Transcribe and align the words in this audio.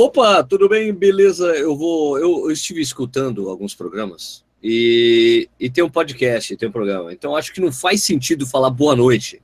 Opa, 0.00 0.44
tudo 0.44 0.68
bem? 0.68 0.94
Beleza? 0.94 1.46
Eu 1.56 1.76
vou. 1.76 2.16
Eu, 2.20 2.44
eu 2.44 2.52
estive 2.52 2.80
escutando 2.80 3.48
alguns 3.48 3.74
programas 3.74 4.44
e, 4.62 5.48
e 5.58 5.68
tem 5.68 5.82
um 5.82 5.90
podcast, 5.90 6.56
tem 6.56 6.68
um 6.68 6.72
programa. 6.72 7.12
Então 7.12 7.34
acho 7.34 7.52
que 7.52 7.60
não 7.60 7.72
faz 7.72 8.04
sentido 8.04 8.46
falar 8.46 8.70
boa 8.70 8.94
noite 8.94 9.42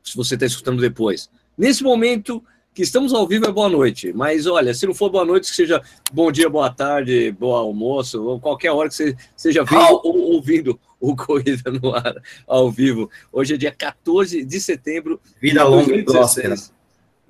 se 0.00 0.16
você 0.16 0.34
está 0.34 0.46
escutando 0.46 0.80
depois. 0.80 1.28
Nesse 1.58 1.82
momento 1.82 2.40
que 2.72 2.80
estamos 2.80 3.12
ao 3.12 3.26
vivo 3.26 3.46
é 3.46 3.50
boa 3.50 3.68
noite, 3.68 4.12
mas 4.12 4.46
olha, 4.46 4.72
se 4.72 4.86
não 4.86 4.94
for 4.94 5.10
boa 5.10 5.24
noite, 5.24 5.50
que 5.50 5.56
seja 5.56 5.82
bom 6.12 6.30
dia, 6.30 6.48
boa 6.48 6.70
tarde, 6.70 7.32
bom 7.32 7.52
almoço, 7.52 8.22
ou 8.22 8.38
qualquer 8.38 8.70
hora 8.70 8.88
que 8.88 8.94
você 8.94 9.16
seja 9.36 9.64
vendo 9.64 10.00
ou 10.04 10.16
ouvindo 10.34 10.78
o 11.00 11.14
Corrida 11.16 11.72
no 11.72 11.92
Ar 11.92 12.22
ao 12.46 12.70
vivo. 12.70 13.10
Hoje 13.32 13.54
é 13.54 13.56
dia 13.56 13.72
14 13.72 14.44
de 14.44 14.60
setembro. 14.60 15.20
Vida 15.40 15.64
longa 15.64 15.92
e 15.92 16.04
próspera. 16.04 16.54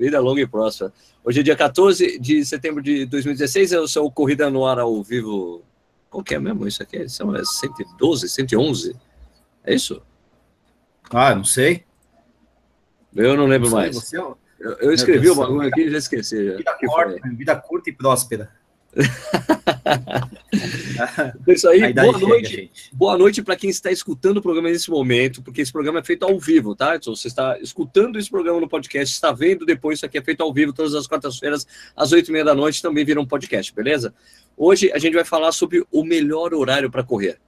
Vida 0.02 0.18
longa 0.18 0.40
e 0.40 0.46
próspera. 0.48 0.92
Hoje 1.24 1.38
é 1.38 1.42
dia 1.44 1.54
14 1.54 2.18
de 2.18 2.44
setembro 2.44 2.82
de 2.82 3.06
2016, 3.06 3.72
é 3.72 3.78
o 3.78 3.86
seu 3.86 4.10
Corrida 4.10 4.50
no 4.50 4.66
Ar 4.66 4.80
ao 4.80 5.00
vivo. 5.00 5.62
Qual 6.10 6.24
que 6.24 6.34
é 6.34 6.40
mesmo 6.40 6.66
isso 6.66 6.82
aqui? 6.82 7.08
São 7.08 7.32
112, 7.32 8.28
111? 8.28 8.96
É 9.62 9.72
isso? 9.72 10.02
Ah, 11.08 11.36
não 11.36 11.44
sei. 11.44 11.84
Eu 13.14 13.36
não 13.36 13.46
lembro 13.46 13.70
não 13.70 13.76
mais. 13.76 13.94
Você, 13.94 14.18
é 14.18 14.20
eu, 14.20 14.38
eu 14.80 14.92
escrevi 14.92 15.30
o 15.30 15.36
bagulho 15.36 15.68
aqui 15.68 15.82
e 15.82 15.90
já 15.92 15.98
esqueci. 15.98 16.48
Já. 16.48 16.56
Vida, 16.56 16.76
curta, 16.80 17.28
vida 17.28 17.56
curta 17.56 17.90
e 17.90 17.92
próspera. 17.92 18.50
Isso 21.48 21.68
aí, 21.68 21.92
boa 21.92 22.18
noite. 22.18 22.70
Boa 22.92 23.16
noite 23.16 23.42
para 23.42 23.56
quem 23.56 23.70
está 23.70 23.90
escutando 23.90 24.36
o 24.36 24.42
programa 24.42 24.68
nesse 24.68 24.90
momento, 24.90 25.42
porque 25.42 25.62
esse 25.62 25.72
programa 25.72 26.00
é 26.00 26.04
feito 26.04 26.24
ao 26.24 26.38
vivo, 26.38 26.74
tá? 26.74 26.96
Então, 26.96 27.16
você 27.16 27.28
está 27.28 27.58
escutando 27.58 28.18
esse 28.18 28.30
programa 28.30 28.60
no 28.60 28.68
podcast, 28.68 29.14
está 29.14 29.32
vendo 29.32 29.64
depois, 29.64 29.98
isso 29.98 30.06
aqui 30.06 30.18
é 30.18 30.22
feito 30.22 30.42
ao 30.42 30.52
vivo 30.52 30.72
todas 30.72 30.94
as 30.94 31.06
quartas-feiras, 31.06 31.66
às 31.96 32.12
oito 32.12 32.28
e 32.28 32.32
meia 32.32 32.44
da 32.44 32.54
noite, 32.54 32.82
também 32.82 33.04
vira 33.04 33.20
um 33.20 33.26
podcast, 33.26 33.74
beleza? 33.74 34.14
Hoje 34.56 34.92
a 34.92 34.98
gente 34.98 35.14
vai 35.14 35.24
falar 35.24 35.52
sobre 35.52 35.84
o 35.90 36.04
melhor 36.04 36.52
horário 36.52 36.90
para 36.90 37.02
correr. 37.02 37.38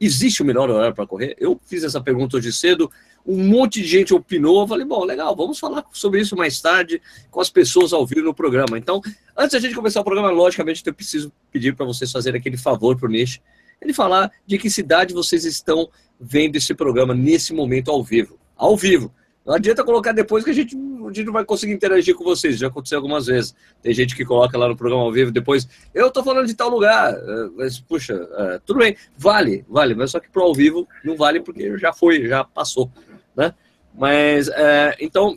Existe 0.00 0.42
o 0.42 0.44
melhor 0.46 0.70
horário 0.70 0.94
para 0.94 1.06
correr? 1.06 1.36
Eu 1.38 1.60
fiz 1.66 1.84
essa 1.84 2.00
pergunta 2.00 2.36
hoje 2.36 2.52
cedo 2.52 2.90
um 3.26 3.44
monte 3.44 3.82
de 3.82 3.86
gente 3.86 4.14
opinou. 4.14 4.62
Eu 4.62 4.68
falei, 4.68 4.84
bom, 4.84 5.04
legal, 5.04 5.34
vamos 5.36 5.58
falar 5.58 5.84
sobre 5.92 6.20
isso 6.20 6.34
mais 6.36 6.60
tarde 6.60 7.00
com 7.30 7.40
as 7.40 7.50
pessoas 7.50 7.92
ao 7.92 8.06
vivo 8.06 8.22
no 8.22 8.34
programa. 8.34 8.78
Então, 8.78 9.00
antes 9.36 9.52
da 9.52 9.58
gente 9.58 9.74
começar 9.74 10.00
o 10.00 10.04
programa, 10.04 10.30
logicamente, 10.30 10.82
eu 10.84 10.94
preciso 10.94 11.32
pedir 11.50 11.74
para 11.74 11.86
vocês 11.86 12.10
fazerem 12.10 12.40
aquele 12.40 12.56
favor 12.56 12.96
para 12.96 13.08
o 13.08 13.12
Nish, 13.12 13.40
ele 13.80 13.92
falar 13.92 14.30
de 14.46 14.58
que 14.58 14.70
cidade 14.70 15.14
vocês 15.14 15.44
estão 15.44 15.88
vendo 16.18 16.56
esse 16.56 16.74
programa 16.74 17.14
nesse 17.14 17.52
momento 17.52 17.90
ao 17.90 18.02
vivo. 18.02 18.38
Ao 18.56 18.76
vivo. 18.76 19.12
Não 19.50 19.56
adianta 19.56 19.82
colocar 19.82 20.12
depois 20.12 20.44
que 20.44 20.50
a 20.50 20.54
gente, 20.54 20.76
a 20.76 21.12
gente 21.12 21.24
não 21.24 21.32
vai 21.32 21.44
conseguir 21.44 21.72
interagir 21.72 22.14
com 22.14 22.22
vocês. 22.22 22.56
Já 22.56 22.68
aconteceu 22.68 22.98
algumas 22.98 23.26
vezes. 23.26 23.52
Tem 23.82 23.92
gente 23.92 24.14
que 24.14 24.24
coloca 24.24 24.56
lá 24.56 24.68
no 24.68 24.76
programa 24.76 25.02
ao 25.02 25.10
vivo 25.10 25.32
depois. 25.32 25.68
Eu 25.92 26.08
tô 26.08 26.22
falando 26.22 26.46
de 26.46 26.54
tal 26.54 26.68
lugar. 26.68 27.12
É, 27.12 27.48
mas, 27.56 27.80
puxa, 27.80 28.14
é, 28.32 28.60
tudo 28.64 28.78
bem. 28.78 28.96
Vale, 29.18 29.64
vale. 29.68 29.96
Mas 29.96 30.12
só 30.12 30.20
que 30.20 30.30
pro 30.30 30.44
ao 30.44 30.54
vivo 30.54 30.86
não 31.04 31.16
vale 31.16 31.40
porque 31.40 31.76
já 31.78 31.92
foi, 31.92 32.28
já 32.28 32.44
passou 32.44 32.92
né? 33.36 33.52
Mas, 33.92 34.46
é, 34.46 34.96
então, 35.00 35.36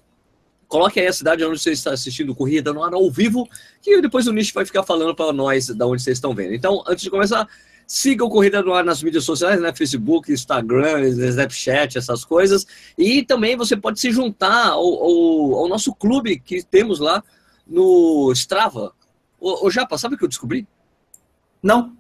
coloque 0.68 1.00
aí 1.00 1.08
a 1.08 1.14
cidade 1.14 1.44
onde 1.44 1.60
você 1.60 1.72
está 1.72 1.92
assistindo 1.92 2.36
Corrida 2.36 2.72
no 2.72 2.84
ar 2.84 2.94
ao 2.94 3.10
vivo, 3.10 3.50
que 3.82 4.00
depois 4.00 4.28
o 4.28 4.32
Nish 4.32 4.52
vai 4.52 4.64
ficar 4.64 4.84
falando 4.84 5.16
para 5.16 5.34
nós 5.34 5.70
da 5.70 5.88
onde 5.88 6.04
vocês 6.04 6.20
estão 6.20 6.36
vendo. 6.36 6.54
Então, 6.54 6.84
antes 6.88 7.04
de 7.04 7.10
começar, 7.10 7.48
siga 7.88 8.24
o 8.24 8.30
Corrida 8.30 8.62
no 8.62 8.74
Ar 8.74 8.84
nas 8.84 9.02
mídias 9.04 9.24
sociais, 9.24 9.60
né? 9.60 9.74
Facebook, 9.74 10.32
Instagram, 10.32 11.02
Snapchat, 11.02 11.98
essas 11.98 12.24
coisas. 12.26 12.66
E 12.98 13.24
também 13.24 13.56
você 13.56 13.76
pode 13.76 14.00
se 14.00 14.12
juntar 14.12 14.70
ao, 14.70 14.84
ao, 14.84 15.56
ao 15.56 15.68
nosso 15.68 15.94
clube 15.94 16.40
que 16.40 16.64
temos 16.64 17.00
lá 17.00 17.24
no 17.68 18.32
Strava. 18.34 18.94
Ô, 19.40 19.68
ô 19.68 19.70
Japa, 19.70 19.98
sabe 19.98 20.16
o 20.16 20.18
que 20.18 20.24
eu 20.24 20.30
descobri? 20.30 20.68
Não. 21.62 21.96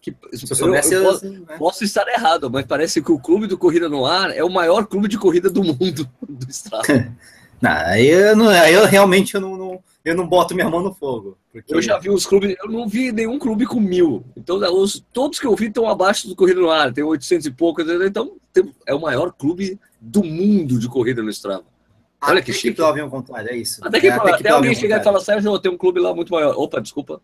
Que, 0.00 0.14
Se 0.34 0.50
eu, 0.50 0.56
soubesse, 0.56 0.94
eu, 0.94 1.02
eu 1.02 1.12
posso, 1.12 1.30
né? 1.30 1.56
posso, 1.58 1.84
estar 1.84 2.06
errado, 2.06 2.48
mas 2.48 2.64
parece 2.64 3.02
que 3.02 3.10
o 3.10 3.18
clube 3.18 3.48
do 3.48 3.58
Corrida 3.58 3.88
no 3.88 4.06
Ar 4.06 4.30
é 4.30 4.44
o 4.44 4.50
maior 4.50 4.86
clube 4.86 5.08
de 5.08 5.18
corrida 5.18 5.50
do 5.50 5.64
mundo 5.64 6.08
do 6.28 6.48
Strava. 6.48 6.84
não, 7.60 7.70
aí 7.70 8.06
eu, 8.06 8.36
não, 8.36 8.48
aí 8.48 8.72
eu 8.72 8.86
realmente 8.86 9.34
eu 9.34 9.40
não, 9.40 9.56
não, 9.56 9.82
eu 10.06 10.14
não 10.14 10.24
boto 10.24 10.54
minha 10.54 10.70
mão 10.70 10.80
no 10.80 10.94
fogo. 10.94 11.36
Porque... 11.52 11.74
Eu 11.74 11.82
já 11.82 11.98
vi 11.98 12.08
os 12.08 12.24
clubes, 12.24 12.54
eu 12.62 12.70
não 12.70 12.86
vi 12.86 13.10
nenhum 13.10 13.40
clube 13.40 13.66
com 13.66 13.80
mil. 13.80 14.24
Então, 14.36 14.56
os, 14.80 15.04
todos 15.12 15.40
que 15.40 15.46
eu 15.46 15.56
vi 15.56 15.66
estão 15.66 15.88
abaixo 15.88 16.28
do 16.28 16.36
Corrida 16.36 16.60
no 16.60 16.70
Ar, 16.70 16.92
tem 16.92 17.02
800 17.02 17.44
e 17.44 17.50
pouco. 17.50 17.82
Então, 17.82 18.36
tem, 18.52 18.72
é 18.86 18.94
o 18.94 19.00
maior 19.00 19.32
clube 19.32 19.80
do 20.00 20.22
mundo 20.22 20.78
de 20.78 20.88
corrida 20.88 21.24
no 21.24 21.30
Strava. 21.30 21.64
Olha 22.22 22.40
que 22.40 22.52
chique. 22.52 22.80
Até 22.80 22.92
que 22.94 23.00
ao 23.00 23.10
contrário, 23.10 23.50
é 23.50 23.56
isso. 23.56 23.84
Até, 23.84 23.98
que, 23.98 24.06
é, 24.06 24.12
até, 24.12 24.30
até 24.30 24.42
que 24.44 24.48
alguém 24.48 24.76
chegar 24.76 25.00
e 25.00 25.04
falar, 25.04 25.18
Sérgio, 25.18 25.58
tenho 25.58 25.74
um 25.74 25.78
clube 25.78 25.98
lá 25.98 26.14
muito 26.14 26.32
maior. 26.32 26.54
Opa, 26.56 26.80
desculpa. 26.80 27.20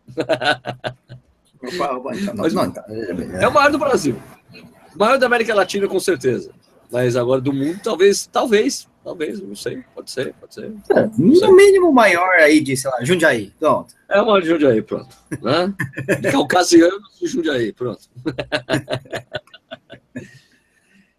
Mas, 2.35 2.53
não, 2.53 2.65
então, 2.65 2.83
é 3.39 3.47
o 3.47 3.53
maior 3.53 3.71
do 3.71 3.79
Brasil. 3.79 4.17
O 4.93 4.99
maior 4.99 5.17
da 5.17 5.25
América 5.25 5.55
Latina, 5.55 5.87
com 5.87 6.01
certeza. 6.01 6.51
Mas 6.91 7.15
agora 7.15 7.39
do 7.39 7.53
mundo, 7.53 7.79
talvez, 7.81 8.27
talvez, 8.27 8.89
talvez, 9.03 9.41
não 9.41 9.55
sei, 9.55 9.83
pode 9.93 10.09
ser, 10.09 10.33
pode 10.39 10.53
ser. 10.53 10.71
É, 10.91 11.09
no 11.17 11.55
mínimo 11.55 11.91
maior 11.91 12.35
aí 12.35 12.61
de, 12.61 12.75
sei 12.77 12.89
lá, 12.89 13.03
Jundiaí, 13.03 13.51
pronto. 13.59 13.93
É 14.09 14.21
o 14.21 14.25
maior 14.25 14.41
de 14.41 14.47
Jundiaí, 14.47 14.81
pronto. 14.81 15.15
Né? 15.41 15.73
Caucasiano 16.31 17.01
de 17.19 17.27
Jundiaí, 17.27 17.73
pronto. 17.73 18.01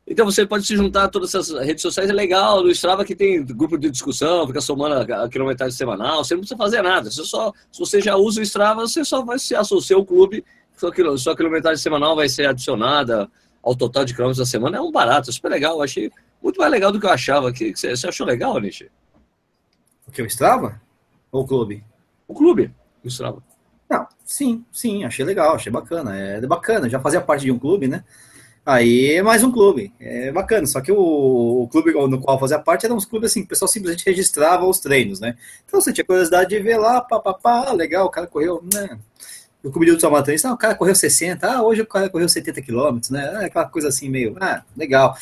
Então 0.07 0.27
você 0.27 0.47
pode 0.47 0.67
se 0.67 0.77
juntar 0.77 1.05
a 1.05 1.09
todas 1.09 1.35
essas 1.35 1.51
redes 1.65 1.81
sociais, 1.81 2.11
é 2.11 2.13
legal. 2.13 2.63
No 2.63 2.71
Strava 2.71 3.07
que 3.07 3.17
tem 3.17 3.43
grupo 3.45 3.79
de 3.79 3.91
discussão, 3.91 4.47
fica 4.47 4.61
somando 4.61 5.13
a 5.13 5.29
quilometragem 5.31 5.75
semanal, 5.75 6.23
você 6.23 6.35
não 6.35 6.41
precisa 6.41 6.59
fazer 6.59 6.83
nada. 6.83 7.11
Você 7.11 7.25
só, 7.25 7.53
se 7.73 7.81
você 7.81 8.03
já 8.03 8.15
usa 8.15 8.41
o 8.41 8.43
Strava, 8.43 8.83
você 8.83 9.03
só 9.03 9.25
vai 9.25 9.39
se 9.39 9.55
associar 9.55 9.99
ao 9.99 10.05
clube, 10.05 10.45
sua, 10.77 10.93
sua 11.17 11.35
quilometragem 11.35 11.83
semanal 11.83 12.15
vai 12.15 12.29
ser 12.29 12.47
adicionada 12.47 13.31
ao 13.63 13.75
total 13.75 14.05
de 14.05 14.13
quilômetros 14.13 14.39
da 14.39 14.45
semana. 14.45 14.77
É 14.77 14.81
um 14.81 14.93
barato, 14.93 15.33
super 15.33 15.51
legal. 15.51 15.81
Achei 15.81 16.11
muito 16.45 16.61
mais 16.61 16.71
legal 16.71 16.93
do 16.93 17.01
que 17.01 17.07
eu 17.07 17.11
achava. 17.11 17.53
Que, 17.53 17.75
você, 17.75 17.97
você 17.97 18.07
achou 18.07 18.27
legal, 18.27 18.59
Nishi? 18.61 18.91
O 20.07 20.13
que? 20.13 20.23
O 20.23 20.27
Strava? 20.27 20.81
Ou 21.33 21.43
o 21.43 21.47
clube? 21.47 21.83
O 22.29 22.35
clube, 22.35 22.73
o 23.03 23.09
Strava. 23.09 23.43
Não, 23.89 24.07
sim, 24.25 24.65
sim, 24.71 25.05
achei 25.05 25.25
legal, 25.25 25.55
achei 25.55 25.73
bacana. 25.73 26.17
É 26.17 26.41
bacana, 26.47 26.89
já 26.89 27.01
fazia 27.01 27.21
parte 27.21 27.45
de 27.45 27.51
um 27.51 27.59
clube, 27.59 27.89
né? 27.89 28.05
Aí 28.67 29.13
é 29.13 29.23
mais 29.23 29.45
um 29.45 29.53
clube, 29.53 29.93
é 30.01 30.33
bacana. 30.33 30.67
Só 30.67 30.81
que 30.81 30.91
o, 30.91 30.99
o 30.99 31.69
clube 31.69 31.93
no 31.93 32.21
qual 32.21 32.39
fazia 32.39 32.59
parte 32.59 32.87
era 32.87 32.95
uns 32.95 33.05
clubes 33.05 33.31
assim, 33.31 33.43
o 33.43 33.47
pessoal 33.47 33.69
simplesmente 33.69 34.07
registrava 34.07 34.65
os 34.65 34.79
treinos, 34.81 35.21
né? 35.21 35.37
Então 35.67 35.81
você 35.81 35.93
tinha 35.93 36.05
curiosidade 36.05 36.49
de 36.51 36.61
ver 36.61 36.79
lá, 36.79 37.01
papapá, 37.01 37.73
legal, 37.73 38.07
o 38.07 38.11
cara 38.11 38.27
correu, 38.27 38.65
né? 38.73 38.99
O 39.63 39.71
clube 39.71 39.91
do 39.91 40.01
Salmatã 40.01 40.33
ah, 40.45 40.53
o 40.53 40.59
cara 40.59 40.75
correu 40.75 40.95
60, 40.95 41.47
ah, 41.47 41.63
hoje 41.63 41.83
o 41.83 41.87
cara 41.87 42.09
correu 42.11 42.29
70 42.29 42.61
quilômetros, 42.63 43.11
né? 43.11 43.33
Ah, 43.35 43.47
aquela 43.47 43.67
coisa 43.67 43.89
assim 43.89 44.09
meio, 44.09 44.37
ah, 44.41 44.63
legal. 44.77 45.17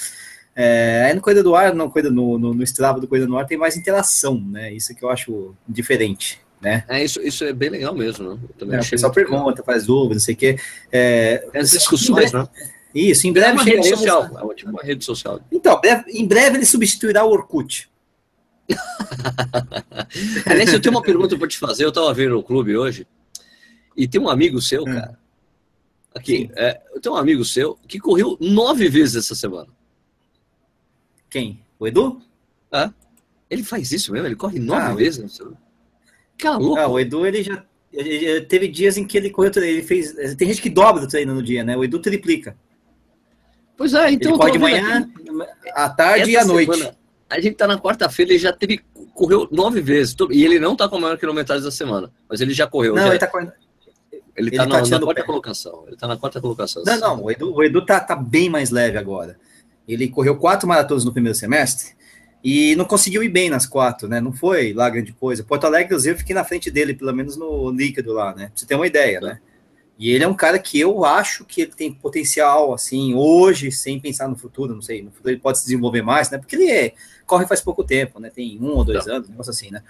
É, 0.55 1.05
aí 1.07 1.15
no 1.15 1.21
Corrida 1.21 1.43
do 1.43 1.55
Ar, 1.55 1.75
no, 1.75 1.91
no, 2.11 2.39
no, 2.39 2.55
no 2.55 2.63
Strava 2.63 3.01
do 3.01 3.09
Corrida 3.09 3.27
do 3.27 3.37
Ar 3.37 3.47
tem 3.47 3.57
mais 3.57 3.77
interação, 3.77 4.39
né? 4.39 4.73
Isso 4.73 4.95
que 4.95 5.03
eu 5.03 5.09
acho 5.09 5.55
diferente. 5.67 6.41
Né? 6.61 6.85
É, 6.89 7.03
isso, 7.03 7.21
isso 7.21 7.43
é 7.43 7.53
bem 7.53 7.71
legal 7.71 7.93
mesmo, 7.95 8.35
né? 8.35 8.39
também 8.57 8.79
é, 8.79 8.81
o 8.81 8.89
pessoal 8.89 9.13
pergunta, 9.13 9.51
legal. 9.51 9.65
faz 9.65 9.87
dúvidas, 9.87 10.19
não 10.19 10.25
sei 10.25 10.35
o 10.35 10.37
quê. 10.37 10.57
É, 10.93 11.49
As 11.55 11.71
discussões, 11.71 12.33
né? 12.33 12.47
Isso, 12.95 13.27
em 13.27 13.33
breve. 13.33 13.49
É 13.49 13.53
uma 13.53 13.65
rede 13.65 13.89
social. 13.89 14.25
É 14.25 14.43
uma, 14.43 14.55
tipo 14.55 14.71
uma 14.71 14.83
rede 14.83 15.05
social. 15.05 15.41
Então, 15.51 15.81
em 16.09 16.27
breve 16.27 16.59
ele 16.59 16.67
substituirá 16.67 17.25
o 17.25 17.31
Orkut. 17.31 17.91
Aliás, 20.47 20.73
eu 20.73 20.81
tenho 20.81 20.95
uma 20.95 21.03
pergunta 21.03 21.37
para 21.37 21.49
te 21.49 21.59
fazer. 21.59 21.85
Eu 21.85 21.89
estava 21.89 22.13
vendo 22.15 22.39
o 22.39 22.43
clube 22.43 22.77
hoje 22.77 23.07
e 23.97 24.07
tem 24.07 24.21
um 24.21 24.29
amigo 24.29 24.61
seu, 24.61 24.83
hum. 24.83 24.87
cara. 24.87 25.19
Aqui, 26.15 26.51
é, 26.55 26.81
eu 26.95 27.01
tenho 27.01 27.15
um 27.15 27.19
amigo 27.19 27.45
seu 27.45 27.79
que 27.89 27.99
correu 27.99 28.37
nove 28.39 28.89
vezes 28.89 29.17
essa 29.17 29.35
semana. 29.35 29.69
Quem? 31.33 31.65
O 31.81 31.87
Edu? 31.87 32.21
É. 32.71 32.91
Ele 33.49 33.63
faz 33.63 33.91
isso 33.91 34.13
mesmo? 34.13 34.29
Ele 34.29 34.37
corre 34.37 34.59
nove 34.59 34.83
ah, 34.83 34.95
vezes? 34.95 35.41
Cara, 36.37 36.59
louco. 36.59 36.79
Ah, 36.79 36.87
o 36.87 37.01
Edu, 37.01 37.27
ele 37.27 37.43
já 37.43 37.65
ele, 37.91 38.43
teve 38.43 38.69
dias 38.69 38.99
em 38.99 39.07
que 39.07 39.17
ele 39.17 39.31
correu, 39.31 39.51
ele 39.57 39.83
fez. 39.83 40.13
Tem 40.37 40.49
gente 40.49 40.61
que 40.61 40.69
dobra 40.69 41.05
o 41.05 41.09
treino 41.09 41.35
no 41.35 41.43
dia, 41.43 41.65
né? 41.65 41.75
O 41.75 41.83
Edu 41.83 41.99
triplica. 41.99 42.55
Pois 43.77 43.95
é, 43.95 44.11
então. 44.11 44.33
Ele 44.33 44.39
pode 44.39 44.53
de 44.53 44.59
manhã, 44.59 45.11
à 45.75 45.89
tarde 45.89 46.31
e 46.31 46.37
à 46.37 46.45
noite. 46.45 46.71
Semana, 46.71 46.97
a 47.31 47.41
gente 47.41 47.55
tá 47.55 47.67
na 47.67 47.79
quarta-feira, 47.79 48.33
ele 48.33 48.39
já 48.39 48.53
teve. 48.53 48.83
Correu 49.15 49.49
nove 49.51 49.81
vezes. 49.81 50.15
E 50.31 50.45
ele 50.45 50.59
não 50.59 50.77
tá 50.77 50.87
com 50.87 50.97
a 50.97 51.01
maior 51.01 51.19
quilometragem 51.19 51.65
da 51.65 51.71
semana. 51.71 52.11
Mas 52.29 52.43
ele 52.43 52.53
já 52.53 52.67
correu. 52.67 52.95
Não, 52.95 53.03
já, 53.03 53.09
ele 53.09 53.19
tá 53.19 53.27
correndo. 53.27 53.53
Ele, 54.13 54.49
ele 54.49 54.57
tá, 54.57 54.67
na, 54.67 54.81
na 54.81 55.01
quarta 55.01 55.21
pé. 55.21 55.23
colocação. 55.23 55.85
Ele 55.87 55.97
tá 55.97 56.07
na 56.07 56.17
quarta 56.17 56.41
colocação. 56.41 56.83
Não, 56.85 56.99
não, 56.99 57.25
o 57.25 57.31
Edu, 57.31 57.55
o 57.55 57.63
Edu 57.63 57.85
tá, 57.85 58.01
tá 58.01 58.17
bem 58.17 58.51
mais 58.51 58.71
leve 58.71 58.99
agora. 58.99 59.39
Ele 59.93 60.09
correu 60.09 60.37
quatro 60.37 60.69
maratonas 60.69 61.05
no 61.05 61.13
primeiro 61.13 61.37
semestre 61.37 61.95
e 62.43 62.75
não 62.77 62.85
conseguiu 62.85 63.23
ir 63.23 63.29
bem 63.29 63.49
nas 63.49 63.67
quatro, 63.67 64.09
né? 64.09 64.21
Não 64.21 64.33
foi 64.33 64.73
lá 64.73 64.91
grande 64.91 65.13
coisa. 65.13 65.45
Porto 65.45 65.65
Alegre, 65.65 65.95
eu 65.95 66.17
fiquei 66.17 66.35
na 66.35 66.45
frente 66.45 66.71
dele, 66.71 66.95
pelo 66.95 67.13
menos 67.13 67.37
no 67.37 67.71
líquido 67.71 68.13
lá, 68.13 68.35
né? 68.35 68.47
Pra 68.47 68.57
você 68.57 68.67
ter 68.67 68.75
uma 68.75 68.87
ideia, 68.87 69.21
né? 69.21 69.41
E 69.99 70.11
ele 70.11 70.25
é 70.25 70.29
um 70.29 70.35
cara 70.35 70.59
que 70.59 70.81
eu 70.81 71.05
acho 71.05 71.45
que 71.45 71.63
ele 71.63 71.73
tem 71.73 71.93
potencial, 71.93 72.75
assim, 72.75 73.15
hoje, 73.15 73.71
sem 73.71 74.01
pensar 74.01 74.27
no 74.27 74.37
futuro, 74.37 74.75
não 74.75 74.83
sei, 74.83 75.03
no 75.03 75.13
futuro 75.13 75.31
ele 75.33 75.41
pode 75.41 75.59
se 75.59 75.65
desenvolver 75.65 76.03
mais, 76.03 76.29
né? 76.31 76.39
Porque 76.39 76.57
ele 76.57 76.71
é, 76.71 76.95
corre 77.25 77.47
faz 77.47 77.61
pouco 77.61 77.85
tempo, 77.85 78.19
né? 78.19 78.29
Tem 78.29 78.59
um 78.61 78.71
ou 78.71 78.85
dois 78.85 79.07
não. 79.07 79.15
anos, 79.15 79.29
um 79.29 79.31
negócio 79.33 79.51
assim, 79.51 79.71
né? 79.71 79.83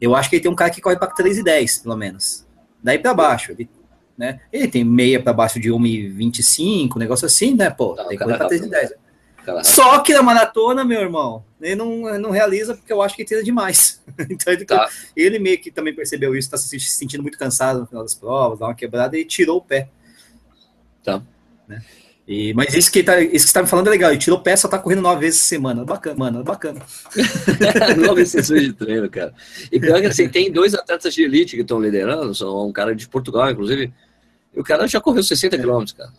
Eu 0.00 0.14
acho 0.14 0.30
que 0.30 0.36
ele 0.36 0.42
tem 0.42 0.52
um 0.52 0.54
cara 0.54 0.70
que 0.70 0.80
corre 0.80 0.96
para 0.96 1.12
3,10, 1.12 1.82
pelo 1.82 1.96
menos. 1.96 2.46
Daí 2.80 2.98
para 2.98 3.12
baixo. 3.12 3.50
Ele, 3.50 3.68
né? 4.18 4.40
ele 4.52 4.66
tem 4.66 4.82
meia 4.82 5.22
para 5.22 5.32
baixo 5.32 5.60
de 5.60 5.70
1,25, 5.70 6.96
um 6.96 6.98
negócio 6.98 7.24
assim, 7.24 7.54
né? 7.54 7.70
Pô, 7.70 7.94
não, 7.96 8.08
tem 8.08 8.18
que 8.18 8.24
correr 8.24 8.36
para 8.36 8.48
3,10. 8.48 9.64
Só 9.64 10.00
que 10.00 10.12
na 10.12 10.22
maratona, 10.22 10.84
meu 10.84 11.00
irmão, 11.00 11.44
ele 11.60 11.76
não, 11.76 12.18
não 12.18 12.30
realiza 12.30 12.74
porque 12.74 12.92
eu 12.92 13.00
acho 13.00 13.16
que 13.16 13.24
treina 13.24 13.44
demais. 13.44 14.02
então 14.28 14.52
ele, 14.52 14.64
tá. 14.64 14.88
ele, 15.16 15.38
meio 15.38 15.58
que 15.58 15.70
também 15.70 15.94
percebeu 15.94 16.36
isso, 16.36 16.54
está 16.54 16.58
se 16.58 16.78
sentindo 16.80 17.22
muito 17.22 17.38
cansado 17.38 17.80
no 17.80 17.86
final 17.86 18.02
das 18.02 18.14
provas, 18.14 18.58
dá 18.58 18.66
uma 18.66 18.74
quebrada 18.74 19.16
e 19.16 19.24
tirou 19.24 19.58
o 19.58 19.62
pé. 19.62 19.88
Tá. 21.02 21.22
Né? 21.66 21.82
E, 22.28 22.52
mas 22.52 22.74
isso 22.74 22.92
que, 22.92 23.02
tá, 23.02 23.18
isso 23.22 23.32
que 23.32 23.38
você 23.38 23.54
tá 23.54 23.62
me 23.62 23.68
falando 23.68 23.86
é 23.86 23.90
legal. 23.90 24.10
Ele 24.10 24.18
tirou 24.18 24.38
o 24.38 24.42
pé, 24.42 24.54
só 24.54 24.68
tá 24.68 24.78
correndo 24.78 25.00
nove 25.00 25.22
vezes 25.22 25.40
por 25.40 25.46
semana. 25.46 25.82
Bacana, 25.82 26.16
mano, 26.16 26.44
bacana. 26.44 26.82
nove 27.96 28.26
sessões 28.26 28.64
de 28.64 28.74
treino, 28.74 29.08
cara. 29.08 29.32
E 29.72 29.80
pior 29.80 29.98
que 29.98 30.08
assim, 30.08 30.28
tem 30.28 30.52
dois 30.52 30.74
atletas 30.74 31.14
de 31.14 31.22
elite 31.22 31.56
que 31.56 31.62
estão 31.62 31.80
liderando, 31.80 32.34
são 32.34 32.68
um 32.68 32.72
cara 32.72 32.94
de 32.94 33.08
Portugal, 33.08 33.50
inclusive. 33.50 33.94
E 34.54 34.60
o 34.60 34.64
cara 34.64 34.86
já 34.86 35.00
correu 35.00 35.22
60 35.22 35.56
é. 35.56 35.58
quilômetros, 35.58 35.92
cara. 35.96 36.12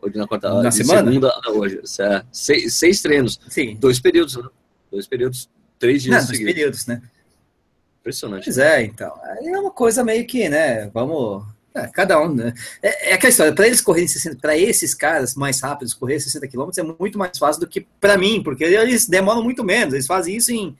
Hoje 0.00 0.18
na 0.18 0.26
quarta 0.26 0.62
Na 0.62 0.70
semana? 0.70 1.10
Segunda, 1.10 1.32
hoje. 1.50 1.80
É, 2.00 2.22
seis, 2.30 2.74
seis 2.74 3.00
treinos. 3.00 3.40
Sim. 3.48 3.76
Dois 3.76 3.98
períodos, 3.98 4.36
né? 4.36 4.48
Dois 4.90 5.06
períodos, 5.06 5.48
três 5.78 6.02
dias. 6.02 6.20
Não, 6.20 6.26
dois 6.26 6.38
períodos, 6.38 6.86
né? 6.86 7.02
Impressionante. 8.00 8.44
Pois 8.44 8.56
né? 8.58 8.82
é, 8.82 8.84
então. 8.84 9.18
É 9.24 9.58
uma 9.58 9.70
coisa 9.70 10.04
meio 10.04 10.26
que, 10.26 10.46
né? 10.48 10.90
Vamos 10.92 11.42
é, 11.74 11.86
cada 11.86 12.20
um, 12.20 12.34
né? 12.34 12.52
É, 12.82 13.10
é 13.10 13.14
aquela 13.14 13.30
história, 13.30 13.54
para 13.54 13.66
eles 13.66 13.80
correrem 13.80 14.06
60, 14.06 14.36
para 14.40 14.56
esses 14.58 14.92
caras 14.92 15.34
mais 15.34 15.58
rápidos, 15.60 15.94
correr 15.94 16.20
60 16.20 16.46
km 16.48 16.70
é 16.76 16.82
muito 16.82 17.18
mais 17.18 17.38
fácil 17.38 17.60
do 17.60 17.66
que 17.66 17.80
para 17.98 18.18
mim, 18.18 18.42
porque 18.42 18.62
eles 18.62 19.08
demoram 19.08 19.42
muito 19.42 19.64
menos, 19.64 19.94
eles 19.94 20.06
fazem 20.06 20.36
isso 20.36 20.52
em 20.52 20.76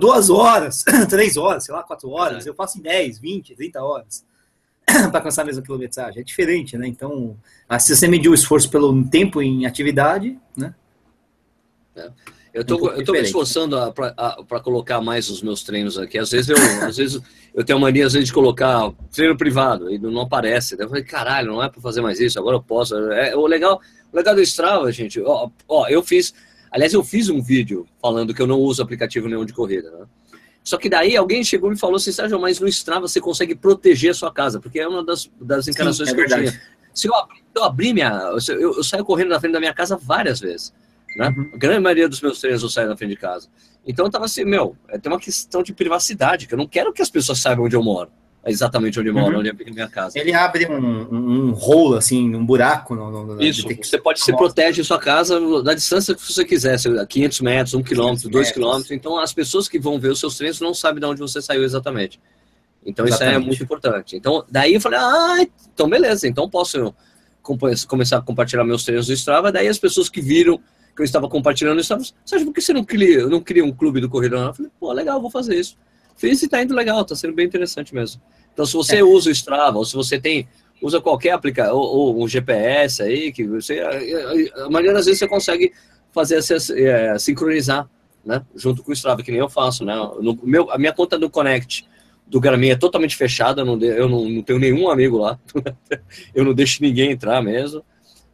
duas 0.00 0.30
horas, 0.30 0.82
três 1.10 1.36
horas, 1.36 1.64
sei 1.64 1.74
lá, 1.74 1.82
quatro 1.82 2.08
horas, 2.08 2.46
é. 2.46 2.48
eu 2.48 2.54
faço 2.54 2.78
em 2.78 2.82
10, 2.82 3.18
20, 3.18 3.54
30 3.54 3.82
horas 3.82 4.24
para 5.10 5.18
alcançar 5.18 5.42
a 5.42 5.44
mesma 5.44 5.62
quilometragem. 5.62 6.20
É 6.20 6.24
diferente, 6.24 6.76
né? 6.76 6.86
Então, 6.86 7.36
ah, 7.68 7.78
se 7.78 7.94
você 7.94 8.06
medir 8.06 8.28
o 8.28 8.34
esforço 8.34 8.70
pelo 8.70 9.04
tempo 9.08 9.42
em 9.42 9.66
atividade, 9.66 10.38
né? 10.56 10.74
É. 11.96 12.10
Eu 12.54 12.64
tô, 12.64 12.76
um 12.76 13.12
me 13.12 13.20
esforçando 13.20 13.76
para 13.92 14.60
colocar 14.60 15.00
mais 15.00 15.28
os 15.28 15.42
meus 15.42 15.64
treinos 15.64 15.98
aqui. 15.98 16.16
Às 16.16 16.30
vezes 16.30 16.48
eu, 16.50 16.56
às 16.86 16.96
vezes 16.96 17.20
eu 17.52 17.64
tenho 17.64 17.78
a 17.78 17.80
mania 17.80 18.06
às 18.06 18.12
vezes, 18.12 18.28
de 18.28 18.32
colocar 18.32 18.92
treino 19.12 19.36
privado 19.36 19.90
e 19.90 19.98
não 19.98 20.20
aparece. 20.20 20.76
Eu 20.78 20.88
falei, 20.88 21.02
caralho, 21.02 21.48
não 21.48 21.60
é 21.60 21.68
para 21.68 21.80
fazer 21.80 22.00
mais 22.00 22.20
isso, 22.20 22.38
agora 22.38 22.54
eu 22.56 22.62
posso. 22.62 22.96
É, 23.10 23.34
o, 23.34 23.44
legal, 23.44 23.80
o 24.12 24.16
legal 24.16 24.36
do 24.36 24.40
Strava, 24.40 24.92
gente, 24.92 25.20
ó, 25.20 25.50
ó, 25.66 25.88
eu 25.88 26.00
fiz. 26.00 26.32
Aliás, 26.70 26.92
eu 26.92 27.02
fiz 27.02 27.28
um 27.28 27.42
vídeo 27.42 27.88
falando 28.00 28.32
que 28.32 28.40
eu 28.40 28.46
não 28.46 28.60
uso 28.60 28.80
aplicativo 28.80 29.28
nenhum 29.28 29.44
de 29.44 29.52
corrida, 29.52 29.90
né? 29.90 30.06
Só 30.64 30.78
que 30.78 30.88
daí 30.88 31.14
alguém 31.14 31.44
chegou 31.44 31.68
e 31.68 31.74
me 31.74 31.78
falou 31.78 31.96
assim, 31.96 32.10
Sérgio, 32.10 32.40
mas 32.40 32.58
no 32.58 32.66
Strava 32.66 33.06
você 33.06 33.20
consegue 33.20 33.54
proteger 33.54 34.12
a 34.12 34.14
sua 34.14 34.32
casa, 34.32 34.58
porque 34.58 34.80
é 34.80 34.88
uma 34.88 35.04
das, 35.04 35.30
das 35.38 35.68
encarnações 35.68 36.08
Sim, 36.08 36.14
é 36.14 36.16
que 36.16 36.20
verdade. 36.22 36.46
eu 36.46 36.50
tinha. 36.52 36.62
Se 36.94 37.06
eu 37.06 37.14
abrir, 37.14 37.44
eu 37.54 37.64
abri 37.64 37.92
minha. 37.92 38.30
Eu, 38.48 38.72
eu 38.76 38.82
saio 38.82 39.04
correndo 39.04 39.28
na 39.28 39.38
frente 39.38 39.52
da 39.52 39.60
minha 39.60 39.74
casa 39.74 39.96
várias 39.96 40.40
vezes. 40.40 40.72
Né? 41.16 41.28
Uhum. 41.28 41.50
A 41.52 41.56
grande 41.58 41.80
maioria 41.80 42.08
dos 42.08 42.20
meus 42.22 42.40
treinos 42.40 42.62
eu 42.62 42.68
saio 42.70 42.88
na 42.88 42.96
frente 42.96 43.10
de 43.10 43.16
casa. 43.16 43.48
Então 43.86 44.06
eu 44.06 44.10
tava 44.10 44.24
assim, 44.24 44.44
meu, 44.44 44.74
é, 44.88 44.98
tem 44.98 45.12
uma 45.12 45.20
questão 45.20 45.62
de 45.62 45.74
privacidade, 45.74 46.46
que 46.46 46.54
eu 46.54 46.58
não 46.58 46.66
quero 46.66 46.92
que 46.92 47.02
as 47.02 47.10
pessoas 47.10 47.40
saibam 47.40 47.66
onde 47.66 47.76
eu 47.76 47.82
moro. 47.82 48.10
Exatamente 48.46 49.00
onde 49.00 49.08
eu 49.08 49.14
moro, 49.14 49.34
uhum. 49.34 49.40
onde 49.40 49.48
é 49.48 49.52
a 49.52 49.72
minha 49.72 49.88
casa. 49.88 50.18
Ele 50.18 50.32
abre 50.34 50.66
um, 50.66 50.76
um, 50.76 51.48
um 51.48 51.50
rolo, 51.52 51.96
assim, 51.96 52.34
um 52.34 52.44
buraco. 52.44 52.94
No, 52.94 53.24
no, 53.24 53.42
Isso, 53.42 53.66
você 53.66 53.98
pode, 53.98 54.20
se 54.20 54.36
protege 54.36 54.84
sua 54.84 54.98
casa 54.98 55.40
da 55.62 55.72
distância 55.72 56.14
que 56.14 56.20
você 56.20 56.44
quiser, 56.44 56.76
500 57.08 57.40
metros, 57.40 57.74
1 57.74 57.82
quilômetro, 57.82 58.28
2 58.28 58.52
quilômetros. 58.52 58.90
Então 58.90 59.18
as 59.18 59.32
pessoas 59.32 59.68
que 59.68 59.78
vão 59.78 59.98
ver 59.98 60.10
os 60.10 60.20
seus 60.20 60.36
treinos 60.36 60.60
não 60.60 60.74
sabem 60.74 61.00
de 61.00 61.06
onde 61.06 61.20
você 61.20 61.40
saiu 61.40 61.64
exatamente. 61.64 62.20
Então 62.84 63.06
exatamente. 63.06 63.36
isso 63.36 63.42
é 63.42 63.46
muito 63.46 63.62
importante. 63.62 64.16
Então 64.16 64.44
daí 64.50 64.74
eu 64.74 64.80
falei, 64.80 64.98
ah, 65.00 65.46
então 65.72 65.88
beleza, 65.88 66.28
então 66.28 66.48
posso 66.48 66.94
começar 67.88 68.18
a 68.18 68.22
compartilhar 68.22 68.64
meus 68.64 68.84
treinos 68.84 69.08
no 69.08 69.14
Strava. 69.14 69.50
Daí 69.50 69.68
as 69.68 69.78
pessoas 69.78 70.08
que 70.08 70.20
viram 70.20 70.60
que 70.94 71.02
eu 71.02 71.04
estava 71.04 71.28
compartilhando 71.28 71.80
isso, 71.80 72.14
Sérgio, 72.24 72.46
por 72.46 72.54
que 72.54 72.60
você 72.60 72.72
não 72.72 72.84
cria, 72.84 73.26
não 73.26 73.40
cria 73.40 73.64
um 73.64 73.72
clube 73.72 74.00
do 74.00 74.08
Corredor? 74.08 74.48
Eu 74.48 74.54
falei, 74.54 74.70
pô, 74.78 74.92
legal, 74.92 75.20
vou 75.20 75.30
fazer 75.30 75.58
isso. 75.58 75.76
Fiz 76.16 76.42
e 76.42 76.48
tá 76.48 76.62
indo 76.62 76.74
legal, 76.74 77.04
tá 77.04 77.14
sendo 77.14 77.34
bem 77.34 77.46
interessante 77.46 77.94
mesmo. 77.94 78.20
Então, 78.52 78.64
se 78.64 78.72
você 78.72 78.98
é. 78.98 79.04
usa 79.04 79.28
o 79.28 79.32
Strava, 79.32 79.78
ou 79.78 79.84
se 79.84 79.94
você 79.94 80.18
tem, 80.18 80.48
usa 80.80 81.00
qualquer 81.00 81.32
aplicativo, 81.32 81.76
ou, 81.76 82.16
ou, 82.16 82.24
um 82.24 82.28
GPS 82.28 83.02
aí, 83.02 83.32
que 83.32 83.44
você, 83.44 83.80
a, 83.80 84.64
a 84.64 84.70
maioria 84.70 84.92
das 84.92 85.06
vezes 85.06 85.18
você 85.18 85.28
consegue 85.28 85.72
fazer 86.12 86.36
essa, 86.36 86.54
é, 86.78 87.18
sincronizar, 87.18 87.88
né, 88.24 88.42
junto 88.54 88.82
com 88.82 88.90
o 88.90 88.94
Strava, 88.94 89.22
que 89.22 89.30
nem 89.30 89.40
eu 89.40 89.48
faço, 89.48 89.84
né, 89.84 89.94
no, 89.94 90.38
meu, 90.42 90.70
a 90.70 90.78
minha 90.78 90.92
conta 90.92 91.18
do 91.18 91.28
Connect 91.28 91.86
do 92.26 92.40
Garmin 92.40 92.70
é 92.70 92.76
totalmente 92.76 93.16
fechada, 93.16 93.62
eu 93.62 93.66
não, 93.66 93.80
eu 93.80 94.08
não, 94.08 94.28
não 94.28 94.42
tenho 94.42 94.58
nenhum 94.58 94.88
amigo 94.88 95.18
lá, 95.18 95.38
eu 96.34 96.44
não 96.44 96.54
deixo 96.54 96.82
ninguém 96.82 97.10
entrar 97.10 97.42
mesmo, 97.42 97.84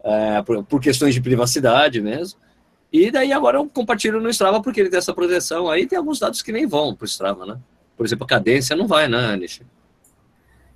é, 0.05 0.43
por, 0.43 0.62
por 0.65 0.81
questões 0.81 1.15
de 1.15 1.21
privacidade 1.21 2.00
mesmo, 2.00 2.38
e 2.93 3.11
daí 3.11 3.33
agora 3.33 3.59
eu 3.59 3.69
compartilho 3.69 4.21
no 4.21 4.29
Strava 4.29 4.61
porque 4.61 4.81
ele 4.81 4.91
tem 4.91 4.99
essa 4.99 5.15
proteção. 5.15 5.71
Aí 5.71 5.87
tem 5.87 5.97
alguns 5.97 6.19
dados 6.19 6.43
que 6.43 6.51
nem 6.51 6.67
vão 6.67 6.95
para 6.95 7.05
o 7.05 7.09
Strava, 7.09 7.47
né? 7.47 7.57
Por 7.97 8.05
exemplo, 8.05 8.25
a 8.25 8.29
cadência 8.29 8.75
não 8.75 8.87
vai, 8.87 9.07
né, 9.07 9.19
Anish? 9.19 9.63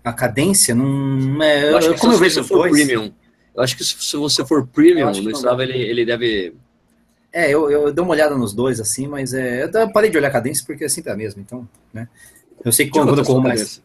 A 0.04 0.12
cadência 0.12 0.74
não 0.74 1.42
é. 1.42 1.72
Eu 1.72 1.78
acho 1.78 1.94
que 1.94 2.00
como 2.00 2.12
se 2.12 2.16
eu 2.16 2.20
vejo 2.20 2.42
você 2.42 2.48
for 2.48 2.70
premium, 2.70 3.12
eu 3.54 3.62
acho 3.62 3.76
que 3.76 3.84
se 3.84 4.16
você 4.16 4.44
for 4.44 4.66
premium 4.66 5.10
no 5.10 5.30
Strava, 5.30 5.64
ele, 5.64 5.78
ele 5.78 6.04
deve. 6.04 6.54
É, 7.32 7.50
eu, 7.50 7.68
eu 7.68 7.92
dou 7.92 8.04
uma 8.04 8.12
olhada 8.12 8.36
nos 8.36 8.52
dois, 8.52 8.78
assim, 8.78 9.08
mas 9.08 9.34
é, 9.34 9.64
eu 9.64 9.92
parei 9.92 10.08
de 10.08 10.16
olhar 10.16 10.28
a 10.28 10.30
cadência 10.32 10.64
porque 10.64 10.84
é 10.84 10.88
sempre 10.88 11.10
a 11.10 11.16
mesma, 11.16 11.42
então, 11.42 11.68
né? 11.92 12.08
Eu 12.64 12.70
sei 12.70 12.86
que 12.86 12.92
quando 12.92 13.18
eu 13.18 13.24
corro 13.24 13.42
mais. 13.42 13.82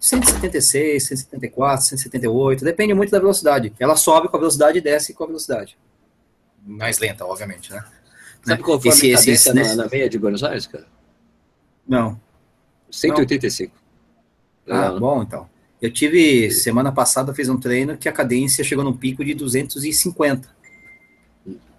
176, 0.00 1.02
174, 1.02 1.84
178, 1.86 2.64
depende 2.64 2.94
muito 2.94 3.10
da 3.10 3.18
velocidade. 3.18 3.72
Ela 3.78 3.96
sobe 3.96 4.28
com 4.28 4.36
a 4.36 4.40
velocidade 4.40 4.78
e 4.78 4.80
desce 4.80 5.12
com 5.12 5.24
a 5.24 5.26
velocidade 5.26 5.76
mais 6.68 6.98
lenta, 6.98 7.24
obviamente, 7.24 7.72
né? 7.72 7.82
Sabe 8.42 8.62
qual 8.62 8.80
foi 8.80 8.90
esse, 8.90 9.14
a 9.14 9.20
minha 9.20 9.34
esse, 9.34 9.52
na, 9.52 9.74
na 9.74 9.88
meia 9.88 10.08
de 10.08 10.18
Buenos 10.18 10.44
Aires, 10.44 10.66
cara? 10.66 10.86
Não. 11.86 12.20
185. 12.90 13.74
Não. 14.66 14.76
Ah, 14.76 14.90
Não. 14.90 15.00
bom, 15.00 15.22
então. 15.22 15.48
Eu 15.80 15.92
tive, 15.92 16.50
semana 16.50 16.92
passada, 16.92 17.34
fiz 17.34 17.48
um 17.48 17.58
treino 17.58 17.96
que 17.96 18.08
a 18.08 18.12
cadência 18.12 18.64
chegou 18.64 18.84
num 18.84 18.96
pico 18.96 19.24
de 19.24 19.32
250. 19.34 20.48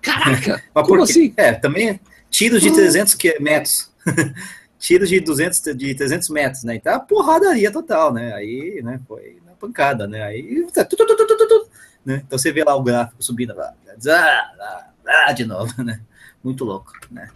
Caraca! 0.01 0.63
Mas 0.73 0.87
como 0.87 1.03
assim? 1.03 1.33
É, 1.35 1.53
também 1.53 1.99
tiros 2.29 2.61
de 2.61 2.71
300 2.71 3.17
metros. 3.39 3.91
tiros 4.79 5.09
de 5.09 5.19
200, 5.19 5.61
de 5.75 5.93
300 5.93 6.29
metros, 6.29 6.63
né? 6.63 6.75
Então, 6.75 6.95
a 6.95 6.99
porradaria 6.99 7.71
total, 7.71 8.13
né? 8.13 8.33
Aí, 8.33 8.81
né, 8.81 8.99
foi 9.07 9.37
na 9.45 9.51
pancada, 9.51 10.07
né? 10.07 10.23
Aí, 10.23 10.65
tu, 10.73 10.95
tu, 10.95 11.05
tu, 11.05 11.68
né? 12.09 12.23
Então 12.25 12.39
você 12.39 12.51
vê 12.51 12.63
lá 12.63 12.75
o 12.75 12.81
gráfico 12.81 13.21
subindo 13.21 13.55
lá, 13.55 13.71
ah, 14.09 14.89
ah, 15.27 15.31
de 15.31 15.45
novo, 15.45 15.83
né? 15.83 16.01
Muito 16.43 16.65
louco, 16.65 16.91
né? 17.11 17.29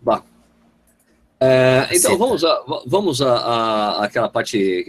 Bom. 0.00 0.22
É, 1.40 1.88
então 1.90 2.16
vamos 2.16 2.44
a, 2.44 2.64
vamos 2.86 3.20
a, 3.20 3.36
a, 3.36 4.04
aquela 4.04 4.28
parte 4.28 4.86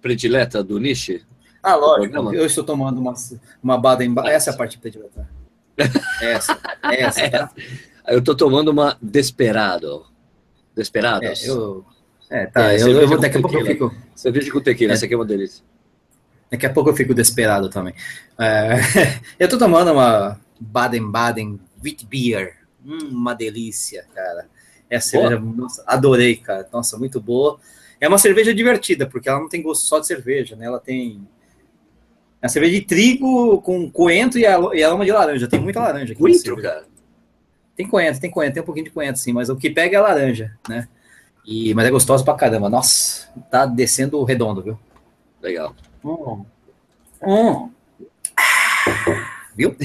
predileta 0.00 0.62
do 0.62 0.78
Nishi. 0.78 1.26
Ah, 1.62 1.74
lógico. 1.74 2.32
Eu 2.32 2.46
estou 2.46 2.64
tomando 2.64 2.98
uma, 2.98 3.14
uma 3.62 3.76
Baden. 3.76 4.14
Essa 4.26 4.50
é 4.50 4.54
a 4.54 4.56
parte 4.56 4.78
predileta. 4.78 5.28
Essa, 6.22 6.58
essa, 6.84 7.30
tá? 7.30 7.50
Eu 8.06 8.20
estou 8.20 8.34
tomando 8.34 8.70
uma 8.70 8.96
Desperado. 9.02 10.06
Desperados. 10.74 11.44
É, 11.44 11.50
eu, 11.50 11.84
é 12.30 12.46
tá. 12.46 12.72
É, 12.72 12.80
eu, 12.80 13.00
eu 13.00 13.08
vou 13.08 13.18
daqui 13.18 13.36
a 13.36 13.40
pouco 13.40 13.58
eu 13.58 13.66
fico. 13.66 13.94
Cerveja 14.14 14.50
com 14.52 14.60
tequila, 14.60 14.92
é. 14.92 14.94
essa 14.94 15.04
aqui 15.04 15.14
é 15.14 15.16
uma 15.16 15.26
delícia. 15.26 15.64
Daqui 16.50 16.66
a 16.66 16.70
pouco 16.70 16.90
eu 16.90 16.96
fico 16.96 17.14
desesperado 17.14 17.68
também. 17.68 17.94
É, 18.38 18.74
eu 19.38 19.48
tô 19.48 19.56
tomando 19.56 19.92
uma 19.92 20.40
Baden-Baden 20.58 21.60
Wheat 21.82 22.06
Beer. 22.06 22.56
Hum, 22.84 23.10
uma 23.10 23.34
delícia, 23.34 24.04
cara. 24.14 24.48
É 24.88 24.96
a 24.96 25.00
cerveja, 25.00 25.38
nossa, 25.38 25.84
adorei, 25.86 26.36
cara. 26.36 26.68
Nossa, 26.72 26.98
muito 26.98 27.20
boa. 27.20 27.60
É 28.00 28.08
uma 28.08 28.18
cerveja 28.18 28.52
divertida, 28.52 29.06
porque 29.06 29.28
ela 29.28 29.38
não 29.38 29.48
tem 29.48 29.62
gosto 29.62 29.84
só 29.84 30.00
de 30.00 30.06
cerveja, 30.06 30.56
né? 30.56 30.66
Ela 30.66 30.80
tem. 30.80 31.26
É 32.42 32.46
uma 32.46 32.48
cerveja 32.48 32.74
de 32.74 32.80
trigo 32.82 33.60
com 33.62 33.88
coentro 33.90 34.38
e 34.38 34.46
a, 34.46 34.58
e 34.72 34.82
a 34.82 34.94
de 34.96 35.12
laranja. 35.12 35.46
Tem 35.46 35.60
muita 35.60 35.80
laranja 35.80 36.12
aqui. 36.12 36.20
Coentro, 36.20 36.60
cara? 36.60 36.84
Tem 37.76 37.86
coentro, 37.86 38.20
tem 38.20 38.30
coentro, 38.30 38.54
tem 38.54 38.62
um 38.62 38.66
pouquinho 38.66 38.86
de 38.86 38.90
coentro, 38.90 39.20
sim, 39.20 39.32
mas 39.32 39.48
o 39.48 39.56
que 39.56 39.70
pega 39.70 39.96
é 39.96 40.00
a 40.00 40.02
laranja, 40.02 40.58
né? 40.68 40.88
E, 41.46 41.72
mas 41.74 41.86
é 41.86 41.90
gostoso 41.90 42.24
pra 42.24 42.34
caramba. 42.34 42.68
Nossa, 42.68 43.28
tá 43.50 43.64
descendo 43.64 44.22
redondo, 44.24 44.62
viu? 44.62 44.78
Legal. 45.40 45.74
Hum. 46.04 46.44
Hum. 47.22 47.70
Viu? 49.56 49.76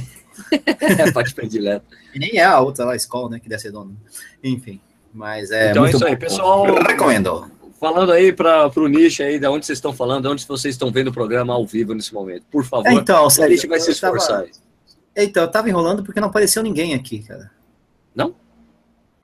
é 0.79 1.11
parte 1.11 1.33
predileta. 1.33 1.85
E 2.13 2.19
nem 2.19 2.37
é 2.37 2.43
a 2.43 2.59
outra 2.59 2.85
lá, 2.85 2.93
a 2.93 2.95
escola, 2.95 3.29
né? 3.29 3.39
Que 3.39 3.49
desce 3.49 3.71
dono. 3.71 3.95
Enfim. 4.43 4.79
Mas 5.13 5.51
é. 5.51 5.71
Então 5.71 5.85
é 5.85 5.89
isso 5.89 6.05
aí, 6.05 6.15
pessoal. 6.15 6.65
Recomendo. 6.65 7.49
Falando 7.79 8.11
aí 8.11 8.31
para 8.31 8.71
o 8.75 8.87
nicho 8.87 9.21
aí, 9.21 9.37
de 9.37 9.47
onde 9.47 9.65
vocês 9.65 9.77
estão 9.77 9.93
falando, 9.93 10.23
de 10.23 10.29
onde 10.29 10.45
vocês 10.45 10.73
estão 10.73 10.91
vendo 10.91 11.09
o 11.09 11.13
programa 11.13 11.53
ao 11.53 11.65
vivo 11.65 11.93
nesse 11.93 12.13
momento. 12.13 12.45
Por 12.49 12.63
favor, 12.63 12.91
então, 12.91 13.27
a 13.27 13.49
gente 13.49 13.67
vai 13.67 13.79
se 13.79 13.91
esforçar. 13.91 14.43
Tava... 14.43 14.49
Então, 15.15 15.43
eu 15.43 15.51
tava 15.51 15.69
enrolando 15.69 16.03
porque 16.03 16.19
não 16.19 16.29
apareceu 16.29 16.63
ninguém 16.63 16.93
aqui, 16.93 17.19
cara. 17.19 17.51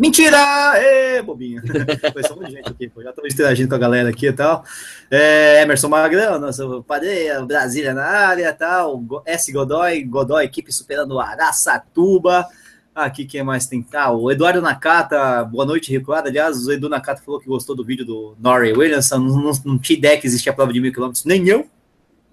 Mentira! 0.02 0.74
Ê, 0.78 1.22
bobinho. 1.22 1.62
Foi 2.12 2.24
só 2.24 2.34
um 2.34 2.44
gente 2.50 2.68
aqui, 2.68 2.90
pô. 2.90 3.04
Já 3.04 3.12
estamos 3.12 3.32
interagindo 3.32 3.70
com 3.70 3.76
a 3.76 3.78
galera 3.78 4.10
aqui 4.10 4.26
e 4.26 4.34
tal. 4.34 4.66
É, 5.12 5.62
Emerson 5.62 5.90
Magrão, 5.90 6.40
nosso 6.40 6.82
padeia, 6.88 7.40
Brasília 7.46 7.94
na 7.94 8.04
área 8.04 8.52
tal. 8.52 9.00
S. 9.28 9.52
Godoy, 9.52 10.04
Godoy, 10.04 10.44
equipe 10.44 10.74
superando 10.74 11.20
Araçatuba. 11.20 12.48
Aqui 12.96 13.26
quem 13.26 13.44
mais 13.44 13.68
tem? 13.68 13.86
Ah, 13.94 14.12
o 14.12 14.32
Eduardo 14.32 14.60
Nakata, 14.60 15.44
boa 15.44 15.68
noite, 15.68 15.92
recuado. 15.92 16.30
Aliás, 16.30 16.66
o 16.66 16.72
Edu 16.72 16.90
Nakata 16.90 17.22
falou 17.22 17.40
que 17.40 17.46
gostou 17.46 17.76
do 17.76 17.86
vídeo 17.86 18.04
do 18.04 18.36
Norrie 18.40 18.74
Williamson. 18.74 19.20
Não, 19.20 19.40
não, 19.40 19.52
não 19.64 19.78
tinha 19.78 20.00
ideia 20.00 20.20
que 20.20 20.26
existia 20.26 20.52
a 20.52 20.56
prova 20.56 20.74
de 20.74 20.82
mil 20.82 20.92
quilômetros, 20.92 21.26
nem 21.26 21.48
eu. 21.48 21.70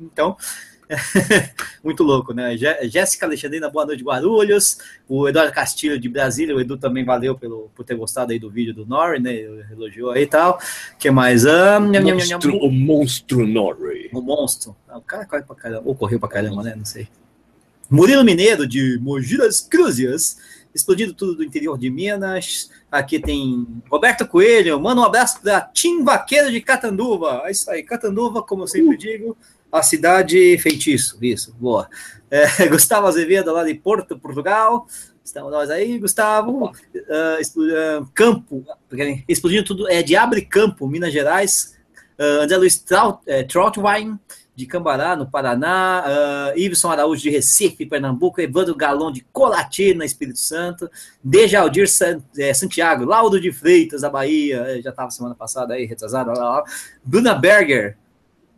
Então, 0.00 0.38
muito 1.82 2.02
louco, 2.02 2.32
né? 2.32 2.56
Jéssica 2.56 3.26
Alexandrina, 3.26 3.68
boa 3.68 3.86
noite, 3.86 4.02
Guarulhos. 4.02 4.78
O 5.08 5.28
Eduardo 5.28 5.52
Castilho 5.52 5.98
de 5.98 6.08
Brasília, 6.08 6.54
o 6.54 6.60
Edu 6.60 6.76
também 6.76 7.04
valeu 7.04 7.36
pelo, 7.36 7.70
por 7.74 7.84
ter 7.84 7.94
gostado 7.94 8.32
aí 8.32 8.38
do 8.38 8.50
vídeo 8.50 8.74
do 8.74 8.86
Norrie, 8.86 9.20
né? 9.20 9.34
Elogiou 9.70 10.10
aí 10.10 10.22
e 10.22 10.26
tal. 10.26 10.58
que 10.98 11.10
mais? 11.10 11.46
Ah, 11.46 11.78
monstro, 11.80 12.56
o 12.56 12.70
monstro 12.70 13.46
Norrie. 13.46 14.10
O 14.12 14.20
monstro. 14.20 14.76
Ah, 14.88 14.98
o 14.98 15.02
cara 15.02 15.26
corre 15.26 15.42
pra 15.42 15.56
caramba, 15.56 15.82
ou 15.84 15.94
correu 15.94 16.18
pra 16.18 16.28
caramba, 16.28 16.62
né? 16.62 16.74
Não 16.76 16.84
sei. 16.84 17.08
Murilo 17.90 18.24
Mineiro, 18.24 18.66
de 18.66 18.98
Mogi 19.00 19.38
das 19.38 19.60
Cruzes, 19.60 20.36
explodindo 20.74 21.14
tudo 21.14 21.36
do 21.36 21.44
interior 21.44 21.78
de 21.78 21.88
Minas. 21.88 22.70
Aqui 22.92 23.18
tem 23.18 23.66
Roberto 23.90 24.26
Coelho, 24.26 24.78
manda 24.80 25.00
um 25.00 25.04
abraço 25.04 25.40
para 25.40 25.60
Tim 25.60 26.04
Vaqueiro 26.04 26.50
de 26.50 26.60
Catanduva. 26.60 27.42
É 27.44 27.50
isso 27.50 27.70
aí, 27.70 27.82
Catanduva, 27.82 28.42
como 28.42 28.64
eu 28.64 28.66
sempre 28.66 28.94
uh. 28.94 28.98
digo, 28.98 29.36
a 29.70 29.82
cidade 29.82 30.58
feitiço. 30.58 31.18
Isso, 31.22 31.54
boa. 31.58 31.88
É, 32.30 32.46
Gustavo 32.68 33.06
Azevedo, 33.06 33.52
lá 33.52 33.64
de 33.64 33.74
Porto, 33.74 34.18
Portugal. 34.18 34.86
Estamos 35.24 35.52
nós 35.52 35.70
aí, 35.70 35.98
Gustavo. 35.98 36.66
Uh, 36.66 38.00
uh, 38.00 38.06
Campo, 38.14 38.64
explodindo 39.28 39.64
tudo, 39.64 39.88
é 39.88 40.02
de 40.02 40.16
Abre 40.16 40.42
Campo, 40.42 40.86
Minas 40.88 41.12
Gerais. 41.12 41.76
Uh, 42.18 42.42
André 42.42 42.56
Luiz 42.56 42.78
Traut, 42.78 43.20
é, 43.26 43.44
Troutwine, 43.44 44.18
de 44.58 44.66
Cambará, 44.66 45.14
no 45.14 45.30
Paraná, 45.30 46.02
uh, 46.04 46.58
Iveson 46.58 46.90
Araújo 46.90 47.22
de 47.22 47.30
Recife, 47.30 47.86
Pernambuco, 47.86 48.40
Evandro 48.40 48.74
Galon 48.74 49.12
de 49.12 49.20
Colatina, 49.32 50.04
Espírito 50.04 50.40
Santo, 50.40 50.90
Dejaldir 51.22 51.88
San, 51.88 52.20
é, 52.36 52.52
Santiago, 52.52 53.04
Laudo 53.04 53.40
de 53.40 53.52
Freitas, 53.52 54.00
da 54.00 54.10
Bahia, 54.10 54.64
é, 54.66 54.82
já 54.82 54.90
estava 54.90 55.12
semana 55.12 55.36
passada 55.36 55.74
aí, 55.74 55.88
lá. 56.10 56.64
Bruna 57.04 57.36
Berger, 57.36 57.96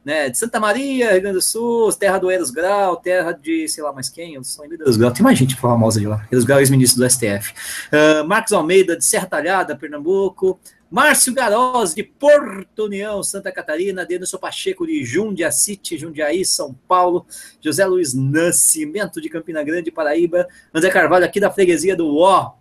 né, 0.04 0.30
de 0.30 0.38
Santa 0.38 0.58
Maria, 0.58 1.12
Rio 1.12 1.20
Grande 1.20 1.36
do 1.36 1.42
Sul, 1.42 1.92
terra 1.92 2.18
do 2.18 2.30
Eros 2.30 2.50
Grau, 2.50 2.96
terra 2.96 3.32
de, 3.32 3.68
sei 3.68 3.84
lá 3.84 3.92
mais 3.92 4.08
quem, 4.08 4.34
eu 4.34 4.44
sou 4.44 4.64
Eros 4.64 4.96
Grau, 4.96 5.12
tem 5.12 5.22
mais 5.22 5.38
gente 5.38 5.56
famosa 5.56 6.00
de 6.00 6.06
lá, 6.06 6.26
Eros 6.30 6.44
Grau, 6.44 6.58
ex-ministro 6.58 7.02
do 7.02 7.10
STF. 7.10 7.52
Uh, 7.92 8.26
Marcos 8.26 8.52
Almeida, 8.52 8.96
de 8.96 9.04
Serra 9.04 9.26
Talhada, 9.26 9.76
Pernambuco, 9.76 10.58
Márcio 10.90 11.32
Garoz, 11.32 11.94
de 11.94 12.02
Porto 12.02 12.86
União, 12.86 13.22
Santa 13.22 13.52
Catarina, 13.52 14.04
Denilson 14.04 14.38
Pacheco, 14.38 14.86
de 14.86 15.04
Jundiaí, 15.04 15.78
Jundiaí, 15.96 16.44
São 16.44 16.74
Paulo, 16.88 17.24
José 17.60 17.86
Luiz 17.86 18.12
Nascimento, 18.12 19.20
de 19.20 19.28
Campina 19.28 19.62
Grande, 19.62 19.92
Paraíba, 19.92 20.48
André 20.74 20.90
Carvalho, 20.90 21.24
aqui 21.24 21.38
da 21.38 21.50
freguesia 21.50 21.94
do 21.94 22.16
Ó, 22.16 22.54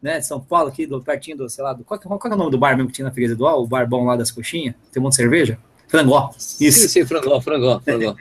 né, 0.00 0.20
São 0.22 0.40
Paulo, 0.40 0.68
aqui 0.68 0.86
do, 0.86 1.02
pertinho 1.02 1.36
do, 1.36 1.50
sei 1.50 1.62
lá, 1.62 1.72
do, 1.74 1.84
qual, 1.84 2.00
qual, 2.00 2.32
é 2.32 2.34
o 2.34 2.38
nome 2.38 2.50
do 2.52 2.58
bar 2.58 2.76
mesmo 2.76 2.88
que 2.88 2.94
tinha 2.94 3.04
na 3.04 3.10
freguesia 3.10 3.36
do 3.36 3.44
Ó, 3.44 3.60
o 3.60 3.66
bar 3.66 3.86
bom 3.86 4.06
lá 4.06 4.16
das 4.16 4.30
coxinhas, 4.30 4.74
tem 4.90 5.00
um 5.00 5.04
monte 5.04 5.12
de 5.12 5.16
cerveja? 5.16 5.58
Frangó, 5.88 6.30
isso. 6.60 6.80
Sim, 6.80 6.88
sim, 6.88 7.06
frangó, 7.06 7.40
frangó, 7.40 7.80
frangó. 7.80 8.14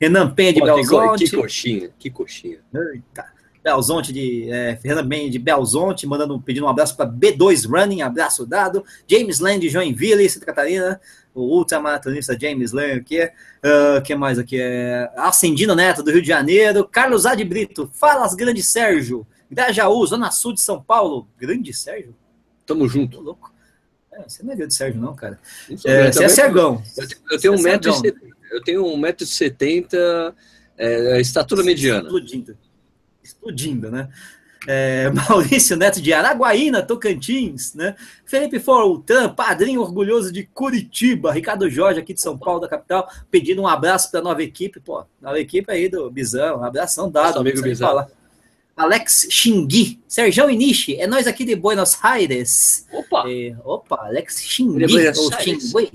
Renan 0.00 0.30
Penha, 0.30 0.54
de 0.54 0.60
Belzonte. 0.62 1.24
Que 1.24 1.36
coxinha, 1.36 1.90
que 1.98 2.10
coxinha. 2.10 2.58
Eita. 2.74 3.26
Belzonte 3.62 4.12
de 4.12 4.50
é, 4.50 4.76
Fernando 4.76 5.06
Ben 5.06 5.30
de 5.30 5.38
Belzonte, 5.38 6.06
mandando 6.06 6.40
pedindo 6.40 6.64
um 6.64 6.68
abraço 6.68 6.96
para 6.96 7.10
B2 7.10 7.68
Running, 7.68 8.00
abraço 8.00 8.46
dado. 8.46 8.82
James 9.06 9.38
Land 9.38 9.60
de 9.60 9.68
Joinville, 9.68 10.28
Santa 10.30 10.46
Catarina, 10.46 10.98
o 11.34 11.42
ultramaratonista 11.42 12.38
James 12.40 12.72
Land 12.72 12.92
aqui. 12.92 13.22
Uh, 13.22 14.00
que 14.02 14.14
mais 14.14 14.38
aqui? 14.38 14.58
É, 14.58 15.10
Ascendino 15.16 15.74
Neto 15.74 16.02
do 16.02 16.10
Rio 16.10 16.22
de 16.22 16.28
Janeiro, 16.28 16.88
Carlos 16.90 17.26
Ad 17.26 17.44
Brito, 17.44 17.90
Falas 17.92 18.34
Grande 18.34 18.62
Sérgio, 18.62 19.26
Grajaú, 19.50 20.06
Zona 20.06 20.30
Sul 20.30 20.54
de 20.54 20.62
São 20.62 20.82
Paulo. 20.82 21.28
Grande 21.38 21.74
Sérgio? 21.74 22.16
Tamo 22.64 22.88
junto. 22.88 23.18
Tô 23.18 23.22
louco. 23.22 23.52
É, 24.20 24.28
você 24.28 24.42
não 24.42 24.52
é 24.52 24.56
grande 24.56 24.74
Sérgio, 24.74 25.00
não, 25.00 25.14
cara. 25.14 25.38
É, 25.84 26.12
você 26.12 26.24
é 26.24 26.28
Sergão. 26.28 26.82
Eu 27.30 27.40
tenho 27.40 27.54
1,70m, 27.54 28.14
é 28.14 28.56
eu 28.56 28.62
tenho 28.62 28.84
1,70m, 28.84 30.34
é, 30.76 31.20
estatura 31.20 31.62
mediana. 31.62 32.04
Explodindo 32.04 32.56
explodindo, 33.30 33.90
né? 33.90 34.08
É, 34.68 35.10
Maurício 35.28 35.76
Neto 35.76 36.02
de 36.02 36.12
Araguaína, 36.12 36.82
Tocantins, 36.82 37.74
né? 37.74 37.94
Felipe 38.26 38.58
Fortran, 38.58 39.30
padrinho 39.30 39.80
orgulhoso 39.80 40.30
de 40.32 40.44
Curitiba, 40.44 41.32
Ricardo 41.32 41.70
Jorge 41.70 42.00
aqui 42.00 42.12
de 42.12 42.20
São 42.20 42.36
Paulo, 42.36 42.60
da 42.60 42.68
capital, 42.68 43.08
pedindo 43.30 43.62
um 43.62 43.66
abraço 43.66 44.10
para 44.10 44.20
a 44.20 44.22
nova 44.22 44.42
equipe, 44.42 44.80
pô, 44.80 45.04
nova 45.20 45.40
equipe 45.40 45.70
aí 45.72 45.88
do 45.88 46.10
Bizão, 46.10 46.60
um 46.60 46.64
abração 46.64 47.10
dado, 47.10 47.26
Nossa, 47.26 47.40
amigo 47.40 47.62
Bizão. 47.62 47.88
Falar. 47.88 48.08
Alex 48.80 49.28
Xingui, 49.30 50.00
Sergão 50.08 50.48
Inishi, 50.48 50.96
é 50.96 51.06
nós 51.06 51.26
aqui 51.26 51.44
de 51.44 51.54
Buenos 51.54 51.98
Aires. 52.02 52.86
Opa! 52.90 53.24
É, 53.28 53.54
opa, 53.62 54.06
Alex 54.06 54.40
Xingui, 54.42 54.84
ou 54.84 55.32
Xingui. 55.32 55.92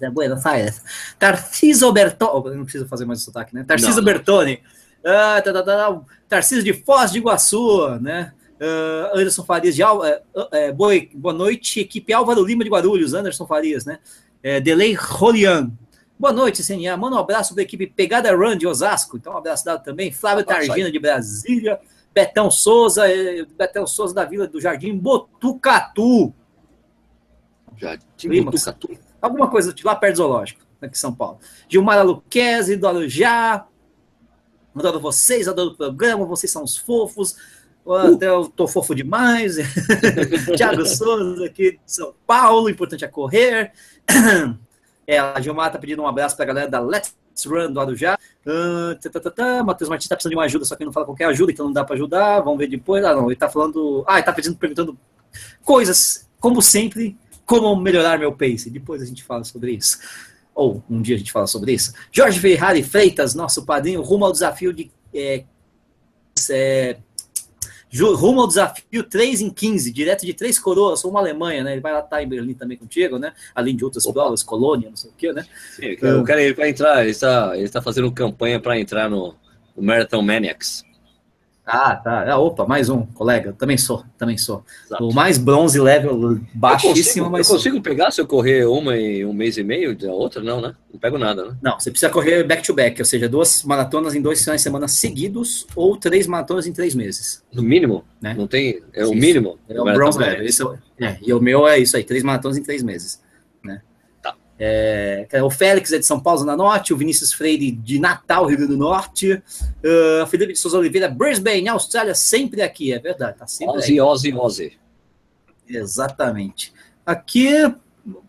É 0.00 0.10
Buenos 0.10 0.44
Aires. 0.44 0.82
Tarciso 1.18 1.90
Bertoni, 1.92 2.56
não 2.56 2.64
preciso 2.64 2.86
fazer 2.86 3.06
mais 3.06 3.22
o 3.22 3.24
sotaque, 3.24 3.54
né? 3.54 3.64
Tarciso 3.66 4.02
Bertoni. 4.02 4.60
Ah, 5.02 5.40
tá, 5.42 5.50
tá, 5.50 5.62
tá, 5.62 6.00
Tarcísio 6.28 6.62
de 6.62 6.74
Foz 6.74 7.10
de 7.10 7.18
Iguaçu, 7.18 7.88
né? 8.00 8.32
Uh, 8.60 9.16
Anderson 9.18 9.44
Farias 9.44 9.74
de 9.74 9.82
Al... 9.82 10.00
Uh, 10.00 10.02
uh, 10.02 10.74
boa, 10.74 10.92
boa 11.14 11.34
noite, 11.34 11.80
equipe 11.80 12.12
Álvaro 12.12 12.44
Lima 12.44 12.64
de 12.64 12.70
Guarulhos, 12.70 13.14
Anderson 13.14 13.46
Farias, 13.46 13.86
né? 13.86 13.98
Uh, 14.44 14.60
Delay 14.60 14.92
Rolian. 14.92 15.70
Boa 16.18 16.32
noite, 16.32 16.62
CNA. 16.62 16.96
Manda 16.96 17.16
um 17.16 17.20
abraço 17.20 17.54
para 17.54 17.62
a 17.62 17.64
equipe 17.64 17.86
Pegada 17.86 18.34
Run 18.34 18.56
de 18.56 18.66
Osasco. 18.66 19.16
Então, 19.16 19.32
um 19.32 19.36
abraço 19.36 19.64
dado 19.64 19.82
também. 19.82 20.10
Flávio 20.10 20.44
Targina 20.44 20.90
de 20.90 20.98
Brasília. 20.98 21.78
Betão 22.16 22.50
Souza, 22.50 23.02
Betão 23.58 23.86
Souza 23.86 24.14
da 24.14 24.24
Vila 24.24 24.48
do 24.48 24.58
Jardim 24.58 24.96
Botucatu. 24.96 26.32
Jardim 27.76 28.42
Botucatu. 28.42 28.98
Alguma 29.20 29.50
coisa 29.50 29.74
lá 29.84 29.94
perto 29.94 30.14
do 30.14 30.16
zoológico, 30.16 30.62
aqui 30.80 30.94
em 30.94 30.98
São 30.98 31.14
Paulo. 31.14 31.38
Gilmar 31.68 32.02
Luquezzi, 32.06 32.74
do 32.74 32.88
Alujá. 32.88 33.66
Adoro 34.74 34.98
vocês, 34.98 35.46
adoro 35.46 35.72
o 35.72 35.76
programa, 35.76 36.24
vocês 36.24 36.50
são 36.50 36.64
os 36.64 36.74
fofos. 36.74 37.36
Até 37.86 38.28
eu 38.28 38.48
tô 38.48 38.66
fofo 38.66 38.94
demais. 38.94 39.56
Tiago 40.56 40.86
Souza 40.86 41.44
aqui 41.44 41.72
de 41.72 41.80
São 41.84 42.14
Paulo, 42.26 42.70
importante 42.70 43.04
é 43.04 43.08
correr. 43.08 43.72
É, 45.08 45.20
a 45.20 45.40
Gilmar 45.40 45.70
tá 45.70 45.78
pedindo 45.78 46.02
um 46.02 46.08
abraço 46.08 46.34
para 46.34 46.44
a 46.44 46.48
galera 46.48 46.68
da 46.68 46.80
Let's 46.80 47.14
Run 47.44 47.72
do 47.72 47.80
Arujá. 47.80 48.18
Uh, 48.46 49.10
tá, 49.10 49.20
tá, 49.20 49.30
tá, 49.30 49.64
Matheus 49.64 49.90
Martins 49.90 50.08
tá 50.08 50.16
precisando 50.16 50.32
de 50.32 50.36
uma 50.36 50.44
ajuda, 50.44 50.64
só 50.64 50.76
que 50.76 50.84
não 50.84 50.92
fala 50.92 51.06
qualquer 51.06 51.26
ajuda, 51.26 51.52
então 51.52 51.66
não 51.66 51.72
dá 51.72 51.84
para 51.84 51.94
ajudar. 51.94 52.40
Vamos 52.40 52.58
ver 52.58 52.68
depois. 52.68 53.04
Ah, 53.04 53.14
não, 53.14 53.26
ele 53.26 53.36
tá 53.36 53.48
falando. 53.48 54.04
Ah, 54.06 54.14
ele 54.14 54.22
tá 54.22 54.32
pedindo, 54.32 54.56
perguntando 54.56 54.98
coisas, 55.62 56.28
como 56.40 56.62
sempre, 56.62 57.16
como 57.44 57.74
melhorar 57.76 58.18
meu 58.18 58.32
pace. 58.32 58.70
Depois 58.70 59.02
a 59.02 59.04
gente 59.04 59.22
fala 59.22 59.44
sobre 59.44 59.72
isso 59.72 59.98
ou 60.56 60.82
um 60.88 61.02
dia 61.02 61.14
a 61.14 61.18
gente 61.18 61.30
fala 61.30 61.46
sobre 61.46 61.74
isso. 61.74 61.92
Jorge 62.10 62.40
Ferrari 62.40 62.82
Freitas, 62.82 63.34
nosso 63.34 63.64
padrinho, 63.66 64.00
rumo 64.00 64.24
ao 64.24 64.32
desafio 64.32 64.72
de. 64.72 64.90
É, 65.14 65.44
é, 66.50 66.96
rumo 68.14 68.40
ao 68.40 68.48
desafio 68.48 69.02
3 69.02 69.40
em 69.40 69.50
15, 69.50 69.92
direto 69.92 70.26
de 70.26 70.34
Três 70.34 70.58
Coroas, 70.58 71.00
sou 71.00 71.10
uma 71.10 71.20
Alemanha, 71.20 71.62
né? 71.62 71.72
Ele 71.72 71.80
vai 71.80 71.92
lá 71.92 72.00
estar 72.00 72.16
tá 72.16 72.22
em 72.22 72.28
Berlim 72.28 72.54
também 72.54 72.76
contigo, 72.76 73.18
né? 73.18 73.32
Além 73.54 73.76
de 73.76 73.84
outras 73.84 74.04
Opa. 74.06 74.20
provas, 74.20 74.42
Colônia, 74.42 74.88
não 74.90 74.96
sei 74.96 75.10
o 75.10 75.14
quê, 75.16 75.32
né? 75.32 75.46
Sim, 75.74 75.92
o 75.92 76.24
cara 76.24 76.42
ele 76.42 76.54
vai 76.54 76.70
entrar, 76.70 77.02
ele 77.02 77.10
está, 77.10 77.52
ele 77.54 77.64
está 77.64 77.80
fazendo 77.80 78.10
campanha 78.10 78.60
para 78.60 78.78
entrar 78.78 79.08
no, 79.08 79.34
no 79.76 79.82
Marathon 79.82 80.22
Maniacs. 80.22 80.85
Ah, 81.66 81.96
tá. 81.96 82.30
Ah, 82.30 82.38
opa, 82.38 82.64
mais 82.64 82.88
um, 82.88 83.04
colega. 83.06 83.52
Também 83.52 83.76
sou, 83.76 84.04
também 84.16 84.38
sou. 84.38 84.64
Exato. 84.86 85.08
O 85.08 85.12
mais 85.12 85.36
bronze 85.36 85.80
level 85.80 86.38
baixíssimo, 86.54 86.92
eu 86.92 86.94
consigo, 86.94 87.30
mas. 87.30 87.48
Eu 87.48 87.54
consigo 87.56 87.80
pegar 87.82 88.12
se 88.12 88.20
eu 88.20 88.26
correr 88.26 88.64
uma 88.66 88.96
em 88.96 89.24
um 89.24 89.32
mês 89.32 89.58
e 89.58 89.64
meio 89.64 89.96
da 89.96 90.12
outra? 90.12 90.40
Não, 90.40 90.60
né? 90.60 90.76
Não 90.92 91.00
pego 91.00 91.18
nada, 91.18 91.44
né? 91.44 91.56
Não, 91.60 91.78
você 91.78 91.90
precisa 91.90 92.10
correr 92.10 92.44
back-to-back, 92.44 92.92
-back, 92.92 93.00
ou 93.00 93.04
seja, 93.04 93.28
duas 93.28 93.64
maratonas 93.64 94.14
em 94.14 94.22
dois 94.22 94.40
finais 94.44 94.60
de 94.60 94.62
semana 94.62 94.86
seguidos 94.86 95.66
ou 95.74 95.96
três 95.96 96.28
maratonas 96.28 96.68
em 96.68 96.72
três 96.72 96.94
meses. 96.94 97.42
No 97.52 97.64
mínimo? 97.64 98.04
Né? 98.20 98.32
Não 98.38 98.46
tem. 98.46 98.80
É 98.92 99.04
o 99.04 99.12
mínimo? 99.12 99.58
É 99.68 99.80
o 99.80 99.84
bronze 99.84 100.18
level. 100.20 100.78
É, 101.00 101.04
é, 101.04 101.18
e 101.20 101.32
o 101.32 101.40
meu 101.40 101.66
é 101.66 101.80
isso 101.80 101.96
aí, 101.96 102.04
três 102.04 102.22
maratonas 102.22 102.56
em 102.56 102.62
três 102.62 102.80
meses. 102.82 103.20
É, 104.58 105.26
o 105.42 105.50
Félix 105.50 105.92
é 105.92 105.98
de 105.98 106.06
São 106.06 106.18
Paulo, 106.18 106.40
Zona 106.40 106.56
Norte, 106.56 106.94
o 106.94 106.96
Vinícius 106.96 107.32
Freire 107.32 107.70
de 107.70 107.98
Natal, 107.98 108.46
Rio 108.46 108.56
Grande 108.56 108.72
do 108.72 108.78
Norte, 108.78 109.34
uh, 109.34 110.26
Felipe 110.28 110.54
de 110.54 110.58
Souza 110.58 110.78
Oliveira, 110.78 111.08
Brisbane, 111.08 111.68
Austrália, 111.68 112.14
sempre 112.14 112.62
aqui, 112.62 112.92
é 112.92 112.98
verdade, 112.98 113.36
tá 113.38 113.46
sempre 113.46 113.76
Ozzy, 113.76 114.00
Ozzy, 114.00 114.34
Ozzy. 114.34 114.78
Exatamente. 115.68 116.72
Aqui, 117.04 117.50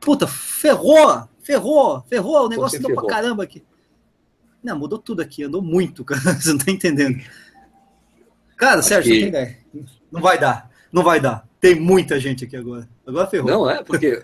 puta, 0.01 0.27
ferrou, 0.27 1.27
ferrou, 1.41 2.03
ferrou, 2.09 2.45
o 2.45 2.49
negócio 2.49 2.81
mudou 2.81 3.03
pra 3.03 3.15
caramba 3.15 3.43
aqui. 3.43 3.63
Não, 4.61 4.77
mudou 4.77 4.99
tudo 4.99 5.21
aqui, 5.21 5.43
andou 5.43 5.61
muito, 5.61 6.03
cara, 6.05 6.33
você 6.33 6.49
não 6.49 6.57
tá 6.57 6.69
entendendo. 6.69 7.23
Cara, 8.57 8.81
Sérgio, 8.81 9.13
que... 9.13 9.57
não 10.11 10.19
vai 10.19 10.37
dar, 10.37 10.69
não 10.91 11.03
vai 11.03 11.21
dar. 11.21 11.46
Tem 11.59 11.75
muita 11.75 12.19
gente 12.19 12.45
aqui 12.45 12.55
agora. 12.55 12.87
Agora 13.05 13.27
ferrou. 13.27 13.49
Não, 13.49 13.69
é, 13.69 13.83
porque 13.83 14.23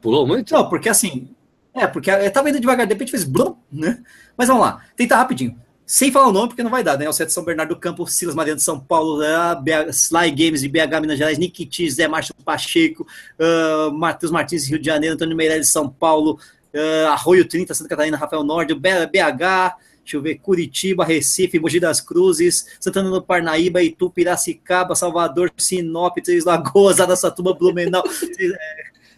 pulou 0.00 0.26
muito? 0.26 0.52
Não, 0.52 0.68
porque 0.68 0.88
assim. 0.88 1.30
É, 1.74 1.86
porque 1.86 2.10
eu 2.10 2.30
tava 2.32 2.48
indo 2.48 2.58
devagar, 2.58 2.86
de 2.86 2.94
repente 2.94 3.10
fez 3.10 3.24
blum, 3.24 3.54
né? 3.70 4.02
Mas 4.36 4.48
vamos 4.48 4.62
lá, 4.62 4.82
tentar 4.96 5.16
rapidinho. 5.16 5.58
Sem 5.84 6.10
falar 6.10 6.26
o 6.26 6.32
nome, 6.32 6.48
porque 6.48 6.62
não 6.62 6.70
vai 6.70 6.82
dar, 6.82 6.98
né? 6.98 7.08
O 7.08 7.12
Sete 7.12 7.32
São 7.32 7.44
Bernardo 7.44 7.74
do 7.74 7.80
Campo, 7.80 8.06
Silas 8.08 8.34
Mariano 8.34 8.56
de 8.56 8.64
São 8.64 8.80
Paulo, 8.80 9.20
uh, 9.20 9.90
Sly 9.90 10.30
Games 10.32 10.60
de 10.62 10.68
BH, 10.68 11.00
Minas 11.00 11.18
Gerais, 11.18 11.38
Nikitis, 11.38 11.94
Zé 11.94 12.08
Márcio 12.08 12.34
Pacheco, 12.44 13.06
uh, 13.38 13.92
Matheus 13.92 14.32
Martins, 14.32 14.66
Rio 14.66 14.80
de 14.80 14.86
Janeiro, 14.86 15.14
Antônio 15.14 15.36
Meirelles 15.36 15.66
de 15.66 15.72
São 15.72 15.88
Paulo, 15.88 16.40
uh, 16.74 17.06
Arroio 17.08 17.46
30, 17.46 17.72
Santa 17.72 17.88
Catarina, 17.88 18.16
Rafael 18.16 18.42
Nord, 18.42 18.74
BH, 18.74 19.76
deixa 20.06 20.16
eu 20.16 20.22
ver, 20.22 20.36
Curitiba, 20.36 21.04
Recife, 21.04 21.58
Mogi 21.58 21.80
das 21.80 22.00
Cruzes, 22.00 22.76
Santana 22.78 23.10
do 23.10 23.20
Parnaíba, 23.20 23.82
Itu, 23.82 24.08
Piracicaba, 24.08 24.94
Salvador, 24.94 25.52
Sinop, 25.56 26.16
Três 26.22 26.44
Lagoas, 26.44 27.00
Araçatuba, 27.02 27.52
Blumenau, 27.52 28.04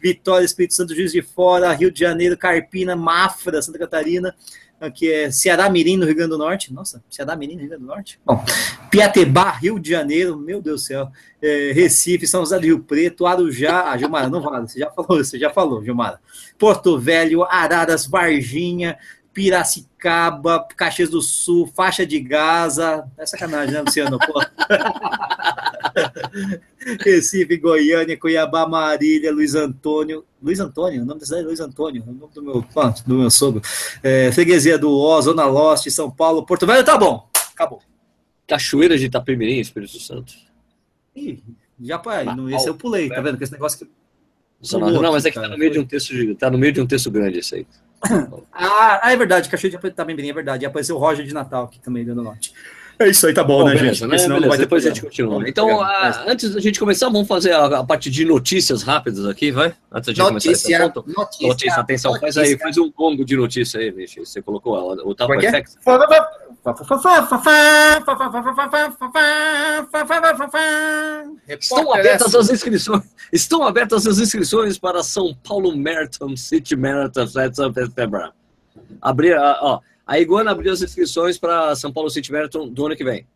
Vitória, 0.02 0.44
Espírito 0.44 0.74
Santo, 0.74 0.94
Juiz 0.94 1.12
de 1.12 1.20
Fora, 1.20 1.72
Rio 1.72 1.90
de 1.90 2.00
Janeiro, 2.00 2.36
Carpina, 2.38 2.96
Mafra, 2.96 3.60
Santa 3.60 3.78
Catarina, 3.78 4.34
que 4.94 5.12
é 5.12 5.30
Ceará 5.30 5.68
Mirim, 5.68 5.96
no 5.96 6.06
Rio 6.06 6.14
Grande 6.14 6.30
do 6.30 6.38
Norte. 6.38 6.72
Nossa, 6.72 7.02
Ceará 7.10 7.34
Mirim, 7.34 7.54
no 7.54 7.60
Rio 7.60 7.68
Grande 7.70 7.84
do 7.84 7.88
Norte. 7.88 8.20
Bom, 8.24 8.44
Piatebá, 8.90 9.50
Rio 9.50 9.78
de 9.78 9.90
Janeiro, 9.90 10.36
meu 10.36 10.62
Deus 10.62 10.82
do 10.82 10.86
céu. 10.86 11.10
É, 11.42 11.72
Recife, 11.72 12.26
São 12.26 12.40
José 12.40 12.58
do 12.58 12.64
Rio 12.64 12.80
Preto, 12.80 13.26
Arujá. 13.26 13.90
Ah, 13.90 13.98
Gilmara, 13.98 14.28
não 14.28 14.40
vale, 14.40 14.68
você 14.68 14.78
já 14.78 14.90
falou, 14.90 15.24
você 15.24 15.38
já 15.38 15.50
falou, 15.50 15.84
Gilmara. 15.84 16.20
Porto 16.56 16.98
Velho, 16.98 17.42
Araras, 17.42 18.06
Varginha, 18.06 18.96
Piracicaba, 19.38 20.66
Caxias 20.76 21.10
do 21.10 21.22
Sul, 21.22 21.68
Faixa 21.68 22.04
de 22.04 22.18
Gaza. 22.18 23.08
É 23.16 23.24
sacanagem, 23.24 23.72
né, 23.72 23.82
Luciano? 23.82 24.18
Pô. 24.18 24.42
Recife, 27.04 27.56
Goiânia, 27.56 28.18
Cuiabá, 28.18 28.66
Marília, 28.66 29.32
Luiz 29.32 29.54
Antônio. 29.54 30.24
Luiz 30.42 30.58
Antônio, 30.58 31.02
o 31.02 31.04
nome 31.04 31.20
da 31.20 31.26
cidade 31.26 31.44
é 31.44 31.46
Luiz 31.46 31.60
Antônio, 31.60 32.02
o 32.02 32.06
nome 32.06 32.32
do 32.34 32.42
meu, 32.42 32.64
do 33.06 33.14
meu 33.14 33.30
sogro. 33.30 33.62
É, 34.02 34.32
Freguesia 34.32 34.76
do 34.76 34.98
Ó, 34.98 35.20
Zona 35.20 35.46
Leste, 35.46 35.88
São 35.88 36.10
Paulo, 36.10 36.44
Porto 36.44 36.66
Velho, 36.66 36.84
tá 36.84 36.98
bom, 36.98 37.28
acabou. 37.52 37.80
Cachoeira 38.44 38.98
de 38.98 39.06
Itapemirim, 39.06 39.60
Espírito 39.60 40.00
Santo. 40.00 40.34
Ih, 41.14 41.40
já 41.80 41.96
pai, 41.96 42.24
não, 42.24 42.50
esse 42.50 42.68
eu 42.68 42.74
pulei, 42.74 43.08
tá 43.08 43.20
vendo? 43.20 43.38
Com 43.38 43.44
esse 43.44 43.52
negócio 43.52 43.78
que. 43.78 43.88
Não, 44.76 45.00
não, 45.00 45.12
mas 45.12 45.24
é 45.24 45.30
que 45.30 45.40
tá 45.40 45.46
no 45.46 45.56
meio 45.56 45.70
de 45.70 45.78
um 45.78 45.86
texto, 45.86 46.34
tá 46.34 46.50
no 46.50 46.58
meio 46.58 46.72
de 46.72 46.80
um 46.80 46.86
texto 46.88 47.08
grande 47.08 47.38
isso 47.38 47.54
aí. 47.54 47.64
Ah, 48.52 49.10
é 49.10 49.16
verdade, 49.16 49.48
Cachoeira 49.48 49.78
de 49.78 49.86
Itapemirim, 49.88 50.30
é 50.30 50.32
verdade. 50.32 50.64
E 50.64 50.66
apareceu 50.66 50.96
o 50.96 50.98
Roger 50.98 51.26
de 51.26 51.34
Natal 51.34 51.64
aqui 51.64 51.80
também, 51.80 52.04
dando 52.04 52.22
norte. 52.22 52.52
É 53.00 53.08
isso 53.08 53.26
aí, 53.26 53.32
tá 53.32 53.44
bom, 53.44 53.58
bom 53.58 53.64
né, 53.66 53.74
beleza, 53.74 53.94
gente? 53.94 54.10
Né? 54.10 54.18
Senão 54.18 54.40
beleza, 54.40 54.58
depois 54.58 54.84
a 54.84 54.88
gente 54.88 55.02
continua. 55.02 55.48
Então, 55.48 55.80
a, 55.80 56.24
antes 56.26 56.52
da 56.52 56.60
gente 56.60 56.80
começar, 56.80 57.08
vamos 57.08 57.28
fazer 57.28 57.52
a, 57.52 57.66
a, 57.66 57.84
parte 57.84 58.10
de 58.10 58.24
notícias 58.24 58.82
rápidas 58.82 59.24
aqui, 59.24 59.52
vai? 59.52 59.72
Antes 59.92 60.06
da 60.06 60.24
gente 60.24 60.32
notícia, 60.32 60.78
começar 60.80 61.02
esse 61.02 61.16
Notícia, 61.16 61.48
notícia 61.48 61.80
atenção, 61.80 62.10
notícia. 62.12 62.42
faz 62.42 62.48
aí, 62.48 62.58
faz 62.58 62.76
um 62.76 62.90
gongo 62.90 63.24
de 63.24 63.36
notícia 63.36 63.78
aí, 63.78 63.92
bicho. 63.92 64.24
Você 64.24 64.42
colocou 64.42 64.74
o, 64.74 65.10
o 65.10 65.14
Tapa 65.14 65.36
Effect. 65.36 65.76
Estão 71.48 71.94
abertas 71.94 72.34
as 72.34 72.50
inscrições. 72.50 73.02
Estão 73.32 73.64
abertas 73.64 74.06
as 74.06 74.18
inscrições 74.18 74.76
para 74.76 75.04
São 75.04 75.32
Paulo 75.46 75.76
Marathon 75.76 76.36
City 76.36 76.74
Marathon 76.74 77.26
Setembro. 77.28 78.37
Abrir, 79.00 79.36
ó, 79.38 79.80
a 80.06 80.18
Iguana 80.18 80.50
abriu 80.50 80.72
as 80.72 80.82
inscrições 80.82 81.38
para 81.38 81.74
São 81.76 81.92
Paulo 81.92 82.10
City 82.10 82.32
Marathon 82.32 82.68
do 82.68 82.86
ano 82.86 82.96
que 82.96 83.04
vem. 83.04 83.26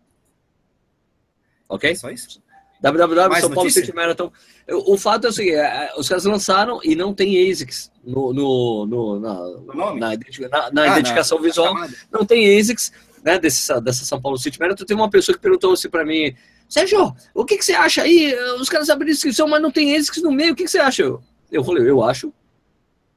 Ok? 1.69 1.95
Só 1.97 2.11
isso? 2.11 2.43
www 2.83 3.41
São 3.41 3.51
Paulo 3.51 3.71
City 3.71 3.95
Marathon. 3.95 4.33
O 4.69 4.99
fato 4.99 5.27
é 5.27 5.31
o 5.31 5.33
seguinte: 5.33 5.55
é, 5.55 5.93
os 5.97 6.09
caras 6.09 6.25
lançaram 6.25 6.81
e 6.83 6.97
não 6.97 7.15
tem 7.15 7.51
ASICS 7.51 7.93
no, 8.05 8.33
no, 8.33 8.87
no 8.87 9.21
na, 9.21 9.35
na, 9.35 9.95
na, 9.95 10.71
na 10.73 10.83
ah, 10.83 10.87
identificação 10.89 11.41
visual. 11.41 11.75
Não 12.11 12.27
tem 12.27 12.59
ASICS 12.59 12.93
né, 13.25 13.39
desse, 13.39 13.81
dessa 13.81 14.05
São 14.05 14.21
Paulo 14.21 14.37
City 14.37 14.59
Marathon. 14.59 14.85
Tem 14.85 14.97
uma 14.97 15.09
pessoa 15.09 15.37
que 15.37 15.41
perguntou 15.41 15.73
assim 15.73 15.89
para 15.89 16.05
mim: 16.05 16.35
Sérgio, 16.69 17.15
o 17.33 17.45
que, 17.45 17.57
que 17.57 17.65
você 17.65 17.73
acha 17.73 18.03
aí? 18.03 18.35
Os 18.61 18.69
caras 18.69 18.91
abriram 18.91 19.13
inscrição, 19.13 19.47
mas 19.47 19.63
não 19.63 19.71
tem 19.71 19.97
ASICS 19.97 20.23
no 20.23 20.33
meio. 20.33 20.53
O 20.53 20.57
que, 20.57 20.65
que 20.65 20.71
você 20.71 20.79
acha? 20.79 21.05
Eu 21.51 21.65
falei: 21.65 21.89
eu 21.89 22.03
acho 22.03 22.33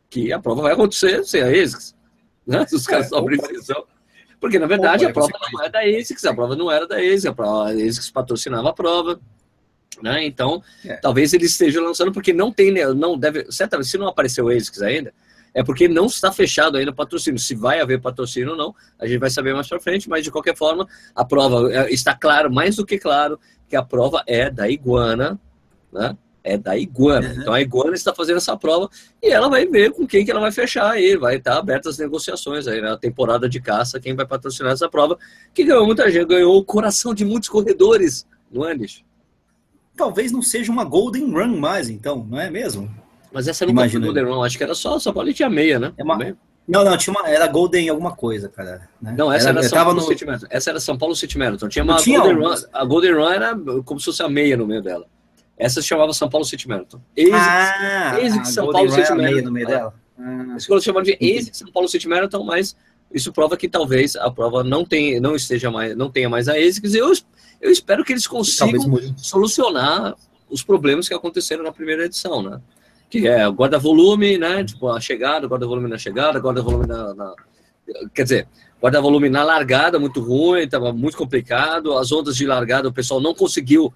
que 0.09 0.31
a 0.31 0.39
prova 0.39 0.61
vai 0.61 0.73
acontecer 0.73 1.25
sem 1.25 1.41
a 1.41 1.47
ASICS. 1.47 1.94
Né? 2.45 2.65
Os 2.71 2.85
caras 2.85 3.11
é, 3.11 3.17
abrem 3.17 3.39
inscrição. 3.39 3.85
Porque, 4.39 4.59
na 4.59 4.67
verdade, 4.67 5.05
a 5.05 5.11
prova 5.11 5.31
não 5.51 5.63
é 5.63 5.69
da 5.69 5.79
ASICS, 5.79 6.25
a 6.25 6.33
prova 6.33 6.55
não 6.55 6.71
era 6.71 6.87
da 6.87 6.97
ASICS, 6.97 7.25
a, 7.25 7.33
prova, 7.33 7.69
a 7.69 7.71
ASICS 7.71 8.11
patrocinava 8.11 8.69
a 8.69 8.73
prova. 8.73 9.19
Né? 10.01 10.25
Então, 10.25 10.61
é. 10.83 10.97
talvez 10.97 11.33
eles 11.33 11.51
estejam 11.51 11.83
lançando, 11.83 12.11
porque 12.11 12.33
não 12.33 12.51
tem, 12.51 12.71
né, 12.71 12.85
não 12.93 13.17
deve, 13.17 13.49
certamente, 13.51 13.89
se 13.89 13.97
não 13.97 14.07
apareceu 14.07 14.45
o 14.45 14.49
ASICS 14.49 14.81
ainda, 14.81 15.13
é 15.53 15.63
porque 15.63 15.87
não 15.87 16.05
está 16.07 16.31
fechado 16.31 16.77
ainda 16.77 16.91
o 16.91 16.95
patrocínio. 16.95 17.39
Se 17.39 17.55
vai 17.55 17.79
haver 17.79 18.01
patrocínio 18.01 18.51
ou 18.51 18.57
não, 18.57 18.75
a 18.99 19.07
gente 19.07 19.19
vai 19.19 19.29
saber 19.29 19.53
mais 19.53 19.67
para 19.67 19.79
frente, 19.79 20.09
mas 20.09 20.23
de 20.23 20.29
qualquer 20.29 20.55
forma, 20.55 20.85
a 21.15 21.23
prova 21.23 21.73
é, 21.73 21.93
está 21.93 22.13
claro, 22.13 22.51
mais 22.53 22.75
do 22.75 22.85
que 22.85 22.99
claro, 22.99 23.39
que 23.69 23.75
a 23.75 23.81
prova 23.81 24.21
é 24.27 24.49
da 24.49 24.69
Iguana, 24.69 25.39
né? 25.91 26.15
É 26.45 26.57
da 26.57 26.77
Iguana. 26.77 27.27
Uhum. 27.27 27.41
Então 27.41 27.53
a 27.53 27.59
Iguana 27.59 27.95
está 27.95 28.13
fazendo 28.13 28.37
essa 28.37 28.55
prova 28.55 28.87
e 29.21 29.29
ela 29.29 29.49
vai 29.49 29.65
ver 29.65 29.91
com 29.91 30.05
quem 30.05 30.23
que 30.23 30.29
ela 30.29 30.39
vai 30.39 30.51
fechar 30.51 30.91
aí, 30.91 31.17
vai 31.17 31.37
estar 31.37 31.57
abertas 31.57 31.93
as 31.93 31.99
negociações 31.99 32.67
aí 32.67 32.79
na 32.79 32.91
né? 32.91 32.97
temporada 33.01 33.49
de 33.49 33.59
caça, 33.59 33.99
quem 33.99 34.15
vai 34.15 34.25
patrocinar 34.25 34.71
essa 34.71 34.87
prova, 34.87 35.17
que 35.53 35.63
ganhou 35.63 35.85
muita 35.85 36.09
gente, 36.09 36.25
ganhou 36.25 36.55
o 36.55 36.63
coração 36.63 37.13
de 37.13 37.25
muitos 37.25 37.49
corredores, 37.49 38.25
não 38.51 38.67
é, 38.67 38.75
Nish? 38.75 39.03
Talvez 39.97 40.31
não 40.31 40.41
seja 40.41 40.71
uma 40.71 40.83
Golden 40.83 41.31
Run 41.31 41.57
mais, 41.57 41.89
então, 41.89 42.25
não 42.29 42.39
é 42.39 42.49
mesmo? 42.49 42.93
Mas 43.33 43.47
essa 43.47 43.65
não 43.65 43.73
foi 43.73 43.99
Golden 43.99 44.25
Run, 44.25 44.43
acho 44.43 44.57
que 44.57 44.63
era 44.63 44.75
só, 44.75 44.99
só 44.99 45.11
bola 45.11 45.33
tinha 45.33 45.49
meia, 45.49 45.79
né? 45.79 45.93
É 45.97 46.03
uma... 46.03 46.17
Não, 46.67 46.83
não, 46.83 46.97
tinha 46.97 47.15
uma, 47.15 47.29
era 47.29 47.45
Golden 47.47 47.89
alguma 47.89 48.15
coisa, 48.15 48.49
cara. 48.49 48.89
Né? 48.99 49.13
Não, 49.15 49.31
essa 49.31 49.49
era, 49.49 49.59
era 49.59 49.69
São 49.69 49.83
Paulo 49.83 50.01
no... 50.01 50.07
City 50.07 50.25
Marathon. 50.25 50.47
Essa 50.49 50.69
era 50.71 50.79
São 50.79 50.97
Paulo 50.97 51.15
City 51.15 51.37
Marathon. 51.37 51.67
Tinha 51.69 51.83
uma 51.83 51.97
tinha 51.97 52.19
Golden 52.19 52.43
Run, 52.43 52.55
a 52.73 52.85
Golden 52.85 53.13
Run 53.13 53.29
era 53.29 53.55
como 53.83 53.99
se 53.99 54.05
fosse 54.07 54.23
a 54.23 54.29
meia 54.29 54.57
no 54.57 54.65
meio 54.65 54.81
dela. 54.81 55.05
Essa 55.57 55.81
se 55.81 55.87
chamava 55.87 56.13
São 56.13 56.29
Paulo 56.29 56.45
City 56.45 56.67
Marathon. 56.67 56.99
ASICS, 57.17 58.37
ah, 58.37 58.45
São 58.45 58.71
Paulo 58.71 58.91
City 58.91 59.13
Marathon. 59.13 59.41
No 59.43 59.51
meio 59.51 59.67
dela. 59.67 59.93
Ah, 60.17 60.55
escola 60.57 60.81
chamava 60.81 61.05
de 61.05 61.13
ASICS 61.13 61.59
São 61.59 61.71
Paulo 61.71 61.87
City 61.87 62.07
Marathon, 62.07 62.43
mas 62.43 62.75
isso 63.13 63.31
prova 63.31 63.55
que 63.55 63.69
talvez 63.69 64.15
a 64.15 64.29
prova 64.29 64.63
não 64.63 64.83
tenha, 64.83 65.19
não 65.21 65.35
esteja 65.35 65.71
mais, 65.71 65.95
não 65.95 66.09
tenha 66.09 66.29
mais 66.29 66.47
a 66.47 66.53
ASICS. 66.53 66.95
Eu, 66.95 67.13
eu 67.61 67.71
espero 67.71 68.03
que 68.03 68.13
eles 68.13 68.27
consigam 68.27 68.81
solucionar 69.17 70.15
os 70.49 70.63
problemas 70.63 71.07
que 71.07 71.13
aconteceram 71.13 71.63
na 71.63 71.71
primeira 71.71 72.05
edição, 72.05 72.41
né? 72.41 72.59
Que 73.09 73.27
é 73.27 73.47
guarda-volume, 73.47 74.37
né? 74.37 74.63
Tipo, 74.63 74.89
a 74.89 74.99
chegada, 74.99 75.47
guarda-volume 75.47 75.87
na 75.87 75.97
chegada, 75.97 76.39
guarda-volume 76.39 76.87
na, 76.87 77.13
na, 77.13 77.33
Quer 78.13 78.23
dizer, 78.23 78.47
guarda-volume 78.81 79.29
na 79.29 79.43
largada, 79.43 79.99
muito 79.99 80.19
ruim, 80.19 80.61
estava 80.61 80.91
muito 80.91 81.17
complicado. 81.17 81.97
As 81.97 82.11
ondas 82.11 82.35
de 82.35 82.45
largada, 82.45 82.87
o 82.87 82.93
pessoal 82.93 83.21
não 83.21 83.33
conseguiu 83.33 83.93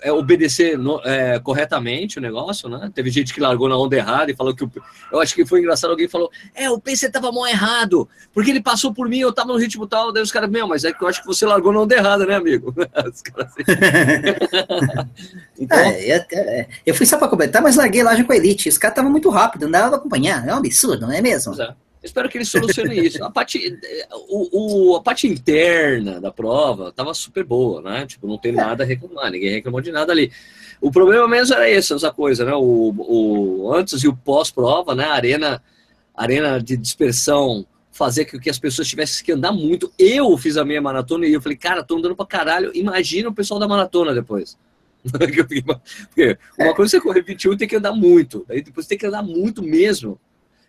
é, 0.00 0.12
obedecer 0.12 0.78
no, 0.78 1.00
é, 1.04 1.38
corretamente 1.38 2.18
o 2.18 2.20
negócio, 2.22 2.68
né? 2.68 2.90
Teve 2.94 3.10
gente 3.10 3.34
que 3.34 3.40
largou 3.40 3.68
na 3.68 3.76
onda 3.76 3.96
errada 3.96 4.30
e 4.30 4.36
falou 4.36 4.54
que 4.54 4.64
o, 4.64 4.70
eu 5.12 5.20
acho 5.20 5.34
que 5.34 5.44
foi 5.44 5.60
engraçado, 5.60 5.90
alguém 5.90 6.08
falou, 6.08 6.30
é, 6.54 6.70
o 6.70 6.80
PC 6.80 7.10
tava 7.10 7.32
mal 7.32 7.46
errado, 7.46 8.08
porque 8.32 8.50
ele 8.50 8.62
passou 8.62 8.92
por 8.92 9.08
mim, 9.08 9.18
eu 9.18 9.32
tava 9.32 9.52
no 9.52 9.58
ritmo 9.58 9.86
tal, 9.86 10.12
daí 10.12 10.22
os 10.22 10.32
caras, 10.32 10.50
meu, 10.50 10.66
mas 10.66 10.84
é 10.84 10.92
que 10.92 11.02
eu 11.02 11.08
acho 11.08 11.20
que 11.20 11.26
você 11.26 11.46
largou 11.46 11.72
na 11.72 11.80
onda 11.80 11.94
errada, 11.94 12.26
né, 12.26 12.34
amigo? 12.34 12.74
Os 13.08 13.22
caras 13.22 13.52
assim. 13.52 13.62
então... 15.58 15.78
É, 15.78 16.16
eu, 16.16 16.24
é, 16.32 16.68
eu, 16.84 16.94
fui 16.94 17.06
só 17.06 17.16
para 17.16 17.28
comentar, 17.28 17.62
mas 17.62 17.76
larguei 17.76 18.02
lá 18.02 18.14
já 18.14 18.24
com 18.24 18.32
a 18.32 18.36
Elite, 18.36 18.68
os 18.68 18.78
caras 18.78 18.92
estavam 18.92 19.10
muito 19.10 19.30
rápido, 19.30 19.62
não 19.62 19.70
dava 19.70 19.88
pra 19.88 19.98
acompanhar, 19.98 20.46
é 20.46 20.54
um 20.54 20.58
absurdo, 20.58 21.06
não 21.06 21.12
é 21.12 21.20
mesmo? 21.20 21.54
É. 21.60 21.74
Espero 22.08 22.28
que 22.28 22.38
eles 22.38 22.48
solucionem 22.48 23.04
isso. 23.04 23.22
A 23.22 23.30
parte, 23.30 23.78
o, 24.28 24.92
o, 24.92 24.96
a 24.96 25.02
parte 25.02 25.26
interna 25.26 26.18
da 26.18 26.32
prova 26.32 26.88
estava 26.88 27.12
super 27.12 27.44
boa, 27.44 27.82
né? 27.82 28.06
Tipo, 28.06 28.26
não 28.26 28.38
tem 28.38 28.50
nada 28.50 28.82
a 28.82 28.86
reclamar, 28.86 29.30
ninguém 29.30 29.50
reclamou 29.50 29.82
de 29.82 29.92
nada 29.92 30.10
ali. 30.10 30.32
O 30.80 30.90
problema 30.90 31.28
mesmo 31.28 31.54
era 31.54 31.68
esse, 31.68 31.92
essa 31.92 32.10
coisa, 32.10 32.46
né? 32.46 32.54
O, 32.54 32.94
o 32.96 33.74
antes 33.74 34.02
e 34.02 34.08
o 34.08 34.16
pós-prova, 34.16 34.94
né? 34.94 35.04
A 35.04 35.12
arena, 35.12 35.62
arena 36.14 36.58
de 36.58 36.78
dispersão 36.78 37.66
fazer 37.92 38.24
com 38.24 38.38
que 38.38 38.48
as 38.48 38.58
pessoas 38.58 38.88
tivessem 38.88 39.22
que 39.24 39.32
andar 39.32 39.52
muito. 39.52 39.92
Eu 39.98 40.36
fiz 40.38 40.56
a 40.56 40.64
minha 40.64 40.80
maratona 40.80 41.26
e 41.26 41.34
eu 41.34 41.42
falei, 41.42 41.58
cara, 41.58 41.84
tô 41.84 41.98
andando 41.98 42.16
pra 42.16 42.24
caralho. 42.24 42.70
Imagina 42.74 43.28
o 43.28 43.34
pessoal 43.34 43.60
da 43.60 43.68
maratona 43.68 44.14
depois. 44.14 44.56
Porque 45.04 46.38
uma 46.58 46.74
coisa 46.74 46.96
é 46.96 47.00
você 47.00 47.00
correr 47.00 47.22
21 47.22 47.56
tem 47.56 47.68
que 47.68 47.76
andar 47.76 47.92
muito. 47.92 48.46
Aí 48.48 48.62
depois 48.62 48.86
tem 48.86 48.96
que 48.96 49.06
andar 49.06 49.22
muito 49.22 49.62
mesmo 49.62 50.18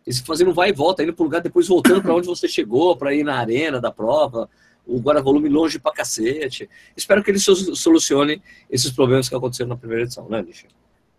esse 0.09 0.23
fazendo 0.23 0.51
vai 0.51 0.69
e 0.69 0.73
volta, 0.73 1.03
indo 1.03 1.13
para 1.13 1.21
o 1.21 1.25
lugar, 1.25 1.39
depois 1.39 1.67
voltando 1.67 2.01
para 2.01 2.15
onde 2.15 2.25
você 2.25 2.47
chegou, 2.47 2.97
para 2.97 3.13
ir 3.13 3.23
na 3.23 3.37
arena 3.37 3.79
da 3.79 3.91
prova, 3.91 4.49
o 4.83 4.99
guarda-volume 4.99 5.47
longe 5.47 5.77
pra 5.77 5.91
cacete. 5.91 6.67
Espero 6.97 7.23
que 7.23 7.29
eles 7.29 7.43
solucionem 7.43 8.41
esses 8.71 8.89
problemas 8.89 9.29
que 9.29 9.35
aconteceram 9.35 9.69
na 9.69 9.77
primeira 9.77 10.03
edição, 10.03 10.27
né, 10.27 10.41
Nisha? 10.41 10.65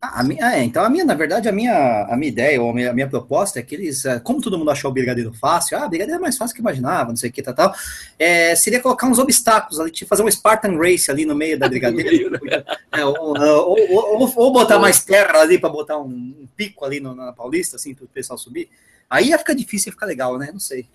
A 0.02 0.22
minha, 0.22 0.54
é, 0.54 0.64
então 0.64 0.82
a 0.82 0.88
minha, 0.88 1.04
na 1.04 1.12
verdade, 1.12 1.46
a 1.46 1.52
minha, 1.52 2.06
a 2.08 2.16
minha 2.16 2.30
ideia, 2.30 2.60
ou 2.62 2.70
a 2.70 2.72
minha, 2.72 2.90
a 2.90 2.94
minha 2.94 3.06
proposta 3.06 3.58
é 3.58 3.62
que 3.62 3.74
eles, 3.74 4.06
é, 4.06 4.18
como 4.18 4.40
todo 4.40 4.58
mundo 4.58 4.70
achou 4.70 4.90
o 4.90 4.94
brigadeiro 4.94 5.30
fácil, 5.34 5.76
ah, 5.76 5.86
brigadeiro 5.86 6.18
é 6.18 6.22
mais 6.22 6.38
fácil 6.38 6.54
que 6.54 6.62
imaginava, 6.62 7.10
não 7.10 7.16
sei 7.16 7.28
o 7.28 7.32
que, 7.32 7.42
tal, 7.42 7.52
tal, 7.52 7.74
é, 8.18 8.56
seria 8.56 8.80
colocar 8.80 9.06
uns 9.06 9.18
obstáculos 9.18 9.78
ali, 9.78 9.90
tipo, 9.90 10.08
fazer 10.08 10.22
um 10.22 10.30
Spartan 10.30 10.78
Race 10.78 11.10
ali 11.10 11.26
no 11.26 11.34
meio 11.34 11.58
da 11.58 11.68
brigadeira, 11.68 12.40
né? 12.42 12.64
é, 12.92 13.04
ou, 13.04 13.38
ou, 13.38 13.76
ou, 13.90 14.32
ou, 14.36 14.50
botar 14.50 14.78
mais 14.78 15.04
terra 15.04 15.42
ali 15.42 15.58
para 15.58 15.68
botar 15.68 15.98
um, 15.98 16.06
um, 16.06 16.48
pico 16.56 16.82
ali 16.86 16.98
no, 16.98 17.14
na 17.14 17.34
Paulista, 17.34 17.76
assim, 17.76 17.94
para 17.94 18.06
o 18.06 18.08
pessoal 18.08 18.38
subir. 18.38 18.70
Aí 19.08 19.28
ia 19.28 19.38
ficar 19.38 19.52
difícil, 19.52 19.90
ia 19.90 19.92
ficar 19.92 20.06
legal, 20.06 20.38
né? 20.38 20.48
Não 20.50 20.60
sei. 20.60 20.86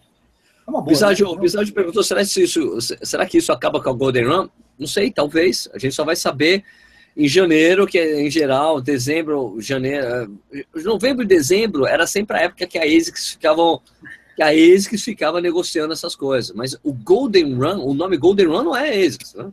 É 0.66 0.72
uma 0.72 0.82
boa, 0.82 1.00
né? 1.00 1.24
o 1.26 1.36
Biságio 1.36 1.74
perguntou, 1.76 2.04
será 2.04 2.26
que, 2.26 2.42
isso, 2.42 2.82
será 3.04 3.24
que 3.28 3.38
isso 3.38 3.52
acaba 3.52 3.80
com 3.80 3.90
a 3.92 3.94
Golden 3.94 4.26
Run? 4.26 4.50
Não 4.80 4.88
sei, 4.88 5.12
talvez. 5.12 5.70
A 5.76 5.78
gente 5.78 5.94
só 5.94 6.04
vai 6.04 6.16
saber 6.16 6.64
em 7.16 7.28
janeiro, 7.28 7.88
que 7.88 7.98
é 7.98 8.22
em 8.22 8.30
geral, 8.30 8.82
dezembro, 8.82 9.56
janeiro, 9.60 10.38
eh, 10.54 10.66
novembro 10.84 11.24
e 11.24 11.28
dezembro 11.28 11.86
era 11.86 12.06
sempre 12.06 12.38
a 12.38 12.42
época 12.42 12.68
que 12.68 12.78
a 12.78 12.84
ASICS 12.84 13.32
ficavam 13.32 13.82
que 14.36 14.44
a 14.44 14.50
ASICS 14.50 15.02
ficava 15.02 15.40
negociando 15.40 15.94
essas 15.94 16.14
coisas. 16.14 16.54
Mas 16.54 16.78
o 16.84 16.92
Golden 16.92 17.56
Run, 17.56 17.80
o 17.80 17.94
nome 17.94 18.18
Golden 18.18 18.48
Run 18.48 18.64
não 18.64 18.76
é 18.76 18.90
ASICS, 18.90 19.34
né? 19.36 19.50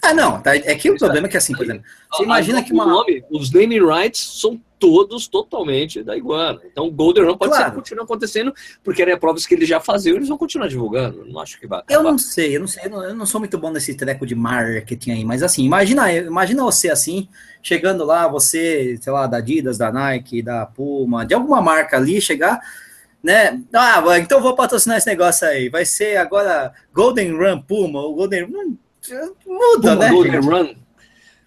Ah, 0.00 0.14
não, 0.14 0.40
tá, 0.40 0.56
é 0.56 0.74
que 0.74 0.90
o 0.90 0.98
problema 0.98 1.26
é 1.26 1.30
que 1.30 1.36
assim, 1.36 1.54
por 1.54 1.64
exemplo, 1.64 1.84
você 2.10 2.24
imagina 2.24 2.62
que 2.62 2.72
uma... 2.72 2.86
Nome, 2.86 3.24
os 3.30 3.52
naming 3.52 3.84
rights 3.84 4.40
são 4.40 4.60
todos 4.82 5.28
totalmente 5.28 6.02
da 6.02 6.16
Iguana. 6.16 6.58
Então, 6.64 6.88
o 6.88 6.90
Golden 6.90 7.22
Run 7.22 7.36
pode 7.36 7.52
claro. 7.52 7.66
ser 7.66 7.70
que 7.70 7.76
continue 7.76 8.02
acontecendo, 8.02 8.52
porque 8.82 9.00
eram 9.00 9.16
provas 9.16 9.46
que 9.46 9.54
eles 9.54 9.68
já 9.68 9.78
faziam, 9.78 10.16
eles 10.16 10.28
vão 10.28 10.36
continuar 10.36 10.66
divulgando. 10.66 11.24
Não 11.24 11.38
acho 11.38 11.60
que 11.60 11.68
vai 11.68 11.78
acabar. 11.78 11.94
Eu 11.94 12.02
não 12.02 12.18
sei, 12.18 12.56
eu 12.56 12.60
não 12.60 12.66
sei, 12.66 12.86
eu 12.86 12.90
não, 12.90 13.04
eu 13.04 13.14
não, 13.14 13.24
sou 13.24 13.40
muito 13.40 13.56
bom 13.56 13.70
nesse 13.70 13.94
treco 13.94 14.26
de 14.26 14.34
marketing 14.34 15.12
aí, 15.12 15.24
mas 15.24 15.44
assim, 15.44 15.62
imagina, 15.64 16.12
imagina 16.12 16.64
você 16.64 16.90
assim, 16.90 17.28
chegando 17.62 18.04
lá, 18.04 18.26
você, 18.26 18.98
sei 19.00 19.12
lá, 19.12 19.28
da 19.28 19.36
Adidas, 19.36 19.78
da 19.78 19.92
Nike, 19.92 20.42
da 20.42 20.66
Puma, 20.66 21.24
de 21.24 21.32
alguma 21.32 21.62
marca 21.62 21.96
ali, 21.96 22.20
chegar, 22.20 22.58
né? 23.22 23.62
Ah, 23.72 24.02
então 24.18 24.42
vou 24.42 24.56
patrocinar 24.56 24.98
esse 24.98 25.06
negócio 25.06 25.46
aí. 25.46 25.68
Vai 25.68 25.84
ser 25.84 26.16
agora 26.16 26.72
Golden 26.92 27.36
Run 27.36 27.62
Puma, 27.62 28.00
o 28.00 28.14
Golden 28.14 28.46
Run. 28.46 28.76
Muda, 29.46 29.92
Puma, 29.92 29.94
né? 29.94 30.10
Golden 30.10 30.40
Run. 30.40 30.74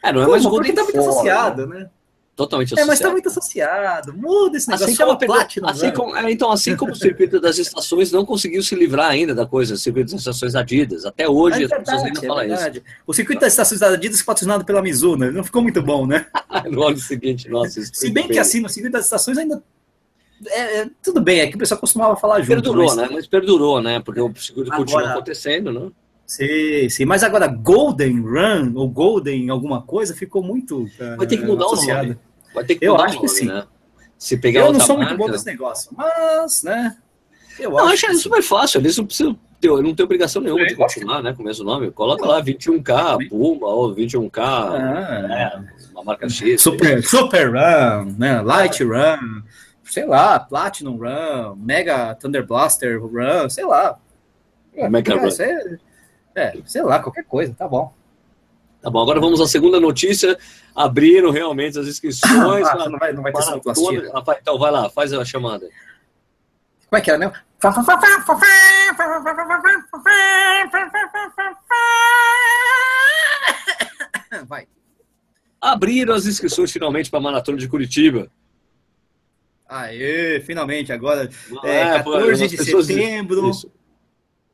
É, 0.02 0.14
não 0.14 0.22
é 0.22 0.28
mais 0.28 0.46
Golden 0.46 0.74
tá 0.74 0.84
muito 0.84 1.00
associado, 1.00 1.68
né? 1.68 1.90
Totalmente 2.36 2.74
associado. 2.74 2.86
É, 2.86 2.92
mas 2.92 3.00
está 3.00 3.12
muito 3.12 3.30
associado. 3.30 4.14
Muda 4.14 4.58
esse 4.58 4.68
negócio. 4.68 4.88
Assim 4.88 4.96
como, 4.98 5.18
Platinum, 5.18 5.70
assim 5.70 5.92
como, 5.92 6.16
é, 6.18 6.32
então, 6.32 6.52
assim 6.52 6.76
como 6.76 6.92
o 6.92 6.96
circuito 6.96 7.40
das 7.40 7.58
estações 7.58 8.12
não 8.12 8.26
conseguiu 8.26 8.62
se 8.62 8.76
livrar 8.76 9.10
ainda 9.10 9.34
da 9.34 9.46
coisa, 9.46 9.76
o 9.76 9.78
circuito 9.78 10.12
das 10.12 10.20
estações 10.20 10.54
Adidas. 10.54 11.06
Até 11.06 11.30
hoje 11.30 11.64
é 11.64 11.68
verdade, 11.68 11.82
as 11.82 11.90
pessoas 11.90 12.04
ainda 12.04 12.20
é 12.20 12.28
falam 12.28 12.72
isso. 12.74 12.82
O 13.08 13.14
circuito 13.14 13.40
das 13.40 13.54
estações 13.54 13.82
Adidas 13.82 14.22
patrocinado 14.22 14.66
pela 14.66 14.82
Mizuno, 14.82 15.32
não 15.32 15.46
ficou 15.46 15.62
muito 15.62 15.82
bom, 15.82 16.06
né? 16.06 16.26
no 16.70 16.84
ano 16.84 16.98
seguinte, 16.98 17.48
nossa. 17.48 17.82
Se 17.82 18.12
bem 18.12 18.28
que 18.28 18.38
assim, 18.38 18.60
no 18.60 18.68
circuito 18.68 18.98
das 18.98 19.06
estações 19.06 19.38
ainda 19.38 19.64
é, 20.48 20.80
é, 20.82 20.90
tudo 21.02 21.22
bem, 21.22 21.40
é 21.40 21.48
que 21.48 21.56
o 21.56 21.60
pessoal 21.60 21.80
costumava 21.80 22.18
falar 22.18 22.42
junto. 22.42 22.50
Perdurou, 22.50 22.86
mas... 22.88 22.96
né? 22.98 23.10
Mas 23.12 23.28
perdurou, 23.28 23.82
né? 23.82 24.00
Porque 24.02 24.20
o 24.20 24.36
circuito 24.36 24.74
agora, 24.74 24.86
continua 24.86 25.12
acontecendo, 25.12 25.72
né? 25.72 25.92
Sim, 26.26 26.90
sim. 26.90 27.06
Mas 27.06 27.24
agora, 27.24 27.48
Golden 27.48 28.22
Run 28.22 28.74
ou 28.76 28.90
Golden 28.90 29.50
alguma 29.50 29.82
coisa 29.82 30.16
ficou 30.16 30.42
muito. 30.44 30.88
Vai 31.18 31.28
ter 31.28 31.38
que 31.38 31.46
mudar 31.46 31.66
associado. 31.66 32.04
o 32.04 32.08
nome. 32.08 32.20
Vai 32.54 32.64
ter 32.64 32.76
que 32.76 32.86
eu 32.86 32.96
acho 32.96 33.16
nome, 33.16 33.28
que 33.28 33.34
sim. 33.34 33.46
Né? 33.46 33.66
Se 34.18 34.38
pegar 34.38 34.62
eu 34.62 34.74
não 34.74 34.80
sou 34.80 34.98
marca... 34.98 35.14
muito 35.14 35.26
bom 35.26 35.32
nesse 35.32 35.46
negócio, 35.46 35.92
mas, 35.96 36.64
né? 36.64 36.98
Eu 37.60 37.72
não, 37.72 37.88
acho, 37.88 38.06
acho 38.08 38.20
super 38.20 38.42
fácil. 38.42 38.80
Eles 38.80 38.98
não 38.98 39.06
precisam 39.06 39.38
ter, 39.60 39.70
não 39.70 39.94
tem 39.94 40.04
obrigação 40.04 40.42
nenhuma 40.42 40.64
é, 40.64 40.66
de 40.66 40.76
continuar, 40.76 41.22
né? 41.22 41.34
Com 41.34 41.42
o 41.42 41.46
mesmo 41.46 41.64
nome. 41.64 41.92
Coloca 41.92 42.26
lá 42.26 42.42
21K, 42.42 43.30
Puma, 43.30 43.68
ou 43.68 43.96
21K, 43.96 44.40
ah, 44.40 45.22
né, 45.28 45.66
uma 45.92 46.04
marca 46.04 46.28
X. 46.28 46.62
Super, 46.62 47.04
super 47.04 47.52
Run, 47.52 48.16
né? 48.18 48.42
Light 48.42 48.84
Run, 48.84 49.42
sei 49.84 50.06
lá, 50.06 50.40
Platinum 50.40 50.98
Run, 50.98 51.56
Mega 51.58 52.16
Thunder 52.16 52.46
Blaster 52.46 53.02
Run, 53.02 53.50
sei 53.50 53.66
lá. 53.66 53.98
Mega 54.90 55.14
é, 55.14 55.18
Run. 55.18 55.32
Sei, 55.32 55.78
é, 56.36 56.54
sei 56.66 56.84
lá, 56.84 57.00
qualquer 57.00 57.24
coisa, 57.24 57.54
tá 57.54 57.68
bom. 57.68 57.94
Tá 58.82 58.90
bom, 58.92 59.02
agora 59.02 59.20
vamos 59.20 59.42
à 59.42 59.48
segunda 59.48 59.80
notícia. 59.80 60.38
Abriram 60.76 61.32
realmente 61.32 61.80
as 61.80 61.88
inscrições. 61.88 62.68
Ah, 62.68 62.88
não 62.88 63.00
vai, 63.00 63.14
não 63.14 63.24
vai 63.24 63.34
ter 63.34 63.42
sonoplastia. 63.42 64.12
Então, 64.42 64.60
vai 64.60 64.70
lá, 64.70 64.90
faz 64.90 65.12
a 65.12 65.26
chamada. 65.26 65.68
Como 66.88 67.00
é 67.00 67.02
que 67.02 67.10
era 67.10 67.18
mesmo? 67.18 67.34
Vai. 74.48 74.68
Abriram 75.60 76.14
as 76.14 76.28
inscrições 76.28 76.72
finalmente 76.72 77.10
para 77.10 77.18
a 77.18 77.24
Maratona 77.24 77.58
de 77.58 77.68
Curitiba. 77.68 78.30
Aê, 79.68 80.40
finalmente, 80.42 80.94
agora 80.94 81.28
é, 81.64 81.80
é 81.80 81.98
14 81.98 82.48
de 82.48 82.64
setembro. 82.64 83.50
Isso. 83.50 83.72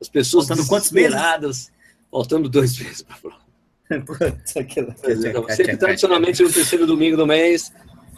As 0.01 0.09
pessoas 0.09 0.47
faltando 0.47 0.67
quantos 0.67 0.91
meses? 0.91 1.71
Faltando 2.09 2.49
dois 2.49 2.77
meses 2.77 3.03
para 3.03 3.15
a 3.15 3.19
prova. 3.19 3.41
Sempre 4.45 5.77
tradicionalmente 5.77 6.41
no 6.41 6.51
terceiro 6.51 6.87
domingo 6.87 7.15
do 7.15 7.27
mês, 7.27 7.71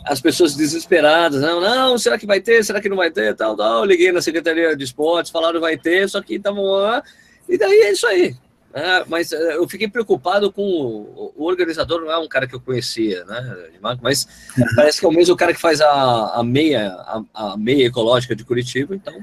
as 0.05 0.21
pessoas 0.21 0.55
desesperadas, 0.55 1.41
não, 1.41 1.59
não, 1.59 1.97
será 1.97 2.17
que 2.17 2.25
vai 2.25 2.39
ter? 2.39 2.63
Será 2.63 2.79
que 2.81 2.89
não 2.89 2.97
vai 2.97 3.09
ter? 3.09 3.35
Tal, 3.35 3.55
tal. 3.55 3.79
Eu 3.79 3.85
liguei 3.85 4.11
na 4.11 4.21
Secretaria 4.21 4.75
de 4.75 4.83
Esportes, 4.83 5.31
falaram 5.31 5.59
vai 5.59 5.77
ter, 5.77 6.07
só 6.09 6.21
que 6.21 6.35
estavam 6.35 6.63
lá. 6.63 7.03
E 7.47 7.57
daí 7.57 7.79
é 7.81 7.91
isso 7.91 8.05
aí. 8.05 8.35
É, 8.73 9.05
mas 9.07 9.31
é, 9.31 9.55
eu 9.55 9.69
fiquei 9.69 9.87
preocupado 9.87 10.51
com 10.51 10.63
o, 10.63 11.33
o, 11.35 11.45
organizador, 11.45 12.01
não 12.01 12.11
é 12.11 12.17
um 12.17 12.27
cara 12.27 12.47
que 12.47 12.55
eu 12.55 12.59
conhecia, 12.59 13.23
né? 13.25 13.69
Mas 14.01 14.27
parece 14.75 14.99
que 14.99 15.05
é 15.05 15.09
o 15.09 15.11
mesmo 15.11 15.35
cara 15.35 15.53
que 15.53 15.61
faz 15.61 15.79
a, 15.79 16.39
a 16.39 16.43
meia, 16.43 16.91
a, 16.91 17.23
a, 17.33 17.57
meia 17.57 17.85
ecológica 17.85 18.35
de 18.35 18.43
Curitiba, 18.43 18.95
então 18.95 19.13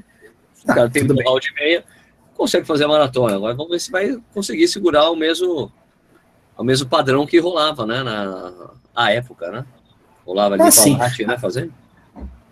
o 0.63 0.67
cara 0.67 0.89
tem 0.89 1.03
um 1.03 1.15
balde 1.15 1.49
de 1.49 1.53
meia, 1.55 1.83
consegue 2.41 2.65
fazer 2.65 2.85
a 2.85 2.87
maratona. 2.87 3.35
Agora 3.35 3.53
vamos 3.53 3.71
ver 3.71 3.79
se 3.79 3.91
vai 3.91 4.17
conseguir 4.33 4.67
segurar 4.67 5.11
o 5.11 5.15
mesmo 5.15 5.71
o 6.57 6.63
mesmo 6.63 6.87
padrão 6.89 7.25
que 7.25 7.39
rolava, 7.39 7.85
né, 7.85 8.03
na 8.03 8.51
a 8.95 9.11
época, 9.11 9.51
né? 9.51 9.65
Rolava 10.25 10.55
ali 10.55 10.63
assim, 10.63 10.97
Palate, 10.97 11.25
né, 11.25 11.37
fazendo. 11.37 11.73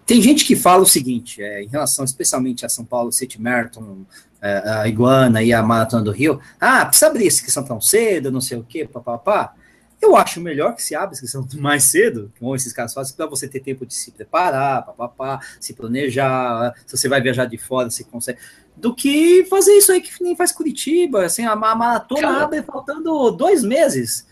Tem 0.06 0.21
gente 0.21 0.45
que 0.45 0.56
fala 0.56 0.82
o 0.82 0.86
seguinte, 0.86 1.41
é, 1.41 1.63
em 1.63 1.67
relação 1.67 2.06
especialmente 2.06 2.65
a 2.65 2.69
São 2.69 2.86
Paulo 2.86 3.12
City 3.12 3.39
Marathon, 3.41 4.06
é, 4.41 4.69
a 4.69 4.88
Iguana 4.88 5.43
e 5.43 5.52
a 5.52 5.62
Maratona 5.62 6.04
do 6.04 6.12
Rio, 6.12 6.39
ah, 6.60 6.86
precisa 6.86 7.08
abrir 7.08 7.28
essa 7.28 7.38
inscrição 7.38 7.63
tão 7.63 7.82
cedo, 7.82 8.32
não 8.32 8.41
sei 8.41 8.58
o 8.58 8.63
quê, 8.63 8.88
papapá. 8.88 9.54
Eu 10.02 10.15
acho 10.15 10.39
melhor 10.39 10.75
que 10.75 10.82
se 10.82 10.95
abra 10.95 11.10
a 11.10 11.13
inscrição 11.13 11.45
mais 11.60 11.84
cedo, 11.84 12.32
como 12.39 12.56
esses 12.56 12.73
caras 12.73 12.93
fazem, 12.93 13.15
para 13.15 13.28
você 13.28 13.47
ter 13.47 13.60
tempo 13.60 13.86
de 13.86 13.93
se 13.93 14.12
preparar, 14.12 14.86
papapá, 14.86 15.39
se 15.60 15.73
planejar, 15.73 16.73
se 16.86 16.97
você 16.97 17.10
vai 17.10 17.21
viajar 17.21 17.45
de 17.45 17.58
fora, 17.58 17.89
você 17.89 18.04
consegue 18.04 18.39
do 18.80 18.96
que 18.96 19.46
fazer 19.46 19.74
isso 19.74 19.92
aí 19.92 20.02
que 20.02 20.12
nem 20.24 20.36
faz 20.36 20.52
Curitiba, 20.52 21.26
assim, 21.26 21.46
a, 21.46 21.56
maratona 21.56 22.22
cara. 22.22 22.44
abre 22.44 22.62
faltando 22.63 23.32
dois 23.32 23.63
meses. 23.63 24.28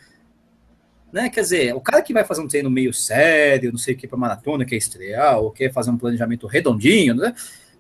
Né? 1.12 1.30
Quer 1.30 1.42
dizer, 1.42 1.76
o 1.76 1.82
cara 1.82 2.02
que 2.02 2.14
vai 2.14 2.24
fazer 2.24 2.42
um 2.42 2.48
treino 2.48 2.70
meio 2.70 2.94
sério, 2.94 3.72
não 3.72 3.78
sei 3.78 3.94
o 3.94 3.98
que 3.98 4.08
para 4.08 4.18
maratona, 4.18 4.66
quer 4.66 4.76
estrear, 4.76 5.40
ou 5.40 5.52
quer 5.52 5.72
fazer 5.72 5.92
um 5.92 5.98
planejamento 5.98 6.48
redondinho, 6.48 7.16
né? 7.16 7.34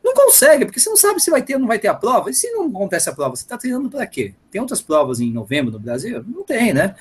não 0.08 0.14
consegue, 0.14 0.66
porque 0.66 0.80
você 0.80 0.90
não 0.90 0.96
sabe 0.96 1.20
se 1.20 1.30
vai 1.30 1.42
ter 1.42 1.56
ou 1.56 1.60
não 1.60 1.68
vai 1.68 1.80
ter 1.80 1.88
a 1.88 1.94
prova. 1.94 2.30
E 2.30 2.34
se 2.34 2.50
não 2.52 2.68
acontece 2.68 3.10
a 3.10 3.14
prova, 3.14 3.36
você 3.36 3.44
está 3.44 3.58
treinando 3.58 3.90
para 3.90 4.06
quê? 4.06 4.34
Tem 4.50 4.62
outras 4.62 4.82
provas 4.82 5.20
em 5.20 5.32
novembro 5.32 5.72
no 5.72 5.80
Brasil? 5.80 6.24
Não 6.28 6.44
tem, 6.44 6.74
né? 6.74 6.96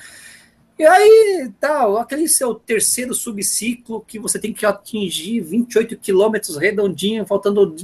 E 0.79 0.85
aí, 0.85 1.51
tal, 1.59 1.97
aquele 1.97 2.27
seu 2.27 2.53
terceiro 2.53 3.13
subciclo 3.13 4.01
que 4.01 4.19
você 4.19 4.37
tem 4.37 4.53
que 4.53 4.63
atingir 4.63 5.41
28 5.41 5.97
quilômetros 5.97 6.55
redondinho, 6.55 7.25
faltando 7.25 7.75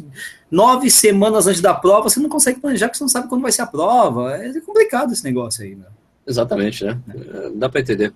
nove 0.52 0.92
semanas 0.92 1.48
antes 1.48 1.60
da 1.60 1.74
prova, 1.74 2.08
você 2.08 2.20
não 2.20 2.30
consegue 2.30 2.60
planejar 2.60 2.88
porque 2.88 3.00
você 3.00 3.04
não 3.04 3.10
sabe 3.10 3.28
quando 3.28 3.42
vai 3.42 3.52
ser 3.52 3.64
a 3.64 3.68
prova. 3.68 4.36
É 4.38 4.60
complicado 4.62 5.12
esse 5.12 5.24
negócio 5.24 5.64
aí, 5.64 5.74
né? 5.74 5.86
Exatamente, 6.28 6.84
né? 6.86 7.00
É. 7.10 7.50
Dá 7.56 7.68
para 7.68 7.82
entender. 7.82 8.14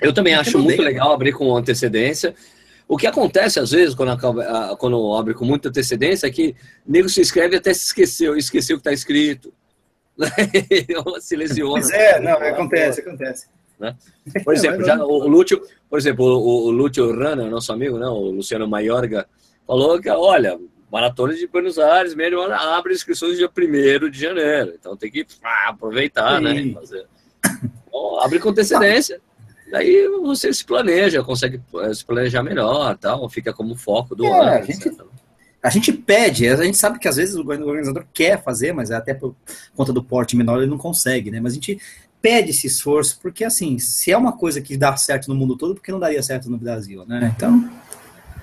Eu 0.00 0.12
também 0.12 0.34
acho 0.34 0.58
muito 0.58 0.82
legal 0.82 1.12
abrir 1.12 1.32
com 1.32 1.56
antecedência. 1.56 2.34
O 2.88 2.96
que 2.96 3.06
acontece 3.06 3.60
às 3.60 3.70
vezes 3.70 3.94
quando, 3.94 4.10
acaba, 4.10 4.76
quando 4.78 5.14
abre 5.14 5.32
com 5.32 5.44
muita 5.44 5.68
antecedência 5.68 6.26
é 6.26 6.30
que 6.30 6.56
o 6.84 6.90
nego 6.90 7.08
se 7.08 7.20
inscreve 7.20 7.56
até 7.56 7.72
se 7.72 7.86
esqueceu, 7.86 8.36
esqueceu 8.36 8.76
o 8.76 8.80
que 8.80 8.88
está 8.88 8.92
escrito. 8.92 9.52
se 11.20 11.36
lesiona. 11.36 11.74
Pois 11.74 11.90
é, 11.90 12.20
não, 12.20 12.32
acontece, 12.32 13.00
acontece. 13.00 13.46
Né? 13.78 13.96
Por 14.44 14.54
exemplo, 14.54 14.84
já, 14.84 14.96
o, 15.02 15.28
Lúcio, 15.28 15.62
por 15.88 15.98
exemplo, 15.98 16.24
o, 16.24 16.66
o 16.66 16.70
Lúcio 16.70 17.16
Rana, 17.16 17.48
nosso 17.48 17.72
amigo, 17.72 17.98
né, 17.98 18.06
o 18.06 18.30
Luciano 18.30 18.66
Maiorga, 18.66 19.26
falou 19.66 20.00
que, 20.00 20.08
olha, 20.10 20.58
maratona 20.90 21.34
de 21.34 21.46
Buenos 21.46 21.78
Aires 21.78 22.14
mesmo 22.14 22.40
abre 22.40 22.94
inscrições 22.94 23.36
dia 23.36 23.48
1 23.48 24.10
de 24.10 24.20
janeiro. 24.20 24.74
Então 24.78 24.96
tem 24.96 25.10
que 25.10 25.26
ah, 25.42 25.68
aproveitar, 25.68 26.40
né, 26.40 26.54
Sim. 26.54 26.64
né? 26.66 26.74
Fazer. 26.74 27.06
Então, 27.86 28.20
abre 28.20 28.38
com 28.38 28.48
antecedência. 28.48 29.20
Daí 29.70 30.08
você 30.22 30.52
se 30.52 30.64
planeja, 30.64 31.22
consegue 31.22 31.60
eh, 31.82 31.94
se 31.94 32.04
planejar 32.04 32.42
melhor, 32.42 32.96
tal, 32.96 33.28
fica 33.28 33.52
como 33.52 33.76
foco 33.76 34.14
do 34.14 34.24
é, 34.24 34.40
ano. 34.40 34.50
A 34.50 34.62
gente, 34.62 34.96
a 35.62 35.70
gente 35.70 35.92
pede, 35.92 36.48
a 36.48 36.64
gente 36.64 36.78
sabe 36.78 36.98
que 36.98 37.06
às 37.06 37.16
vezes 37.16 37.34
o 37.34 37.46
organizador 37.46 38.06
quer 38.14 38.42
fazer, 38.42 38.72
mas 38.72 38.90
até 38.90 39.12
por 39.12 39.34
conta 39.76 39.92
do 39.92 40.02
porte 40.02 40.36
menor 40.36 40.58
ele 40.58 40.70
não 40.70 40.78
consegue, 40.78 41.30
né? 41.30 41.38
Mas 41.38 41.52
a 41.52 41.54
gente 41.56 41.78
pede 42.20 42.50
esse 42.50 42.66
esforço, 42.66 43.18
porque 43.20 43.44
assim, 43.44 43.78
se 43.78 44.10
é 44.10 44.16
uma 44.16 44.32
coisa 44.32 44.60
que 44.60 44.76
dá 44.76 44.96
certo 44.96 45.28
no 45.28 45.34
mundo 45.34 45.56
todo, 45.56 45.74
por 45.74 45.82
que 45.82 45.92
não 45.92 46.00
daria 46.00 46.22
certo 46.22 46.50
no 46.50 46.58
Brasil, 46.58 47.04
né? 47.06 47.32
Então. 47.36 47.70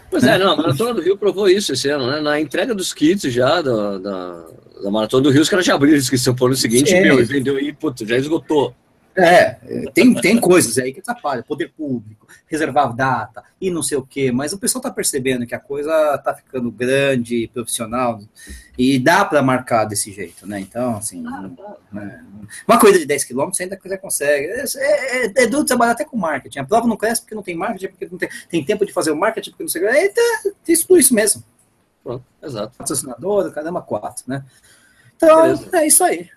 Pois 0.09 0.23
é, 0.23 0.38
não, 0.38 0.51
a 0.51 0.55
Maratona 0.55 0.93
do 0.93 1.01
Rio 1.01 1.17
provou 1.17 1.49
isso 1.49 1.73
esse 1.73 1.89
ano, 1.89 2.09
né? 2.09 2.21
Na 2.21 2.39
entrega 2.39 2.73
dos 2.73 2.93
kits 2.93 3.33
já 3.33 3.61
da, 3.61 3.97
da, 3.97 4.45
da 4.83 4.91
Maratona 4.91 5.23
do 5.23 5.29
Rio, 5.29 5.41
os 5.41 5.49
caras 5.49 5.65
já 5.65 5.75
abriram 5.75 5.95
a 5.95 5.99
inscrição 5.99 6.33
por 6.35 6.49
no 6.49 6.55
seguinte, 6.55 6.89
Sim. 6.89 7.01
meu, 7.01 7.19
e 7.19 7.23
vendeu 7.23 7.59
e, 7.59 7.73
putz, 7.73 8.07
já 8.07 8.17
esgotou. 8.17 8.73
É, 9.17 9.54
tem, 9.93 10.13
tem 10.15 10.38
coisas 10.38 10.78
aí 10.78 10.91
que 10.91 10.99
atrapalham, 10.99 11.41
poder 11.43 11.71
público, 11.71 12.28
reservar 12.47 12.93
data 12.93 13.43
e 13.62 13.71
não 13.71 13.82
sei 13.82 13.97
o 13.97 14.06
quê, 14.06 14.30
mas 14.30 14.51
o 14.51 14.58
pessoal 14.58 14.82
tá 14.82 14.91
percebendo 14.91 15.47
que 15.47 15.56
a 15.56 15.60
coisa 15.60 16.17
tá 16.17 16.36
ficando 16.36 16.69
grande, 16.69 17.49
profissional, 17.54 18.19
e 18.78 18.99
dá 18.99 19.23
para 19.23 19.41
marcar 19.41 19.86
desse 19.86 20.12
jeito, 20.12 20.45
né? 20.45 20.60
Então, 20.60 20.97
assim, 20.97 21.23
né? 21.93 22.25
uma 22.67 22.78
coisa 22.78 22.99
de 22.99 23.06
10 23.06 23.23
km 23.23 23.45
você 23.45 23.63
ainda 23.63 23.97
consegue. 23.97 24.47
É, 24.47 24.65
é, 24.75 25.43
é, 25.43 25.47
duro 25.47 25.63
trabalhar 25.63 25.93
até 25.93 26.04
com 26.04 26.17
marketing. 26.17 26.60
A 26.60 26.65
prova 26.65 26.86
não 26.86 26.97
cresce 26.97 27.21
porque 27.21 27.36
não 27.36 27.43
tem 27.43 27.56
marketing, 27.56 27.88
porque 27.88 28.10
não 28.12 28.17
tem, 28.17 28.30
tem 28.49 28.65
tempo 28.65 28.86
de 28.86 28.91
fazer 28.91 29.12
o 29.12 29.15
marketing, 29.15 29.51
porque 29.51 29.63
não 29.63 29.69
sei 29.69 29.82
o 29.82 29.89
quê. 29.89 30.13
É, 30.67 30.71
isso, 30.71 30.86
por 30.86 30.99
isso 30.99 31.13
mesmo. 31.13 31.41
Pronto, 32.04 32.25
exato. 32.43 32.78
Patrocinador, 32.78 33.51
caramba, 33.54 33.82
quatro, 33.82 34.25
né? 34.28 34.43
Então, 35.15 35.41
Beleza. 35.41 35.78
é 35.78 35.88
isso 35.88 36.04
aí. 36.04 36.30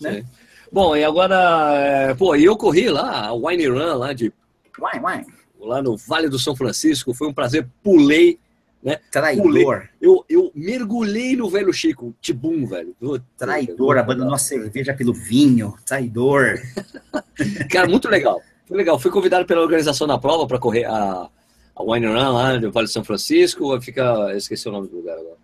Né? 0.00 0.24
Bom, 0.72 0.96
e 0.96 1.04
agora, 1.04 1.72
é, 1.76 2.14
pô, 2.14 2.34
eu 2.34 2.56
corri 2.56 2.88
lá, 2.88 3.28
a 3.28 3.32
Wine 3.32 3.66
Run 3.66 3.94
lá 3.96 4.12
de. 4.12 4.32
Wine, 4.78 5.04
wine. 5.04 5.26
Lá 5.60 5.82
no 5.82 5.96
Vale 5.96 6.28
do 6.28 6.38
São 6.38 6.54
Francisco, 6.54 7.14
foi 7.14 7.28
um 7.28 7.32
prazer, 7.32 7.66
pulei, 7.82 8.38
né? 8.82 8.98
Traidor. 9.10 9.44
Pulei. 9.44 9.64
Eu, 10.00 10.24
eu 10.28 10.52
mergulhei 10.54 11.34
no 11.34 11.48
velho 11.48 11.72
Chico, 11.72 12.14
tibum, 12.20 12.66
velho. 12.66 12.94
Traidor, 13.36 13.96
abandonou 13.96 14.34
a 14.34 14.38
cerveja 14.38 14.92
pelo 14.92 15.14
vinho, 15.14 15.74
traidor. 15.86 16.60
Cara, 17.70 17.88
muito 17.88 18.08
legal. 18.08 18.42
Foi 18.66 18.76
legal. 18.76 18.98
Fui 18.98 19.10
convidado 19.10 19.46
pela 19.46 19.62
organização 19.62 20.06
da 20.06 20.18
prova 20.18 20.46
para 20.46 20.58
correr 20.58 20.84
a, 20.84 21.28
a 21.74 21.82
Wine 21.82 22.06
Run 22.06 22.32
lá 22.32 22.58
no 22.58 22.70
Vale 22.70 22.86
do 22.86 22.92
São 22.92 23.04
Francisco. 23.04 23.80
Fica, 23.80 24.34
esqueci 24.36 24.68
o 24.68 24.72
nome 24.72 24.88
do 24.88 24.96
lugar 24.96 25.16
agora. 25.16 25.36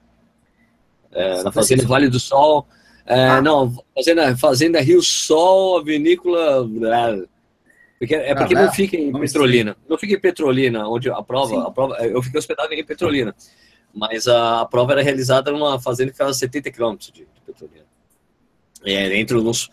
É, 1.12 1.42
na 1.42 1.50
Fazenda 1.50 1.86
Vale 1.86 2.08
do 2.08 2.20
Sol. 2.20 2.66
É, 3.10 3.26
ah. 3.26 3.42
Não, 3.42 3.74
fazenda, 3.92 4.36
fazenda 4.36 4.80
Rio 4.80 5.02
Sol, 5.02 5.78
a 5.78 5.82
vinícola. 5.82 6.64
Porque, 7.98 8.14
é 8.14 8.32
porque 8.36 8.54
não, 8.54 8.66
não 8.66 8.72
fica 8.72 8.96
em 8.96 9.12
Petrolina. 9.12 9.76
Não 9.88 9.98
fica 9.98 10.14
em 10.14 10.20
Petrolina, 10.20 10.88
onde 10.88 11.10
a 11.10 11.20
prova, 11.20 11.66
a 11.66 11.70
prova. 11.72 11.96
Eu 12.06 12.22
fiquei 12.22 12.38
hospedado 12.38 12.72
em 12.72 12.84
Petrolina. 12.84 13.34
Mas 13.92 14.28
a, 14.28 14.60
a 14.60 14.64
prova 14.64 14.92
era 14.92 15.02
realizada 15.02 15.50
numa 15.50 15.80
fazenda 15.80 16.10
que 16.10 16.14
ficava 16.14 16.30
a 16.30 16.34
70 16.34 16.70
quilômetros 16.70 17.10
de, 17.10 17.22
de, 17.22 17.40
Petrolina. 17.44 17.84
É, 18.84 19.18
entre, 19.18 19.36
os, 19.36 19.68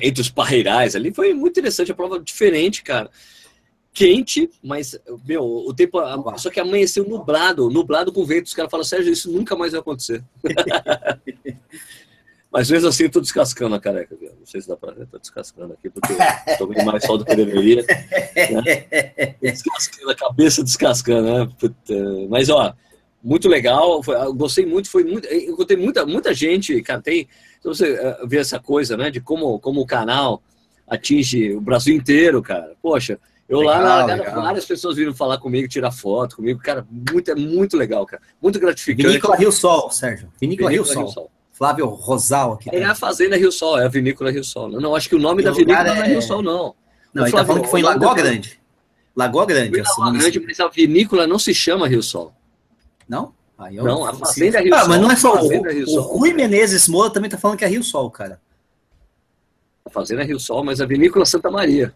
entre 0.00 0.22
os 0.22 0.30
parreirais 0.30 0.96
ali. 0.96 1.12
Foi 1.12 1.34
muito 1.34 1.60
interessante, 1.60 1.92
a 1.92 1.94
prova 1.94 2.18
diferente, 2.18 2.82
cara. 2.82 3.10
Quente, 3.92 4.48
mas, 4.64 4.98
meu, 5.26 5.44
o 5.44 5.74
tempo. 5.74 5.98
Só 6.38 6.48
que 6.48 6.58
amanheceu 6.58 7.06
nublado, 7.06 7.68
nublado 7.68 8.10
com 8.14 8.24
vento. 8.24 8.46
Os 8.46 8.54
caras 8.54 8.70
falam, 8.70 8.84
Sérgio, 8.84 9.12
isso 9.12 9.30
nunca 9.30 9.54
mais 9.54 9.72
vai 9.72 9.80
acontecer. 9.82 10.24
Mas 12.50 12.70
mesmo 12.70 12.88
assim, 12.88 13.04
eu 13.04 13.10
tô 13.10 13.20
descascando 13.20 13.74
a 13.74 13.80
careca. 13.80 14.16
Viu? 14.16 14.30
Não 14.38 14.46
sei 14.46 14.60
se 14.60 14.68
dá 14.68 14.76
pra 14.76 14.92
ver, 14.92 15.06
tô 15.06 15.18
descascando 15.18 15.74
aqui, 15.74 15.90
porque 15.90 16.14
tô 16.56 16.66
vendo 16.66 16.84
mais 16.84 17.04
sol 17.04 17.18
do 17.18 17.24
que 17.24 17.36
deveria. 17.36 17.84
Né? 17.84 19.36
Descascando 19.40 20.10
a 20.10 20.14
cabeça, 20.14 20.64
descascando, 20.64 21.22
né? 21.22 21.48
Mas, 22.30 22.48
ó, 22.48 22.74
muito 23.22 23.48
legal, 23.48 24.02
foi, 24.02 24.14
gostei 24.32 24.64
muito, 24.64 24.88
foi 24.88 25.04
muito. 25.04 25.26
Eu 25.26 25.52
encontrei 25.52 25.76
muita, 25.76 26.06
muita 26.06 26.32
gente, 26.32 26.80
cara, 26.82 27.02
tem. 27.02 27.28
Então 27.58 27.74
você 27.74 27.94
uh, 27.94 28.26
vê 28.26 28.38
essa 28.38 28.58
coisa, 28.58 28.96
né, 28.96 29.10
de 29.10 29.20
como, 29.20 29.58
como 29.58 29.80
o 29.80 29.86
canal 29.86 30.42
atinge 30.86 31.52
o 31.52 31.60
Brasil 31.60 31.94
inteiro, 31.94 32.40
cara. 32.40 32.74
Poxa, 32.80 33.18
eu 33.48 33.60
legal, 33.60 33.82
lá, 33.82 34.06
na, 34.06 34.14
legal. 34.14 34.42
várias 34.42 34.64
pessoas 34.64 34.96
viram 34.96 35.14
falar 35.14 35.38
comigo, 35.38 35.68
tirar 35.68 35.90
foto 35.90 36.36
comigo, 36.36 36.60
cara, 36.60 36.86
muito, 36.90 37.30
é 37.30 37.34
muito 37.34 37.76
legal, 37.76 38.06
cara. 38.06 38.22
Muito 38.40 38.58
gratificante. 38.60 39.08
Vinícola 39.08 39.36
Rio 39.36 39.52
Sol, 39.52 39.90
Sérgio. 39.90 40.32
Vinícola, 40.40 40.70
Vinícola 40.70 40.70
Rio, 40.70 40.84
Sol. 40.84 41.04
Rio 41.04 41.12
Sol. 41.12 41.30
Flávio 41.58 41.86
Rosal 41.86 42.52
aqui. 42.52 42.70
É 42.72 42.84
a 42.84 42.94
Fazenda 42.94 43.36
Rio 43.36 43.50
Sol, 43.50 43.80
é 43.80 43.84
a 43.84 43.88
Vinícola 43.88 44.30
Rio 44.30 44.44
Sol. 44.44 44.68
Não, 44.68 44.94
acho 44.94 45.08
que 45.08 45.16
o 45.16 45.18
nome 45.18 45.42
e 45.42 45.44
da 45.44 45.50
vinícola 45.50 45.88
é... 45.88 45.94
não 45.96 46.02
é 46.04 46.06
Rio 46.06 46.22
Sol, 46.22 46.40
não. 46.40 46.72
Não, 47.12 47.24
ele 47.24 47.32
tá 47.32 47.44
falando 47.44 47.62
que 47.62 47.68
foi 47.68 47.80
em 47.80 47.82
Lagoa 47.82 48.14
Grande. 48.14 48.60
Lagoa 49.16 49.44
Grande. 49.44 49.76
Lagoa 49.76 50.12
Grande, 50.12 50.38
mas 50.38 50.60
a 50.60 50.68
vinícola 50.68 51.26
não 51.26 51.36
se 51.36 51.52
chama 51.52 51.88
Rio 51.88 52.00
Sol. 52.00 52.32
Não? 53.08 53.34
Ah, 53.58 53.72
não, 53.72 54.06
a 54.06 54.14
Fazenda 54.14 54.58
é 54.58 54.62
Rio 54.62 54.72
ah, 54.72 54.78
Sol. 54.78 54.88
mas 54.88 55.00
não 55.00 55.10
é 55.10 55.16
só 55.16 55.34
o, 55.34 55.52
é 55.52 55.58
o 55.88 56.00
Rui 56.00 56.32
Menezes 56.32 56.86
Moura 56.86 57.10
também 57.10 57.28
tá 57.28 57.36
falando 57.36 57.58
que 57.58 57.64
é 57.64 57.68
Rio 57.68 57.82
Sol, 57.82 58.08
cara. 58.08 58.40
A 59.84 59.90
Fazenda 59.90 60.22
é 60.22 60.24
Rio 60.24 60.38
Sol, 60.38 60.62
mas 60.62 60.80
a 60.80 60.86
vinícola 60.86 61.26
Santa 61.26 61.50
Maria. 61.50 61.92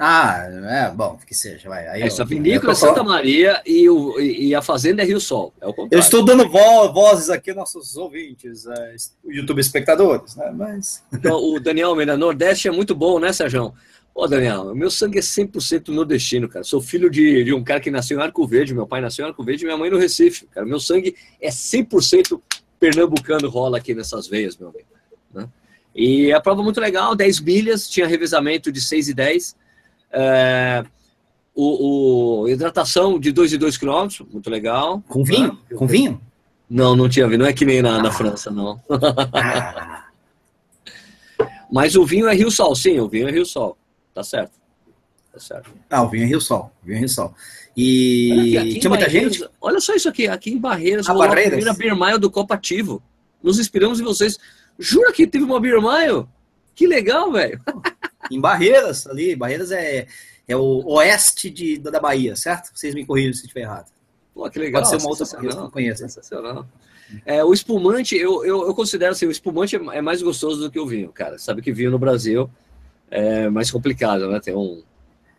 Ah, 0.00 0.46
é 0.48 0.90
bom, 0.92 1.18
que 1.26 1.34
seja, 1.34 1.68
vai. 1.68 1.88
Aí 1.88 2.02
Essa 2.02 2.22
eu, 2.22 2.26
vinícola 2.26 2.70
é 2.70 2.74
Santa 2.76 3.02
Maria 3.02 3.60
e, 3.66 3.90
o, 3.90 4.20
e 4.20 4.54
a 4.54 4.62
fazenda 4.62 5.02
é 5.02 5.04
Rio 5.04 5.20
Sol. 5.20 5.52
É 5.60 5.66
eu 5.90 5.98
estou 5.98 6.24
dando 6.24 6.48
vo 6.48 6.92
vozes 6.92 7.28
aqui 7.28 7.50
aos 7.50 7.56
nossos 7.56 7.96
ouvintes, 7.96 8.64
é, 8.66 8.94
YouTube 9.26 9.60
espectadores, 9.60 10.36
né? 10.36 10.52
Mas. 10.56 11.02
Então, 11.12 11.36
o 11.42 11.58
Daniel 11.58 11.88
Almeida, 11.88 12.16
Nordeste 12.16 12.68
é 12.68 12.70
muito 12.70 12.94
bom, 12.94 13.18
né, 13.18 13.32
Sérgio? 13.32 13.74
Ô, 14.14 14.28
Daniel, 14.28 14.72
meu 14.72 14.88
sangue 14.88 15.18
é 15.18 15.20
100% 15.20 15.88
nordestino, 15.88 16.48
cara. 16.48 16.62
Sou 16.62 16.80
filho 16.80 17.10
de, 17.10 17.42
de 17.42 17.52
um 17.52 17.64
cara 17.64 17.80
que 17.80 17.90
nasceu 17.90 18.20
em 18.20 18.22
Arco 18.22 18.46
Verde, 18.46 18.74
meu 18.74 18.86
pai 18.86 19.00
nasceu 19.00 19.24
em 19.24 19.28
Arco 19.28 19.42
Verde 19.42 19.64
e 19.64 19.66
minha 19.66 19.76
mãe 19.76 19.90
no 19.90 19.98
Recife, 19.98 20.46
cara. 20.46 20.64
Meu 20.64 20.78
sangue 20.78 21.16
é 21.40 21.48
100% 21.48 22.40
pernambucano 22.78 23.48
rola 23.48 23.78
aqui 23.78 23.94
nessas 23.94 24.28
veias, 24.28 24.56
meu 24.56 24.68
amigo. 24.68 24.86
Né? 25.34 25.48
E 25.92 26.32
a 26.32 26.40
prova 26.40 26.62
muito 26.62 26.80
legal, 26.80 27.16
10 27.16 27.40
milhas, 27.40 27.88
tinha 27.88 28.06
revezamento 28.06 28.70
de 28.70 28.80
6 28.80 29.08
e 29.08 29.14
10 29.14 29.56
é, 30.12 30.84
o, 31.54 32.42
o, 32.42 32.48
hidratação 32.48 33.18
de 33.18 33.32
2 33.32 33.54
e 33.54 33.58
2 33.58 33.76
quilômetros, 33.76 34.26
muito 34.30 34.48
legal. 34.48 35.02
Com 35.08 35.24
vinho? 35.24 35.58
Né? 35.70 35.76
Com 35.76 35.86
vinho? 35.86 36.20
Não, 36.68 36.94
não 36.94 37.08
tinha 37.08 37.26
vinho. 37.26 37.40
Não 37.40 37.46
é 37.46 37.52
que 37.52 37.64
nem 37.64 37.82
na, 37.82 37.96
ah. 37.96 38.02
na 38.02 38.10
França, 38.10 38.50
não. 38.50 38.80
Ah. 39.32 40.04
Mas 41.70 41.96
o 41.96 42.06
vinho 42.06 42.26
é 42.28 42.34
Rio 42.34 42.50
Sol, 42.50 42.74
sim, 42.74 42.98
o 42.98 43.08
vinho 43.08 43.28
é 43.28 43.30
Rio 43.30 43.44
Sol. 43.44 43.76
Tá 44.14 44.22
certo. 44.22 44.52
Tá 45.32 45.38
certo. 45.38 45.70
Ah, 45.90 46.02
o 46.02 46.08
vinho 46.08 46.24
é 46.24 46.26
Rio 46.26 46.40
Sol. 46.40 46.72
O 46.82 46.86
vinho 46.86 46.96
é 46.96 47.00
Rio 47.00 47.08
Sol. 47.08 47.34
E 47.76 48.58
aqui, 48.58 48.80
tinha 48.80 48.90
muita 48.90 49.08
gente? 49.08 49.48
Olha 49.60 49.80
só 49.80 49.94
isso 49.94 50.08
aqui, 50.08 50.26
aqui 50.26 50.50
em 50.50 50.58
Barreiras, 50.58 51.08
ah, 51.08 51.14
Barreiras. 51.14 51.66
a 51.66 51.74
primeira 51.74 51.94
Beer 51.94 52.18
do 52.18 52.30
Copa 52.30 52.54
Ativo. 52.54 53.02
Nos 53.42 53.58
inspiramos 53.58 54.00
em 54.00 54.04
vocês. 54.04 54.38
Jura 54.78 55.12
que 55.12 55.26
teve 55.26 55.44
uma 55.44 55.60
Beer 55.60 55.80
Que 56.78 56.86
legal, 56.86 57.32
velho. 57.32 57.60
em 58.30 58.40
Barreiras, 58.40 59.04
ali. 59.08 59.34
Barreiras 59.34 59.72
é, 59.72 60.06
é 60.46 60.56
o 60.56 60.84
oeste 60.92 61.50
de, 61.50 61.76
da 61.76 61.98
Bahia, 61.98 62.36
certo? 62.36 62.70
Vocês 62.72 62.94
me 62.94 63.04
corrijam 63.04 63.32
se 63.32 63.40
estiver 63.40 63.62
errado. 63.62 63.90
Pô, 64.32 64.48
que 64.48 64.60
legal. 64.60 64.82
Pode 64.82 64.90
ser 64.90 65.04
uma 65.04 65.10
outra 65.10 65.26
coisa 65.26 65.56
que 65.56 65.62
eu 65.64 65.70
conheço. 65.72 65.98
Sensacional. 65.98 66.68
É, 67.26 67.42
o 67.42 67.52
espumante, 67.52 68.16
eu, 68.16 68.44
eu, 68.44 68.68
eu, 68.68 68.74
considero 68.76 69.10
assim, 69.10 69.26
o 69.26 69.30
espumante 69.30 69.74
é, 69.74 69.80
é 69.96 70.00
mais 70.00 70.22
gostoso 70.22 70.60
do 70.60 70.70
que 70.70 70.78
o 70.78 70.86
vinho, 70.86 71.08
cara. 71.08 71.36
Sabe 71.36 71.62
que 71.62 71.72
vinho 71.72 71.90
no 71.90 71.98
Brasil 71.98 72.48
é 73.10 73.48
mais 73.48 73.72
complicado, 73.72 74.28
né? 74.28 74.38
Tem 74.38 74.54
um. 74.54 74.80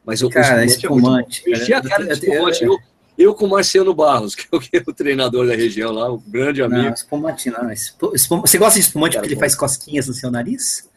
Mas 0.04 0.22
o, 0.22 0.30
cara, 0.30 0.60
o 0.60 0.66
espumante. 0.66 1.42
É 1.46 1.58
muito... 1.58 1.88
cara 1.88 2.12
espumante. 2.12 2.66
Eu, 2.66 2.78
eu 3.18 3.34
com 3.34 3.46
o 3.46 3.50
Marcelo 3.50 3.94
Barros, 3.94 4.36
que 4.36 4.46
é 4.52 4.84
o 4.86 4.94
treinador 4.94 5.48
da 5.48 5.56
região 5.56 5.94
lá, 5.94 6.12
o 6.12 6.18
grande 6.18 6.62
amigo. 6.62 6.84
Não, 6.84 6.94
espumante 6.94 7.50
não. 7.50 7.70
Você 8.42 8.58
gosta 8.58 8.78
de 8.78 8.86
espumante 8.86 9.14
cara, 9.14 9.22
porque 9.22 9.36
ele 9.36 9.40
faz 9.40 9.56
cosquinhas 9.56 10.06
no 10.06 10.14
seu 10.14 10.30
nariz? 10.30 10.90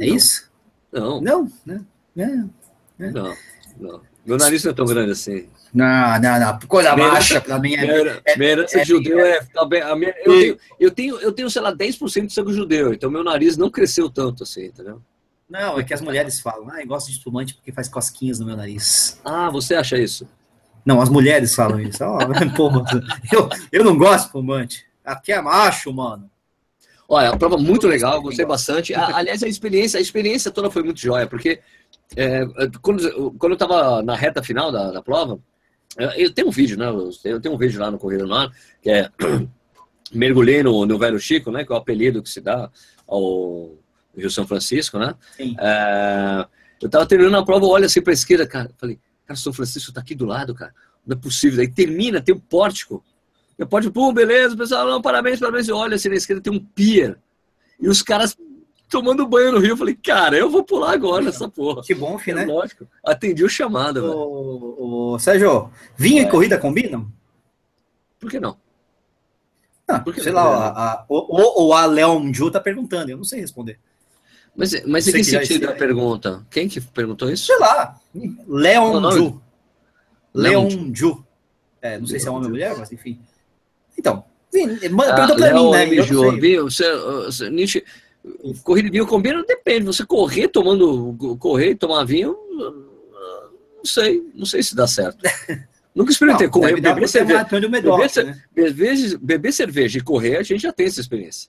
É 0.00 0.06
não. 0.06 0.16
isso? 0.16 0.50
Não. 0.92 1.20
Não, 1.20 1.52
né? 1.64 1.84
É, 2.16 2.22
é. 2.22 3.10
Não, 3.10 3.36
não. 3.78 4.00
Meu 4.24 4.38
nariz 4.38 4.64
não 4.64 4.70
é 4.70 4.74
tão 4.74 4.86
grande 4.86 5.12
assim. 5.12 5.48
Não, 5.72 6.20
não, 6.20 6.40
não. 6.40 6.58
Coisa 6.60 6.94
minha 6.94 7.10
baixa 7.10 7.40
para 7.40 7.58
mim 7.58 7.74
é. 7.74 7.80
Minha, 7.80 8.22
é, 8.24 8.36
minha 8.36 8.50
herança 8.50 8.80
é, 8.80 8.84
judeu 8.84 9.18
é. 9.18 9.40
A 9.56 9.96
minha, 9.96 10.14
eu, 10.24 10.32
tenho, 10.32 10.58
eu, 10.78 10.90
tenho, 10.90 11.16
eu 11.18 11.32
tenho, 11.32 11.50
sei 11.50 11.60
lá, 11.60 11.74
10% 11.74 12.26
de 12.26 12.32
sangue 12.32 12.52
judeu, 12.52 12.94
então 12.94 13.10
meu 13.10 13.24
nariz 13.24 13.56
não 13.56 13.68
cresceu 13.68 14.08
tanto 14.08 14.44
assim, 14.44 14.66
entendeu? 14.66 15.02
Não, 15.48 15.78
é 15.78 15.84
que 15.84 15.92
as 15.92 16.00
mulheres 16.00 16.40
falam, 16.40 16.70
ah, 16.70 16.80
eu 16.80 16.86
gosto 16.86 17.08
de 17.08 17.18
espumante 17.18 17.54
porque 17.54 17.72
faz 17.72 17.88
cosquinhas 17.88 18.38
no 18.38 18.46
meu 18.46 18.56
nariz. 18.56 19.20
Ah, 19.24 19.50
você 19.50 19.74
acha 19.74 19.98
isso? 19.98 20.26
Não, 20.84 21.00
as 21.00 21.08
mulheres 21.08 21.54
falam 21.54 21.80
isso. 21.80 22.04
Oh, 22.04 22.18
pô, 22.56 22.70
eu, 23.32 23.48
eu 23.72 23.84
não 23.84 23.96
gosto 23.96 24.20
de 24.20 24.26
espumante. 24.26 24.86
Aqui 25.04 25.32
é 25.32 25.40
macho, 25.40 25.92
mano. 25.92 26.30
Olha, 27.08 27.30
a 27.30 27.36
prova 27.36 27.56
muito 27.56 27.86
legal, 27.86 28.22
gostei 28.22 28.46
bastante. 28.46 28.94
Aliás, 28.94 29.42
a 29.42 29.48
experiência, 29.48 29.98
a 29.98 30.00
experiência 30.00 30.50
toda 30.50 30.70
foi 30.70 30.82
muito 30.82 31.00
jóia, 31.00 31.26
porque 31.26 31.60
é, 32.16 32.46
quando, 32.80 33.32
quando 33.32 33.52
eu 33.52 33.54
estava 33.54 34.02
na 34.02 34.14
reta 34.16 34.42
final 34.42 34.72
da, 34.72 34.90
da 34.90 35.02
prova, 35.02 35.38
eu 36.16 36.32
tenho 36.32 36.48
um 36.48 36.50
vídeo, 36.50 36.76
né? 36.76 36.86
Eu 37.24 37.40
tenho 37.40 37.54
um 37.54 37.58
vídeo 37.58 37.80
lá 37.80 37.90
no 37.90 37.98
Correio 37.98 38.26
no 38.26 38.34
Ar, 38.34 38.50
que 38.82 38.90
é 38.90 39.10
mergulhei 40.12 40.62
no, 40.62 40.84
no 40.86 40.98
Velho 40.98 41.18
Chico, 41.18 41.50
né? 41.50 41.64
Que 41.64 41.72
é 41.72 41.74
o 41.74 41.78
apelido 41.78 42.22
que 42.22 42.28
se 42.28 42.40
dá 42.40 42.70
ao 43.06 43.76
Rio 44.16 44.30
São 44.30 44.46
Francisco, 44.46 44.98
né? 44.98 45.14
É, 45.38 46.46
eu 46.80 46.86
estava 46.86 47.06
terminando 47.06 47.36
a 47.36 47.44
prova, 47.44 47.66
olha 47.66 47.86
assim 47.86 48.02
para 48.02 48.12
esquerda, 48.12 48.46
cara, 48.46 48.70
falei, 48.76 48.98
cara, 49.26 49.38
São 49.38 49.52
Francisco 49.52 49.90
está 49.90 50.00
aqui 50.00 50.14
do 50.14 50.26
lado, 50.26 50.54
cara, 50.54 50.74
não 51.06 51.16
é 51.16 51.20
possível. 51.20 51.60
Aí 51.60 51.68
termina, 51.68 52.20
tem 52.20 52.34
um 52.34 52.40
pórtico 52.40 53.04
pode, 53.68 53.90
pum, 53.90 54.12
beleza, 54.12 54.56
pessoal, 54.56 54.86
não, 54.86 55.02
parabéns, 55.02 55.38
parabéns. 55.38 55.68
E 55.68 55.72
olha, 55.72 55.96
assim 55.96 56.08
na 56.08 56.16
esquerda 56.16 56.42
tem 56.42 56.52
um 56.52 56.58
pier. 56.58 57.16
E 57.80 57.88
os 57.88 58.02
caras 58.02 58.36
tomando 58.88 59.26
banho 59.26 59.52
no 59.52 59.58
rio. 59.58 59.70
Eu 59.70 59.76
falei, 59.76 59.94
cara, 59.94 60.36
eu 60.36 60.48
vou 60.48 60.64
pular 60.64 60.92
agora 60.92 61.24
nessa 61.24 61.48
porra. 61.48 61.82
Que 61.82 61.94
bom, 61.94 62.18
filho, 62.18 62.38
é, 62.38 62.46
né? 62.46 62.52
Lógico. 62.52 62.86
Atendi 63.04 63.44
o 63.44 63.48
chamado, 63.48 64.02
velho. 64.02 64.14
Ô, 64.14 65.18
Sérgio, 65.18 65.70
vinho 65.96 66.20
é. 66.20 66.22
e 66.22 66.30
corrida 66.30 66.58
combinam? 66.58 67.10
Por 68.20 68.30
que 68.30 68.40
não? 68.40 68.56
Ah, 69.86 70.00
Por 70.00 70.14
que 70.14 70.22
sei 70.22 70.32
não? 70.32 70.42
lá, 70.42 70.68
a, 70.68 70.92
a, 70.92 71.04
o, 71.08 71.66
o, 71.66 71.72
a 71.74 71.84
Leon 71.84 72.32
Ju 72.32 72.50
tá 72.50 72.58
perguntando, 72.58 73.10
eu 73.10 73.18
não 73.18 73.24
sei 73.24 73.40
responder. 73.40 73.78
Mas, 74.56 74.72
mas 74.86 75.06
em 75.08 75.12
que, 75.12 75.18
que 75.18 75.24
sentido 75.24 75.68
a 75.68 75.72
pergunta? 75.72 76.46
Quem 76.50 76.68
que 76.68 76.80
perguntou 76.80 77.28
isso? 77.28 77.46
Sei 77.46 77.58
lá. 77.58 78.00
Leon 78.46 79.10
Ju. 79.10 79.42
Leon 80.32 80.94
Ju. 80.94 81.24
É, 81.82 81.98
não 81.98 82.06
sei 82.06 82.18
se 82.18 82.28
é 82.28 82.30
homem 82.30 82.44
ou 82.44 82.50
mulher, 82.50 82.74
mas 82.78 82.90
enfim. 82.92 83.20
Então, 83.98 84.24
pergunta 85.14 85.32
ah, 85.32 85.36
pra 85.36 85.54
mim, 85.54 85.70
né? 85.70 85.86
Viu? 85.86 86.64
Você, 86.64 86.96
você, 86.96 87.50
Nietzsche, 87.50 87.84
corrida 88.62 88.88
de 88.88 88.92
vinho 88.92 89.06
combina? 89.06 89.44
Depende. 89.44 89.84
Você 89.86 90.04
correr 90.04 90.48
tomando, 90.48 91.36
correr 91.38 91.70
e 91.70 91.74
tomar 91.74 92.04
vinho, 92.04 92.36
não 93.76 93.84
sei. 93.84 94.22
Não 94.34 94.46
sei 94.46 94.62
se 94.62 94.74
dá 94.74 94.86
certo. 94.86 95.18
Nunca 95.94 96.10
experimentei 96.10 96.48
não, 96.48 96.52
correr, 96.52 96.80
beber 96.80 97.08
cerveja. 97.08 97.44
Beber, 97.44 98.24
né? 98.24 98.42
beber, 98.52 99.18
beber 99.20 99.52
cerveja 99.52 99.98
e 99.98 100.02
correr, 100.02 100.38
a 100.38 100.42
gente 100.42 100.60
já 100.60 100.72
tem 100.72 100.86
essa 100.86 101.00
experiência. 101.00 101.48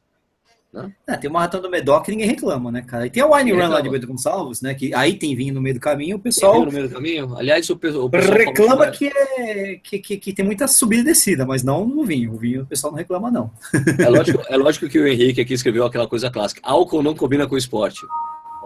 Né? 0.76 0.92
É, 1.08 1.16
tem 1.16 1.30
uma 1.30 1.40
maratona 1.40 1.64
do 1.64 1.70
Medoc 1.70 2.04
que 2.04 2.12
ninguém 2.12 2.28
reclama, 2.28 2.70
né, 2.70 2.82
cara? 2.82 3.08
E 3.08 3.10
tem 3.10 3.24
a 3.24 3.28
Wine 3.28 3.54
Run 3.54 3.70
lá 3.70 3.80
de 3.80 3.90
Bento 3.90 4.06
Gonçalves, 4.06 4.62
né? 4.62 4.74
Que 4.74 4.94
aí 4.94 5.18
tem 5.18 5.34
vinho 5.34 5.54
no 5.54 5.62
meio 5.62 5.76
do 5.76 5.80
caminho, 5.80 6.18
o 6.18 6.20
pessoal. 6.20 6.66
no 6.66 6.72
meio 6.72 6.90
do 6.90 6.94
caminho? 6.94 7.34
Aliás, 7.38 7.70
o, 7.70 7.78
pessoal, 7.78 8.10
reclama 8.10 8.92
que, 8.92 9.08
é, 9.08 9.80
que, 9.82 10.00
que, 10.00 10.18
que, 10.18 10.34
tem 10.34 10.44
muita 10.44 10.68
subida 10.68 11.02
e 11.02 11.06
descida, 11.06 11.46
mas 11.46 11.64
não 11.64 11.88
no 11.88 12.04
vinho. 12.04 12.34
O 12.34 12.38
vinho 12.38 12.64
o 12.64 12.66
pessoal 12.66 12.92
não 12.92 12.98
reclama, 12.98 13.32
não. 13.32 13.50
É 13.98 14.10
lógico, 14.10 14.44
é 14.50 14.58
lógico 14.58 14.90
que 14.90 15.00
o 15.00 15.08
Henrique 15.08 15.40
aqui 15.40 15.54
escreveu 15.54 15.86
aquela 15.86 16.08
coisa 16.08 16.30
clássica: 16.30 16.60
álcool 16.62 17.02
não 17.02 17.16
combina 17.16 17.48
com 17.48 17.56
esporte. 17.56 18.02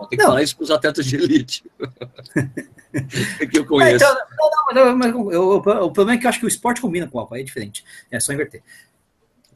Tem 0.10 0.18
que 0.18 0.24
não. 0.24 0.28
falar 0.28 0.44
isso 0.44 0.56
para 0.56 0.64
os 0.64 0.72
atletas 0.72 1.06
de 1.06 1.16
elite. 1.16 1.64
que 3.52 3.60
eu 3.60 3.66
conheço. 3.66 4.04
É, 4.04 4.08
então, 4.08 4.18
não, 4.74 4.86
não, 4.86 4.98
mas, 4.98 5.14
mas 5.14 5.34
eu, 5.34 5.58
o 5.58 5.92
problema 5.92 6.14
é 6.14 6.18
que 6.18 6.26
eu 6.26 6.30
acho 6.30 6.40
que 6.40 6.46
o 6.46 6.48
esporte 6.48 6.82
combina 6.82 7.08
com 7.08 7.18
o 7.18 7.22
álcool, 7.22 7.36
aí 7.36 7.42
é 7.42 7.44
diferente. 7.44 7.84
É 8.10 8.20
só 8.20 8.32
inverter. 8.32 8.64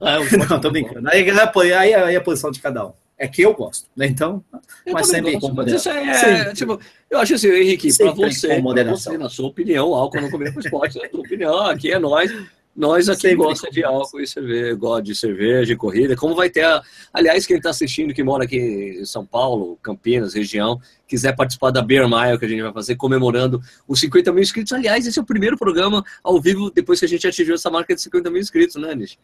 Ah, 0.04 0.18
é 0.20 0.38
não, 0.50 0.60
tô 0.60 0.70
brincando. 0.70 1.10
Aí, 1.10 1.30
aí, 1.30 1.94
aí, 1.94 2.14
é 2.14 2.18
a 2.18 2.22
posição 2.22 2.52
de 2.52 2.60
cada 2.60 2.88
um. 2.88 2.94
É 3.18 3.28
que 3.28 3.42
eu 3.42 3.54
gosto, 3.54 3.88
né? 3.96 4.06
Então, 4.08 4.44
eu 4.86 4.94
mas 4.94 5.08
sempre 5.08 5.34
gosto, 5.34 5.48
com 5.48 5.56
moderação. 5.56 5.94
É, 5.94 6.42
é, 6.42 6.54
tipo, 6.54 6.80
eu 7.10 7.20
acho 7.20 7.36
assim, 7.36 7.48
Henrique, 7.48 7.96
para 7.96 8.12
você, 8.12 8.62
você, 8.62 9.18
na 9.18 9.30
sua 9.30 9.48
opinião, 9.48 9.94
álcool 9.94 10.22
não 10.22 10.30
combina 10.30 10.52
com 10.52 10.60
esporte. 10.60 11.00
Na 11.00 11.10
sua 11.10 11.20
opinião, 11.20 11.60
aqui 11.62 11.92
é 11.92 12.00
nós. 12.00 12.32
Nós 12.76 13.08
aqui 13.08 13.22
sempre 13.22 13.36
gosta 13.36 13.70
de 13.70 13.84
álcool 13.84 14.20
e 14.20 14.28
cerveja, 14.28 14.74
gosta 14.74 15.04
de 15.04 15.16
cerveja, 15.16 15.66
de 15.68 15.76
corrida. 15.76 16.16
Como 16.16 16.34
vai 16.34 16.50
ter, 16.50 16.66
a... 16.66 16.82
aliás, 17.14 17.46
quem 17.46 17.58
está 17.58 17.70
assistindo, 17.70 18.14
que 18.16 18.24
mora 18.24 18.46
aqui 18.46 18.98
em 19.00 19.06
São 19.06 19.24
Paulo, 19.24 19.78
Campinas, 19.82 20.34
região, 20.34 20.82
quiser 21.08 21.36
participar 21.36 21.70
da 21.70 21.84
Beer 21.84 22.10
Mile 22.10 22.40
que 22.40 22.46
a 22.46 22.48
gente 22.48 22.64
vai 22.64 22.74
fazer, 22.74 22.96
comemorando 22.96 23.62
os 23.88 24.00
50 24.00 24.32
mil 24.34 24.42
inscritos. 24.42 24.74
Aliás, 24.74 25.06
esse 25.06 25.20
é 25.20 25.22
o 25.22 25.26
primeiro 25.26 25.56
programa 25.56 26.04
ao 26.24 26.42
vivo 26.42 26.72
depois 26.72 27.00
que 27.00 27.06
a 27.06 27.10
gente 27.10 27.28
atingiu 27.28 27.54
essa 27.54 27.70
marca 27.70 27.94
de 27.94 28.02
50 28.02 28.32
mil 28.32 28.42
inscritos, 28.42 28.76
né, 28.76 28.96
Nish? 28.96 29.20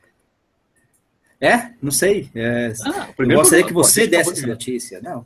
É? 1.42 1.70
Não 1.82 1.92
sei. 1.92 2.30
É, 2.36 2.74
ah, 2.86 3.08
eu 3.18 3.28
gostaria 3.38 3.66
que 3.66 3.74
você 3.74 4.06
desse 4.06 4.32
essa 4.32 4.48
notícia. 4.48 5.00
Não. 5.02 5.26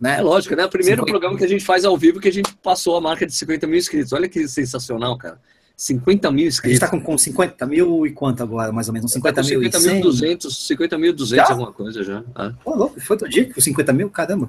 Né? 0.00 0.18
É 0.18 0.22
lógico, 0.22 0.54
né? 0.54 0.64
O 0.64 0.68
primeiro 0.68 1.00
50... 1.00 1.10
programa 1.10 1.38
que 1.38 1.44
a 1.44 1.48
gente 1.48 1.64
faz 1.64 1.84
ao 1.84 1.96
vivo 1.96 2.20
que 2.20 2.28
a 2.28 2.32
gente 2.32 2.54
passou 2.62 2.96
a 2.96 3.00
marca 3.00 3.26
de 3.26 3.32
50 3.32 3.66
mil 3.66 3.78
inscritos. 3.78 4.12
Olha 4.12 4.28
que 4.28 4.46
sensacional, 4.46 5.16
cara. 5.18 5.38
50 5.76 6.30
mil 6.30 6.46
inscritos. 6.46 6.82
A 6.82 6.86
gente 6.86 6.90
tá 6.92 7.04
com, 7.04 7.12
com 7.12 7.18
50 7.18 7.66
mil 7.66 8.06
e 8.06 8.12
quanto 8.12 8.42
agora, 8.42 8.70
mais 8.70 8.88
ou 8.88 8.94
menos? 8.94 9.10
50 9.12 9.34
tá 9.34 9.48
mil 9.48 9.62
50 9.62 9.80
mil 9.80 10.02
200, 10.02 10.66
50 10.66 10.98
mil 10.98 11.12
200 11.12 11.50
alguma 11.50 11.72
coisa 11.72 12.04
já. 12.04 12.22
Ah. 12.34 12.52
Oh, 12.64 12.76
louco, 12.76 13.00
foi 13.00 13.16
todo 13.16 13.28
dia 13.28 13.52
com 13.52 13.60
50 13.60 13.92
mil? 13.92 14.10
Caramba. 14.10 14.48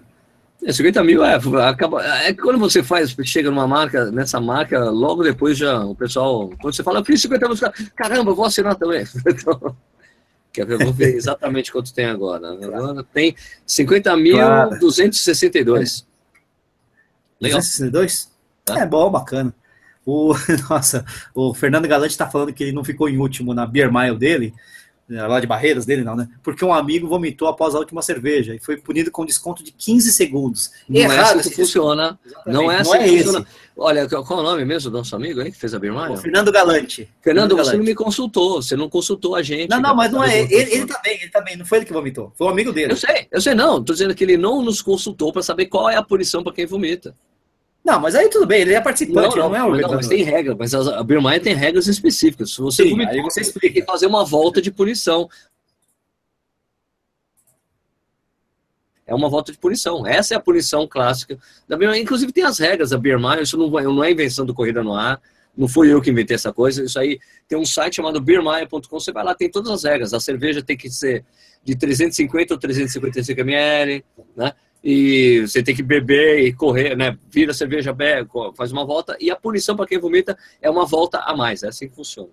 É, 0.63 0.71
50 0.71 1.03
mil 1.03 1.23
é, 1.23 1.35
acaba, 1.67 2.03
é 2.23 2.33
que 2.33 2.41
quando 2.41 2.57
você 2.57 2.81
faz, 2.81 3.15
chega 3.23 3.49
numa 3.49 3.67
marca, 3.67 4.11
nessa 4.11 4.39
marca, 4.39 4.89
logo 4.89 5.23
depois 5.23 5.57
já 5.57 5.83
o 5.83 5.93
pessoal, 5.93 6.49
quando 6.61 6.73
você 6.73 6.81
fala, 6.81 6.99
eu 6.99 7.05
fiz 7.05 7.21
50 7.21 7.47
mil, 7.47 7.57
caramba, 7.95 8.33
vou 8.33 8.45
assinar 8.45 8.75
também. 8.75 9.05
Então, 9.27 9.75
Quer 10.55 10.65
ver? 10.65 10.75
Eu 10.75 10.85
vou 10.85 10.93
ver 10.93 11.13
exatamente 11.15 11.71
quanto 11.71 11.93
tem 11.93 12.05
agora. 12.05 12.53
Agora 12.53 13.03
tem 13.03 13.35
50.262. 13.67 15.65
Claro. 15.65 15.85
Legal. 17.41 17.59
262? 17.59 18.31
Tá. 18.63 18.79
É 18.79 18.85
bom, 18.85 19.11
bacana. 19.11 19.53
O, 20.05 20.33
nossa, 20.69 21.05
o 21.33 21.53
Fernando 21.53 21.87
Galante 21.87 22.11
está 22.11 22.29
falando 22.29 22.53
que 22.53 22.63
ele 22.63 22.71
não 22.71 22.85
ficou 22.85 23.09
em 23.09 23.17
último 23.17 23.53
na 23.53 23.65
Beer 23.65 23.91
Mile 23.91 24.17
dele, 24.17 24.53
né, 24.53 24.59
lá 25.07 25.39
de 25.39 25.45
Barreiras 25.45 25.85
dele, 25.85 26.03
não, 26.03 26.15
né? 26.15 26.27
Porque 26.41 26.65
um 26.65 26.73
amigo 26.73 27.07
vomitou 27.07 27.47
após 27.47 27.75
a 27.75 27.79
última 27.79 28.01
cerveja 28.01 28.55
e 28.55 28.59
foi 28.59 28.77
punido 28.77 29.11
com 29.11 29.25
desconto 29.25 29.63
de 29.63 29.71
15 29.71 30.11
segundos. 30.11 30.71
Não 30.89 31.01
Errado, 31.01 31.37
é 31.37 31.39
assim 31.39 31.49
que 31.49 31.55
funciona. 31.55 32.19
Não 32.45 32.71
é 32.71 32.77
assim 32.77 32.89
não 32.89 32.95
é 32.95 33.03
que 33.03 33.17
funciona. 33.17 33.47
Olha, 33.77 34.07
qual 34.07 34.23
é 34.23 34.41
o 34.41 34.43
nome 34.43 34.65
mesmo 34.65 34.89
do 34.89 34.97
nosso 34.97 35.15
amigo 35.15 35.41
aí 35.41 35.51
que 35.51 35.57
fez 35.57 35.73
a 35.73 35.79
Birmania? 35.79 36.15
O 36.15 36.17
Fernando 36.17 36.51
Galante. 36.51 36.95
Fernando, 36.95 37.13
Fernando 37.21 37.49
você 37.51 37.57
Galante. 37.57 37.77
não 37.77 37.85
me 37.85 37.95
consultou, 37.95 38.61
você 38.61 38.75
não 38.75 38.89
consultou 38.89 39.35
a 39.35 39.43
gente. 39.43 39.69
Não, 39.69 39.79
não, 39.79 39.95
mas 39.95 40.11
não 40.11 40.23
é. 40.23 40.41
Ele, 40.41 40.73
ele 40.73 40.85
tá 40.87 40.99
bem, 41.03 41.21
ele 41.21 41.29
tá 41.29 41.41
bem. 41.41 41.57
Não 41.57 41.65
foi 41.65 41.79
ele 41.79 41.85
que 41.85 41.93
vomitou, 41.93 42.31
foi 42.35 42.47
um 42.47 42.49
amigo 42.49 42.71
dele. 42.71 42.93
Eu 42.93 42.97
sei, 42.97 43.27
eu 43.31 43.41
sei, 43.41 43.53
não. 43.53 43.83
Tô 43.83 43.93
dizendo 43.93 44.15
que 44.15 44.23
ele 44.23 44.37
não 44.37 44.61
nos 44.61 44.81
consultou 44.81 45.31
para 45.31 45.43
saber 45.43 45.67
qual 45.67 45.89
é 45.89 45.95
a 45.95 46.03
punição 46.03 46.43
para 46.43 46.53
quem 46.53 46.65
vomita. 46.65 47.13
Não, 47.85 47.99
mas 47.99 48.15
aí 48.15 48.27
tudo 48.29 48.47
bem, 48.47 48.61
ele 48.61 48.73
é 48.73 48.81
participante, 48.81 49.37
não, 49.37 49.43
não, 49.43 49.49
não 49.49 49.55
é 49.55 49.63
o 49.63 49.87
Não, 49.87 49.93
mas 49.93 50.07
tem 50.07 50.23
regra, 50.23 50.55
mas 50.57 50.73
a 50.73 51.03
Birmania 51.03 51.39
tem 51.39 51.53
regras 51.53 51.85
específicas. 51.85 52.51
Se 52.51 52.59
você 52.59 52.81
Sim, 52.81 52.89
vomitar, 52.89 53.13
aí 53.13 53.21
você 53.21 53.41
explica. 53.41 53.67
tem 53.67 53.73
que 53.73 53.85
fazer 53.85 54.07
uma 54.07 54.25
volta 54.25 54.59
de 54.59 54.71
punição. 54.71 55.29
É 59.05 59.13
uma 59.13 59.29
volta 59.29 59.51
de 59.51 59.59
punição. 59.59 60.05
Essa 60.07 60.33
é 60.33 60.37
a 60.37 60.39
punição 60.39 60.87
clássica 60.87 61.37
da 61.67 61.77
Beer 61.77 61.93
Inclusive 61.95 62.31
tem 62.31 62.43
as 62.43 62.57
regras 62.57 62.89
da 62.89 62.97
Beer 62.97 63.19
isso 63.39 63.55
não, 63.55 63.69
não 63.69 64.03
é 64.03 64.09
invenção 64.09 64.47
do 64.47 64.53
Corrida 64.55 64.83
no 64.83 64.95
Ar, 64.95 65.21
não 65.55 65.67
fui 65.67 65.93
eu 65.93 66.01
que 66.01 66.09
inventei 66.09 66.33
essa 66.33 66.51
coisa, 66.51 66.83
isso 66.83 66.97
aí 66.97 67.19
tem 67.47 67.55
um 67.55 67.65
site 67.65 67.97
chamado 67.97 68.19
beermile.com, 68.19 68.99
você 68.99 69.11
vai 69.11 69.23
lá, 69.23 69.35
tem 69.35 69.49
todas 69.49 69.69
as 69.69 69.83
regras. 69.83 70.11
A 70.11 70.19
cerveja 70.19 70.63
tem 70.63 70.75
que 70.75 70.89
ser 70.89 71.23
de 71.63 71.75
350 71.75 72.51
ou 72.51 72.59
355 72.59 73.41
ml, 73.41 74.03
né? 74.35 74.53
E 74.87 75.41
você 75.41 75.63
tem 75.63 75.75
que 75.75 75.81
beber 75.81 76.45
e 76.45 76.53
correr, 76.53 76.95
né? 76.95 77.17
Vira 77.31 77.49
a 77.49 77.55
cerveja, 77.55 77.91
bebe, 77.91 78.29
faz 78.55 78.71
uma 78.71 78.85
volta. 78.85 79.17
E 79.19 79.31
a 79.31 79.35
punição 79.35 79.75
para 79.75 79.87
quem 79.87 79.97
vomita 79.97 80.37
é 80.61 80.69
uma 80.69 80.85
volta 80.85 81.17
a 81.17 81.35
mais. 81.35 81.63
É 81.63 81.69
assim 81.69 81.89
que 81.89 81.95
funciona. 81.95 82.29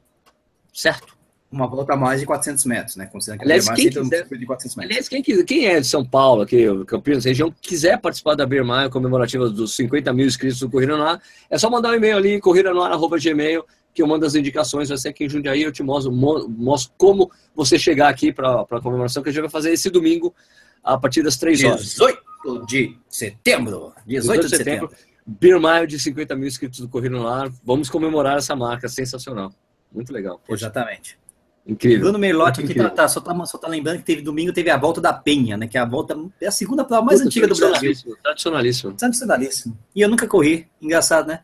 Certo? 0.71 1.17
uma 1.53 1.67
volta 1.67 1.93
a 1.93 1.97
mais 1.97 2.19
de 2.21 2.27
400 2.27 2.65
metros, 2.65 2.97
né? 2.97 3.07
Considerando 3.07 3.41
que 3.41 3.45
aliás, 3.45 3.69
quem 3.69 3.91
quiser, 3.91 4.27
de 4.27 4.47
400 4.47 4.77
metros. 4.77 4.91
Aliás, 4.91 5.09
quem, 5.09 5.23
quem 5.23 5.67
é 5.67 5.81
de 5.81 5.87
São 5.87 6.03
Paulo, 6.03 6.43
aqui, 6.43 6.65
Campinas, 6.87 7.27
região, 7.27 7.55
quiser 7.61 8.01
participar 8.01 8.35
da 8.35 8.47
Beer 8.47 8.65
comemorativa 8.91 9.51
dos 9.51 9.77
50 9.77 10.13
mil 10.15 10.27
inscritos 10.27 10.59
do 10.59 10.71
Corrida 10.71 10.97
no 10.97 11.03
Ar, 11.03 11.21
é 11.51 11.59
só 11.59 11.69
mandar 11.69 11.91
um 11.91 11.95
e-mail 11.95 12.17
ali, 12.17 12.41
corridanoar.gmail, 12.41 13.65
que 13.93 14.01
eu 14.01 14.07
mando 14.07 14.25
as 14.25 14.35
indicações, 14.35 14.89
vai 14.89 14.97
ser 14.97 15.11
aqui 15.11 15.27
em 15.27 15.29
Jundiaí, 15.29 15.63
eu 15.63 15.71
te 15.71 15.83
mostro, 15.83 16.11
mostro 16.11 16.93
como 16.97 17.31
você 17.55 17.79
chegar 17.79 18.09
aqui 18.09 18.33
para 18.33 18.63
a 18.63 18.81
comemoração 18.81 19.23
que 19.23 19.29
a 19.29 19.33
gente 19.33 19.43
vai 19.43 19.51
fazer 19.51 19.73
esse 19.73 19.91
domingo, 19.91 20.35
a 20.83 20.99
partir 20.99 21.23
das 21.23 21.37
3 21.37 21.65
horas. 21.65 21.85
18 21.85 22.67
de 22.67 22.99
setembro. 23.09 23.93
18 24.07 24.49
de 24.49 24.57
setembro. 24.57 24.91
Beer 25.25 25.61
Mile 25.61 25.87
de 25.87 25.99
50 25.99 26.35
mil 26.35 26.49
inscritos 26.49 26.81
do 26.81 26.89
Corrida 26.89 27.17
no 27.17 27.29
Ar. 27.29 27.51
Vamos 27.65 27.89
comemorar 27.89 28.39
essa 28.39 28.57
marca 28.57 28.89
sensacional. 28.89 29.53
Muito 29.93 30.13
legal. 30.13 30.41
Poxa. 30.45 30.65
Exatamente. 30.65 31.19
Incrível. 31.65 32.01
Bruno 32.01 32.19
Merlotti 32.19 32.61
aqui 32.61 32.75
tá, 32.75 32.91
tá, 32.91 33.09
só, 33.09 33.21
tá, 33.21 33.47
só 33.47 33.57
tá 33.57 33.69
lembrando 33.69 33.99
que 33.99 34.05
teve 34.05 34.21
domingo, 34.21 34.53
teve 34.53 34.69
a 34.69 34.77
volta 34.77 35.01
da 35.01 35.13
Penha, 35.13 35.57
né? 35.57 35.69
Que 35.69 35.79
é 35.79 35.81
a 35.81 35.85
volta, 35.85 36.19
é 36.41 36.49
a 36.49 36.51
segunda 36.51 36.85
prova 36.85 37.05
mais 37.05 37.21
Puta, 37.21 37.29
antiga 37.29 37.47
do 37.47 37.57
Brasil. 37.57 37.95
Tradicionalíssimo. 38.21 38.93
Tradicionalíssimo. 38.95 39.79
E 39.95 40.01
eu 40.01 40.09
nunca 40.09 40.27
corri. 40.27 40.69
Engraçado, 40.81 41.29
né? 41.29 41.41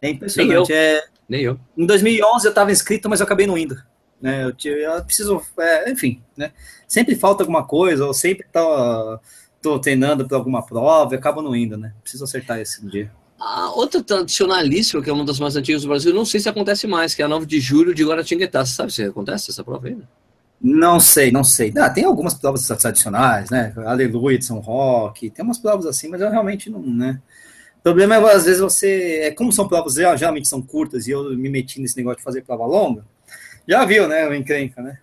É 0.00 0.08
impressionante. 0.08 0.70
Nem 0.70 0.78
eu. 0.78 0.96
É... 0.96 1.04
Nem 1.28 1.42
eu. 1.42 1.60
Em 1.76 1.84
2011 1.84 2.46
eu 2.46 2.48
estava 2.48 2.72
inscrito, 2.72 3.08
mas 3.08 3.20
eu 3.20 3.24
acabei 3.24 3.46
não 3.46 3.58
indo. 3.58 3.76
Né? 4.20 4.44
Eu, 4.44 4.54
eu 4.76 5.04
preciso, 5.04 5.40
é, 5.58 5.90
enfim, 5.90 6.20
né? 6.36 6.52
Sempre 6.86 7.14
falta 7.14 7.42
alguma 7.42 7.64
coisa, 7.64 8.06
ou 8.06 8.12
sempre 8.12 8.46
tô, 8.52 9.18
tô 9.62 9.78
treinando 9.78 10.26
para 10.26 10.36
alguma 10.36 10.64
prova 10.64 11.14
e 11.14 11.18
acabo 11.18 11.40
não 11.40 11.56
indo, 11.56 11.76
né? 11.76 11.94
Preciso 12.02 12.24
acertar 12.24 12.58
esse 12.60 12.84
dia. 12.86 13.10
A 13.38 13.70
outra 13.70 14.02
tradicionalíssima, 14.02 15.02
que 15.02 15.08
é 15.08 15.12
uma 15.12 15.24
das 15.24 15.40
mais 15.40 15.56
antigas 15.56 15.82
do 15.82 15.88
Brasil, 15.88 16.12
não 16.12 16.26
sei 16.26 16.40
se 16.40 16.48
acontece 16.48 16.86
mais, 16.86 17.14
que 17.14 17.22
é 17.22 17.24
a 17.24 17.28
9 17.28 17.46
de 17.46 17.58
julho 17.58 17.94
de 17.94 18.04
Guaratinguetá. 18.04 18.64
Você 18.64 18.74
sabe 18.74 18.92
se 18.92 19.02
acontece 19.02 19.50
essa 19.50 19.64
prova 19.64 19.88
ainda? 19.88 20.06
Não 20.60 21.00
sei, 21.00 21.32
não 21.32 21.42
sei. 21.42 21.72
Ah, 21.78 21.88
tem 21.88 22.04
algumas 22.04 22.34
provas 22.34 22.66
tradicionais, 22.66 23.48
né? 23.48 23.72
Aleluia 23.78 24.38
de 24.38 24.44
São 24.44 24.58
Roque, 24.58 25.30
tem 25.30 25.42
umas 25.42 25.56
provas 25.56 25.86
assim, 25.86 26.08
mas 26.08 26.20
eu 26.20 26.30
realmente 26.30 26.68
não, 26.68 26.80
né? 26.82 27.18
O 27.78 27.82
problema 27.82 28.14
é, 28.16 28.34
às 28.34 28.44
vezes, 28.44 28.60
você. 28.60 29.20
É, 29.22 29.30
como 29.30 29.50
são 29.50 29.66
provas 29.66 29.94
geralmente 29.94 30.46
são 30.46 30.60
curtas 30.60 31.06
e 31.06 31.12
eu 31.12 31.34
me 31.34 31.48
meti 31.48 31.80
nesse 31.80 31.96
negócio 31.96 32.18
de 32.18 32.24
fazer 32.24 32.42
prova 32.42 32.66
longa, 32.66 33.06
já 33.70 33.84
viu, 33.84 34.08
né? 34.08 34.26
O 34.26 34.34
encrenca, 34.34 34.82
né? 34.82 34.98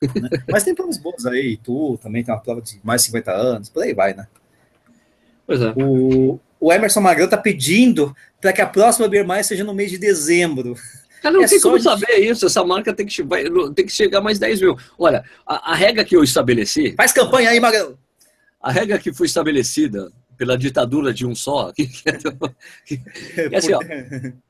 Mas 0.50 0.62
tem 0.62 0.74
provas 0.74 0.98
boas 0.98 1.24
aí, 1.26 1.56
tu 1.56 1.98
também 2.02 2.22
tem 2.22 2.34
uma 2.34 2.40
prova 2.40 2.60
de 2.60 2.78
mais 2.82 3.02
de 3.02 3.06
50 3.06 3.32
anos, 3.32 3.68
por 3.68 3.82
aí 3.82 3.94
vai, 3.94 4.14
né? 4.14 4.26
Pois 5.46 5.60
é. 5.60 5.72
O, 5.76 6.38
o 6.60 6.72
Emerson 6.72 7.00
Magrão 7.00 7.24
está 7.24 7.36
pedindo 7.36 8.14
para 8.40 8.52
que 8.52 8.60
a 8.60 8.66
próxima 8.66 9.08
Beer 9.08 9.26
seja 9.42 9.64
no 9.64 9.74
mês 9.74 9.90
de 9.90 9.98
dezembro. 9.98 10.74
Cara, 11.22 11.34
não 11.34 11.42
é 11.42 11.48
tem 11.48 11.60
como 11.60 11.76
de... 11.76 11.84
saber 11.84 12.18
isso. 12.18 12.46
Essa 12.46 12.64
marca 12.64 12.94
tem 12.94 13.04
que, 13.04 13.22
vai, 13.22 13.44
tem 13.74 13.84
que 13.84 13.92
chegar 13.92 14.22
mais 14.22 14.38
10 14.38 14.60
mil. 14.60 14.76
Olha, 14.98 15.22
a, 15.46 15.72
a, 15.72 15.74
regra 15.74 16.02
que 16.02 16.16
eu 16.16 16.24
estabeleci. 16.24 16.94
Faz 16.96 17.12
campanha 17.12 17.50
aí, 17.50 17.60
Magrão. 17.60 17.98
a 18.62 18.72
regra 18.72 18.98
que 18.98 19.12
foi 19.12 19.26
estabelecida 19.26 20.10
pela 20.40 20.56
ditadura 20.56 21.12
de 21.12 21.26
um 21.26 21.34
só, 21.34 21.70
é 21.70 21.74
assim, 23.58 23.74
ó, 23.74 23.80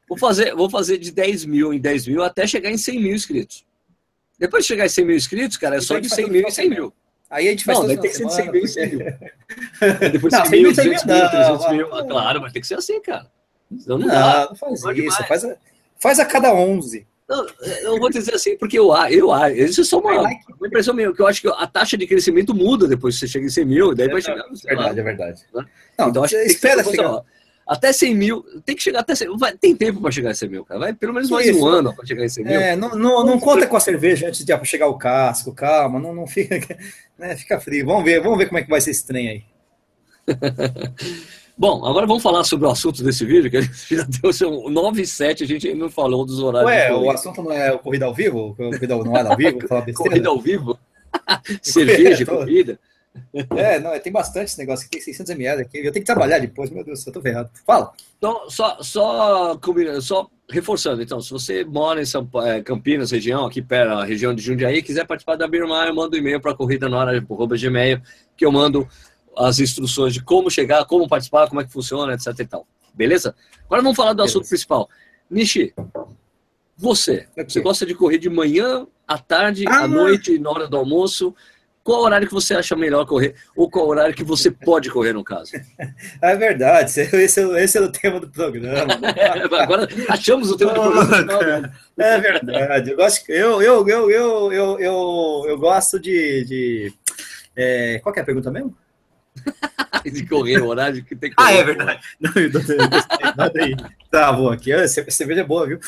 vou, 0.09 0.16
fazer, 0.16 0.55
vou 0.55 0.70
fazer 0.70 0.99
de 0.99 1.11
10 1.11 1.47
mil 1.47 1.74
em 1.74 1.80
10 1.80 2.07
mil 2.07 2.22
até 2.22 2.47
chegar 2.47 2.70
em 2.70 2.78
100 2.78 3.01
mil 3.01 3.12
inscritos. 3.12 3.66
Depois 4.38 4.62
de 4.62 4.68
chegar 4.68 4.86
em 4.86 4.88
100 4.88 5.05
mil 5.05 5.16
inscritos, 5.16 5.57
cara, 5.57 5.78
é 5.78 5.80
só 5.80 5.99
de 5.99 6.09
100 6.09 6.30
mil 6.30 6.47
em 6.47 6.51
100 6.53 6.70
mil. 6.70 6.93
Aí 7.28 7.49
a 7.49 7.51
gente 7.51 7.64
faz 7.64 7.80
Não, 7.80 7.88
vai 7.88 7.97
ter 7.97 8.09
que 8.09 8.14
ser 8.14 8.24
de 8.24 8.34
100 8.34 8.53
mil 8.53 8.62
em 8.62 8.66
100 8.68 8.88
mil. 8.88 8.99
Depois 10.12 10.32
de 10.32 10.49
100 10.49 10.62
mil, 10.62 10.70
200 10.70 11.05
mil, 11.05 11.28
300 11.28 11.72
mil. 11.72 11.88
Claro, 11.88 12.41
vai 12.41 12.53
ter 12.53 12.61
que 12.61 12.66
ser 12.68 12.78
assim, 12.78 13.01
cara. 13.01 13.28
Senão 13.76 13.99
não, 13.99 14.07
não 14.07 14.14
dá. 14.14 14.47
Não 14.49 14.55
faz 14.55 14.84
isso. 14.97 15.24
Faz 15.26 15.45
a, 15.45 15.57
faz 15.99 16.20
a 16.20 16.24
cada 16.24 16.55
11. 16.55 17.05
Não, 17.31 17.47
eu 17.83 17.97
vou 18.01 18.11
dizer 18.11 18.35
assim, 18.35 18.57
porque 18.57 18.76
eu, 18.76 18.93
eu, 19.09 19.31
isso 19.55 19.83
é 19.83 19.85
só 19.85 20.01
uma, 20.01 20.20
uma 20.20 20.66
impressão 20.66 20.93
minha, 20.93 21.12
que 21.12 21.22
eu 21.22 21.28
acho 21.28 21.41
que 21.41 21.47
a 21.47 21.64
taxa 21.64 21.97
de 21.97 22.05
crescimento 22.05 22.53
muda 22.53 22.89
depois 22.89 23.14
que 23.14 23.20
você 23.20 23.28
chega 23.28 23.47
em 23.47 23.49
100 23.49 23.64
mil, 23.64 23.95
daí 23.95 24.09
é, 24.09 24.11
vai 24.11 24.20
chegar. 24.20 24.45
É 24.45 24.74
verdade, 24.74 24.97
lá, 24.97 25.01
é 25.01 25.05
verdade. 25.05 25.43
Né? 25.55 25.64
Não, 25.97 26.09
então 26.09 26.24
acho 26.24 26.35
que 26.35 26.43
espera 26.43 26.83
que 26.83 26.91
chegar. 26.91 27.22
até 27.64 27.93
100 27.93 28.14
mil, 28.16 28.43
tem 28.66 28.74
que 28.74 28.83
chegar 28.83 29.01
até 29.01 29.14
100 29.14 29.39
vai, 29.39 29.57
Tem 29.57 29.76
tempo 29.76 30.01
para 30.01 30.11
chegar 30.11 30.33
em 30.33 30.35
100 30.35 30.49
mil, 30.49 30.64
cara. 30.64 30.81
Vai 30.81 30.93
pelo 30.93 31.14
menos 31.14 31.31
mais 31.31 31.47
isso. 31.47 31.64
um 31.64 31.68
ano 31.68 31.95
para 31.95 32.05
chegar 32.05 32.24
em 32.24 32.28
100 32.28 32.45
mil. 32.45 32.53
É, 32.53 32.74
não, 32.74 32.97
não, 32.97 33.24
não 33.24 33.39
conta 33.39 33.64
com 33.64 33.76
a 33.76 33.81
cerveja 33.81 34.26
antes 34.26 34.45
de 34.45 34.64
chegar 34.64 34.89
o 34.89 34.99
casco, 34.99 35.55
calma, 35.55 36.01
não, 36.01 36.12
não 36.12 36.26
fica, 36.28 36.76
né, 37.16 37.37
fica 37.37 37.61
frio. 37.61 37.87
Vamos 37.87 38.03
ver, 38.03 38.20
vamos 38.20 38.39
ver 38.39 38.47
como 38.47 38.59
é 38.59 38.62
que 38.64 38.70
vai 38.70 38.81
ser 38.81 38.91
esse 38.91 39.07
trem 39.07 39.28
aí. 39.28 39.45
Bom, 41.61 41.85
agora 41.85 42.07
vamos 42.07 42.23
falar 42.23 42.43
sobre 42.43 42.67
o 42.67 42.71
assunto 42.71 43.05
desse 43.05 43.23
vídeo, 43.23 43.51
que 43.51 43.59
a 43.59 43.61
gente 43.61 43.95
já 43.95 44.03
deu 44.23 44.33
seu 44.33 44.71
9 44.71 45.03
e 45.03 45.07
7, 45.07 45.45
a 45.45 45.47
gente 45.47 45.69
ainda 45.69 45.81
não 45.81 45.91
falou 45.91 46.25
dos 46.25 46.41
horários. 46.41 46.71
Ué, 46.71 46.91
o 46.91 47.11
assunto 47.11 47.43
não 47.43 47.53
é 47.53 47.71
o 47.71 47.79
corrida 47.79 48.07
ao 48.07 48.15
vivo? 48.15 48.55
Corrida 48.57 48.97
não 48.97 49.15
é 49.15 49.21
ao 49.21 49.37
vivo? 49.37 49.59
corrida 49.93 50.29
ao 50.31 50.41
vivo? 50.41 50.79
Cerveja, 51.61 52.25
corrida. 52.25 52.81
É, 53.57 53.79
não, 53.79 53.99
tem 53.99 54.11
bastante 54.11 54.47
esse 54.47 54.59
negócio 54.59 54.87
aqui, 54.87 54.97
tem 54.97 55.03
600 55.03 55.33
ml 55.33 55.61
aqui. 55.61 55.77
Eu 55.77 55.93
tenho 55.93 56.03
que 56.03 56.11
trabalhar 56.11 56.39
depois, 56.39 56.71
meu 56.71 56.83
Deus, 56.83 57.07
eu 57.07 57.13
tô 57.13 57.21
ferrado. 57.21 57.51
Fala. 57.67 57.93
Então, 58.17 58.49
só, 58.49 58.79
só, 58.81 59.61
só 60.01 60.31
reforçando, 60.49 61.03
então, 61.03 61.21
se 61.21 61.31
você 61.31 61.63
mora 61.63 62.01
em 62.01 62.07
São, 62.07 62.27
é, 62.43 62.63
Campinas, 62.63 63.11
região, 63.11 63.45
aqui 63.45 63.61
perto, 63.61 63.93
a 63.93 64.05
região 64.07 64.35
de 64.35 64.43
Jundiaí, 64.43 64.81
quiser 64.81 65.07
participar 65.07 65.37
da 65.37 65.47
Birmar, 65.47 65.95
manda 65.95 66.17
um 66.17 66.19
e-mail 66.19 66.41
para 66.41 66.55
corrida 66.55 66.89
na 66.89 66.97
hora, 66.97 67.19
arroba 67.19 67.55
gmail, 67.59 68.01
que 68.35 68.47
eu 68.47 68.51
mando 68.51 68.89
as 69.37 69.59
instruções 69.59 70.14
de 70.14 70.22
como 70.22 70.51
chegar, 70.51 70.85
como 70.85 71.09
participar, 71.09 71.49
como 71.49 71.61
é 71.61 71.64
que 71.64 71.72
funciona, 71.72 72.14
etc 72.14 72.39
e 72.39 72.45
tal. 72.47 72.66
Beleza? 72.95 73.35
Agora 73.66 73.83
vamos 73.83 73.97
falar 73.97 74.12
do 74.12 74.16
Beleza. 74.16 74.39
assunto 74.39 74.49
principal. 74.49 74.89
Nishi, 75.31 75.72
você, 76.76 77.28
okay. 77.33 77.45
você 77.49 77.61
gosta 77.61 77.87
de 77.87 77.95
correr 77.95 78.18
de 78.18 78.31
manhã, 78.31 78.87
à 79.07 79.18
tarde, 79.18 79.64
ah, 79.68 79.81
à 79.81 79.89
noite, 79.89 80.39
na 80.39 80.51
hora 80.51 80.66
do 80.66 80.76
almoço? 80.76 81.35
Qual 81.83 82.03
horário 82.03 82.28
que 82.28 82.33
você 82.33 82.55
acha 82.55 82.76
melhor 82.76 83.07
correr? 83.07 83.35
Ou 83.57 83.70
qual 83.70 83.87
horário 83.89 84.14
que 84.14 84.24
você 84.24 84.51
pode 84.53 84.91
correr, 84.91 85.12
no 85.12 85.24
caso? 85.24 85.53
É 86.22 86.37
verdade, 86.37 86.91
esse 86.91 87.41
é, 87.41 87.64
esse 87.64 87.78
é 87.78 87.81
o 87.81 87.91
tema 87.91 88.20
do 88.20 88.28
programa. 88.28 88.93
é, 89.16 89.62
agora 89.62 89.89
achamos 90.09 90.51
o 90.51 90.57
tema 90.57 90.72
do 90.72 90.81
programa. 90.81 91.72
É 91.99 92.18
verdade. 92.18 92.91
Eu, 92.91 92.97
gosto, 92.97 93.31
eu, 93.31 93.62
eu, 93.62 93.89
eu, 93.89 94.11
eu, 94.11 94.53
eu, 94.53 94.81
eu, 94.81 95.45
eu 95.49 95.59
gosto 95.59 95.99
de. 95.99 96.45
de 96.45 96.93
é, 97.57 97.99
qual 98.03 98.14
é 98.14 98.20
a 98.20 98.24
pergunta 98.24 98.51
mesmo? 98.51 98.76
De 100.05 100.26
correr, 100.26 100.61
o 100.61 100.66
horário 100.66 101.05
que 101.05 101.16
tem 101.16 101.30
que 101.30 101.36
correr. 101.36 101.49
Ah, 101.49 101.53
é 101.53 101.64
verdade. 101.64 102.01
Não, 102.20 102.32
eu 102.34 102.53
tô, 102.53 102.59
nada 103.36 103.53
aí. 103.62 103.76
Tá, 104.11 104.32
bom, 104.32 104.51
aqui. 104.51 104.72
A 104.72 104.88
cerveja 104.88 105.41
é 105.41 105.45
boa, 105.45 105.66
viu? 105.66 105.80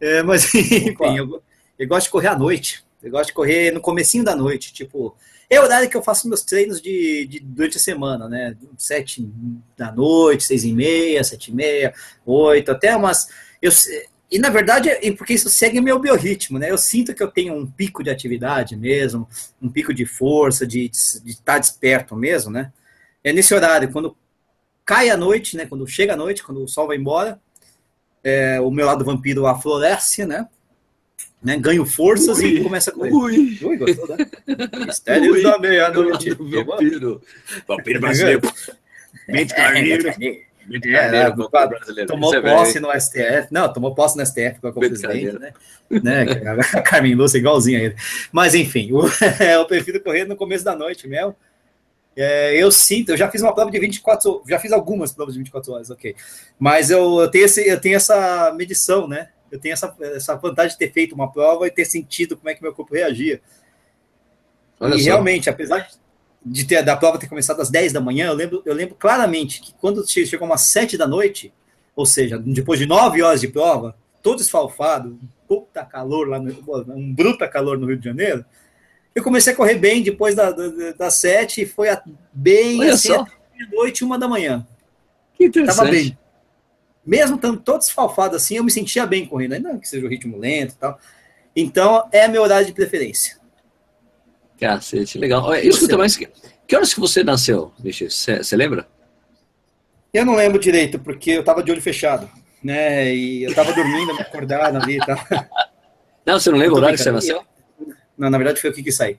É, 0.00 0.22
mas, 0.22 0.52
enfim, 0.54 1.16
eu, 1.16 1.42
eu 1.78 1.88
gosto 1.88 2.06
de 2.06 2.10
correr 2.10 2.28
à 2.28 2.38
noite. 2.38 2.84
Eu 3.02 3.10
gosto 3.10 3.28
de 3.28 3.34
correr 3.34 3.72
no 3.72 3.80
comecinho 3.80 4.24
da 4.24 4.34
noite, 4.34 4.72
tipo... 4.72 5.16
É 5.48 5.60
o 5.60 5.62
horário 5.62 5.88
que 5.88 5.96
eu 5.96 6.02
faço 6.02 6.28
meus 6.28 6.42
treinos 6.42 6.80
de, 6.80 7.24
de 7.26 7.38
durante 7.38 7.76
a 7.76 7.80
semana, 7.80 8.28
né? 8.28 8.56
Sete 8.76 9.30
da 9.76 9.92
noite, 9.92 10.42
seis 10.42 10.64
e 10.64 10.72
meia, 10.72 11.22
sete 11.22 11.52
e 11.52 11.54
meia, 11.54 11.94
oito, 12.24 12.72
até 12.72 12.96
umas... 12.96 13.28
Eu, 13.62 13.70
e 14.30 14.40
na 14.40 14.50
verdade, 14.50 14.88
é 14.88 15.12
porque 15.12 15.34
isso 15.34 15.48
segue 15.48 15.80
meu 15.80 16.00
biorritmo, 16.00 16.58
né? 16.58 16.70
Eu 16.70 16.78
sinto 16.78 17.14
que 17.14 17.22
eu 17.22 17.28
tenho 17.28 17.54
um 17.54 17.64
pico 17.64 18.02
de 18.02 18.10
atividade 18.10 18.76
mesmo, 18.76 19.28
um 19.62 19.68
pico 19.68 19.94
de 19.94 20.04
força, 20.04 20.66
de, 20.66 20.88
de, 20.88 21.20
de 21.22 21.30
estar 21.30 21.58
desperto 21.58 22.16
mesmo, 22.16 22.50
né? 22.50 22.72
É 23.28 23.32
nesse 23.32 23.52
horário, 23.52 23.90
quando 23.90 24.16
cai 24.84 25.10
a 25.10 25.16
noite, 25.16 25.56
né? 25.56 25.66
Quando 25.66 25.84
chega 25.86 26.12
a 26.12 26.16
noite, 26.16 26.44
quando 26.44 26.62
o 26.62 26.68
sol 26.68 26.86
vai 26.86 26.96
embora, 26.96 27.40
é, 28.22 28.60
o 28.60 28.70
meu 28.70 28.86
lado 28.86 29.04
vampiro 29.04 29.46
aflorece, 29.46 30.24
né? 30.24 30.46
né? 31.42 31.56
Ganho 31.58 31.84
forças 31.84 32.38
ui, 32.38 32.46
e 32.46 32.62
começa 32.62 32.90
a 32.90 32.94
correr. 32.94 33.10
Ui, 33.10 33.58
ui 33.62 33.76
gostou, 33.76 34.08
né? 34.08 34.16
Mistérios 34.86 35.42
da 35.42 35.58
meia-noite. 35.58 36.30
Vampiro. 36.30 37.20
Vampiro 37.66 38.00
brasileiro. 38.00 38.42
Mente 39.28 39.54
carneiro. 39.54 40.08
É, 40.08 41.30
brasileiro. 41.68 42.08
Tomou 42.08 42.30
Isso 42.30 42.38
é 42.38 42.42
posse 42.42 42.78
é 42.78 42.80
no 42.80 43.00
STF. 43.00 43.48
Não, 43.50 43.72
tomou 43.72 43.92
posse 43.92 44.16
no 44.16 44.24
STF 44.24 44.60
com 44.60 44.68
a 44.68 44.72
presidente, 44.72 45.38
né? 45.38 45.52
né? 45.90 46.26
A 46.74 46.80
Carmen 46.82 47.16
Lúcia 47.16 47.38
igualzinha 47.38 47.78
a 47.78 47.82
ele. 47.82 47.96
Mas 48.30 48.54
enfim, 48.54 48.90
eu, 48.90 49.02
eu 49.52 49.66
prefiro 49.66 50.00
correr 50.00 50.24
no 50.24 50.36
começo 50.36 50.64
da 50.64 50.76
noite 50.76 51.08
mesmo. 51.08 51.34
É, 52.16 52.56
eu 52.56 52.72
sinto, 52.72 53.10
eu 53.10 53.16
já 53.16 53.30
fiz 53.30 53.42
uma 53.42 53.54
prova 53.54 53.70
de 53.70 53.78
24, 53.78 54.42
já 54.48 54.58
fiz 54.58 54.72
algumas 54.72 55.12
provas 55.12 55.34
de 55.34 55.40
24 55.40 55.72
horas, 55.72 55.90
ok. 55.90 56.16
Mas 56.58 56.90
eu, 56.90 57.20
eu, 57.20 57.30
tenho, 57.30 57.44
esse, 57.44 57.68
eu 57.68 57.78
tenho 57.78 57.96
essa 57.96 58.54
medição, 58.56 59.06
né? 59.06 59.28
Eu 59.52 59.60
tenho 59.60 59.74
essa, 59.74 59.94
essa 60.00 60.34
vantagem 60.34 60.72
de 60.72 60.78
ter 60.78 60.90
feito 60.90 61.14
uma 61.14 61.30
prova 61.30 61.66
e 61.66 61.70
ter 61.70 61.84
sentido 61.84 62.36
como 62.36 62.48
é 62.48 62.54
que 62.54 62.62
meu 62.62 62.72
corpo 62.72 62.94
reagia. 62.94 63.40
Olha 64.80 64.94
e 64.94 65.00
só. 65.00 65.04
realmente, 65.04 65.50
apesar 65.50 65.88
de 66.44 66.64
ter 66.64 66.82
da 66.82 66.96
prova 66.96 67.18
ter 67.18 67.28
começado 67.28 67.60
às 67.60 67.68
10 67.68 67.92
da 67.92 68.00
manhã, 68.00 68.28
eu 68.28 68.34
lembro, 68.34 68.62
eu 68.64 68.74
lembro 68.74 68.94
claramente 68.94 69.60
que 69.60 69.74
quando 69.74 70.06
chegou 70.08 70.46
umas 70.46 70.62
7 70.62 70.96
da 70.96 71.06
noite, 71.06 71.52
ou 71.94 72.06
seja, 72.06 72.38
depois 72.38 72.78
de 72.78 72.86
9 72.86 73.22
horas 73.22 73.40
de 73.40 73.48
prova, 73.48 73.96
todo 74.22 74.40
esfalfado, 74.40 75.10
um 75.10 75.28
puta 75.46 75.84
calor 75.84 76.28
lá, 76.28 76.38
no, 76.38 76.54
um 76.94 77.12
bruta 77.12 77.46
calor 77.46 77.78
no 77.78 77.86
Rio 77.86 77.98
de 77.98 78.04
Janeiro, 78.04 78.44
eu 79.16 79.22
comecei 79.22 79.54
a 79.54 79.56
correr 79.56 79.76
bem 79.76 80.02
depois 80.02 80.34
da, 80.34 80.50
da, 80.50 80.92
das 80.92 81.14
sete 81.14 81.62
e 81.62 81.66
foi 81.66 81.88
a, 81.88 82.02
bem 82.30 82.78
Olha 82.80 82.92
assim, 82.92 83.14
noite, 83.72 84.04
uma 84.04 84.18
da 84.18 84.28
manhã. 84.28 84.66
Que 85.32 85.46
interessante. 85.46 85.76
Tava 85.78 85.90
bem. 85.90 86.18
Mesmo 87.04 87.36
estando 87.36 87.58
todo 87.58 87.80
esfalfado 87.80 88.36
assim, 88.36 88.56
eu 88.56 88.64
me 88.64 88.70
sentia 88.70 89.06
bem 89.06 89.24
correndo. 89.24 89.54
Ainda 89.54 89.78
que 89.78 89.88
seja 89.88 90.04
o 90.04 90.08
ritmo 90.10 90.36
lento 90.36 90.74
e 90.74 90.76
tal. 90.76 91.00
Então, 91.56 92.06
é 92.12 92.26
a 92.26 92.28
meu 92.28 92.42
horário 92.42 92.66
de 92.66 92.74
preferência. 92.74 93.38
Cacete, 94.60 95.16
legal. 95.16 95.54
Escuta, 95.54 95.96
mas 95.96 96.14
que, 96.14 96.28
que 96.68 96.76
horas 96.76 96.92
que 96.92 97.00
você 97.00 97.24
nasceu, 97.24 97.72
Você 97.82 98.54
lembra? 98.54 98.86
Eu 100.12 100.26
não 100.26 100.34
lembro 100.34 100.58
direito, 100.58 100.98
porque 100.98 101.30
eu 101.30 101.42
tava 101.42 101.62
de 101.62 101.72
olho 101.72 101.80
fechado, 101.80 102.28
né? 102.62 103.14
E 103.14 103.44
eu 103.44 103.54
tava 103.54 103.72
dormindo, 103.72 104.14
me 104.14 104.20
acordando 104.20 104.76
ali 104.76 104.98
e 104.98 105.06
tal. 105.06 105.18
Não, 106.26 106.38
você 106.38 106.50
não 106.50 106.58
lembra 106.58 106.74
o 106.74 106.76
horário 106.78 106.98
que 106.98 107.02
você 107.02 107.10
nasceu? 107.10 107.42
Não, 108.16 108.30
na 108.30 108.38
verdade 108.38 108.60
foi 108.60 108.70
o 108.70 108.72
que 108.72 108.82
quis 108.82 108.96
sair. 108.96 109.18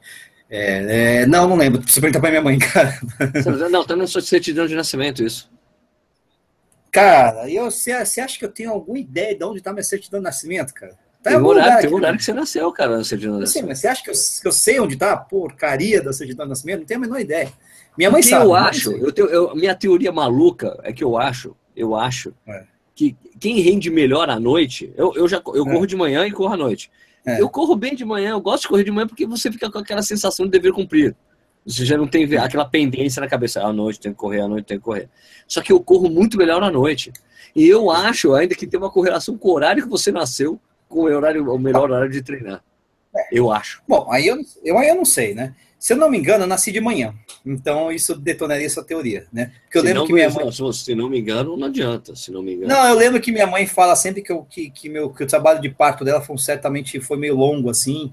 É, 0.49 1.21
é, 1.21 1.25
não, 1.25 1.47
não 1.47 1.57
lembro. 1.57 1.81
Preciso 1.81 2.01
perguntar 2.01 2.19
pra 2.19 2.29
minha 2.29 2.41
mãe, 2.41 2.57
cara. 2.59 2.99
Não, 3.69 3.85
tá 3.85 3.95
na 3.95 4.07
sua 4.07 4.21
certidão 4.21 4.65
de 4.65 4.75
nascimento 4.75 5.23
isso. 5.23 5.49
Cara, 6.91 7.49
eu, 7.49 7.69
você, 7.69 7.91
acha 7.91 8.39
que 8.39 8.45
eu 8.45 8.51
tenho 8.51 8.71
alguma 8.71 8.97
ideia 8.97 9.35
de 9.35 9.43
onde 9.43 9.61
tá 9.61 9.71
minha 9.71 9.83
certidão 9.83 10.19
de 10.19 10.23
nascimento, 10.23 10.73
cara? 10.73 10.93
Tá 11.21 11.31
tem 11.31 11.39
um 11.39 11.45
horário, 11.45 11.81
tem 11.81 11.91
um 11.91 11.95
horário 11.95 12.17
que 12.17 12.23
você 12.23 12.33
nasceu, 12.33 12.71
cara, 12.71 12.97
na 12.97 13.03
certidão 13.03 13.35
de 13.35 13.41
nascimento. 13.41 13.65
Sim, 13.65 13.69
mas 13.69 13.79
você 13.79 13.87
acha 13.87 14.03
que 14.03 14.09
eu, 14.09 14.13
que 14.13 14.47
eu, 14.47 14.51
sei 14.51 14.79
onde 14.79 14.95
tá 14.95 15.11
a 15.11 15.17
porcaria 15.17 16.01
da 16.01 16.13
certidão 16.13 16.45
de 16.45 16.49
nascimento? 16.49 16.79
Não 16.79 16.85
tenho 16.85 16.99
a 16.99 17.01
menor 17.01 17.19
ideia. 17.19 17.51
Minha 17.97 18.09
mãe 18.09 18.21
Porque 18.21 18.35
sabe. 18.35 18.45
Eu 18.45 18.55
acho, 18.55 18.91
eu 18.93 19.11
tenho, 19.11 19.27
eu, 19.27 19.55
minha 19.55 19.75
teoria 19.75 20.11
maluca 20.11 20.79
é 20.83 20.93
que 20.93 21.03
eu 21.03 21.17
acho, 21.17 21.55
eu 21.75 21.95
acho, 21.95 22.33
é. 22.47 22.63
que 22.95 23.15
quem 23.39 23.59
rende 23.59 23.89
melhor 23.89 24.29
à 24.29 24.39
noite, 24.39 24.93
eu, 24.95 25.13
eu 25.15 25.27
já 25.27 25.41
eu 25.53 25.67
é. 25.67 25.71
corro 25.71 25.85
de 25.85 25.95
manhã 25.95 26.25
e 26.25 26.31
corro 26.31 26.53
à 26.53 26.57
noite. 26.57 26.89
É. 27.27 27.41
Eu 27.41 27.49
corro 27.49 27.75
bem 27.75 27.93
de 27.93 28.05
manhã, 28.05 28.31
eu 28.31 28.39
gosto 28.39 28.63
de 28.63 28.69
correr 28.69 28.85
de 28.85 28.91
manhã 28.91 29.05
porque 29.05 29.25
você 29.25 29.51
fica 29.51 29.69
com 29.69 29.77
aquela 29.77 30.01
sensação 30.01 30.45
de 30.45 30.51
dever 30.51 30.71
cumprir. 30.71 31.13
Você 31.65 31.85
já 31.85 31.97
não 31.97 32.07
tem 32.07 32.23
aquela 32.37 32.63
pendência 32.63 33.19
na 33.19 33.27
cabeça, 33.27 33.61
à 33.61 33.73
noite 33.73 33.99
tem 33.99 34.13
que 34.13 34.17
correr, 34.17 34.39
à 34.39 34.47
noite 34.47 34.65
tem 34.65 34.77
que 34.77 34.83
correr. 34.83 35.09
Só 35.45 35.61
que 35.61 35.73
eu 35.73 35.81
corro 35.81 36.09
muito 36.09 36.37
melhor 36.37 36.63
à 36.63 36.71
noite. 36.71 37.11
E 37.53 37.67
eu 37.67 37.91
acho 37.91 38.33
ainda 38.33 38.55
que 38.55 38.65
tem 38.65 38.79
uma 38.79 38.89
correlação 38.89 39.37
com 39.37 39.49
o 39.49 39.53
horário 39.53 39.83
que 39.83 39.89
você 39.89 40.09
nasceu 40.09 40.57
com 40.87 41.01
o, 41.01 41.03
horário, 41.03 41.53
o 41.53 41.59
melhor 41.59 41.91
horário 41.91 42.09
de 42.09 42.21
treinar. 42.21 42.63
É. 43.13 43.27
Eu 43.31 43.51
acho. 43.51 43.81
Bom, 43.85 44.07
aí 44.09 44.27
eu, 44.27 44.37
eu, 44.63 44.77
aí 44.77 44.87
eu 44.87 44.95
não 44.95 45.03
sei, 45.03 45.35
né? 45.35 45.53
Se 45.79 45.93
eu 45.93 45.97
não 45.97 46.09
me 46.09 46.17
engano, 46.17 46.43
eu 46.43 46.47
nasci 46.47 46.71
de 46.71 46.81
manhã. 46.81 47.13
Então 47.45 47.91
isso 47.91 48.15
detonaria 48.15 48.65
essa 48.65 48.83
teoria, 48.83 49.27
né? 49.31 49.53
Porque 49.63 49.77
eu 49.77 49.81
se 49.81 49.87
lembro 49.87 50.05
que 50.05 50.13
minha 50.13 50.29
mãe. 50.29 50.51
Se 50.73 50.95
não 50.95 51.09
me 51.09 51.19
engano, 51.19 51.55
não 51.55 51.67
adianta. 51.67 52.15
Se 52.15 52.31
não 52.31 52.41
me 52.41 52.55
engano. 52.55 52.73
Não, 52.73 52.87
eu 52.87 52.95
lembro 52.95 53.21
que 53.21 53.31
minha 53.31 53.45
mãe 53.45 53.67
fala 53.67 53.95
sempre 53.95 54.21
que, 54.23 54.31
eu, 54.31 54.43
que, 54.43 54.71
que, 54.71 54.89
meu, 54.89 55.09
que 55.09 55.23
o 55.23 55.27
trabalho 55.27 55.61
de 55.61 55.69
parto 55.69 56.03
dela 56.03 56.19
foi 56.19 56.37
certamente 56.39 56.99
foi 56.99 57.17
meio 57.17 57.35
longo 57.35 57.69
assim. 57.69 58.11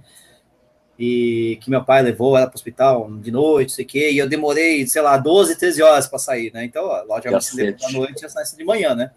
E 0.96 1.58
que 1.60 1.70
meu 1.70 1.84
pai 1.84 2.02
levou 2.02 2.36
ela 2.36 2.46
para 2.46 2.54
o 2.54 2.58
hospital 2.58 3.10
de 3.16 3.30
noite, 3.32 3.72
sei 3.72 3.84
que, 3.84 4.10
e 4.12 4.18
eu 4.18 4.28
demorei, 4.28 4.86
sei 4.86 5.02
lá, 5.02 5.16
12, 5.16 5.58
13 5.58 5.82
horas 5.82 6.06
para 6.06 6.20
sair, 6.20 6.52
né? 6.52 6.64
Então, 6.64 6.84
logicamente, 7.06 7.44
se 7.46 7.56
levou 7.56 7.88
à 7.88 7.92
noite 7.92 8.24
e 8.24 8.34
nasce 8.34 8.56
de 8.56 8.64
manhã, 8.64 8.94
né? 8.94 9.10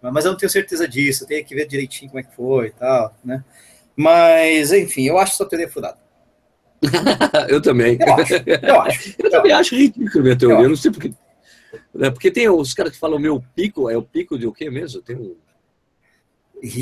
Mas 0.00 0.24
eu 0.24 0.30
não 0.30 0.38
tenho 0.38 0.50
certeza 0.50 0.86
disso, 0.86 1.24
eu 1.24 1.28
tenho 1.28 1.44
que 1.44 1.54
ver 1.54 1.66
direitinho 1.66 2.10
como 2.10 2.20
é 2.20 2.22
que 2.22 2.34
foi 2.34 2.68
e 2.68 2.70
tal, 2.70 3.12
né? 3.24 3.44
Mas, 3.96 4.72
enfim, 4.72 5.04
eu 5.04 5.18
acho 5.18 5.36
sua 5.36 5.48
teoria 5.48 5.68
furada. 5.68 5.98
eu 7.48 7.60
também. 7.60 7.98
Eu 8.00 8.14
acho. 8.14 8.34
Eu, 8.62 8.80
acho. 8.80 9.14
eu 9.18 9.30
também 9.30 9.52
acho 9.52 9.76
ridículo 9.76 10.24
minha 10.24 10.36
teoria. 10.36 10.58
Eu, 10.58 10.62
eu 10.64 10.68
não 10.70 10.76
sei 10.76 10.90
porque. 10.90 11.12
É 12.00 12.10
porque 12.10 12.30
tem 12.30 12.48
os 12.48 12.74
caras 12.74 12.92
que 12.92 12.98
falam 12.98 13.18
meu 13.18 13.42
pico, 13.54 13.88
é 13.88 13.96
o 13.96 14.02
pico 14.02 14.38
de 14.38 14.46
o 14.46 14.52
quê 14.52 14.70
mesmo? 14.70 15.00
Tem 15.02 15.16
um 15.16 15.36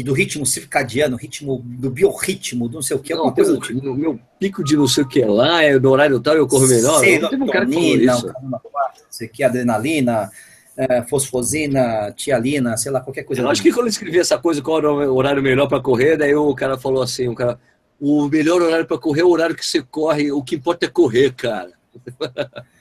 do 0.04 0.12
ritmo 0.12 0.44
circadiano, 0.44 1.16
ritmo 1.16 1.62
do 1.64 1.90
biorritmo, 1.90 2.68
do 2.68 2.74
não 2.74 2.82
sei 2.82 2.96
o 2.96 3.00
que, 3.00 3.12
alguma 3.14 3.32
coisa 3.32 3.54
do 3.54 3.60
tipo. 3.60 3.82
No 3.82 3.94
meu 3.94 4.20
pico 4.38 4.62
de 4.62 4.76
não 4.76 4.86
sei 4.86 5.04
o 5.04 5.08
que 5.08 5.24
lá, 5.24 5.62
é 5.62 5.78
do 5.78 5.90
horário 5.90 6.20
tal, 6.20 6.36
eu 6.36 6.46
corro 6.46 6.68
melhor. 6.68 7.00
Serotonina, 7.00 8.16
um 8.16 8.26
que 8.26 8.36
não 8.36 8.60
sei 9.08 9.28
que, 9.28 9.42
adrenalina, 9.42 10.30
é, 10.76 11.02
fosfosina, 11.02 12.12
tialina, 12.14 12.76
sei 12.76 12.92
lá, 12.92 13.00
qualquer 13.00 13.22
coisa. 13.22 13.40
Eu 13.40 13.48
acho 13.48 13.62
que 13.62 13.72
quando 13.72 13.86
eu 13.86 13.90
escrevi 13.90 14.18
essa 14.18 14.38
coisa, 14.38 14.60
qual 14.60 14.78
era 14.78 14.92
o 14.92 15.16
horário 15.16 15.42
melhor 15.42 15.66
para 15.66 15.80
correr, 15.80 16.18
daí 16.18 16.34
o 16.34 16.54
cara 16.54 16.76
falou 16.76 17.02
assim, 17.02 17.28
o 17.28 17.34
cara, 17.34 17.58
o 18.00 18.28
melhor 18.28 18.62
horário 18.62 18.86
para 18.86 18.98
correr 18.98 19.20
é 19.20 19.24
o 19.24 19.28
horário 19.28 19.54
que 19.54 19.64
você 19.64 19.82
corre, 19.82 20.32
o 20.32 20.42
que 20.42 20.56
importa 20.56 20.86
é 20.86 20.88
correr, 20.88 21.32
cara. 21.32 21.72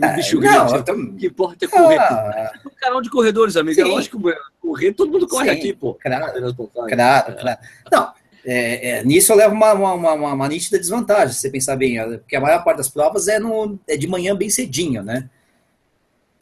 É, 0.00 0.14
bicho 0.14 0.36
não, 0.36 0.42
grande. 0.42 0.84
Tô... 0.84 0.92
O 0.92 1.16
que 1.16 1.26
importa 1.26 1.64
é 1.64 1.68
correr. 1.68 1.98
Ah, 1.98 2.52
é 2.64 2.68
um 2.68 2.70
canal 2.80 3.02
de 3.02 3.10
corredores, 3.10 3.56
amigo. 3.56 3.80
É 3.80 3.84
lógico 3.84 4.22
que 4.22 4.34
correr, 4.60 4.92
todo 4.92 5.10
mundo 5.10 5.26
corre 5.26 5.50
sim, 5.50 5.58
aqui, 5.58 5.72
pô. 5.72 5.94
Claro, 5.94 6.54
claro, 6.88 7.36
claro. 7.36 7.58
Não, 7.90 8.12
é, 8.44 8.90
é, 8.90 9.04
nisso 9.04 9.32
eu 9.32 9.36
levo 9.36 9.54
uma, 9.54 9.72
uma, 9.72 9.92
uma, 10.14 10.32
uma, 10.32 10.48
nítida 10.48 10.78
desvantagem, 10.78 11.34
se 11.34 11.40
você 11.40 11.50
pensar 11.50 11.76
bem, 11.76 11.98
porque 12.18 12.36
a 12.36 12.40
maior 12.40 12.62
parte 12.62 12.78
das 12.78 12.88
provas 12.88 13.26
é, 13.28 13.38
no, 13.38 13.78
é 13.88 13.96
de 13.96 14.06
manhã 14.06 14.36
bem 14.36 14.48
cedinho, 14.48 15.02
né? 15.02 15.28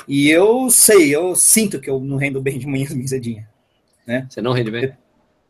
E 0.06 0.30
eu 0.30 0.70
sei, 0.70 1.14
eu 1.14 1.34
sinto 1.34 1.80
que 1.80 1.90
eu 1.90 1.98
não 1.98 2.16
rendo 2.16 2.40
bem 2.40 2.58
de 2.58 2.66
manhã 2.66 2.86
bem 2.92 3.06
cedinho. 3.06 3.46
Né? 4.06 4.26
Você 4.30 4.40
não 4.40 4.52
rende 4.52 4.70
bem? 4.70 4.92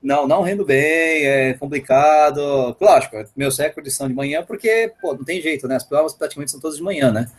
Não, 0.02 0.28
não 0.28 0.42
rendo 0.42 0.64
bem, 0.64 1.24
é 1.24 1.54
complicado. 1.54 2.76
Lógico, 2.80 3.16
meus 3.36 3.58
recordes 3.58 3.94
são 3.94 4.08
de 4.08 4.14
manhã 4.14 4.44
porque, 4.44 4.92
pô, 5.00 5.14
não 5.14 5.24
tem 5.24 5.40
jeito, 5.40 5.66
né? 5.66 5.76
As 5.76 5.84
provas 5.84 6.14
praticamente 6.14 6.50
são 6.50 6.60
todas 6.60 6.76
de 6.76 6.82
manhã, 6.82 7.10
né? 7.10 7.30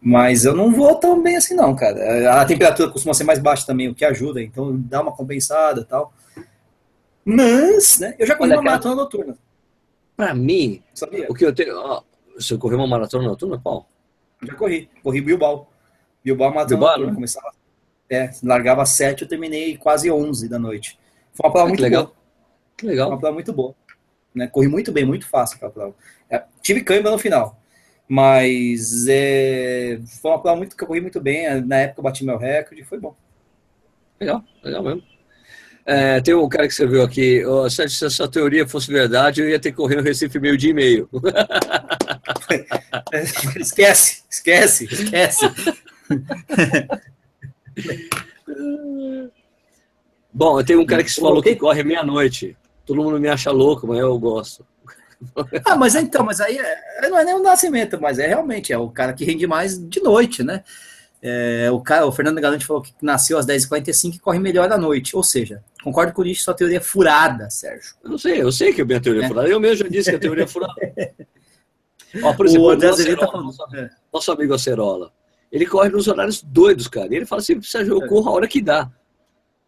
Mas 0.00 0.44
eu 0.44 0.54
não 0.54 0.70
vou 0.70 0.94
tão 0.96 1.22
bem 1.22 1.36
assim, 1.36 1.54
não, 1.54 1.74
cara. 1.74 2.40
A 2.40 2.44
temperatura 2.44 2.90
costuma 2.90 3.14
ser 3.14 3.24
mais 3.24 3.38
baixa 3.38 3.66
também, 3.66 3.88
o 3.88 3.94
que 3.94 4.04
ajuda, 4.04 4.42
então 4.42 4.76
dá 4.76 5.00
uma 5.00 5.12
compensada 5.12 5.80
e 5.80 5.84
tal. 5.84 6.12
Mas, 7.24 7.98
né, 8.00 8.14
eu 8.18 8.26
já 8.26 8.36
corri 8.36 8.50
Olha, 8.50 8.60
uma 8.60 8.70
maratona 8.70 8.94
noturna. 8.94 9.38
Pra 10.14 10.34
mim, 10.34 10.82
Sabia? 10.92 11.26
o 11.28 11.34
que 11.34 11.46
eu 11.46 11.54
tenho. 11.54 11.74
Ó, 11.78 12.02
você 12.36 12.58
correu 12.58 12.78
uma 12.78 12.86
maratona 12.86 13.24
noturna, 13.24 13.58
qual? 13.58 13.88
Já 14.42 14.54
corri, 14.54 14.90
corri 15.02 15.22
Bilbao. 15.22 15.70
Bilbao 16.22 16.50
maratona 16.50 16.68
Bilbao, 16.68 16.90
noturna. 16.90 17.10
Né? 17.10 17.14
Começava, 17.14 17.52
é, 18.10 18.30
largava 18.42 18.82
às 18.82 18.90
7, 18.90 19.22
eu 19.22 19.28
terminei 19.28 19.78
quase 19.78 20.10
11 20.10 20.50
da 20.50 20.58
noite. 20.58 20.98
Foi 21.34 21.46
uma 21.46 21.52
prova 21.52 21.66
ah, 21.66 21.68
muito 21.68 21.82
legal. 21.82 22.04
boa. 22.04 22.16
Que 22.76 22.86
legal. 22.86 23.06
Foi 23.06 23.14
uma 23.14 23.20
prova 23.20 23.34
muito 23.34 23.52
boa. 23.52 23.74
Né? 24.34 24.46
Corri 24.46 24.68
muito 24.68 24.92
bem, 24.92 25.04
muito 25.04 25.28
fácil 25.28 25.56
aquela 25.56 25.72
prova. 25.72 25.94
É, 26.30 26.42
tive 26.62 26.82
câimbra 26.82 27.10
no 27.10 27.18
final. 27.18 27.60
Mas 28.08 29.06
é, 29.08 29.98
foi 30.20 30.30
uma 30.30 30.40
prova 30.40 30.56
muito, 30.56 30.76
que 30.76 30.82
eu 30.82 30.88
corri 30.88 31.00
muito 31.00 31.20
bem. 31.20 31.60
Na 31.62 31.76
época 31.76 32.00
eu 32.00 32.04
bati 32.04 32.24
meu 32.24 32.38
recorde 32.38 32.84
foi 32.84 32.98
bom. 32.98 33.14
Legal, 34.20 34.42
legal 34.62 34.82
mesmo. 34.82 35.02
É, 35.86 36.20
tem 36.20 36.34
um 36.34 36.48
cara 36.48 36.66
que 36.66 36.72
escreveu 36.72 37.02
aqui, 37.02 37.44
oh, 37.44 37.68
se 37.68 37.82
essa 37.82 38.26
teoria 38.26 38.66
fosse 38.66 38.90
verdade, 38.90 39.42
eu 39.42 39.50
ia 39.50 39.60
ter 39.60 39.70
que 39.70 39.76
correr 39.76 39.96
no 39.96 40.02
Recife 40.02 40.40
meio 40.40 40.56
dia 40.56 40.70
e 40.70 40.74
meio. 40.74 41.10
esquece, 43.60 44.22
esquece, 44.30 44.84
esquece. 44.84 45.46
Bom, 50.34 50.60
tem 50.64 50.76
um 50.76 50.84
cara 50.84 51.04
que 51.04 51.14
falou 51.14 51.40
que 51.40 51.54
corre 51.54 51.84
meia-noite. 51.84 52.56
Todo 52.84 53.00
mundo 53.00 53.20
me 53.20 53.28
acha 53.28 53.52
louco, 53.52 53.86
mas 53.86 54.00
eu 54.00 54.18
gosto. 54.18 54.66
Ah, 55.64 55.76
mas 55.76 55.94
então, 55.94 56.22
mas 56.22 56.38
aí 56.38 56.58
é, 56.58 57.08
não 57.08 57.18
é 57.18 57.24
nem 57.24 57.34
o 57.34 57.42
nascimento, 57.42 57.98
mas 57.98 58.18
é 58.18 58.26
realmente 58.26 58.74
é 58.74 58.76
o 58.76 58.90
cara 58.90 59.14
que 59.14 59.24
rende 59.24 59.46
mais 59.46 59.78
de 59.78 60.02
noite, 60.02 60.42
né? 60.42 60.62
É, 61.22 61.70
o, 61.70 61.80
cara, 61.80 62.04
o 62.04 62.12
Fernando 62.12 62.38
Galante 62.38 62.66
falou 62.66 62.82
que 62.82 62.92
nasceu 63.00 63.38
às 63.38 63.46
10h45 63.46 64.16
e 64.16 64.18
corre 64.18 64.38
melhor 64.38 64.70
à 64.70 64.76
noite. 64.76 65.16
Ou 65.16 65.22
seja, 65.22 65.64
concordo 65.82 66.12
com 66.12 66.26
isso, 66.26 66.44
sua 66.44 66.52
teoria 66.52 66.76
é 66.76 66.80
furada, 66.80 67.48
Sérgio. 67.48 67.94
Eu 68.04 68.18
sei, 68.18 68.42
eu 68.42 68.52
sei 68.52 68.74
que 68.74 68.82
a 68.82 68.84
minha 68.84 69.00
teoria 69.00 69.22
é, 69.22 69.24
é 69.24 69.28
furada. 69.28 69.48
Eu 69.48 69.58
mesmo 69.58 69.76
já 69.76 69.88
disse 69.88 70.10
que 70.10 70.16
a 70.16 70.20
teoria 70.20 70.44
é 70.44 70.46
furada. 70.46 70.74
Ó, 72.22 72.34
por 72.34 72.44
exemplo, 72.44 72.66
o 72.66 72.70
André 72.70 72.90
tá 72.90 73.26
falando. 73.26 73.46
Nosso, 73.46 73.76
é. 73.76 73.90
nosso 74.12 74.32
amigo 74.32 74.52
Acerola, 74.52 75.10
ele 75.50 75.64
corre 75.64 75.88
nos 75.88 76.06
horários 76.06 76.42
doidos, 76.42 76.86
cara. 76.86 77.08
E 77.10 77.16
ele 77.16 77.24
fala 77.24 77.40
assim, 77.40 77.62
Sérgio, 77.62 77.94
eu 77.94 78.06
corro 78.06 78.28
a 78.28 78.32
hora 78.32 78.46
que 78.46 78.60
dá. 78.60 78.90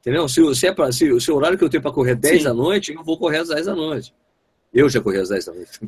Entendeu? 0.06 0.28
Se, 0.28 0.54
se, 0.54 0.68
é 0.68 0.72
pra, 0.72 0.92
se, 0.92 1.20
se 1.20 1.32
o 1.32 1.34
horário 1.34 1.58
que 1.58 1.64
eu 1.64 1.68
tenho 1.68 1.82
para 1.82 1.90
correr 1.90 2.14
10 2.14 2.38
Sim. 2.38 2.44
da 2.44 2.54
noite, 2.54 2.94
eu 2.94 3.02
vou 3.02 3.18
correr 3.18 3.38
às 3.38 3.48
10 3.48 3.66
da 3.66 3.74
noite. 3.74 4.14
Eu 4.72 4.88
já 4.88 5.00
corri 5.00 5.18
às 5.18 5.30
10 5.30 5.46
da 5.46 5.52
noite. 5.52 5.80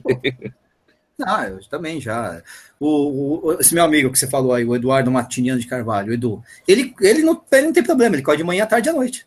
Não, 1.17 1.45
eu 1.45 1.61
também 1.69 2.01
já. 2.01 2.43
O, 2.81 3.47
o, 3.47 3.53
esse 3.61 3.73
meu 3.73 3.85
amigo 3.85 4.11
que 4.11 4.19
você 4.19 4.27
falou 4.27 4.53
aí, 4.53 4.65
o 4.65 4.75
Eduardo 4.75 5.09
Matiniano 5.09 5.61
de 5.61 5.69
Carvalho, 5.69 6.13
Edu, 6.13 6.43
ele, 6.67 6.93
ele, 7.01 7.23
não, 7.23 7.41
ele 7.53 7.67
não 7.67 7.73
tem 7.73 7.83
problema, 7.85 8.17
ele 8.17 8.23
corre 8.25 8.39
de 8.39 8.45
manhã, 8.45 8.67
tarde 8.67 8.89
e 8.89 8.91
à 8.91 8.93
noite. 8.93 9.25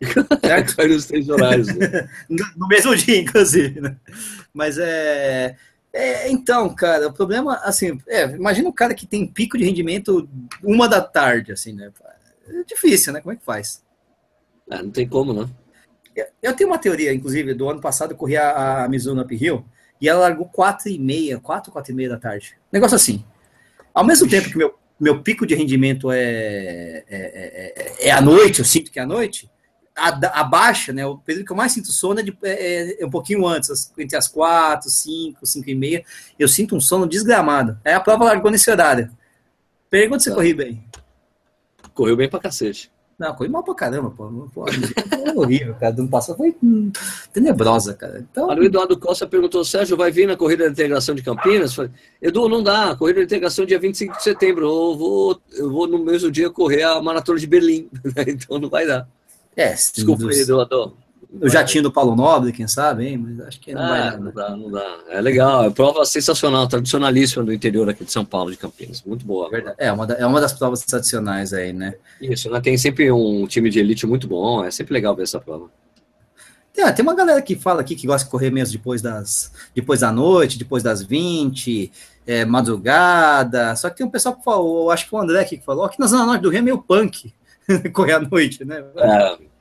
Certo? 0.40 0.74
corre 0.74 0.88
nos 0.88 1.04
três 1.04 1.28
horários. 1.28 1.68
Né? 1.68 2.08
no, 2.28 2.44
no, 2.56 2.68
mesmo 2.68 2.96
dia, 2.96 3.20
inclusive. 3.20 3.82
Né? 3.82 3.94
Mas 4.54 4.78
é, 4.78 5.56
é. 5.92 6.30
Então, 6.30 6.74
cara, 6.74 7.08
o 7.08 7.12
problema, 7.12 7.56
assim, 7.64 7.98
é, 8.08 8.24
imagina 8.30 8.66
um 8.66 8.72
cara 8.72 8.94
que 8.94 9.06
tem 9.06 9.26
pico 9.26 9.58
de 9.58 9.64
rendimento 9.64 10.26
uma 10.62 10.88
da 10.88 11.02
tarde, 11.02 11.52
assim, 11.52 11.74
né? 11.74 11.92
É 12.52 12.64
difícil, 12.64 13.12
né? 13.12 13.20
Como 13.20 13.32
é 13.32 13.36
que 13.36 13.44
faz? 13.44 13.82
Ah, 14.70 14.82
não 14.82 14.90
tem 14.90 15.08
como, 15.08 15.32
né? 15.32 15.48
Eu 16.42 16.54
tenho 16.54 16.70
uma 16.70 16.78
teoria, 16.78 17.12
inclusive, 17.12 17.54
do 17.54 17.68
ano 17.68 17.80
passado 17.80 18.12
eu 18.12 18.16
corri 18.16 18.36
a, 18.36 18.84
a 18.84 18.88
Mizuno 18.88 19.22
Uphill 19.22 19.64
e 20.00 20.08
ela 20.08 20.20
largou 20.20 20.46
4 20.46 20.88
e 20.88 20.98
meia, 20.98 21.38
4, 21.38 21.72
4 21.72 21.92
e 21.92 21.94
meia 21.94 22.08
da 22.10 22.18
tarde. 22.18 22.56
Negócio 22.70 22.96
assim. 22.96 23.24
Ao 23.94 24.04
mesmo 24.04 24.28
tempo 24.28 24.50
que 24.50 24.58
meu, 24.58 24.74
meu 25.00 25.22
pico 25.22 25.46
de 25.46 25.54
rendimento 25.54 26.10
é, 26.10 26.18
é, 26.18 27.04
é, 27.08 28.08
é 28.08 28.10
à 28.10 28.20
noite, 28.20 28.58
eu 28.58 28.64
sinto 28.64 28.90
que 28.90 28.98
é 28.98 29.02
à 29.02 29.06
noite, 29.06 29.50
a, 29.96 30.40
a, 30.40 30.44
baixa, 30.44 30.92
né, 30.92 31.06
o 31.06 31.18
período 31.18 31.46
que 31.46 31.52
eu 31.52 31.56
mais 31.56 31.72
sinto 31.72 31.92
sono 31.92 32.20
é, 32.20 32.22
de, 32.22 32.36
é, 32.42 33.02
é 33.02 33.06
um 33.06 33.10
pouquinho 33.10 33.46
antes, 33.46 33.92
entre 33.96 34.16
as 34.16 34.28
4, 34.28 34.90
5, 34.90 35.46
5 35.46 35.70
e 35.70 35.74
meia, 35.74 36.04
eu 36.38 36.48
sinto 36.48 36.74
um 36.74 36.80
sono 36.80 37.06
desgramado. 37.06 37.78
Aí 37.84 37.92
a 37.92 38.00
prova 38.00 38.24
largou 38.24 38.50
nesse 38.50 38.70
horário. 38.70 39.10
Pergunta 39.90 40.22
se 40.22 40.30
tá. 40.30 40.34
corri 40.34 40.54
bem. 40.54 40.82
Correu 41.94 42.16
bem 42.16 42.28
pra 42.28 42.40
cacete. 42.40 42.90
Não, 43.18 43.36
foi 43.36 43.48
mal 43.48 43.62
pra 43.62 43.74
caramba, 43.74 44.10
pô. 44.10 44.26
pô 44.52 44.64
foi 44.66 45.30
horrível, 45.36 45.74
cara. 45.74 45.94
Ano 45.96 46.08
passado 46.08 46.36
foi 46.36 46.56
hum, 46.62 46.90
tenebrosa, 47.32 47.94
cara. 47.94 48.26
Então... 48.30 48.48
O 48.48 48.62
Eduardo 48.64 48.98
Costa 48.98 49.26
perguntou, 49.26 49.64
Sérgio, 49.64 49.96
vai 49.96 50.10
vir 50.10 50.26
na 50.26 50.36
corrida 50.36 50.64
de 50.64 50.72
integração 50.72 51.14
de 51.14 51.22
Campinas? 51.22 51.74
Falei, 51.74 51.92
Edu, 52.20 52.48
não 52.48 52.62
dá. 52.62 52.96
Corrida 52.96 53.20
de 53.20 53.26
integração 53.26 53.64
dia 53.64 53.78
25 53.78 54.16
de 54.16 54.22
setembro. 54.22 54.64
Eu 54.64 54.96
vou, 54.96 55.40
eu 55.52 55.70
vou 55.70 55.86
no 55.86 55.98
mesmo 55.98 56.30
dia 56.30 56.50
correr 56.50 56.82
a 56.82 57.00
maratona 57.00 57.38
de 57.38 57.46
Berlim. 57.46 57.88
então 58.26 58.58
não 58.58 58.68
vai 58.68 58.86
dar. 58.86 59.06
É, 59.56 59.72
Desculpa, 59.72 60.24
dos... 60.24 60.38
Eduardo 60.38 60.96
o 61.40 61.48
jatinho 61.48 61.84
do 61.84 61.92
Paulo 61.92 62.14
Nobre, 62.14 62.52
quem 62.52 62.68
sabe, 62.68 63.06
hein? 63.06 63.16
Mas 63.16 63.40
acho 63.46 63.60
que 63.60 63.72
não 63.72 63.82
ah, 63.82 63.88
vai 63.88 64.00
dar. 64.00 64.18
Não 64.18 64.24
né? 64.24 64.32
dá, 64.34 64.50
não 64.56 64.70
dá. 64.70 64.98
É 65.08 65.20
legal, 65.20 65.64
é 65.64 65.70
prova 65.70 66.04
sensacional, 66.04 66.66
tradicionalíssima 66.68 67.42
do 67.42 67.52
interior 67.52 67.88
aqui 67.88 68.04
de 68.04 68.12
São 68.12 68.24
Paulo, 68.24 68.50
de 68.50 68.56
Campinas. 68.58 69.02
Muito 69.02 69.24
boa. 69.24 69.48
É, 69.78 69.90
uma, 69.90 70.06
da, 70.06 70.14
é 70.14 70.26
uma 70.26 70.40
das 70.40 70.52
provas 70.52 70.82
tradicionais 70.82 71.52
aí, 71.52 71.72
né? 71.72 71.94
Isso, 72.20 72.50
né? 72.50 72.60
tem 72.60 72.76
sempre 72.76 73.10
um 73.10 73.46
time 73.46 73.70
de 73.70 73.78
elite 73.78 74.06
muito 74.06 74.28
bom, 74.28 74.62
é 74.62 74.70
sempre 74.70 74.92
legal 74.92 75.16
ver 75.16 75.22
essa 75.22 75.40
prova. 75.40 75.70
Tem, 76.74 76.92
tem 76.92 77.02
uma 77.02 77.14
galera 77.14 77.40
que 77.40 77.56
fala 77.56 77.80
aqui 77.80 77.94
que 77.94 78.06
gosta 78.06 78.26
de 78.26 78.30
correr 78.30 78.50
mesmo 78.50 78.72
depois 78.72 79.00
das 79.00 79.52
depois 79.74 80.00
da 80.00 80.12
noite, 80.12 80.58
depois 80.58 80.82
das 80.82 81.02
20, 81.02 81.90
é, 82.26 82.44
madrugada. 82.44 83.74
Só 83.76 83.88
que 83.88 83.96
tem 83.96 84.06
um 84.06 84.10
pessoal 84.10 84.36
que 84.36 84.44
falou, 84.44 84.90
acho 84.90 85.08
que 85.08 85.14
o 85.14 85.18
André 85.18 85.40
aqui 85.40 85.56
que 85.56 85.64
falou, 85.64 85.84
aqui 85.84 85.98
na 85.98 86.06
Zona 86.06 86.26
Norte 86.26 86.42
do 86.42 86.50
Rio 86.50 86.58
é 86.58 86.62
meio 86.62 86.78
punk 86.78 87.32
correr 87.92 88.12
à 88.12 88.20
noite, 88.20 88.64
né? 88.64 88.84
É, 88.96 89.51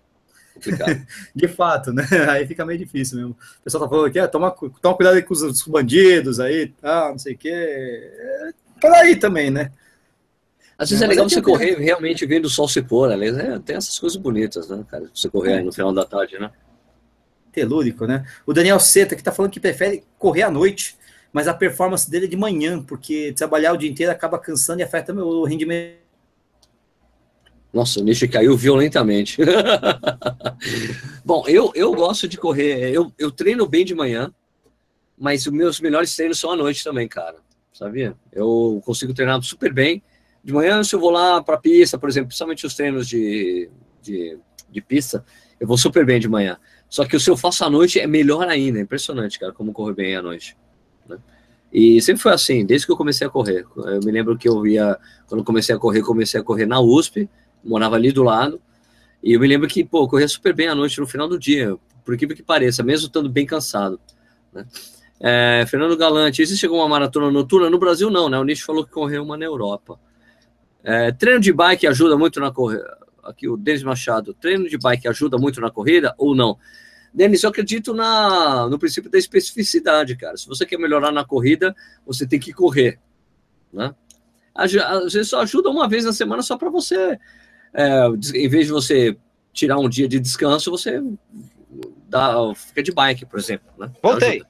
complicado. 0.62 1.06
de 1.36 1.48
fato, 1.48 1.92
né? 1.92 2.04
Aí 2.30 2.46
fica 2.46 2.66
meio 2.66 2.80
difícil 2.80 3.18
mesmo. 3.18 3.32
O 3.32 3.64
pessoal 3.64 3.84
tá 3.84 3.90
falando 3.90 4.06
aqui, 4.08 4.20
ah, 4.20 4.28
toma, 4.28 4.52
toma 4.82 4.96
cuidado 4.96 5.16
aí 5.16 5.22
com 5.22 5.34
os, 5.34 5.42
os 5.42 5.68
bandidos 5.68 6.40
aí, 6.40 6.68
tá, 6.68 7.10
não 7.10 7.18
sei 7.18 7.34
o 7.34 7.38
quê. 7.38 7.50
É, 7.52 8.52
por 8.80 8.92
aí 8.94 9.16
também, 9.16 9.50
né? 9.50 9.72
Às 10.78 10.90
vezes 10.90 11.02
é, 11.02 11.06
é 11.06 11.10
legal 11.10 11.30
você 11.30 11.42
correr 11.42 11.76
realmente 11.76 12.26
vendo 12.26 12.46
o 12.46 12.50
sol 12.50 12.68
se 12.68 12.82
pôr, 12.82 13.12
aliás, 13.12 13.38
é, 13.38 13.60
tem 13.60 13.76
essas 13.76 14.00
coisas 14.00 14.18
bonitas, 14.18 14.68
né, 14.68 14.84
cara? 14.90 15.10
Você 15.14 15.30
correr 15.30 15.62
no 15.64 15.72
final 15.72 15.94
da 15.94 16.06
tarde, 16.06 16.40
né? 16.40 16.50
Telúrico, 17.52 18.06
né? 18.06 18.26
O 18.46 18.54
Daniel 18.54 18.80
Seta 18.80 19.16
que 19.16 19.24
tá 19.24 19.32
falando 19.32 19.52
que 19.52 19.60
prefere 19.60 20.04
correr 20.18 20.44
à 20.44 20.50
noite, 20.50 20.96
mas 21.32 21.48
a 21.48 21.54
performance 21.54 22.10
dele 22.10 22.26
é 22.26 22.30
de 22.30 22.38
manhã, 22.38 22.82
porque 22.82 23.34
trabalhar 23.34 23.74
o 23.74 23.78
dia 23.78 23.90
inteiro 23.90 24.12
acaba 24.12 24.40
cansando 24.40 24.80
e 24.80 24.84
afeta 24.84 25.14
o 25.14 25.44
rendimento 25.44 26.01
nossa, 27.74 28.02
o 28.02 28.04
nicho 28.04 28.28
caiu 28.30 28.56
violentamente. 28.58 29.38
Bom, 31.24 31.46
eu, 31.48 31.72
eu 31.74 31.94
gosto 31.94 32.28
de 32.28 32.38
correr. 32.38 32.92
Eu, 32.94 33.14
eu 33.18 33.32
treino 33.32 33.66
bem 33.66 33.86
de 33.86 33.96
manhã, 33.96 34.34
mas 35.18 35.46
os 35.46 35.54
meus 35.54 35.80
melhores 35.80 36.14
treinos 36.16 36.40
são 36.40 36.52
à 36.52 36.56
noite 36.56 36.84
também, 36.84 37.08
cara. 37.08 37.38
Sabia? 37.72 38.16
Eu 38.32 38.82
consigo 38.86 39.14
treinar 39.14 39.42
super 39.42 39.74
bem. 39.74 40.04
De 40.44 40.52
manhã, 40.52 40.84
se 40.84 40.94
eu 40.94 41.00
vou 41.00 41.12
lá 41.12 41.42
para 41.42 41.58
pista, 41.58 41.98
por 41.98 42.10
exemplo, 42.10 42.28
principalmente 42.28 42.66
os 42.66 42.76
treinos 42.76 43.08
de, 43.08 43.70
de, 44.02 44.38
de 44.70 44.82
pista, 44.82 45.24
eu 45.60 45.68
vou 45.68 45.78
super 45.78 46.06
bem 46.06 46.20
de 46.20 46.28
manhã. 46.28 46.58
Só 46.90 47.06
que 47.06 47.16
o 47.16 47.20
se 47.20 47.30
eu 47.30 47.38
faço 47.38 47.64
à 47.64 47.70
noite 47.70 48.00
é 48.00 48.08
melhor 48.08 48.50
ainda. 48.50 48.80
É 48.80 48.82
impressionante, 48.82 49.40
cara, 49.40 49.54
como 49.54 49.72
correr 49.72 49.94
bem 49.94 50.16
à 50.16 50.22
noite. 50.22 50.58
Né? 51.08 51.18
E 51.72 52.02
sempre 52.02 52.22
foi 52.22 52.34
assim, 52.34 52.66
desde 52.66 52.86
que 52.86 52.92
eu 52.92 52.98
comecei 52.98 53.26
a 53.26 53.30
correr. 53.30 53.66
Eu 53.78 54.02
me 54.04 54.12
lembro 54.12 54.38
que 54.38 54.50
eu 54.50 54.68
ia, 54.68 54.98
quando 55.28 55.42
comecei 55.44 55.74
a 55.74 55.78
correr, 55.78 56.02
comecei 56.02 56.42
a 56.42 56.44
correr 56.44 56.66
na 56.66 56.82
USP, 56.82 57.30
morava 57.64 57.96
ali 57.96 58.12
do 58.12 58.24
lado, 58.24 58.62
e 59.24 59.34
eu 59.34 59.40
me 59.40 59.48
lembro 59.48 59.68
que, 59.68 59.84
pô, 59.84 60.08
corria 60.08 60.28
super 60.28 60.54
bem 60.54 60.68
à 60.68 60.76
noite 60.76 61.00
no 61.00 61.08
final 61.08 61.28
do 61.28 61.38
dia, 61.38 61.78
por 62.04 62.18
que 62.18 62.28
que 62.28 62.44
pareça, 62.44 62.84
mesmo 62.84 63.08
estando 63.08 63.30
bem 63.30 63.46
cansado. 63.46 64.00
Né? 64.52 64.66
É, 65.20 65.66
Fernando 65.68 65.96
Galante, 65.96 66.42
existe 66.42 66.66
alguma 66.66 66.88
maratona 66.88 67.30
noturna? 67.30 67.70
No 67.70 67.78
Brasil, 67.78 68.10
não, 68.10 68.28
né? 68.28 68.40
O 68.40 68.44
Nietzsche 68.44 68.66
falou 68.66 68.84
que 68.84 68.92
correu 68.92 69.24
uma 69.24 69.38
na 69.38 69.46
Europa. 69.46 70.00
É, 70.84 71.12
treino 71.12 71.40
de 71.40 71.54
bike 71.54 71.86
ajuda 71.86 72.18
muito 72.18 72.40
na 72.40 72.52
corrida. 72.52 72.98
Aqui 73.24 73.48
o 73.48 73.56
Denis 73.56 73.84
Machado, 73.84 74.34
treino 74.34 74.68
de 74.68 74.80
bike 74.80 75.08
ajuda 75.08 75.38
muito 75.38 75.62
na 75.62 75.70
corrida 75.70 76.16
ou 76.18 76.34
não? 76.34 76.58
Denis, 77.14 77.44
eu 77.44 77.52
acredito 77.52 77.94
na, 77.94 78.68
no 78.68 78.80
princípio 78.80 79.12
da 79.12 79.18
especificidade, 79.18 80.16
cara. 80.16 80.36
Se 80.38 80.48
você 80.48 80.66
quer 80.66 80.80
melhorar 80.80 81.12
na 81.12 81.24
corrida, 81.24 81.76
você 82.04 82.26
tem 82.26 82.40
que 82.40 82.52
correr, 82.52 83.00
né? 83.72 83.94
Às 84.56 84.72
vezes 85.14 85.30
só 85.30 85.42
ajuda 85.42 85.70
uma 85.70 85.88
vez 85.88 86.04
na 86.04 86.14
semana 86.14 86.42
só 86.42 86.58
para 86.58 86.70
você, 86.70 87.18
é, 87.74 88.08
em 88.36 88.48
vez 88.48 88.68
de 88.68 88.72
você 88.72 89.18
tirar 89.54 89.78
um 89.78 89.90
dia 89.90 90.08
de 90.08 90.20
descanso, 90.20 90.72
você 90.72 91.02
dá, 92.08 92.36
fica 92.56 92.84
de 92.84 92.92
bike, 92.92 93.26
por 93.26 93.40
exemplo, 93.40 93.68
né? 93.78 93.92
Voltei. 94.02 94.44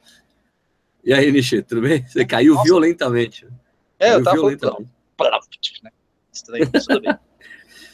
E 1.03 1.13
aí, 1.13 1.32
Nishi, 1.32 1.61
tudo 1.61 1.82
bem? 1.82 2.05
Você 2.07 2.26
caiu 2.26 2.53
Nossa. 2.53 2.65
violentamente. 2.65 3.47
É, 3.97 4.09
caiu 4.09 4.19
eu 4.19 4.24
tava 4.24 4.38
violentamente. 4.38 4.91
Estranho, 6.32 6.72
tudo 6.72 7.01
bem. 7.01 7.17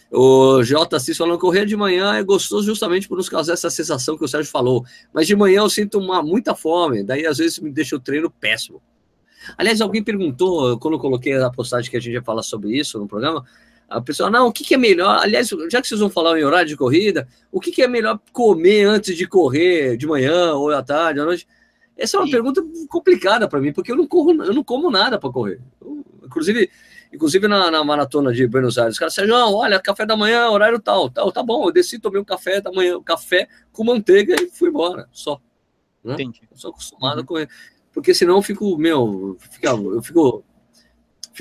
O 0.09 0.63
J. 0.63 0.99
Cis 0.99 1.17
falando 1.17 1.37
correr 1.37 1.65
de 1.65 1.75
manhã 1.75 2.15
é 2.15 2.23
gostoso 2.23 2.65
justamente 2.65 3.09
por 3.09 3.17
nos 3.17 3.27
causar 3.27 3.53
essa 3.53 3.69
sensação 3.69 4.17
que 4.17 4.23
o 4.23 4.27
Sérgio 4.27 4.49
falou. 4.49 4.85
Mas 5.13 5.27
de 5.27 5.35
manhã 5.35 5.59
eu 5.59 5.69
sinto 5.69 5.99
uma, 5.99 6.23
muita 6.23 6.55
fome, 6.55 7.03
daí 7.03 7.25
às 7.25 7.37
vezes 7.37 7.59
me 7.59 7.69
deixa 7.69 7.95
o 7.95 7.99
treino 7.99 8.29
péssimo. 8.29 8.81
Aliás, 9.57 9.81
alguém 9.81 10.03
perguntou, 10.03 10.77
quando 10.79 10.95
eu 10.95 10.99
coloquei 10.99 11.35
a 11.35 11.49
postagem 11.49 11.91
que 11.91 11.97
a 11.97 11.99
gente 11.99 12.13
ia 12.13 12.23
falar 12.23 12.43
sobre 12.43 12.77
isso 12.77 12.97
no 12.97 13.07
programa, 13.07 13.45
a 13.89 14.01
pessoa, 14.01 14.29
não, 14.29 14.47
o 14.47 14.51
que, 14.51 14.63
que, 14.63 14.73
é 14.73 14.77
melhor? 14.77 15.19
Aliás, 15.21 15.49
já 15.71 15.81
que 15.81 15.87
vocês 15.87 15.99
vão 15.99 16.09
falar 16.09 16.37
em 16.37 16.43
horário 16.43 16.67
de 16.67 16.75
corrida, 16.75 17.27
o 17.51 17.59
que, 17.59 17.71
que 17.71 17.81
é 17.81 17.87
melhor 17.87 18.19
comer 18.33 18.85
antes 18.85 19.15
de 19.15 19.25
correr, 19.25 19.95
de 19.95 20.05
manhã, 20.05 20.53
ou 20.53 20.69
à 20.71 20.83
tarde, 20.83 21.21
à 21.21 21.25
noite? 21.25 21.47
Essa 21.95 22.17
é 22.17 22.19
uma 22.19 22.29
pergunta 22.29 22.61
complicada 22.89 23.47
para 23.47 23.59
mim, 23.61 23.71
porque 23.71 23.91
eu 23.91 23.95
não 23.95 24.05
corro, 24.05 24.43
eu 24.43 24.53
não 24.53 24.63
como 24.63 24.91
nada 24.91 25.17
para 25.17 25.31
correr. 25.31 25.61
Eu, 25.81 26.05
inclusive, 26.23 26.69
inclusive 27.13 27.47
na, 27.47 27.71
na, 27.71 27.83
maratona 27.83 28.33
de 28.33 28.45
Buenos 28.45 28.77
Aires, 28.77 28.95
os 28.95 28.99
caras 28.99 29.13
Sérgio, 29.13 29.33
olha, 29.35 29.79
café 29.79 30.05
da 30.05 30.17
manhã, 30.17 30.49
horário 30.49 30.79
tal, 30.79 31.09
tal, 31.09 31.31
tá 31.31 31.41
bom, 31.41 31.65
eu 31.65 31.71
desci, 31.71 31.97
tomei 31.97 32.19
um 32.19 32.25
café 32.25 32.59
da 32.61 32.71
manhã, 32.71 33.01
café 33.01 33.47
com 33.71 33.83
manteiga 33.85 34.35
e 34.39 34.49
fui 34.49 34.69
embora, 34.69 35.07
só. 35.11 35.39
Né? 36.03 36.13
Entendi. 36.13 36.41
Eu 36.51 36.57
sou 36.57 36.71
acostumado 36.71 37.17
uhum. 37.17 37.23
a 37.23 37.25
correr. 37.25 37.49
Porque 37.93 38.13
senão 38.13 38.35
eu 38.35 38.41
fico, 38.43 38.77
meu, 38.77 39.37
eu 39.39 39.49
fico, 39.49 40.01
fico 40.03 40.45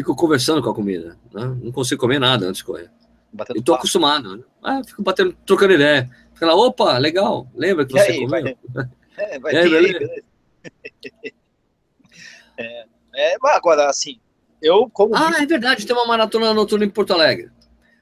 conversando 0.05 0.63
com 0.63 0.71
a 0.71 0.75
comida, 0.75 1.17
né? 1.33 1.57
Não 1.63 1.73
consigo 1.73 2.01
comer 2.01 2.19
nada 2.19 2.47
antes 2.47 2.59
de 2.59 2.65
correr. 2.65 2.91
Batendo 3.33 3.59
eu 3.59 3.63
tô 3.63 3.73
papo. 3.73 3.83
acostumado, 3.83 4.37
né? 4.37 4.45
Ah, 4.63 4.83
fico 4.85 5.03
batendo, 5.03 5.37
trocando 5.45 5.75
ideia. 5.75 6.11
Fica 6.33 6.47
lá, 6.47 6.55
opa, 6.55 6.99
legal, 6.99 7.49
lembra 7.55 7.87
que 7.87 7.97
e 7.97 8.01
você 8.01 8.13
aí, 8.13 8.21
comeu? 8.21 8.29
Vai, 8.29 8.89
é, 9.17 9.39
vai 9.39 9.57
aí, 9.57 9.71
beleza? 9.71 10.23
é, 12.59 12.87
é, 13.15 13.37
agora, 13.45 13.89
assim, 13.89 14.19
eu 14.61 14.89
como. 14.91 15.15
Ah, 15.15 15.35
é 15.41 15.47
verdade, 15.47 15.87
tem 15.87 15.97
uma 15.97 16.07
maratona 16.07 16.53
noturna 16.53 16.85
em 16.85 16.91
Porto 16.91 17.13
Alegre. 17.13 17.51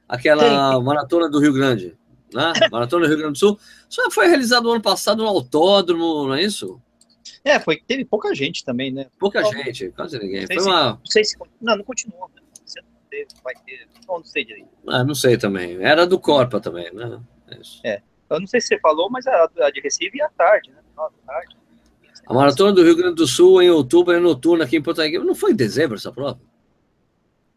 Aquela 0.09 0.72
tem. 0.72 0.82
maratona 0.82 1.28
do 1.28 1.38
Rio 1.38 1.53
Grande. 1.53 1.97
Né? 2.32 2.53
Maratona 2.70 3.05
do 3.05 3.09
Rio 3.09 3.18
Grande 3.18 3.32
do 3.32 3.38
Sul. 3.38 3.59
Só 3.88 4.11
foi 4.11 4.26
realizado 4.26 4.64
no 4.64 4.72
ano 4.72 4.82
passado 4.82 5.22
no 5.22 5.28
autódromo, 5.28 6.26
não 6.26 6.34
é 6.34 6.42
isso? 6.42 6.80
É, 7.43 7.59
foi, 7.59 7.81
teve 7.87 8.05
pouca 8.05 8.35
gente 8.35 8.64
também, 8.64 8.93
né? 8.93 9.07
Pouca 9.18 9.41
então, 9.41 9.53
gente, 9.53 9.91
quase 9.91 10.18
ninguém. 10.18 10.47
Foi 10.47 10.62
uma... 10.62 10.93
Não 10.93 11.07
sei 11.07 11.25
se. 11.25 11.37
Não, 11.61 11.77
não 11.77 11.85
continua. 11.85 12.29
Né? 12.35 12.43
Você 12.64 12.81
não 12.81 12.89
teve, 13.11 13.27
vai 13.43 13.55
ter. 13.66 13.89
Não, 14.07 14.18
não 14.18 14.25
sei 14.25 14.45
direito. 14.45 14.68
Ah, 14.87 15.05
não 15.05 15.14
sei 15.14 15.37
também. 15.37 15.83
Era 15.83 16.07
do 16.07 16.18
Corpa 16.18 16.61
também, 16.61 16.93
né? 16.93 17.20
É, 17.85 17.95
é. 17.95 18.03
Eu 18.31 18.41
não 18.41 18.47
sei 18.47 18.61
se 18.61 18.68
você 18.68 18.79
falou, 18.81 19.11
mas 19.11 19.27
a, 19.27 19.51
a 19.61 19.70
de 19.70 19.81
Recife 19.81 20.18
ia 20.18 20.29
tarde, 20.37 20.70
né? 20.70 20.79
Tarde. 21.27 21.57
A 22.27 22.33
Maratona 22.33 22.72
do 22.72 22.83
Rio 22.83 22.97
Grande 22.97 23.16
do 23.16 23.27
Sul, 23.27 23.61
em 23.61 23.68
outubro, 23.68 24.14
é 24.14 24.18
noturna 24.18 24.64
aqui 24.64 24.77
em 24.77 24.83
Porto 24.83 25.01
Alegre. 25.01 25.18
Não 25.18 25.35
foi 25.35 25.53
em 25.53 25.57
dezembro 25.57 25.97
essa 25.97 26.11
prova? 26.11 26.41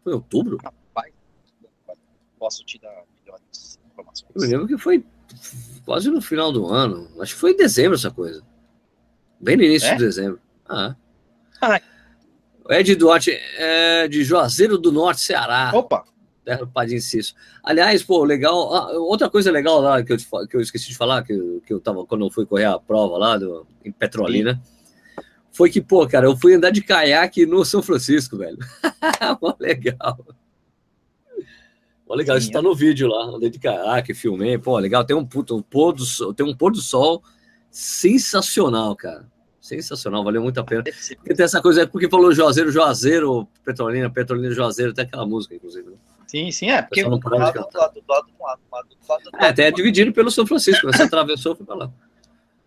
Foi 0.03 0.11
em 0.11 0.15
outubro? 0.15 0.57
Rapaz, 0.61 1.13
posso 2.37 2.65
te 2.65 2.79
dar 2.79 3.03
melhores 3.19 3.79
informações. 3.91 4.31
Eu 4.35 4.41
me 4.41 4.47
lembro 4.47 4.67
que 4.67 4.77
foi 4.77 5.05
quase 5.85 6.09
no 6.09 6.21
final 6.21 6.51
do 6.51 6.67
ano. 6.67 7.09
Acho 7.21 7.33
que 7.33 7.39
foi 7.39 7.51
em 7.51 7.57
dezembro 7.57 7.95
essa 7.95 8.11
coisa. 8.11 8.43
Bem 9.39 9.57
no 9.57 9.63
início 9.63 9.89
é? 9.89 9.95
de 9.95 9.99
dezembro. 10.03 10.39
Ah. 10.67 10.95
ah. 11.61 11.81
Ed 12.69 12.95
Duarte 12.95 13.31
é 13.31 14.07
de 14.07 14.23
Juazeiro 14.23 14.77
do 14.77 14.91
Norte, 14.91 15.21
Ceará. 15.21 15.71
Opa! 15.73 16.03
Terra 16.43 16.59
do 16.59 16.67
Padim 16.67 16.99
Cisso. 16.99 17.35
Aliás, 17.61 18.01
pô, 18.03 18.23
legal. 18.23 18.73
Ah, 18.73 18.91
outra 18.93 19.29
coisa 19.29 19.51
legal 19.51 19.81
lá 19.81 20.01
que 20.01 20.13
eu, 20.13 20.17
que 20.47 20.55
eu 20.55 20.61
esqueci 20.61 20.87
de 20.87 20.95
falar, 20.95 21.23
que, 21.23 21.33
eu, 21.33 21.61
que 21.65 21.73
eu 21.73 21.79
tava 21.79 22.05
quando 22.05 22.25
eu 22.25 22.31
fui 22.31 22.45
correr 22.45 22.65
a 22.65 22.79
prova 22.79 23.17
lá 23.17 23.37
do, 23.37 23.67
em 23.83 23.91
Petrolina, 23.91 24.55
Sim. 24.55 25.23
foi 25.51 25.69
que, 25.69 25.81
pô, 25.81 26.07
cara, 26.07 26.25
eu 26.25 26.37
fui 26.37 26.53
andar 26.53 26.69
de 26.69 26.81
caiaque 26.81 27.45
no 27.45 27.65
São 27.65 27.83
Francisco, 27.83 28.37
velho. 28.37 28.57
legal. 29.59 30.17
Pô, 32.05 32.15
legal, 32.15 32.37
Sim, 32.37 32.43
isso 32.43 32.51
tá 32.53 32.61
no 32.61 32.73
vídeo 32.73 33.09
lá, 33.09 33.25
andei 33.25 33.49
de 33.49 33.59
caiaque, 33.59 34.13
filmei, 34.13 34.57
pô, 34.57 34.79
legal, 34.79 35.03
tem 35.03 35.17
um, 35.17 35.25
puto, 35.25 35.57
um 35.57 35.61
pôr 35.61 35.91
do 35.91 36.05
sol, 36.05 36.33
tem 36.33 36.45
um 36.45 36.55
pôr 36.55 36.71
do 36.71 36.79
sol 36.79 37.21
sensacional, 37.69 38.95
cara. 38.95 39.25
Sensacional, 39.59 40.23
valeu 40.23 40.41
muito 40.41 40.59
a 40.59 40.63
pena. 40.63 40.83
Porque 40.83 41.33
tem 41.33 41.43
essa 41.43 41.61
coisa, 41.61 41.85
porque 41.85 42.09
falou 42.09 42.31
Juazeiro, 42.31 42.71
Juazeiro, 42.71 43.47
Petrolina, 43.65 44.09
Petrolina, 44.09 44.53
Juazeiro, 44.53 44.93
tem 44.93 45.03
aquela 45.03 45.25
música, 45.25 45.55
inclusive. 45.55 45.89
Né? 45.89 45.97
Sim, 46.25 46.51
sim, 46.51 46.69
é, 46.69 46.81
porque 46.81 47.03
não 47.03 47.17
do 47.17 47.29
lado, 47.29 47.53
do 47.53 47.77
lado, 47.77 47.93
do 47.93 48.03
lado, 48.07 48.27
do 48.27 48.43
lado, 48.43 48.61
do 48.61 48.71
lado, 48.71 48.87
do 48.89 49.07
lado, 49.09 49.23
É, 49.39 49.47
até 49.47 49.67
é 49.67 49.71
dividido 49.71 50.13
pelo 50.13 50.31
São 50.31 50.45
Francisco, 50.45 50.87
você 50.87 51.03
atravessou, 51.03 51.55
foi 51.55 51.65
para 51.65 51.75
lá. 51.75 51.91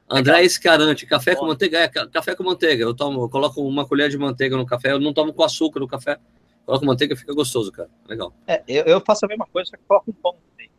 André 0.09 0.43
Escarante, 0.45 1.07
café 1.07 1.37
com 1.37 1.47
manteiga, 1.47 1.79
é, 1.79 1.89
café 1.89 2.35
com 2.35 2.43
manteiga, 2.43 2.83
eu 2.83 2.93
tomo, 2.93 3.23
eu 3.23 3.29
coloco 3.29 3.63
uma 3.63 3.87
colher 3.87 4.11
de 4.11 4.19
manteiga 4.19 4.57
no 4.57 4.67
café, 4.67 4.93
eu 4.93 4.99
não 4.99 5.13
tomo 5.13 5.33
com 5.33 5.45
açúcar 5.45 5.79
no 5.81 5.87
café, 5.87 6.19
coloco 6.67 6.85
manteiga 6.85 7.15
fica 7.15 7.33
gostoso, 7.33 7.71
cara, 7.71 7.89
legal. 8.09 8.35
É, 8.47 8.63
eu, 8.67 8.85
eu 8.85 9.01
faço 9.07 9.25
a 9.25 9.29
mesma 9.29 9.47
coisa, 9.47 9.71
só 9.71 9.77
que 9.77 9.83
coloco 9.87 10.11
um 10.11 10.15
pão 10.15 10.37
também. 10.51 10.71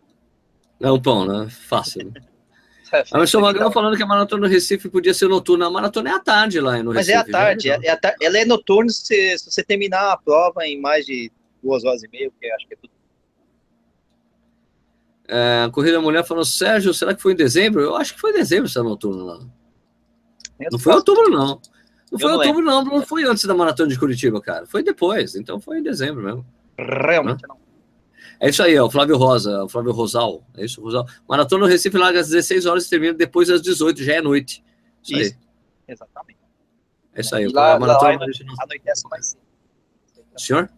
É 0.79 0.91
um 0.91 1.01
pão, 1.01 1.25
né, 1.25 1.49
fácil. 1.49 2.11
Né? 2.11 2.21
É, 2.93 3.03
a 3.11 3.19
Michel 3.19 3.39
Magrão 3.39 3.71
falando 3.71 3.95
que 3.95 4.03
a 4.03 4.05
maratona 4.05 4.47
do 4.47 4.51
Recife 4.51 4.89
podia 4.89 5.13
ser 5.13 5.27
noturna. 5.27 5.67
A 5.67 5.69
maratona 5.69 6.09
é 6.09 6.13
à 6.13 6.19
tarde 6.19 6.59
lá 6.59 6.77
no 6.83 6.93
Mas 6.93 7.07
Recife. 7.07 7.31
Mas 7.31 7.33
é 7.33 7.37
à 7.37 7.39
tarde. 7.39 7.69
É, 7.69 7.79
é 7.87 8.15
ela 8.21 8.37
é 8.37 8.43
noturna 8.43 8.89
se, 8.89 9.37
se, 9.37 9.49
você 9.49 9.63
terminar 9.63 10.11
a 10.11 10.17
prova 10.17 10.65
em 10.65 10.79
mais 10.79 11.05
de 11.05 11.31
duas 11.63 11.85
horas 11.85 12.03
e 12.03 12.09
meia, 12.09 12.29
porque 12.29 12.51
acho 12.51 12.67
que 12.67 12.73
é 12.73 12.77
tudo 12.77 12.91
é, 15.33 15.63
a 15.65 15.69
Corrida 15.69 15.93
da 15.93 16.01
Mulher 16.01 16.25
falou, 16.25 16.43
Sérgio, 16.43 16.93
será 16.93 17.13
que 17.13 17.21
foi 17.21 17.31
em 17.31 17.37
dezembro? 17.37 17.79
Eu 17.79 17.95
acho 17.95 18.13
que 18.13 18.19
foi 18.19 18.31
em 18.31 18.33
dezembro 18.33 18.65
essa 18.65 18.83
noturna 18.83 19.23
lá. 19.23 19.39
não 20.69 20.77
foi 20.77 20.91
em 20.91 20.95
outubro, 20.97 21.29
não. 21.29 21.61
Não 22.11 22.19
foi 22.19 22.29
em 22.29 22.35
outubro, 22.35 22.61
não. 22.61 22.83
Não 22.83 23.05
foi 23.05 23.23
antes 23.23 23.45
da 23.45 23.53
Maratona 23.53 23.87
de 23.87 23.97
Curitiba, 23.97 24.41
cara. 24.41 24.65
Foi 24.65 24.83
depois. 24.83 25.33
Então 25.35 25.57
foi 25.57 25.79
em 25.79 25.83
dezembro 25.83 26.21
mesmo. 26.21 26.45
Realmente 26.77 27.47
não. 27.47 27.60
É 28.39 28.49
isso 28.49 28.63
aí, 28.63 28.77
ó, 28.79 28.87
o 28.87 28.89
Flávio 28.89 29.17
Rosa, 29.17 29.63
o 29.63 29.69
Flávio 29.69 29.91
Rosal. 29.91 30.43
É 30.55 30.65
isso, 30.65 30.81
Rosal. 30.81 31.05
Maratona 31.27 31.65
no 31.65 31.69
Recife 31.69 31.97
larga 31.97 32.19
às 32.19 32.29
16 32.29 32.65
horas 32.65 32.85
e 32.85 32.89
termina 32.89 33.13
depois 33.13 33.49
às 33.49 33.61
18, 33.61 34.03
já 34.03 34.13
é 34.15 34.21
noite. 34.21 34.63
Isso, 35.03 35.13
isso. 35.13 35.33
aí. 35.33 35.93
Exatamente. 35.93 36.39
É 37.13 37.21
isso 37.21 37.35
aí. 37.35 37.47
Lá, 37.47 37.73
a 37.73 37.79
maratona 37.79 38.19
lá, 38.19 38.25
anoitece 38.63 39.07
mais 39.09 39.27
cedo. 39.27 39.41
Senhor? 40.37 40.71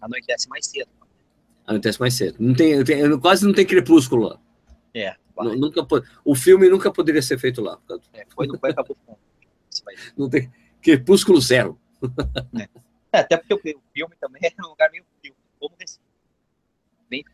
Anoitece 0.00 0.48
mais 0.48 0.66
cedo. 0.66 0.90
Anoitece 1.66 2.00
mais 2.00 2.14
cedo. 2.14 2.36
Não 2.38 2.54
tem, 2.54 2.84
tem, 2.84 3.18
quase 3.18 3.46
não 3.46 3.54
tem 3.54 3.64
crepúsculo 3.64 4.28
lá. 4.28 4.40
É. 4.92 5.16
Nunca, 5.56 5.86
o 6.24 6.34
filme 6.34 6.68
nunca 6.68 6.92
poderia 6.92 7.22
ser 7.22 7.38
feito 7.38 7.60
lá. 7.60 7.78
É, 8.12 8.24
foi 8.34 8.46
no 8.46 8.58
Cueca 8.58 8.84
Não 10.16 10.28
tem 10.28 10.52
crepúsculo 10.80 11.40
zero. 11.40 11.80
É. 12.58 12.68
é. 13.12 13.18
até 13.20 13.36
porque 13.36 13.54
o 13.54 13.82
filme 13.92 14.14
também 14.20 14.42
é 14.44 14.62
um 14.62 14.68
lugar 14.68 14.90
meio 14.90 15.04
frio. 15.20 15.34
Como 15.58 15.74
Recife. 15.78 16.03
Bem. 17.22 17.24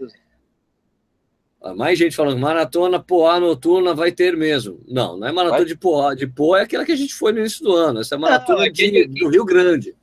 Ah, 1.63 1.75
mais 1.75 1.99
gente 1.99 2.17
falando, 2.17 2.39
maratona 2.39 2.99
Poá 2.99 3.39
noturna 3.39 3.95
vai 3.95 4.11
ter 4.11 4.37
mesmo. 4.37 4.81
Não, 4.89 5.19
não 5.19 5.27
é 5.27 5.33
maratona 5.33 5.59
vai? 5.59 5.67
de 5.67 5.77
Poá. 5.77 6.15
De 6.15 6.27
Poá 6.27 6.61
é 6.61 6.63
aquela 6.63 6.87
que 6.87 6.93
a 6.93 6.97
gente 6.97 7.15
foi 7.15 7.33
no 7.33 7.41
início 7.41 7.63
do 7.63 7.73
ano. 7.73 8.01
Essa 8.01 8.15
é 8.15 8.19
maratona 8.19 8.61
não, 8.61 8.65
é 8.65 8.71
de, 8.71 9.07
do 9.07 9.29
Rio 9.29 9.45
Grande. 9.45 9.95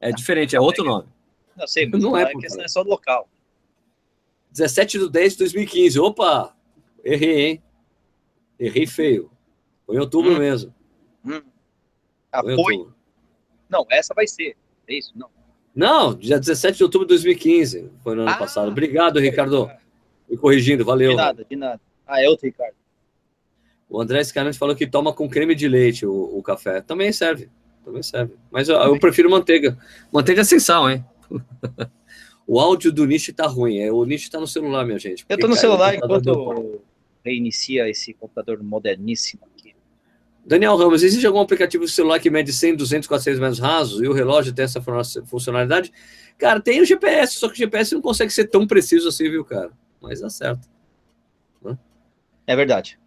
É 0.00 0.12
diferente, 0.12 0.54
é 0.54 0.60
outro 0.60 0.84
nome. 0.84 1.08
Não 1.56 1.66
sei, 1.66 1.86
mas 1.86 2.02
não, 2.02 2.16
é, 2.16 2.22
é 2.22 2.34
questão 2.34 2.62
é 2.62 2.68
só 2.68 2.84
do 2.84 2.90
local. 2.90 3.28
17 4.52 4.98
de 4.98 5.10
10 5.10 5.32
de 5.32 5.38
2015. 5.38 5.98
Opa! 5.98 6.54
Errei, 7.02 7.40
hein? 7.40 7.62
Errei 8.58 8.86
feio. 8.86 9.30
Foi 9.86 9.96
em 9.96 9.98
outubro 9.98 10.32
hum. 10.32 10.38
mesmo. 10.38 10.74
Hum. 11.24 11.40
Foi? 12.30 12.54
foi? 12.54 12.88
Não, 13.68 13.86
essa 13.90 14.12
vai 14.14 14.26
ser. 14.26 14.56
É 14.86 14.94
isso? 14.94 15.12
Não. 15.16 15.30
Não, 15.78 16.12
dia 16.12 16.40
17 16.40 16.78
de 16.78 16.82
outubro 16.82 17.06
de 17.06 17.10
2015. 17.10 17.88
Foi 18.02 18.16
no 18.16 18.22
ano 18.22 18.32
ah, 18.32 18.36
passado. 18.36 18.68
Obrigado, 18.68 19.20
Ricardo. 19.20 19.70
Me 20.28 20.36
corrigindo, 20.36 20.84
valeu. 20.84 21.10
De 21.10 21.16
nada, 21.16 21.46
de 21.48 21.54
nada. 21.54 21.80
Ah, 22.04 22.20
é 22.20 22.28
outro 22.28 22.46
Ricardo. 22.46 22.74
O 23.88 24.00
André 24.00 24.24
Scarante 24.24 24.58
falou 24.58 24.74
que 24.74 24.88
toma 24.88 25.12
com 25.12 25.28
creme 25.28 25.54
de 25.54 25.68
leite 25.68 26.04
o, 26.04 26.36
o 26.36 26.42
café. 26.42 26.80
Também 26.80 27.12
serve. 27.12 27.48
Também 27.84 28.02
serve. 28.02 28.34
Mas 28.50 28.68
eu, 28.68 28.76
eu 28.76 28.98
prefiro 28.98 29.30
manteiga. 29.30 29.78
Manteiga 30.12 30.42
sem 30.42 30.58
sal, 30.58 30.90
hein? 30.90 31.04
o 32.44 32.58
áudio 32.58 32.90
do 32.90 33.06
Nish 33.06 33.32
tá 33.32 33.46
ruim. 33.46 33.78
É, 33.78 33.92
o 33.92 34.04
Nish 34.04 34.28
tá 34.28 34.40
no 34.40 34.48
celular, 34.48 34.84
minha 34.84 34.98
gente. 34.98 35.24
Eu 35.28 35.38
tô 35.38 35.46
no 35.46 35.54
celular 35.54 35.94
enquanto 35.94 36.82
reinicia 37.24 37.88
esse 37.88 38.12
computador 38.14 38.60
moderníssimo. 38.64 39.42
Daniel 40.48 40.76
Ramos, 40.76 41.02
existe 41.02 41.26
algum 41.26 41.40
aplicativo 41.40 41.84
de 41.84 41.90
celular 41.90 42.18
que 42.18 42.30
mede 42.30 42.54
100, 42.54 42.76
200, 42.76 43.06
400 43.06 43.38
metros 43.38 43.58
rasos 43.58 44.00
e 44.00 44.08
o 44.08 44.14
relógio 44.14 44.54
tem 44.54 44.64
essa 44.64 44.82
funcionalidade? 45.26 45.92
Cara, 46.38 46.58
tem 46.58 46.80
o 46.80 46.86
GPS, 46.86 47.34
só 47.34 47.48
que 47.48 47.54
o 47.54 47.56
GPS 47.56 47.94
não 47.94 48.00
consegue 48.00 48.32
ser 48.32 48.46
tão 48.46 48.66
preciso 48.66 49.08
assim, 49.08 49.28
viu, 49.28 49.44
cara? 49.44 49.70
Mas 50.00 50.20
dá 50.20 50.30
certo. 50.30 50.66
É 52.46 52.56
verdade. 52.56 52.98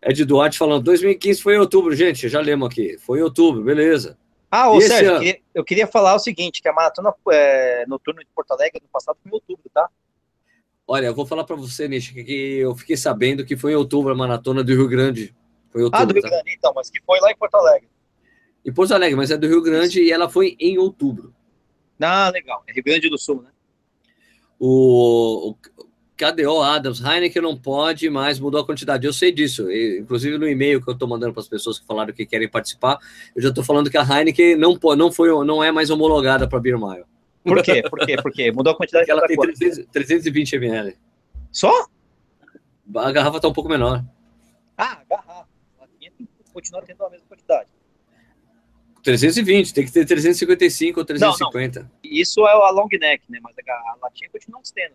Ed 0.00 0.24
Duarte 0.24 0.56
falando, 0.56 0.84
2015 0.84 1.42
foi 1.42 1.56
em 1.56 1.58
outubro, 1.58 1.92
gente, 1.92 2.28
já 2.28 2.40
lemos 2.40 2.68
aqui. 2.68 2.96
Foi 2.98 3.18
em 3.18 3.22
outubro, 3.22 3.64
beleza. 3.64 4.16
Ah, 4.48 4.70
ô 4.70 4.80
Sérgio, 4.80 5.10
eu 5.10 5.18
queria, 5.18 5.40
eu 5.54 5.64
queria, 5.64 5.86
falar 5.88 6.14
o 6.14 6.20
seguinte, 6.20 6.62
que 6.62 6.68
a 6.68 6.72
maratona 6.72 7.12
é, 7.32 7.84
noturna 7.88 8.20
de 8.20 8.28
Porto 8.32 8.52
Alegre 8.52 8.80
no 8.80 8.88
passado 8.88 9.18
foi 9.20 9.32
em 9.32 9.34
outubro, 9.34 9.68
tá? 9.74 9.88
Olha, 10.86 11.06
eu 11.06 11.14
vou 11.16 11.26
falar 11.26 11.42
para 11.42 11.56
você, 11.56 11.88
Nish, 11.88 12.10
que 12.10 12.58
eu 12.58 12.76
fiquei 12.76 12.96
sabendo 12.96 13.44
que 13.44 13.56
foi 13.56 13.72
em 13.72 13.74
outubro 13.74 14.12
a 14.12 14.14
maratona 14.14 14.62
do 14.62 14.72
Rio 14.72 14.86
Grande. 14.86 15.34
Ah, 15.92 16.04
do 16.04 16.12
Rio 16.12 16.22
tá? 16.22 16.28
Grande, 16.28 16.54
então, 16.56 16.72
mas 16.74 16.90
que 16.90 17.00
foi 17.04 17.20
lá 17.20 17.30
em 17.30 17.36
Porto 17.36 17.54
Alegre. 17.56 17.88
Em 18.64 18.72
Porto 18.72 18.92
Alegre, 18.92 19.16
mas 19.16 19.30
é 19.30 19.36
do 19.36 19.46
Rio 19.46 19.62
Grande 19.62 20.02
e 20.02 20.10
ela 20.10 20.28
foi 20.28 20.56
em 20.58 20.78
outubro. 20.78 21.34
Ah, 22.00 22.30
legal. 22.30 22.62
É 22.66 22.72
Rio 22.72 22.84
Grande 22.84 23.08
do 23.08 23.18
Sul, 23.18 23.42
né? 23.42 23.50
O, 24.58 25.50
o 25.50 25.56
KDO 26.16 26.62
Adams, 26.62 27.00
Heineken 27.00 27.42
não 27.42 27.56
pode 27.56 28.08
mais, 28.08 28.40
mudou 28.40 28.60
a 28.60 28.64
quantidade. 28.64 29.06
Eu 29.06 29.12
sei 29.12 29.30
disso. 29.30 29.70
inclusive 29.70 30.38
no 30.38 30.48
e-mail 30.48 30.82
que 30.82 30.88
eu 30.88 30.94
estou 30.94 31.06
mandando 31.06 31.34
para 31.34 31.42
as 31.42 31.48
pessoas 31.48 31.78
que 31.78 31.86
falaram 31.86 32.12
que 32.12 32.24
querem 32.24 32.48
participar, 32.48 32.98
eu 33.34 33.42
já 33.42 33.50
estou 33.50 33.62
falando 33.62 33.90
que 33.90 33.98
a 33.98 34.02
Heineken 34.02 34.56
não, 34.56 34.78
não, 34.96 35.12
foi, 35.12 35.28
não 35.44 35.62
é 35.62 35.70
mais 35.70 35.90
homologada 35.90 36.48
para 36.48 36.58
Beer 36.58 36.78
Mile. 36.78 37.04
Por 37.44 37.62
quê? 37.62 37.82
Por 37.88 38.06
quê? 38.06 38.16
Por 38.16 38.32
quê? 38.32 38.50
Mudou 38.50 38.72
a 38.72 38.76
quantidade? 38.76 39.10
Ela 39.10 39.26
tem 39.26 39.36
300, 39.36 39.86
320 39.92 40.56
ml. 40.56 40.96
Só? 41.52 41.86
A 42.94 43.12
garrafa 43.12 43.36
está 43.36 43.48
um 43.48 43.52
pouco 43.52 43.68
menor. 43.68 44.02
Ah, 44.76 45.00
a 45.00 45.04
garrafa. 45.04 45.45
A 46.56 46.60
minha 46.60 46.62
continua 46.62 46.82
tendo 46.82 47.04
a 47.04 47.10
mesma 47.10 47.26
quantidade. 47.28 47.68
320, 49.02 49.72
tem 49.72 49.84
que 49.84 49.92
ter 49.92 50.04
355 50.04 50.98
ou 50.98 51.06
350. 51.06 51.80
Não, 51.80 51.86
não. 51.86 51.90
Isso 52.02 52.46
é 52.46 52.52
a 52.52 52.70
long 52.70 52.88
neck, 52.90 53.22
né? 53.28 53.38
Mas 53.40 53.54
a 53.56 53.96
latinha 54.02 54.30
continua 54.30 54.60
tendo. 54.74 54.94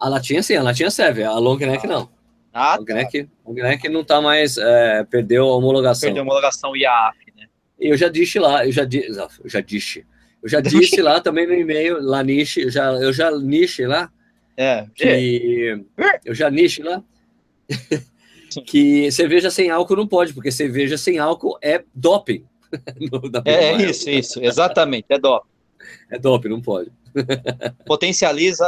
A 0.00 0.08
latinha 0.08 0.42
sim, 0.42 0.56
a 0.56 0.62
latinha 0.62 0.90
serve, 0.90 1.22
a 1.22 1.34
long 1.34 1.58
neck 1.58 1.84
ah. 1.84 1.88
não. 1.88 2.10
Ah, 2.52 2.74
a 2.74 2.76
long, 2.76 2.84
tá. 2.86 2.94
neck, 2.94 3.28
long 3.44 3.54
neck 3.54 3.88
não 3.90 4.02
tá 4.02 4.22
mais, 4.22 4.56
é, 4.56 5.04
perdeu 5.04 5.44
a 5.48 5.56
homologação. 5.56 6.06
Perdeu 6.06 6.22
a 6.22 6.24
homologação 6.24 6.74
IAF, 6.74 7.18
né? 7.36 7.46
E 7.78 7.88
eu 7.88 7.96
já 7.96 8.08
disse 8.08 8.38
lá, 8.38 8.64
eu 8.64 8.72
já 8.72 8.84
disse, 8.84 9.10
eu 9.10 9.50
já 9.50 9.60
disse, 9.60 10.06
eu 10.42 10.48
já 10.48 10.60
disse 10.62 11.02
lá 11.02 11.20
também 11.20 11.46
no 11.46 11.52
e-mail, 11.52 12.00
lá 12.00 12.22
niche, 12.22 12.62
eu 12.62 12.70
já, 12.70 12.90
eu 12.92 13.12
já 13.12 13.30
niche 13.30 13.86
lá, 13.86 14.10
é, 14.56 14.86
que, 14.94 15.84
eu 16.24 16.34
já 16.34 16.48
niche 16.48 16.82
lá, 16.82 17.04
que 18.66 19.10
cerveja 19.10 19.50
sem 19.50 19.70
álcool 19.70 19.96
não 19.96 20.06
pode, 20.06 20.32
porque 20.32 20.50
cerveja 20.50 20.96
sem 20.96 21.18
álcool 21.18 21.58
é 21.62 21.84
doping. 21.94 22.44
é, 23.44 23.52
é 23.52 23.82
isso, 23.82 24.10
isso, 24.10 24.42
exatamente, 24.42 25.06
é 25.08 25.18
doping. 25.18 25.48
É 26.10 26.18
doping, 26.18 26.48
não 26.48 26.60
pode. 26.60 26.90
Potencializa 27.86 28.66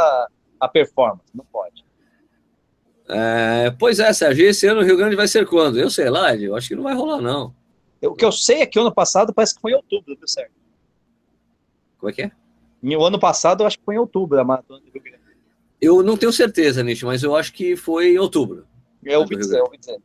a 0.61 0.69
performance, 0.69 1.25
não 1.35 1.45
pode. 1.45 1.85
É, 3.09 3.71
pois 3.79 3.99
é, 3.99 4.13
Sérgio, 4.13 4.47
esse 4.47 4.67
ano 4.67 4.81
o 4.81 4.85
Rio 4.85 4.97
Grande 4.97 5.17
vai 5.17 5.27
ser 5.27 5.47
quando? 5.47 5.79
Eu 5.79 5.89
sei 5.89 6.11
lá, 6.11 6.35
eu 6.37 6.55
acho 6.55 6.69
que 6.69 6.77
não 6.77 6.83
vai 6.83 6.95
rolar, 6.95 7.21
não. 7.21 7.55
O 8.03 8.15
que 8.15 8.25
eu 8.25 8.31
sei 8.31 8.61
é 8.61 8.67
que 8.67 8.79
ano 8.79 8.93
passado 8.93 9.33
parece 9.33 9.55
que 9.55 9.61
foi 9.61 9.73
em 9.73 9.77
outubro, 9.77 10.15
viu, 10.17 10.29
Sérgio? 10.29 10.53
Como 11.99 12.11
é 12.11 12.13
que 12.13 12.23
é? 12.23 12.31
o 12.83 13.05
ano 13.05 13.19
passado 13.19 13.63
eu 13.63 13.67
acho 13.67 13.79
que 13.79 13.85
foi 13.85 13.97
em 13.97 13.99
outubro 13.99 14.39
a 14.39 14.45
maratona 14.45 14.81
do 14.81 14.91
Rio 14.91 15.03
Grande. 15.03 15.19
Eu 15.81 16.03
não 16.03 16.17
tenho 16.17 16.33
certeza, 16.33 16.83
Nish, 16.83 17.03
mas 17.03 17.23
eu 17.23 17.35
acho 17.35 17.53
que 17.53 17.77
foi 17.77 18.13
em 18.13 18.19
outubro. 18.19 18.68
Eu 19.05 19.21
ouvi 19.21 19.37
dizer, 19.37 19.59
eu 19.59 19.65
ouvi 19.65 19.79
dizer. 19.79 19.99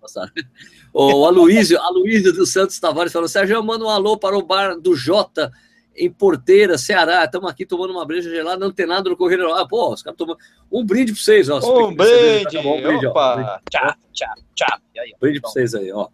O 0.93 1.25
Aloysio, 1.25 1.79
Aloysio 1.81 2.33
dos 2.33 2.51
Santos 2.51 2.79
Tavares 2.79 3.11
falou: 3.11 3.27
Sérgio, 3.27 3.55
eu 3.55 3.63
mando 3.63 3.85
um 3.85 3.89
alô 3.89 4.17
para 4.17 4.37
o 4.37 4.41
bar 4.41 4.79
do 4.79 4.95
Jota 4.95 5.51
em 5.95 6.11
Porteira, 6.11 6.77
Ceará. 6.77 7.23
Estamos 7.23 7.49
aqui 7.49 7.65
tomando 7.65 7.91
uma 7.91 8.05
breja 8.05 8.29
gelada, 8.29 8.65
antenado 8.65 9.09
no 9.09 9.17
Correio. 9.17 9.53
Ah, 9.53 9.67
pô, 9.67 9.93
os 9.93 10.01
caras 10.01 10.17
tomando. 10.17 10.39
Um 10.71 10.85
brinde 10.85 11.11
para 11.13 11.21
vocês, 11.21 11.49
ó. 11.49 11.59
Um 11.59 11.95
brinde, 11.95 12.55
tá 12.55 12.61
bom, 12.61 12.77
um 12.77 12.81
brinde, 12.81 13.07
Opa. 13.07 13.59
ó. 13.63 13.69
Tchau, 13.69 13.95
tchau, 14.11 14.35
tchau. 14.55 14.79
Brinde 15.19 15.41
para 15.41 15.49
vocês 15.49 15.75
aí, 15.75 15.91
ó. 15.91 16.07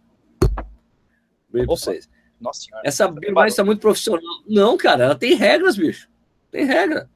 Brinde 1.48 1.66
para 1.66 1.76
vocês. 1.76 2.08
Nossa 2.40 2.62
senhora. 2.62 2.82
Essa 2.86 3.08
Birmais 3.08 3.52
está 3.52 3.64
muito 3.64 3.80
profissional. 3.80 4.22
Não, 4.48 4.76
cara, 4.76 5.04
ela 5.04 5.14
tem 5.14 5.34
regras, 5.34 5.76
bicho. 5.76 6.08
Tem 6.50 6.64
regra. 6.64 7.08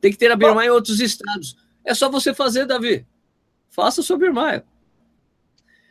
Tem 0.00 0.10
que 0.10 0.18
ter 0.18 0.30
a 0.30 0.36
Birmais 0.36 0.68
em 0.68 0.70
outros 0.70 1.00
estados. 1.00 1.56
É 1.84 1.94
só 1.94 2.10
você 2.10 2.34
fazer, 2.34 2.66
Davi. 2.66 3.06
Faça 3.70 4.00
o 4.00 4.04
seu 4.04 4.18
Birmais. 4.18 4.62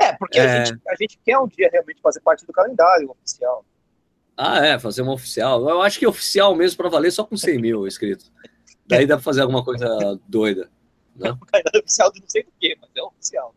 É, 0.02 0.14
porque 0.14 0.40
é... 0.40 0.44
A, 0.44 0.66
gente, 0.66 0.82
a 0.88 0.96
gente 0.96 1.20
quer 1.24 1.38
um 1.38 1.48
dia 1.48 1.70
realmente 1.72 2.02
fazer 2.02 2.20
parte 2.22 2.46
do 2.46 2.52
calendário 2.52 3.12
oficial. 3.12 3.64
Ah, 4.36 4.66
é, 4.66 4.80
fazer 4.80 5.04
uma 5.04 5.14
oficial. 5.14 5.70
Eu 5.70 5.82
acho 5.82 6.00
que 6.00 6.08
oficial 6.08 6.56
mesmo 6.56 6.78
para 6.78 6.90
valer 6.90 7.12
só 7.12 7.24
com 7.24 7.38
100 7.38 7.62
mil 7.62 7.88
inscritos. 7.88 8.32
Daí 8.88 9.06
dá 9.06 9.16
para 9.16 9.24
fazer 9.24 9.42
alguma 9.42 9.64
coisa 9.64 9.88
doida. 10.28 10.70
Né? 11.16 11.38
É 11.54 11.80
oficial 11.80 12.12
de 12.12 12.22
não 12.22 12.30
sei 12.30 12.44
do 12.44 12.52
que, 12.60 12.76
mas 12.82 12.90
é 12.96 13.04
oficial. 13.04 13.56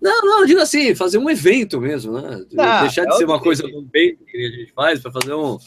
Não, 0.00 0.22
não, 0.22 0.40
eu 0.40 0.46
digo 0.46 0.60
assim, 0.60 0.94
fazer 0.94 1.18
um 1.18 1.28
evento 1.28 1.80
mesmo, 1.80 2.12
né? 2.12 2.46
Ah, 2.56 2.82
Deixar 2.82 3.04
de 3.04 3.14
é 3.14 3.16
ser 3.16 3.24
uma 3.24 3.40
coisa 3.40 3.64
do 3.64 3.82
bem 3.82 4.16
que 4.16 4.36
a 4.36 4.50
gente 4.50 4.72
faz 4.72 5.00
para 5.00 5.10
fazer 5.10 5.34
um, 5.34 5.58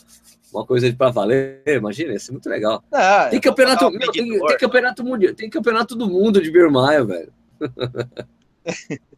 uma 0.53 0.65
coisa 0.65 0.91
para 0.93 1.11
valer. 1.11 1.61
Imagina, 1.67 2.13
isso 2.13 2.31
é 2.31 2.33
muito 2.33 2.49
legal. 2.49 2.81
Ah, 2.93 3.27
tem 3.29 3.41
campeonato, 3.41 3.91
meu, 3.91 4.11
tem, 4.11 4.39
tem, 4.39 4.57
campeonato 4.57 5.03
mundial, 5.03 5.35
tem 5.35 5.49
campeonato 5.49 5.95
do 5.95 6.07
mundo 6.07 6.41
de 6.41 6.49
Birmaia, 6.49 7.03
velho. 7.03 7.33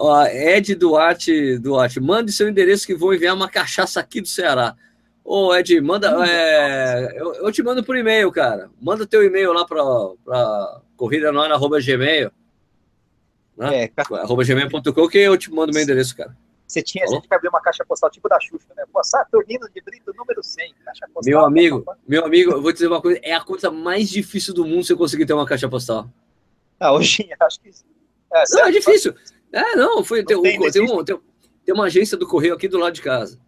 Ó, 0.00 0.24
Ed 0.26 0.76
Duarte, 0.76 1.58
Duarte, 1.58 1.98
mande 1.98 2.32
seu 2.32 2.48
endereço 2.48 2.86
que 2.86 2.94
vou 2.94 3.12
enviar 3.12 3.34
uma 3.34 3.48
cachaça 3.48 3.98
aqui 3.98 4.20
do 4.20 4.28
Ceará. 4.28 4.76
Ô, 5.24 5.52
Ed, 5.52 5.80
manda. 5.80 6.24
É, 6.24 7.20
eu, 7.20 7.34
eu, 7.34 7.50
te 7.50 7.64
mando 7.64 7.82
por 7.82 7.96
e-mail, 7.96 8.30
cara. 8.30 8.70
Manda 8.80 9.06
teu 9.06 9.24
e-mail 9.24 9.52
lá 9.52 9.66
para 9.66 10.80
corrida 10.96 11.32
no 11.32 11.40
arroba 11.40 11.80
gmail. 11.80 12.30
Né? 13.56 13.84
É, 13.84 13.92
arroba 14.22 14.44
gmail.com 14.44 15.08
que 15.08 15.18
eu 15.18 15.36
te 15.36 15.52
mando 15.52 15.72
meu 15.74 15.82
endereço, 15.82 16.16
cara. 16.16 16.34
Você 16.64 16.80
tinha 16.80 17.04
Falou? 17.04 17.18
gente 17.18 17.28
que 17.28 17.34
abrir 17.34 17.48
uma 17.48 17.60
caixa 17.60 17.84
postal 17.84 18.10
tipo 18.10 18.28
da 18.28 18.38
Xuxa, 18.38 18.68
né? 18.76 18.84
Pô, 18.92 19.02
Saturnino 19.02 19.68
de 19.74 19.80
Brito 19.80 20.12
número 20.14 20.44
100, 20.44 20.74
caixa 20.84 21.06
postal. 21.12 21.22
Meu 21.24 21.44
amigo, 21.44 21.84
meu 22.06 22.24
amigo, 22.24 22.52
eu 22.52 22.62
vou 22.62 22.70
te 22.70 22.76
dizer 22.76 22.88
uma 22.88 23.00
coisa: 23.00 23.18
é 23.22 23.34
a 23.34 23.40
coisa 23.40 23.70
mais 23.70 24.08
difícil 24.08 24.54
do 24.54 24.64
mundo 24.64 24.84
você 24.84 24.94
conseguir 24.94 25.26
ter 25.26 25.32
uma 25.32 25.46
caixa 25.46 25.68
postal. 25.68 26.08
Ah, 26.78 26.92
hoje 26.92 27.28
acho 27.40 27.60
que. 27.60 27.70
É, 28.32 28.44
não, 28.50 28.66
é 28.66 28.70
difícil. 28.70 29.14
É, 29.52 29.76
não, 29.76 30.04
foi. 30.04 30.20
Não 30.20 30.26
tem, 30.26 30.42
tem, 30.42 30.70
tem, 30.70 30.82
um, 30.82 31.04
tem, 31.04 31.74
uma 31.74 31.84
agência 31.84 32.16
do 32.16 32.26
correio 32.26 32.54
aqui 32.54 32.68
do 32.68 32.78
lado 32.78 32.92
de 32.92 33.02
casa. 33.02 33.40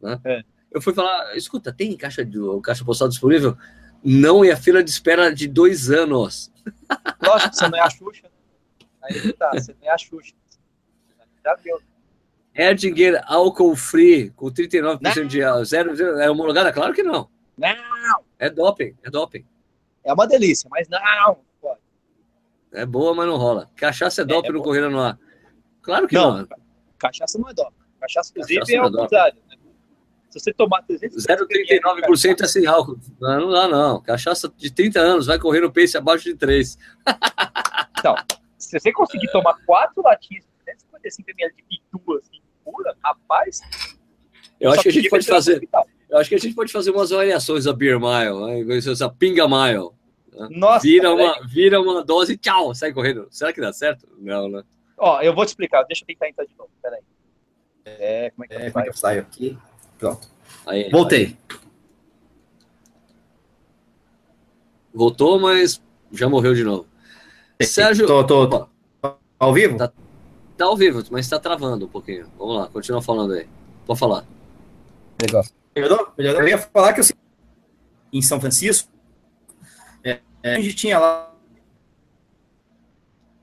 Né? 0.00 0.20
É. 0.24 0.42
Eu 0.70 0.80
fui 0.80 0.92
falar, 0.92 1.36
escuta, 1.36 1.72
tem 1.72 1.96
caixa, 1.96 2.24
de, 2.24 2.38
caixa 2.62 2.84
postal 2.84 3.08
disponível? 3.08 3.56
Não, 4.04 4.44
e 4.44 4.50
a 4.50 4.56
fila 4.56 4.84
de 4.84 4.90
espera 4.90 5.34
de 5.34 5.48
dois 5.48 5.90
anos. 5.90 6.52
Lógico, 7.22 7.54
você 7.54 7.68
não 7.68 7.78
é 7.78 7.80
a 7.80 7.90
Xuxa. 7.90 8.30
Aí 9.02 9.32
tá, 9.32 9.50
você 9.52 9.74
não 9.80 9.88
é 9.88 9.90
a 9.92 9.98
Xuxa. 9.98 10.34
Já 11.44 11.54
viu. 11.56 11.78
Erdinger 12.54 13.22
álcool 13.26 13.76
free 13.76 14.30
com 14.30 14.46
39% 14.46 15.00
não. 15.00 15.26
de 15.26 15.64
zero, 15.64 15.94
zero, 15.94 16.18
é 16.18 16.30
homologada? 16.30 16.72
Claro 16.72 16.94
que 16.94 17.02
não. 17.02 17.28
Não. 17.56 18.24
É 18.38 18.50
doping, 18.50 18.94
é 19.02 19.10
doping. 19.10 19.46
É 20.04 20.12
uma 20.12 20.26
delícia, 20.26 20.68
mas 20.70 20.88
não. 20.88 21.38
Pode. 21.60 21.80
É 22.72 22.86
boa, 22.86 23.14
mas 23.14 23.26
não 23.26 23.36
rola. 23.36 23.70
Cachaça 23.76 24.22
é, 24.22 24.24
é 24.24 24.26
doping 24.26 24.48
é 24.48 24.52
no 24.52 24.62
Correio 24.62 24.90
no 24.90 25.00
Ar. 25.00 25.18
Claro 25.86 26.08
que 26.08 26.16
não. 26.16 26.38
não. 26.38 26.48
Cachaça 26.98 27.38
não 27.38 27.48
é 27.48 27.54
doping. 27.54 27.76
Cachaça, 28.00 28.32
inclusive, 28.32 28.58
Cachaça 28.58 28.72
é, 28.72 28.76
é 28.76 28.82
o 28.82 28.92
contrário. 28.92 29.38
Né? 29.48 29.56
Se 30.28 30.40
você 30.40 30.52
tomar 30.52 30.84
0,39% 30.84 32.40
é 32.42 32.46
sem 32.48 32.66
álcool. 32.66 32.98
Não, 33.20 33.40
não 33.42 33.50
dá, 33.52 33.68
não. 33.68 34.02
Cachaça 34.02 34.52
de 34.56 34.68
30 34.70 34.98
anos 34.98 35.26
vai 35.26 35.38
correr 35.38 35.60
no 35.60 35.72
pace 35.72 35.96
abaixo 35.96 36.24
de 36.24 36.34
3. 36.34 36.76
então, 37.98 38.16
se 38.58 38.78
você 38.78 38.92
conseguir 38.92 39.30
tomar 39.30 39.54
4 39.64 40.02
latinhas 40.02 40.44
de 40.44 40.50
355 40.64 41.30
ml 41.30 41.54
de 41.54 41.62
pitu, 41.62 42.14
assim, 42.16 42.42
pura, 42.64 42.96
rapaz. 43.02 43.60
Eu 44.60 44.72
acho 44.72 44.82
que 44.82 44.88
a 44.88 44.92
gente 44.92 45.08
pode 45.08 45.26
fazer. 45.26 45.68
Eu 46.10 46.18
acho 46.18 46.28
que 46.28 46.34
a 46.34 46.38
gente 46.38 46.54
pode 46.54 46.72
fazer 46.72 46.90
umas 46.90 47.10
variações 47.10 47.64
da 47.64 47.72
Beer 47.72 48.00
Mile, 48.00 48.64
né? 48.66 48.76
essa 48.76 49.08
Pinga 49.08 49.46
Mile. 49.46 49.90
Né? 50.32 50.48
Nossa, 50.50 50.82
vira 50.82 51.14
uma, 51.14 51.46
vira 51.46 51.80
uma 51.80 52.04
dose 52.04 52.32
e 52.32 52.36
tchau, 52.36 52.74
sai 52.74 52.92
correndo. 52.92 53.28
Será 53.30 53.52
que 53.52 53.60
dá 53.60 53.72
certo? 53.72 54.08
Não, 54.18 54.48
né? 54.48 54.64
Ó, 54.98 55.20
eu 55.20 55.34
vou 55.34 55.44
te 55.44 55.48
explicar, 55.48 55.82
deixa 55.84 56.02
eu 56.02 56.06
tentar 56.06 56.28
entrar 56.28 56.44
de 56.44 56.56
novo, 56.56 56.70
peraí. 56.82 57.02
É, 57.84 58.30
como 58.30 58.44
é 58.44 58.48
que, 58.48 58.54
é, 58.54 58.70
como 58.70 58.80
é 58.80 58.82
que 58.84 58.88
eu 58.88 58.96
saio 58.96 59.20
aqui? 59.20 59.58
Pronto. 59.98 60.28
Aí, 60.66 60.90
Voltei. 60.90 61.36
Aí. 61.50 61.58
Voltou, 64.92 65.38
mas 65.38 65.82
já 66.10 66.28
morreu 66.28 66.54
de 66.54 66.64
novo. 66.64 66.86
Sérgio. 67.62 68.06
Tô, 68.06 68.24
tô, 68.24 68.48
tô. 68.48 68.68
Ao 69.38 69.52
vivo? 69.52 69.76
Tá, 69.76 69.92
tá 70.56 70.64
ao 70.64 70.76
vivo, 70.76 71.02
mas 71.10 71.28
tá 71.28 71.38
travando 71.38 71.84
um 71.84 71.88
pouquinho. 71.88 72.26
Vamos 72.38 72.56
lá, 72.56 72.68
continua 72.68 73.02
falando 73.02 73.34
aí. 73.34 73.46
Pode 73.86 73.98
falar. 73.98 74.24
Legal. 75.20 75.44
Melhorou? 75.74 76.12
Melhorou. 76.16 76.40
Eu 76.40 76.48
ia 76.48 76.58
falar 76.58 76.94
que 76.94 77.00
eu, 77.00 77.04
em 78.12 78.22
São 78.22 78.40
Francisco, 78.40 78.90
é, 80.02 80.20
é, 80.42 80.54
a 80.56 80.60
gente 80.60 80.74
tinha 80.74 80.98
lá. 80.98 81.32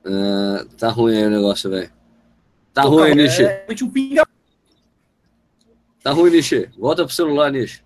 Uh, 0.06 0.66
tá 0.78 0.90
ruim 0.90 1.16
aí 1.16 1.26
o 1.26 1.30
negócio, 1.30 1.70
velho. 1.70 1.92
Tá 2.74 2.84
ruim, 2.84 3.16
Nishi. 3.16 3.44
É, 3.44 3.66
um 3.82 3.90
pinga... 3.90 4.28
Tá 6.02 6.12
ruim, 6.12 6.32
Nishi. 6.32 6.70
Volta 6.78 7.06
pro 7.06 7.14
celular, 7.14 7.52
Nishi. 7.52 7.84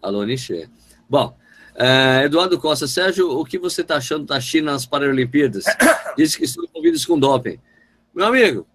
Alô, 0.00 0.24
Nishi. 0.24 0.70
Bom, 1.08 1.36
é, 1.74 2.24
Eduardo 2.24 2.58
Costa, 2.58 2.88
Sérgio, 2.88 3.30
o 3.30 3.44
que 3.44 3.58
você 3.58 3.82
está 3.82 3.96
achando 3.96 4.24
da 4.24 4.40
China 4.40 4.72
nas 4.72 4.84
Paralimpíadas? 4.84 5.64
Diz 6.16 6.34
que 6.34 6.44
estão 6.44 6.64
envolvidos 6.64 7.04
com 7.04 7.18
doping. 7.18 7.60
Meu 8.12 8.26
amigo, 8.26 8.66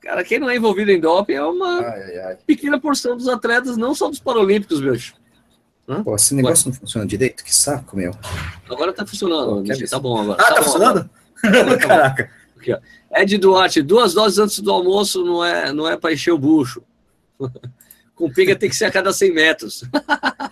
cara, 0.00 0.24
quem 0.24 0.38
não 0.38 0.48
é 0.48 0.56
envolvido 0.56 0.90
em 0.90 1.00
doping 1.00 1.34
é 1.34 1.42
uma 1.42 1.80
ai, 1.80 2.02
ai, 2.02 2.18
ai. 2.20 2.38
pequena 2.46 2.80
porção 2.80 3.14
dos 3.14 3.28
atletas, 3.28 3.76
não 3.76 3.94
só 3.94 4.08
dos 4.08 4.20
Paralímpicos, 4.20 4.80
bicho. 4.80 5.14
Pô, 6.04 6.14
esse 6.14 6.34
negócio 6.34 6.68
Ué. 6.68 6.72
não 6.72 6.80
funciona 6.80 7.06
direito? 7.06 7.42
Que 7.42 7.54
saco, 7.54 7.96
meu. 7.96 8.14
Agora 8.68 8.92
tá 8.92 9.06
funcionando. 9.06 9.64
Pô, 9.64 9.86
tá 9.88 9.98
bom 9.98 10.20
agora. 10.20 10.42
Ah, 10.42 10.48
tá, 10.48 10.54
tá 10.56 10.62
funcionando? 10.62 11.10
Caraca. 11.80 12.30
Aqui, 12.58 12.72
ó. 12.72 12.78
Ed 13.16 13.38
Duarte, 13.38 13.80
duas 13.80 14.12
doses 14.12 14.38
antes 14.38 14.58
do 14.60 14.70
almoço 14.70 15.24
não 15.24 15.42
é, 15.42 15.72
não 15.72 15.88
é 15.88 15.96
para 15.96 16.12
encher 16.12 16.32
o 16.32 16.38
bucho. 16.38 16.82
Com 18.14 18.30
pinga 18.30 18.56
tem 18.56 18.68
que 18.68 18.76
ser 18.76 18.86
a 18.86 18.90
cada 18.90 19.12
100 19.12 19.32
metros. 19.32 19.84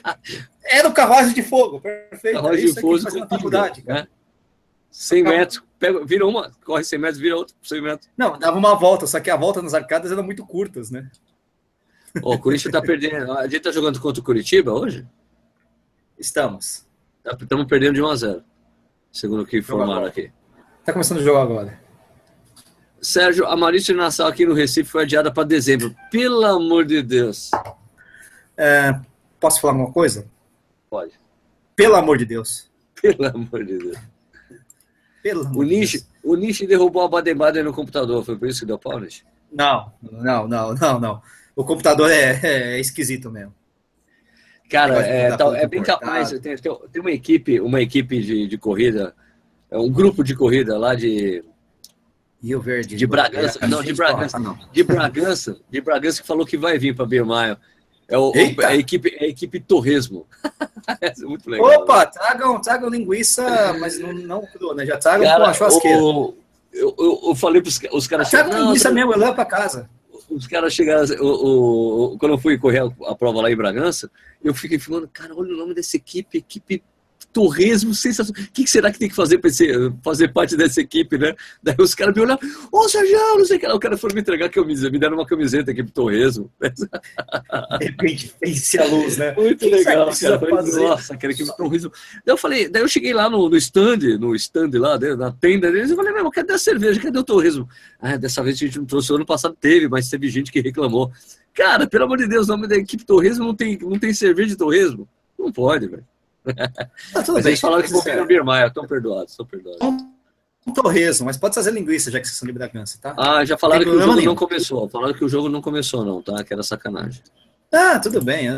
Era 0.64 0.88
o 0.88 0.92
carruagem 0.92 1.34
de 1.34 1.42
fogo, 1.42 1.80
perfeito. 1.80 2.36
Carruagem 2.36 2.72
de 2.72 2.80
fogo 2.80 3.10
com 3.10 3.28
faculdade, 3.28 3.84
né? 3.84 4.06
100 4.90 5.22
metros, 5.24 5.62
pega, 5.78 6.04
vira 6.04 6.24
uma, 6.26 6.52
corre 6.64 6.84
100 6.84 6.98
metros, 6.98 7.18
vira 7.18 7.36
outra, 7.36 7.54
100 7.62 7.82
metros. 7.82 8.10
Não, 8.16 8.38
dava 8.38 8.56
uma 8.56 8.74
volta, 8.76 9.06
só 9.06 9.18
que 9.18 9.30
a 9.30 9.36
volta 9.36 9.60
nas 9.60 9.74
arcadas 9.74 10.12
eram 10.12 10.22
muito 10.22 10.46
curtas, 10.46 10.90
né? 10.92 11.10
Ó, 12.22 12.34
o 12.34 12.38
Curitiba 12.38 12.80
tá 12.80 12.80
perdendo. 12.80 13.32
A 13.32 13.46
gente 13.48 13.60
tá 13.60 13.72
jogando 13.72 14.00
contra 14.00 14.20
o 14.20 14.24
Curitiba 14.24 14.72
hoje? 14.72 15.04
Estamos. 16.18 16.86
Estamos 17.24 17.64
tá, 17.64 17.68
perdendo 17.68 17.94
de 17.94 18.02
1 18.02 18.06
a 18.08 18.16
0 18.16 18.44
segundo 19.12 19.42
o 19.42 19.46
que 19.46 19.58
informaram 19.58 20.04
aqui. 20.04 20.30
Tá 20.84 20.92
começando 20.92 21.18
o 21.18 21.22
jogo 21.22 21.38
agora. 21.38 21.80
Sérgio, 23.00 23.46
a 23.46 23.56
Maurício 23.56 23.94
Nassau 23.94 24.26
aqui 24.26 24.44
no 24.44 24.54
Recife 24.54 24.90
foi 24.90 25.02
adiada 25.02 25.32
para 25.32 25.44
dezembro. 25.44 25.94
Pelo 26.10 26.44
amor 26.44 26.84
de 26.84 27.02
Deus. 27.02 27.50
É, 28.56 28.98
posso 29.40 29.60
falar 29.60 29.74
alguma 29.74 29.92
coisa? 29.92 30.26
Pode. 30.88 31.12
Pelo 31.74 31.96
amor 31.96 32.18
de 32.18 32.24
Deus. 32.24 32.70
Pelo 33.00 33.26
amor 33.26 33.64
de 33.64 33.78
Deus. 33.78 33.98
Pelo 35.22 35.46
amor 35.46 35.58
o, 35.58 35.62
Nishi, 35.62 35.98
Deus. 35.98 36.10
o 36.22 36.36
Nishi 36.36 36.66
derrubou 36.66 37.02
a 37.02 37.08
Baden-Baden 37.08 37.62
no 37.62 37.72
computador, 37.72 38.24
foi 38.24 38.36
por 38.36 38.48
isso 38.48 38.60
que 38.60 38.66
deu 38.66 38.78
pau, 38.78 38.98
Nishi? 38.98 39.24
Não, 39.52 39.92
não, 40.02 40.48
não, 40.48 40.74
não, 40.74 41.00
não. 41.00 41.22
O 41.54 41.64
computador 41.64 42.10
é, 42.10 42.40
é 42.42 42.80
esquisito 42.80 43.30
mesmo. 43.30 43.54
Cara, 44.68 45.06
é, 45.06 45.36
é 45.62 45.66
bem 45.66 45.82
capaz. 45.82 46.30
Tem, 46.40 46.56
tem, 46.56 47.00
uma 47.00 47.12
equipe, 47.12 47.60
uma 47.60 47.80
equipe 47.80 48.20
de, 48.20 48.46
de 48.48 48.58
corrida, 48.58 49.14
é 49.70 49.78
um 49.78 49.90
grupo 49.90 50.24
de 50.24 50.34
corrida 50.34 50.78
lá 50.78 50.94
de. 50.94 51.44
Rio 52.42 52.60
Verde. 52.60 52.96
De 52.96 53.06
Bragança. 53.06 53.66
Não, 53.66 53.82
de 53.82 53.92
Bragança. 53.92 54.38
Não. 54.38 54.58
De 54.72 54.82
Bragança. 54.82 55.56
De 55.70 55.80
Bragança 55.80 56.20
que 56.20 56.26
falou 56.26 56.46
que 56.46 56.56
vai 56.56 56.78
vir 56.78 56.94
para 56.94 57.06
Birmaio. 57.06 57.56
É, 58.08 58.16
o, 58.16 58.32
é 58.36 58.66
a 58.66 58.76
equipe, 58.76 59.16
é 59.18 59.24
a 59.24 59.28
equipe 59.28 59.58
Torresmo. 59.58 60.26
é 61.00 61.12
muito 61.22 61.50
legal. 61.50 61.82
Opa, 61.82 62.06
tragam, 62.06 62.60
tragam 62.60 62.88
linguiça, 62.88 63.72
mas 63.80 63.98
não, 63.98 64.12
não 64.12 64.46
crua, 64.46 64.74
né? 64.74 64.86
Já 64.86 64.96
tragam 64.96 65.26
Cara, 65.26 65.44
com 65.44 65.50
a 65.50 65.54
churrasqueira. 65.54 66.02
O, 66.02 66.36
eu, 66.72 66.94
eu, 66.98 67.20
eu, 67.28 67.34
falei 67.34 67.60
para 67.60 67.70
os 67.92 68.06
caras. 68.06 68.30
Traga 68.30 68.58
linguiça 68.58 68.92
mesmo, 68.92 69.12
eu 69.12 69.18
levo 69.18 69.34
para 69.34 69.44
casa 69.44 69.88
os 70.28 70.46
caras 70.46 70.72
chegaram, 70.72 71.04
o, 71.20 72.14
o, 72.14 72.18
quando 72.18 72.32
eu 72.32 72.38
fui 72.38 72.58
correr 72.58 72.80
a, 73.06 73.14
prova 73.14 73.42
lá 73.42 73.50
em 73.50 73.56
Bragança, 73.56 74.10
eu 74.42 74.54
fiquei 74.54 74.78
falando, 74.78 75.08
cara, 75.08 75.34
olha 75.34 75.54
o 75.54 75.56
nome 75.56 75.74
dessa 75.74 75.96
equipe, 75.96 76.38
equipe 76.38 76.82
torresmo 77.36 77.94
sensacional. 77.94 78.42
O 78.42 78.52
que 78.52 78.66
será 78.66 78.90
que 78.90 78.98
tem 78.98 79.10
que 79.10 79.14
fazer 79.14 79.36
para 79.36 79.50
fazer 80.02 80.32
parte 80.32 80.56
dessa 80.56 80.80
equipe, 80.80 81.18
né? 81.18 81.34
Daí 81.62 81.76
os 81.78 81.94
caras 81.94 82.14
me 82.14 82.22
olharam, 82.22 82.40
ô 82.72 82.78
oh, 82.78 82.88
Sérgio, 82.88 83.18
não 83.36 83.44
sei 83.44 83.58
o 83.58 83.60
que 83.60 83.66
lá. 83.66 83.74
O 83.74 83.78
cara 83.78 83.96
foi 83.98 84.10
me 84.14 84.22
entregar 84.22 84.48
camisa, 84.48 84.88
me 84.88 84.98
deram 84.98 85.16
uma 85.16 85.26
camiseta 85.26 85.70
aqui 85.70 85.82
pro 85.82 85.92
torresmo. 85.92 86.50
De 87.78 87.84
repente, 87.84 88.34
pense 88.40 88.78
a 88.78 88.86
luz, 88.86 89.18
né? 89.18 89.34
Muito 89.34 89.58
que 89.58 89.68
legal, 89.68 90.10
que 90.10 90.20
cara. 90.20 90.38
Falei, 90.38 90.72
Nossa, 90.72 91.12
aquela 91.12 91.32
equipe 91.34 91.56
torresmo. 91.58 91.92
Daí 92.24 92.32
eu 92.32 92.38
falei, 92.38 92.68
daí 92.70 92.82
eu 92.82 92.88
cheguei 92.88 93.12
lá 93.12 93.28
no, 93.28 93.50
no 93.50 93.56
stand, 93.58 94.18
no 94.18 94.34
stand 94.34 94.70
lá, 94.74 94.98
né, 94.98 95.14
na 95.14 95.30
tenda 95.30 95.70
deles, 95.70 95.90
eu 95.90 95.96
falei, 95.96 96.14
meu, 96.14 96.30
cadê 96.30 96.54
a 96.54 96.58
cerveja? 96.58 96.98
Cadê 96.98 97.18
o 97.18 97.24
torresmo? 97.24 97.68
Ah, 98.00 98.16
dessa 98.16 98.42
vez 98.42 98.56
a 98.56 98.58
gente 98.60 98.78
não 98.78 98.86
trouxe, 98.86 99.12
o 99.12 99.16
ano 99.16 99.26
passado 99.26 99.54
teve, 99.60 99.88
mas 99.88 100.08
teve 100.08 100.28
gente 100.30 100.50
que 100.50 100.60
reclamou. 100.62 101.12
Cara, 101.52 101.86
pelo 101.86 102.04
amor 102.04 102.16
de 102.16 102.26
Deus, 102.26 102.48
o 102.48 102.52
nome 102.52 102.66
da 102.66 102.76
equipe 102.76 103.04
torresmo 103.04 103.44
não 103.44 103.54
tem, 103.54 103.78
não 103.78 103.98
tem 103.98 104.14
cerveja 104.14 104.48
de 104.48 104.56
torresmo? 104.56 105.06
Não 105.38 105.52
pode, 105.52 105.86
velho. 105.86 106.04
Tudo 107.12 107.34
mas 107.34 107.44
bem. 107.44 107.50
eles 107.50 107.60
falaram 107.60 107.82
que 107.82 107.92
vir 107.92 108.16
no 108.16 108.26
Birmaia, 108.26 108.66
estão 108.66 108.86
perdoados, 108.86 109.32
estão 109.32 109.46
perdoados. 109.46 110.04
Um 110.66 110.72
torresmo, 110.72 111.26
mas 111.26 111.36
pode 111.36 111.54
fazer 111.54 111.70
linguiça, 111.70 112.10
já 112.10 112.18
que 112.18 112.26
vocês 112.26 112.36
são 112.36 112.46
de 112.46 112.52
Bragança, 112.52 112.98
tá? 113.00 113.14
Ah, 113.16 113.44
já 113.44 113.56
falaram 113.56 113.84
que 113.84 113.88
o 113.88 114.00
jogo 114.00 114.14
nenhum. 114.14 114.26
não 114.26 114.34
começou. 114.34 114.88
Falaram 114.88 115.14
que 115.14 115.24
o 115.24 115.28
jogo 115.28 115.48
não 115.48 115.62
começou, 115.62 116.04
não, 116.04 116.20
tá? 116.20 116.42
Que 116.42 116.52
era 116.52 116.62
sacanagem. 116.62 117.22
Ah, 117.72 117.98
tudo 118.00 118.22
bem. 118.22 118.46
Eu 118.46 118.54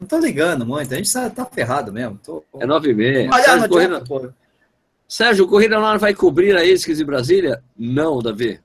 não 0.00 0.06
tô 0.06 0.18
ligando 0.18 0.66
muito. 0.66 0.92
A 0.92 0.96
gente 0.96 1.10
tá, 1.12 1.30
tá 1.30 1.46
ferrado 1.46 1.92
mesmo. 1.92 2.18
Tô... 2.22 2.44
É 2.58 2.66
nove 2.66 2.90
e 2.90 2.94
meia. 2.94 3.32
Sérgio, 3.32 3.68
corrida... 3.68 4.04
Sérgio, 5.08 5.44
o 5.44 5.48
Corrida 5.48 5.78
Online 5.78 5.98
vai 5.98 6.14
cobrir 6.14 6.56
a 6.56 6.64
ESCS 6.64 7.00
em 7.00 7.04
Brasília? 7.04 7.62
Não, 7.76 8.20
Davi. 8.20 8.60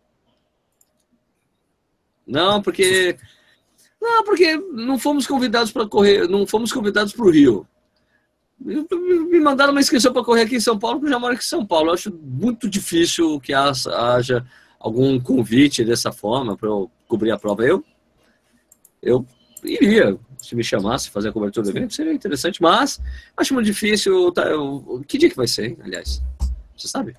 Não, 2.25 2.61
porque. 2.61 3.17
Não, 4.01 4.23
porque 4.23 4.55
não 4.55 4.97
fomos 4.97 5.27
convidados 5.27 5.71
para 5.71 5.87
correr, 5.87 6.27
não 6.27 6.47
fomos 6.47 6.73
convidados 6.73 7.13
para 7.13 7.25
o 7.25 7.29
Rio. 7.29 7.67
Me 8.63 9.39
mandaram 9.39 9.71
uma 9.71 9.81
inscrição 9.81 10.13
para 10.13 10.23
correr 10.23 10.43
aqui 10.43 10.55
em 10.55 10.59
São 10.59 10.77
Paulo, 10.77 10.99
porque 10.99 11.07
eu 11.07 11.13
já 11.13 11.19
moro 11.19 11.33
aqui 11.33 11.43
em 11.43 11.47
São 11.47 11.65
Paulo. 11.65 11.89
Eu 11.89 11.93
acho 11.93 12.13
muito 12.21 12.69
difícil 12.69 13.39
que 13.39 13.53
haja 13.53 14.45
algum 14.79 15.19
convite 15.19 15.83
dessa 15.83 16.11
forma 16.11 16.55
para 16.55 16.69
eu 16.69 16.91
cobrir 17.07 17.31
a 17.31 17.39
prova. 17.39 17.65
Eu, 17.65 17.83
eu 19.01 19.25
iria, 19.63 20.17
se 20.37 20.55
me 20.55 20.63
chamasse, 20.63 21.09
fazer 21.09 21.29
a 21.29 21.31
cobertura 21.31 21.63
do 21.63 21.69
evento, 21.69 21.93
seria 21.93 22.13
interessante, 22.13 22.61
mas 22.61 23.01
acho 23.35 23.53
muito 23.53 23.65
difícil. 23.65 24.31
Tá, 24.31 24.43
eu, 24.43 25.03
que 25.07 25.17
dia 25.17 25.29
que 25.29 25.35
vai 25.35 25.47
ser, 25.47 25.69
hein, 25.69 25.77
aliás? 25.83 26.21
Você 26.77 26.87
sabe? 26.87 27.15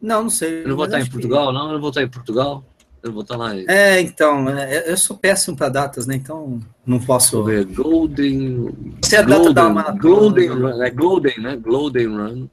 Não, 0.00 0.24
não 0.24 0.30
sei. 0.30 0.62
Eu 0.62 0.68
não 0.68 0.76
vou 0.76 0.84
estar 0.84 1.00
em 1.00 1.06
Portugal, 1.06 1.48
que... 1.48 1.54
não, 1.54 1.66
eu 1.66 1.72
não 1.74 1.80
vou 1.80 1.90
estar 1.90 2.02
em 2.02 2.08
Portugal. 2.08 2.64
Vou 3.12 3.22
estar 3.22 3.36
lá. 3.36 3.54
É, 3.56 4.00
então, 4.00 4.48
é, 4.48 4.90
eu 4.90 4.96
sou 4.96 5.16
péssimo 5.16 5.56
para 5.56 5.68
datas, 5.68 6.06
né? 6.06 6.16
Então 6.16 6.60
não 6.84 6.98
posso. 6.98 7.42
ver. 7.44 7.64
Golden. 7.64 8.68
Se 9.02 9.16
é 9.16 9.18
a 9.20 9.22
data 9.22 9.52
da 9.52 9.68
maratona. 9.68 10.00
Golden 10.00 10.48
Run, 10.48 10.82
é 10.82 10.90
Golden, 10.90 11.40
né? 11.40 11.56
Golden 11.56 12.06
Run. 12.08 12.48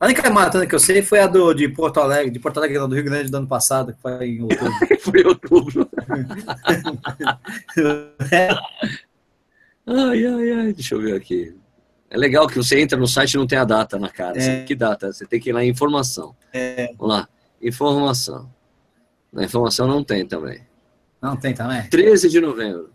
A 0.00 0.06
única 0.06 0.28
maratona 0.30 0.66
que 0.66 0.74
eu 0.74 0.80
sei 0.80 1.00
foi 1.00 1.20
a 1.20 1.28
do, 1.28 1.54
de 1.54 1.68
Porto 1.68 2.00
Alegre, 2.00 2.32
de 2.32 2.40
Porto 2.40 2.56
Alegre, 2.56 2.76
do 2.78 2.94
Rio 2.94 3.04
Grande 3.04 3.30
do 3.30 3.36
ano 3.36 3.46
passado, 3.46 3.92
que 3.92 4.02
foi 4.02 4.26
em 4.26 4.42
outubro. 4.42 4.72
foi 5.00 5.20
em 5.20 5.26
outubro. 5.26 5.88
Ai, 9.84 10.24
ai, 10.24 10.52
ai, 10.52 10.72
deixa 10.72 10.94
eu 10.94 11.00
ver 11.00 11.16
aqui. 11.16 11.52
É 12.08 12.16
legal 12.16 12.46
que 12.46 12.56
você 12.56 12.80
entra 12.80 12.96
no 12.96 13.08
site 13.08 13.34
e 13.34 13.36
não 13.36 13.46
tem 13.46 13.58
a 13.58 13.64
data 13.64 13.98
na 13.98 14.08
cara. 14.08 14.40
É. 14.40 14.62
Que 14.64 14.74
data? 14.74 15.12
Você 15.12 15.26
tem 15.26 15.40
que 15.40 15.50
ir 15.50 15.52
lá 15.52 15.64
em 15.64 15.70
informação. 15.70 16.36
É. 16.52 16.92
Vamos 16.98 17.16
lá. 17.16 17.28
Informação. 17.60 18.48
Na 19.32 19.44
informação 19.44 19.86
não 19.86 20.04
tem 20.04 20.26
também. 20.26 20.60
Não 21.20 21.36
tem 21.36 21.54
também? 21.54 21.88
13 21.88 22.28
de 22.28 22.40
novembro. 22.40 22.90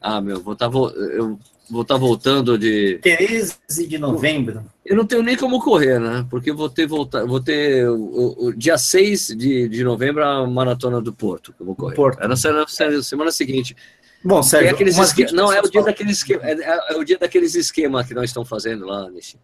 Ah, 0.00 0.20
meu, 0.20 0.40
vou 0.40 0.54
estar 0.54 0.68
tá, 0.68 0.76
eu 0.76 1.38
vou 1.70 1.82
estar 1.82 1.94
tá 1.94 2.00
voltando 2.00 2.58
de. 2.58 2.98
13 2.98 3.86
de 3.86 3.98
novembro. 3.98 4.64
Eu 4.84 4.96
não 4.96 5.06
tenho 5.06 5.22
nem 5.22 5.36
como 5.36 5.60
correr, 5.60 6.00
né? 6.00 6.26
Porque 6.28 6.52
vou 6.52 6.68
ter 6.68 6.86
voltar, 6.86 7.24
vou 7.24 7.40
ter 7.40 7.88
o, 7.88 8.46
o, 8.46 8.52
dia 8.52 8.76
6 8.76 9.28
de, 9.28 9.68
de 9.68 9.84
novembro 9.84 10.24
a 10.24 10.46
maratona 10.46 11.00
do 11.00 11.12
Porto, 11.12 11.54
eu 11.60 11.66
vou 11.66 11.76
correr. 11.76 11.94
Porto. 11.94 12.20
É 12.22 12.26
na 12.26 12.34
semana, 12.34 12.66
semana 13.02 13.30
seguinte. 13.30 13.76
Bom, 14.24 14.42
Sérgio, 14.42 14.76
é 14.76 14.88
esque... 14.88 15.32
não 15.32 15.52
é 15.52 15.60
o 15.60 15.68
dia 15.68 15.82
daqueles 15.82 16.18
esquema, 16.18 16.42
é, 16.44 16.52
é, 16.52 16.96
o 16.96 17.04
dia 17.04 17.18
daqueles 17.18 17.54
esquemas 17.54 18.06
que 18.06 18.14
nós 18.14 18.26
estamos 18.26 18.48
fazendo 18.48 18.86
lá, 18.86 19.10
Nishi. 19.10 19.36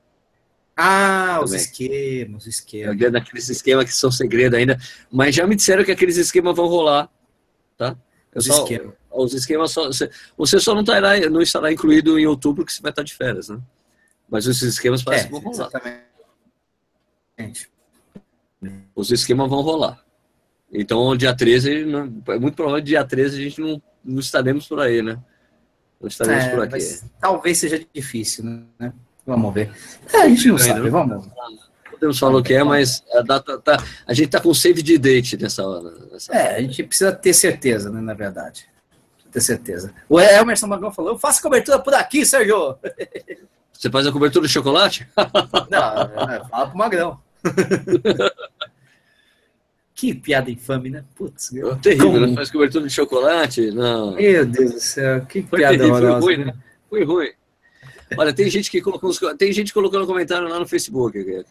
Ah, 0.81 1.41
os 1.43 1.53
esquemas, 1.53 2.43
os 2.43 2.47
esquemas. 2.47 2.87
É 2.87 2.91
o 2.93 2.97
dia 2.97 3.11
daqueles 3.11 3.49
esquemas 3.49 3.85
que 3.85 3.93
são 3.93 4.13
segredo 4.13 4.55
ainda. 4.55 4.79
Mas 5.11 5.35
já 5.35 5.45
me 5.45 5.57
disseram 5.57 5.85
que 5.85 5.91
aqueles 5.91 6.17
esquemas 6.17 6.55
vão 6.55 6.69
rolar. 6.69 7.11
Tá? 7.77 7.97
os 8.33 8.45
só, 8.45 8.63
esquemas. 8.63 8.95
Os 9.11 9.35
esquemas 9.35 9.73
só. 9.73 9.91
Você 10.37 10.61
só 10.61 10.75
não, 10.75 10.83
estará, 10.83 11.19
não 11.29 11.43
estará 11.43 11.73
incluído 11.73 12.17
em 12.17 12.29
outubro, 12.29 12.65
que 12.65 12.73
você 12.73 12.81
vai 12.81 12.93
estar 12.93 13.03
de 13.03 13.13
férias, 13.13 13.49
né? 13.49 13.59
Mas 14.31 14.47
os 14.47 14.63
esquemas 14.63 15.03
parecem 15.03 15.27
é, 15.27 15.29
que 15.29 15.33
vão 15.33 15.53
rolar. 15.53 15.69
Exatamente. 17.37 17.71
Os 18.95 19.11
esquemas 19.11 19.51
vão 19.51 19.63
rolar. 19.63 20.01
Então, 20.73 21.17
dia 21.17 21.35
13, 21.35 21.87
é 22.29 22.39
muito 22.39 22.55
provável 22.55 22.79
que 22.79 22.87
dia 22.87 23.05
13 23.05 23.37
a 23.37 23.43
gente 23.43 23.61
não, 23.61 23.83
não 24.05 24.21
estaremos 24.21 24.69
por 24.69 24.79
aí, 24.79 25.03
né? 25.03 25.19
Não 26.01 26.07
estaremos 26.07 26.45
é, 26.45 26.51
por 26.51 26.63
aqui. 26.63 27.01
Talvez 27.21 27.59
seja 27.59 27.85
difícil, 27.93 28.45
né? 28.79 28.93
Vamos 29.29 29.53
ver. 29.53 29.71
É, 30.11 30.23
a 30.23 30.29
gente 30.31 30.49
não 30.49 30.57
sabe, 30.57 30.89
vamos. 30.89 31.29
podemos 31.91 32.19
falar 32.19 32.39
o 32.39 32.43
que 32.43 32.55
é, 32.55 32.65
mas 32.65 33.05
a, 33.13 33.21
data, 33.21 33.59
tá, 33.59 33.77
a 34.07 34.15
gente 34.15 34.25
está 34.25 34.41
com 34.41 34.55
save 34.55 34.81
de 34.81 34.97
date 34.97 35.37
nessa 35.37 35.69
hora. 35.69 35.93
Nessa 36.11 36.33
é, 36.33 36.57
a 36.57 36.61
gente 36.63 36.83
precisa 36.83 37.13
ter 37.13 37.35
certeza, 37.35 37.91
né, 37.91 38.01
na 38.01 38.15
verdade. 38.15 38.67
Ter 39.31 39.43
certeza. 39.43 39.93
O 40.09 40.19
Emerson 40.19 40.67
Magrão 40.67 40.91
falou: 40.91 41.13
eu 41.13 41.19
faço 41.19 41.43
cobertura 41.43 41.79
por 41.79 41.93
aqui, 41.93 42.25
Sérgio. 42.25 42.79
Você 43.71 43.91
faz 43.91 44.07
a 44.07 44.13
cobertura 44.13 44.47
de 44.47 44.53
chocolate? 44.53 45.07
Não, 45.69 46.49
fala 46.49 46.69
pro 46.69 46.79
Magrão. 46.79 47.21
que 49.95 50.15
piada 50.15 50.51
infame, 50.51 50.89
né? 50.89 51.05
Putz, 51.15 51.55
é 51.55 51.75
terrível, 51.75 52.13
como... 52.13 52.27
não 52.27 52.35
faz 52.35 52.51
cobertura 52.51 52.87
de 52.87 52.95
chocolate? 52.95 53.71
Não. 53.73 54.15
Meu 54.15 54.47
Deus 54.47 54.73
do 54.73 54.81
céu, 54.81 55.21
que 55.27 55.43
foi 55.43 55.59
piada 55.59 55.77
terrível, 55.77 56.01
Foi 56.01 56.35
ruim, 56.35 56.45
né? 56.47 56.55
Foi 56.89 57.05
ruim. 57.05 57.38
Olha, 58.17 58.33
tem 58.33 58.49
gente 58.49 58.71
que 58.71 58.81
colocou, 58.81 59.13
tem 59.37 59.53
gente 59.53 59.73
colocando 59.73 60.07
comentário 60.07 60.49
lá 60.49 60.59
no 60.59 60.67
Facebook. 60.67 61.45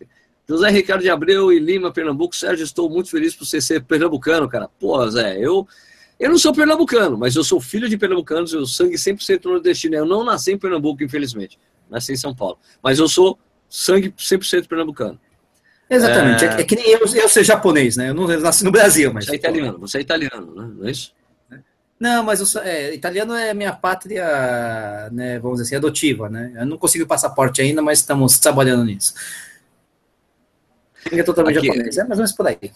José 0.47 0.70
Ricardo 0.70 1.01
de 1.01 1.10
Abreu 1.10 1.51
e 1.51 1.60
Lima, 1.60 1.91
Pernambuco. 1.91 2.36
Sérgio, 2.36 2.64
estou 2.64 2.89
muito 2.89 3.10
feliz 3.10 3.36
por 3.36 3.45
você 3.45 3.60
ser 3.60 3.84
pernambucano, 3.84 4.47
cara. 4.47 4.70
Pô, 4.80 5.10
Zé, 5.10 5.38
eu, 5.38 5.68
eu 6.20 6.30
não 6.30 6.38
sou 6.38 6.53
pernambucano, 6.53 7.18
mas 7.18 7.36
eu 7.36 7.43
sou 7.43 7.60
filho 7.60 7.89
de 7.89 7.97
pernambucanos, 7.97 8.53
eu 8.53 8.66
sangue 8.66 8.95
100% 8.95 9.45
nordestino. 9.45 9.95
Eu 9.95 10.05
não 10.05 10.24
nasci 10.24 10.53
em 10.53 10.58
Pernambuco, 10.58 11.03
infelizmente. 11.03 11.60
Nasci 11.89 12.14
em 12.14 12.18
São 12.18 12.34
Paulo. 12.34 12.58
Mas 12.82 12.97
eu 12.97 13.08
sou 13.08 13.38
sangue 13.70 14.10
100% 14.12 14.68
pernambucano. 14.68 15.20
Exatamente. 15.89 16.45
É... 16.45 16.62
é, 16.62 16.64
que 16.64 16.76
nem 16.76 16.89
eu, 16.89 16.99
eu 16.99 17.30
ser 17.30 17.43
japonês, 17.43 17.97
né? 17.97 18.10
Eu 18.10 18.14
não 18.14 18.28
nasci 18.28 18.64
no 18.64 18.72
Brasil, 18.72 19.14
mas. 19.14 19.26
Você 19.26 19.32
é 19.32 19.36
italiano, 19.36 19.80
você 19.80 19.97
é 19.97 20.01
italiano, 20.01 20.55
né? 20.55 20.72
Não 20.78 20.88
é 20.88 20.91
isso? 20.91 21.14
Não, 22.00 22.24
mas 22.24 22.56
é, 22.58 22.93
italiano 22.93 23.34
é 23.34 23.54
minha 23.54 23.74
pátria, 23.74 25.10
né, 25.12 25.39
vamos 25.39 25.58
dizer 25.58 25.70
assim, 25.70 25.76
adotiva, 25.76 26.30
né? 26.30 26.54
Eu 26.56 26.66
não 26.66 26.78
consegui 26.78 27.06
passaporte 27.06 27.62
ainda, 27.62 27.82
mas 27.82 28.00
estamos 28.00 28.38
trabalhando 28.38 28.86
nisso. 28.86 29.14
É 31.12 31.24
totalmente 31.24 31.58
Aqui, 31.58 31.68
japonês, 31.68 31.98
é 31.98 32.02
mais 32.02 32.12
ou 32.12 32.18
menos 32.18 32.32
por 32.34 32.48
aí. 32.48 32.72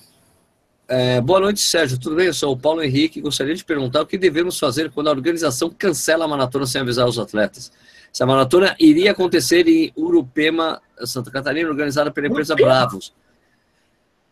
É, 0.88 1.22
boa 1.22 1.40
noite, 1.40 1.62
Sérgio. 1.62 1.98
Tudo 2.00 2.16
bem? 2.16 2.28
Eu 2.28 2.34
sou 2.34 2.52
o 2.52 2.58
Paulo 2.58 2.84
Henrique. 2.84 3.22
Gostaria 3.22 3.56
de 3.56 3.64
perguntar 3.64 4.02
o 4.02 4.06
que 4.06 4.18
devemos 4.18 4.60
fazer 4.60 4.92
quando 4.92 5.08
a 5.08 5.12
organização 5.12 5.70
cancela 5.70 6.26
a 6.26 6.28
maratona 6.28 6.66
sem 6.66 6.82
avisar 6.82 7.08
os 7.08 7.18
atletas. 7.18 7.72
Essa 8.14 8.26
maratona 8.26 8.76
iria 8.78 9.12
acontecer 9.12 9.68
em 9.68 9.94
Urupema, 9.96 10.82
Santa 11.06 11.32
Catarina, 11.32 11.70
organizada 11.70 12.12
pela 12.12 12.28
empresa 12.28 12.54
Urupema. 12.54 12.76
Bravos. 12.76 13.14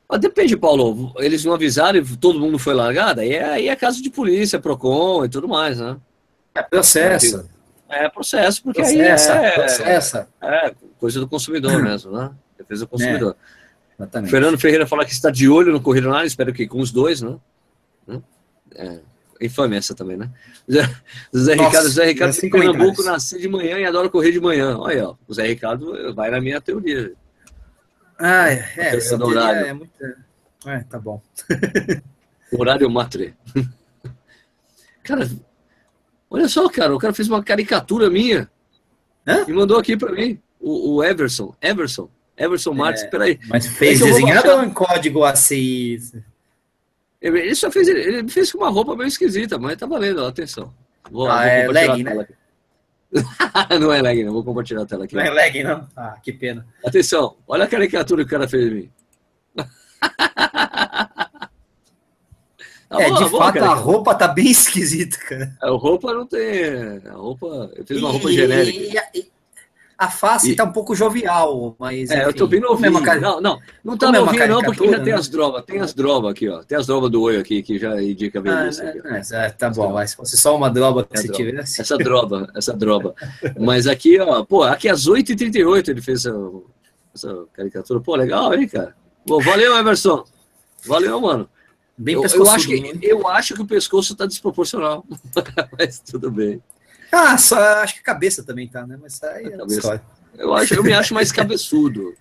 Mas 0.09 0.19
depende, 0.19 0.57
Paulo. 0.57 1.13
Eles 1.19 1.45
não 1.45 1.53
avisaram 1.53 1.99
e 1.99 2.17
todo 2.17 2.39
mundo 2.39 2.57
foi 2.57 2.73
largado? 2.73 3.21
Aí 3.21 3.33
é, 3.33 3.43
aí 3.43 3.67
é 3.69 3.75
caso 3.75 4.01
de 4.01 4.09
polícia, 4.09 4.59
PROCON 4.59 5.23
e 5.23 5.29
tudo 5.29 5.47
mais, 5.47 5.79
né? 5.79 5.97
É 6.55 6.63
processo. 6.63 7.47
É 7.87 8.09
processo, 8.09 8.63
porque 8.63 8.81
processa, 8.81 9.33
aí 9.33 9.45
é, 9.45 9.51
processa. 9.51 10.27
é 10.41 10.73
coisa 10.99 11.19
do 11.19 11.27
consumidor 11.27 11.77
mesmo, 11.81 12.11
né? 12.11 12.31
Defesa 12.57 12.85
do 12.85 12.87
consumidor. 12.87 13.35
É, 13.35 14.01
exatamente. 14.01 14.31
Fernando 14.31 14.59
Ferreira 14.59 14.87
fala 14.87 15.05
que 15.05 15.11
está 15.11 15.29
de 15.29 15.47
olho 15.47 15.71
no 15.71 15.81
Corrida 15.81 16.07
Online, 16.07 16.27
espero 16.27 16.53
que 16.53 16.67
com 16.67 16.79
os 16.79 16.91
dois, 16.91 17.21
né? 17.21 17.37
É, 18.75 18.99
infame 19.41 19.77
essa 19.77 19.95
também, 19.95 20.17
né? 20.17 20.29
Zé 20.69 21.55
Nossa, 21.55 21.67
Ricardo, 21.67 21.89
Zé 21.89 22.05
Ricardo 22.05 22.33
de 22.33 22.49
Pernambuco, 22.49 23.03
nasci 23.03 23.39
de 23.39 23.47
manhã 23.47 23.79
e 23.79 23.85
adoro 23.85 24.09
correr 24.09 24.31
de 24.31 24.39
manhã. 24.39 24.77
Olha, 24.77 25.09
ó, 25.09 25.15
o 25.27 25.33
Zé 25.33 25.47
Ricardo 25.47 26.13
vai 26.13 26.29
na 26.29 26.41
minha 26.41 26.59
teoria. 26.61 27.13
Ah, 28.19 28.51
é, 28.51 28.65
é, 28.75 29.15
horário. 29.15 29.65
é 29.65 29.73
muito. 29.73 29.91
É, 30.65 30.79
tá 30.81 30.99
bom. 30.99 31.21
horário 32.51 32.89
matre. 32.89 33.33
Cara, 35.03 35.27
olha 36.29 36.47
só, 36.47 36.69
cara, 36.69 36.93
o 36.93 36.99
cara 36.99 37.13
fez 37.13 37.27
uma 37.27 37.43
caricatura 37.43 38.11
minha 38.11 38.47
Hã? 39.25 39.43
e 39.47 39.51
mandou 39.51 39.79
aqui 39.79 39.97
para 39.97 40.11
mim. 40.11 40.39
O, 40.59 40.97
o, 40.97 41.03
Everson, 41.03 41.55
Everson, 41.59 42.07
Everson 42.37 42.73
Martins, 42.73 43.05
é, 43.05 43.07
peraí. 43.07 43.39
Mas 43.47 43.65
fez 43.65 44.01
desenhado 44.01 44.51
ou 44.51 44.63
em 44.63 44.69
código 44.69 45.23
assim? 45.23 45.97
Ele 47.19 47.55
só 47.55 47.71
fez, 47.71 47.87
ele 47.87 48.29
fez 48.29 48.51
com 48.51 48.59
uma 48.59 48.69
roupa 48.69 48.95
meio 48.95 49.07
esquisita, 49.07 49.57
mas 49.57 49.77
tá 49.77 49.87
valendo, 49.87 50.23
atenção. 50.23 50.71
Vou, 51.09 51.27
ah, 51.27 51.39
vou 51.39 51.47
é 51.47 51.67
leg, 51.67 52.03
né? 52.03 52.27
não 53.79 53.91
é 53.91 54.01
lag, 54.01 54.23
não. 54.23 54.33
Vou 54.33 54.43
compartilhar 54.43 54.83
a 54.83 54.85
tela 54.85 55.05
aqui. 55.05 55.15
Não 55.15 55.21
é 55.21 55.29
lag, 55.29 55.63
não? 55.63 55.87
Ah, 55.95 56.17
que 56.21 56.31
pena. 56.31 56.65
Atenção, 56.85 57.35
olha 57.47 57.65
a 57.65 57.67
caricatura 57.67 58.23
que 58.23 58.27
o 58.27 58.31
cara 58.31 58.47
fez 58.47 58.69
de 58.69 58.75
mim. 58.75 58.91
Tá 62.89 63.03
é, 63.03 63.11
de 63.11 63.29
fato, 63.29 63.63
a 63.63 63.75
roupa 63.75 64.15
tá 64.15 64.27
bem 64.27 64.49
esquisita, 64.49 65.15
cara. 65.19 65.55
A 65.61 65.69
roupa 65.69 66.11
não 66.11 66.25
tem. 66.25 66.99
A 67.05 67.13
roupa. 67.13 67.71
Eu 67.75 67.85
fiz 67.85 67.97
uma 67.99 68.09
roupa 68.09 68.31
e, 68.31 68.33
genérica. 68.33 69.09
E, 69.13 69.31
a 69.99 70.09
face 70.09 70.51
e... 70.51 70.55
tá 70.55 70.63
um 70.63 70.71
pouco 70.71 70.95
jovial, 70.95 71.75
mas. 71.77 72.09
É, 72.09 72.23
eu 72.23 72.33
tô 72.33 72.47
bem 72.47 72.61
novinho. 72.61 73.03
Car... 73.03 73.19
Não, 73.19 73.41
não, 73.41 73.59
não 73.83 73.97
tá 73.97 74.09
novinho, 74.09 74.47
não, 74.47 74.61
porque 74.61 74.89
já 74.89 75.01
tem 75.01 75.11
as 75.11 75.27
drogas. 75.27 75.65
Tem 75.65 75.81
as 75.81 75.93
drogas 75.93 76.31
aqui, 76.31 76.47
ó. 76.47 76.63
Tem 76.63 76.77
as 76.77 76.87
drogas 76.87 77.11
do 77.11 77.21
olho 77.21 77.41
aqui, 77.41 77.61
que 77.61 77.77
já 77.77 78.01
indica 78.01 78.39
a 78.39 78.41
velhice. 78.41 78.81
Ah, 78.81 79.17
é, 79.17 79.45
é, 79.47 79.49
tá 79.49 79.69
bom, 79.69 79.91
mas 79.91 80.11
se 80.11 80.15
fosse 80.15 80.37
só 80.37 80.55
uma 80.55 80.69
droga 80.69 81.03
que 81.03 81.17
é 81.17 81.21
você 81.21 81.27
droga. 81.27 81.43
tivesse. 81.43 81.81
Essa 81.81 81.97
droga, 81.97 82.49
essa 82.55 82.71
droga. 82.71 83.13
mas 83.59 83.87
aqui, 83.87 84.17
ó, 84.21 84.45
pô, 84.45 84.63
aqui 84.63 84.87
às 84.87 85.05
8h38 85.05 85.89
ele 85.89 86.01
fez 86.01 86.25
essa, 86.25 86.39
essa 87.13 87.45
caricatura. 87.51 87.99
Pô, 87.99 88.15
legal, 88.15 88.53
hein, 88.53 88.69
cara? 88.69 88.95
Pô, 89.27 89.41
valeu, 89.41 89.75
Emerson. 89.75 90.23
Valeu, 90.85 91.19
mano. 91.19 91.49
Bem 91.97 92.15
eu, 92.15 92.23
eu, 92.23 92.49
acho 92.49 92.67
que, 92.67 92.79
né? 92.79 92.99
eu 93.01 93.27
acho 93.27 93.53
que 93.53 93.61
o 93.61 93.67
pescoço 93.67 94.15
tá 94.15 94.25
desproporcional. 94.25 95.05
mas 95.77 95.99
tudo 95.99 96.31
bem. 96.31 96.63
Ah, 97.11 97.37
só, 97.37 97.57
acho 97.81 97.95
que 97.95 97.99
a 98.01 98.03
cabeça 98.03 98.43
também 98.43 98.67
tá, 98.67 98.85
né? 98.85 98.97
Mas 99.01 99.21
aí 99.23 99.47
é 99.47 99.65
história. 99.65 100.01
Eu, 100.37 100.53
acho, 100.53 100.75
eu 100.75 100.83
me 100.83 100.93
acho 100.93 101.13
mais 101.13 101.31
cabeçudo. 101.31 102.15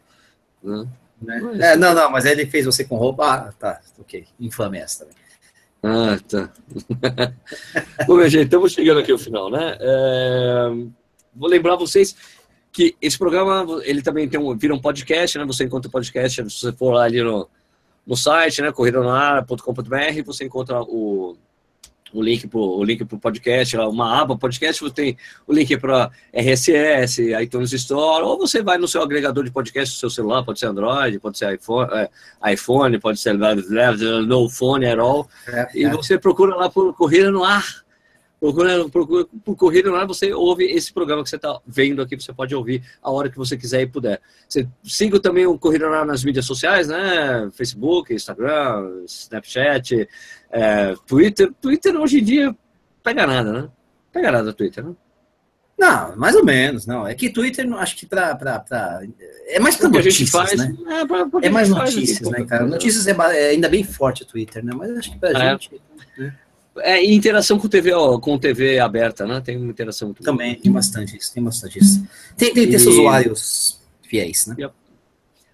Né? 0.63 0.89
né? 1.21 1.43
É, 1.61 1.77
não, 1.77 1.95
não, 1.95 2.11
mas 2.11 2.25
ele 2.25 2.47
fez 2.47 2.67
você 2.67 2.85
com 2.85 2.97
roupa. 2.97 3.25
Ah, 3.27 3.53
tá, 3.53 3.81
ok. 3.99 4.27
Infame 4.41 4.79
essa 4.79 5.05
também. 5.05 5.17
Ah, 5.83 6.19
tá. 6.29 6.53
Bom, 8.07 8.17
minha 8.17 8.29
gente, 8.29 8.45
estamos 8.45 8.73
chegando 8.73 9.01
aqui 9.01 9.13
ao 9.13 9.19
final, 9.19 9.51
né? 9.51 9.77
É... 9.79 10.69
Vou 11.35 11.49
lembrar 11.49 11.77
vocês 11.77 12.17
que 12.73 12.97
esse 13.01 13.17
programa, 13.17 13.65
ele 13.85 14.03
também 14.03 14.29
tem 14.29 14.41
um, 14.41 14.57
vira 14.57 14.75
um 14.75 14.81
podcast, 14.81 15.39
né? 15.39 15.45
Você 15.45 15.65
encontra 15.65 15.89
o 15.89 15.93
podcast, 15.93 16.51
se 16.51 16.61
você 16.61 16.73
for 16.73 16.93
lá 16.93 17.05
ali 17.05 17.23
no, 17.23 17.49
no 18.07 18.17
site, 18.17 18.61
né? 18.61 18.73
corridonar.com.br, 18.73 20.23
você 20.25 20.45
encontra 20.45 20.83
o 20.83 21.37
o 22.13 22.23
link 22.23 22.47
para 22.47 22.59
o 22.59 22.85
link 22.85 23.05
pro 23.05 23.19
podcast, 23.19 23.77
uma 23.77 24.21
aba 24.21 24.37
podcast, 24.37 24.83
você 24.83 24.95
tem 24.95 25.17
o 25.47 25.53
link 25.53 25.77
para 25.77 26.11
RSS, 26.33 27.33
iTunes 27.43 27.73
Store, 27.73 28.25
ou 28.25 28.39
você 28.39 28.63
vai 28.63 28.79
no 28.79 28.89
seu 28.89 29.03
agregador 29.03 29.45
de 29.45 29.51
podcast 29.51 29.95
do 29.95 29.99
seu 29.99 30.11
celular, 30.11 30.43
pode 30.43 30.59
ser 30.59 30.67
Android, 30.67 31.19
pode 31.19 31.39
ser 31.39 31.55
iPhone, 31.55 31.91
é, 31.93 32.53
iPhone 32.53 32.99
pode 32.99 33.19
ser 33.21 33.35
no 33.35 34.49
phone 34.49 34.87
at 34.87 34.99
all, 34.99 35.29
é, 35.47 35.69
e 35.75 35.85
é. 35.85 35.91
você 35.91 36.19
procura 36.19 36.55
lá 36.55 36.71
por 36.71 36.95
Corrida 36.95 37.31
no 37.31 37.45
Ar, 37.45 37.65
procura, 38.41 38.89
procura 38.89 39.27
por 39.45 39.57
Corrida 39.57 39.91
no 39.91 39.97
Ar, 39.97 40.07
você 40.07 40.33
ouve 40.33 40.65
esse 40.65 40.93
programa 40.93 41.23
que 41.23 41.31
você 41.31 41.37
está 41.37 41.61
vendo 41.67 42.03
aqui, 42.03 42.17
você 42.17 42.33
pode 42.33 42.55
ouvir 42.55 42.83
a 43.03 43.11
hora 43.11 43.29
que 43.31 43.37
você 43.37 43.57
quiser 43.57 43.83
e 43.83 43.87
puder. 43.87 44.21
Você 44.49 44.69
siga 44.85 45.19
também 45.21 45.47
o 45.47 45.59
Corrida 45.59 45.89
no 45.89 45.95
Ar 45.95 46.07
nas 46.07 46.25
mídias 46.25 46.47
sociais, 46.47 46.89
né, 46.89 47.51
Facebook, 47.53 48.13
Instagram, 48.13 49.05
Snapchat, 49.07 50.09
é, 50.51 50.95
Twitter, 51.07 51.53
Twitter 51.61 51.97
hoje 51.97 52.21
em 52.21 52.25
dia 52.25 52.57
pega 53.03 53.27
nada, 53.27 53.53
né? 53.53 53.69
Pega 54.13 54.33
nada 54.33 54.53
Twitter, 54.53 54.85
né? 54.85 54.95
Não, 55.79 56.17
mais 56.17 56.35
ou 56.35 56.45
menos, 56.45 56.87
não. 56.87 57.07
É 57.07 57.15
que 57.15 57.31
Twitter, 57.31 57.73
acho 57.75 57.97
que 57.97 58.05
pra. 58.05 58.35
pra, 58.35 58.59
pra 58.59 59.01
é 59.47 59.61
mais 59.61 59.77
para 59.77 59.89
notícias, 59.89 60.29
faz, 60.29 60.59
né? 60.59 60.75
É, 60.89 61.07
pra, 61.07 61.27
pra 61.27 61.41
é 61.41 61.49
mais 61.49 61.69
notícias, 61.69 62.29
né, 62.31 62.45
cara? 62.45 62.67
Notícias 62.67 63.07
é, 63.07 63.13
é, 63.13 63.51
ainda 63.51 63.69
bem 63.69 63.85
forte 63.85 64.25
o 64.25 64.27
Twitter, 64.27 64.65
né? 64.65 64.73
Mas 64.75 64.91
acho 64.91 65.13
que 65.13 65.19
pra 65.19 65.31
é. 65.31 65.51
gente. 65.51 65.81
Né? 66.19 66.35
É, 66.81 67.05
interação 67.05 67.59
com 67.59 67.69
TV, 67.69 67.93
ó, 67.93 68.19
com 68.19 68.39
TV 68.39 68.79
aberta, 68.79 69.27
né? 69.27 69.41
Tem 69.41 69.57
uma 69.57 69.71
interação 69.71 70.09
muito 70.09 70.23
Também, 70.23 70.53
boa. 70.53 70.63
tem 70.63 70.73
bastante 70.73 71.17
isso, 71.17 71.33
tem 71.33 71.43
bastante 71.43 71.79
isso. 71.79 72.03
Tem, 72.37 72.53
tem, 72.53 72.67
tem 72.67 72.77
e... 72.77 72.79
seus 72.79 72.95
usuários 72.95 73.81
fiéis, 74.03 74.47
né? 74.47 74.57
Yep. 74.59 74.75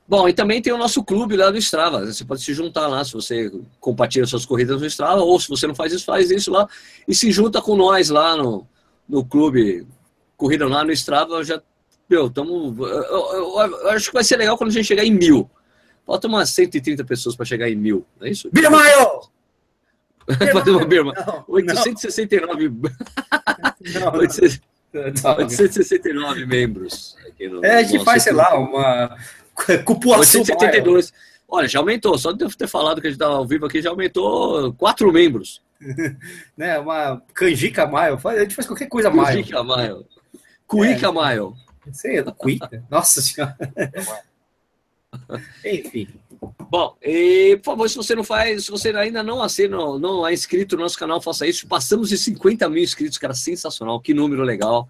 Bom, 0.07 0.29
e 0.29 0.35
também 0.35 0.61
tem 0.61 0.73
o 0.73 0.79
nosso 0.79 1.03
clube 1.03 1.37
lá 1.37 1.51
do 1.51 1.57
Strava. 1.57 2.05
Você 2.05 2.25
pode 2.25 2.43
se 2.43 2.53
juntar 2.53 2.87
lá 2.87 3.03
se 3.05 3.13
você 3.13 3.51
compartilha 3.81 4.27
suas 4.27 4.45
corridas 4.45 4.81
no 4.81 4.87
Strava, 4.87 5.23
ou 5.23 5.41
se 5.41 5.49
você 5.49 5.67
não 5.67 5.75
faz 5.75 5.93
isso, 5.93 6.05
faz 6.05 6.31
isso 6.31 6.51
lá 6.51 6.69
e 7.09 7.15
se 7.15 7.33
junta 7.33 7.63
com 7.63 7.75
nós 7.75 8.11
lá 8.11 8.37
no, 8.37 8.67
no 9.09 9.25
clube 9.25 9.87
Corrida 10.37 10.69
lá 10.69 10.85
no 10.85 10.93
Strava. 10.93 11.43
Já, 11.43 11.61
meu, 12.09 12.29
tamo, 12.29 12.75
eu, 12.85 12.87
eu, 12.87 13.61
eu, 13.61 13.91
acho 13.91 14.09
que 14.09 14.15
vai 14.15 14.25
ser 14.25 14.37
legal 14.37 14.59
quando 14.59 14.71
a 14.71 14.73
gente 14.73 14.87
chegar 14.87 15.05
em 15.05 15.13
mil. 15.13 15.51
Falta 16.07 16.29
umas 16.29 16.51
130 16.51 17.03
pessoas 17.05 17.35
para 17.35 17.47
chegar 17.47 17.71
em 17.71 17.77
mil, 17.77 18.05
não 18.21 18.27
é 18.27 18.31
isso? 18.31 18.51
Birmaio! 18.53 19.23
Fazer 20.53 20.71
uma 20.71 20.85
Birma. 20.85 21.13
869. 21.49 22.73
Não. 23.95 24.13
869 24.15 26.47
membros. 26.47 27.17
No, 27.41 27.65
é, 27.65 27.79
a 27.79 27.83
gente 27.83 28.05
faz, 28.05 28.23
sei 28.23 28.33
lá, 28.33 28.57
uma 28.59 29.17
Cupuaçu 29.85 30.39
872. 30.39 31.13
Olha, 31.49 31.69
já 31.69 31.79
aumentou. 31.79 32.19
Só 32.19 32.33
de 32.33 32.45
eu 32.45 32.51
ter 32.51 32.67
falado 32.67 33.01
que 33.01 33.07
a 33.07 33.11
gente 33.11 33.17
estava 33.17 33.35
ao 33.35 33.47
vivo 33.47 33.67
aqui, 33.67 33.83
já 33.83 33.91
aumentou 33.91 34.73
quatro 34.75 35.13
membros. 35.13 35.63
né, 36.57 36.79
uma 36.79 37.23
canjica 37.35 37.87
maio. 37.87 38.19
A 38.25 38.41
gente 38.41 38.55
faz 38.55 38.67
qualquer 38.67 38.89
coisa 38.89 39.11
maio. 39.11 39.39
Canjica 39.39 39.63
maio. 39.63 40.07
Cuica 40.67 41.09
é, 41.09 41.13
maio. 41.13 41.55
Sei, 41.93 42.23
cuica. 42.23 42.83
Nossa 42.91 43.21
senhora. 43.21 43.55
Enfim. 45.65 46.09
Bom, 46.71 46.97
e, 47.03 47.57
por 47.63 47.73
favor, 47.73 47.89
se 47.89 47.97
você 47.97 48.15
não 48.15 48.25
faz, 48.25 48.65
se 48.65 48.71
você 48.71 48.91
ainda 48.91 49.23
não 49.23 49.43
assina, 49.43 49.77
não 49.99 50.27
é 50.27 50.33
inscrito 50.33 50.77
no 50.77 50.83
nosso 50.83 50.99
canal, 50.99 51.21
faça 51.21 51.47
isso. 51.47 51.67
Passamos 51.67 52.09
de 52.09 52.19
50 52.19 52.69
mil 52.69 52.83
inscritos, 52.83 53.19
cara, 53.19 53.35
sensacional, 53.35 54.01
que 54.01 54.13
número 54.13 54.43
legal, 54.43 54.89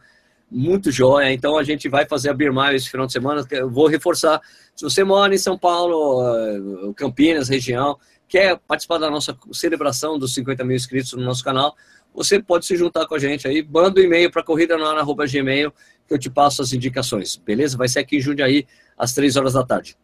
muito 0.51 0.91
jóia. 0.91 1.33
Então 1.33 1.59
a 1.59 1.63
gente 1.63 1.89
vai 1.89 2.07
fazer 2.07 2.31
a 2.31 2.35
Birmaio 2.35 2.77
esse 2.77 2.91
final 2.91 3.07
de 3.07 3.13
semana. 3.13 3.47
Eu 3.51 3.71
vou 3.71 3.87
reforçar. 3.87 4.41
Se 4.75 4.83
você 4.85 5.05
mora 5.05 5.35
em 5.35 5.39
São 5.39 5.59
Paulo, 5.59 6.23
eh, 6.25 6.93
Campinas, 6.97 7.49
região, 7.49 7.99
quer 8.29 8.59
participar 8.67 8.99
da 8.99 9.11
nossa 9.11 9.37
celebração 9.53 10.19
dos 10.19 10.35
50 10.35 10.65
mil 10.65 10.77
inscritos 10.77 11.13
no 11.13 11.23
nosso 11.23 11.45
canal, 11.45 11.77
você 12.15 12.41
pode 12.41 12.65
se 12.65 12.77
juntar 12.77 13.07
com 13.07 13.15
a 13.15 13.19
gente 13.19 13.47
aí. 13.47 13.67
Manda 13.69 14.01
um 14.01 14.05
e-mail 14.05 14.31
para 14.31 14.43
corrida 14.43 14.77
gmail 14.77 15.73
que 16.07 16.15
eu 16.15 16.19
te 16.19 16.31
passo 16.31 16.63
as 16.63 16.73
indicações, 16.73 17.37
beleza? 17.37 17.77
Vai 17.77 17.89
ser 17.89 18.01
aqui 18.01 18.17
em 18.17 18.21
Jundiaí, 18.21 18.67
às 18.97 19.13
3 19.13 19.37
horas 19.37 19.55
da 19.55 19.65
tarde. 19.65 19.97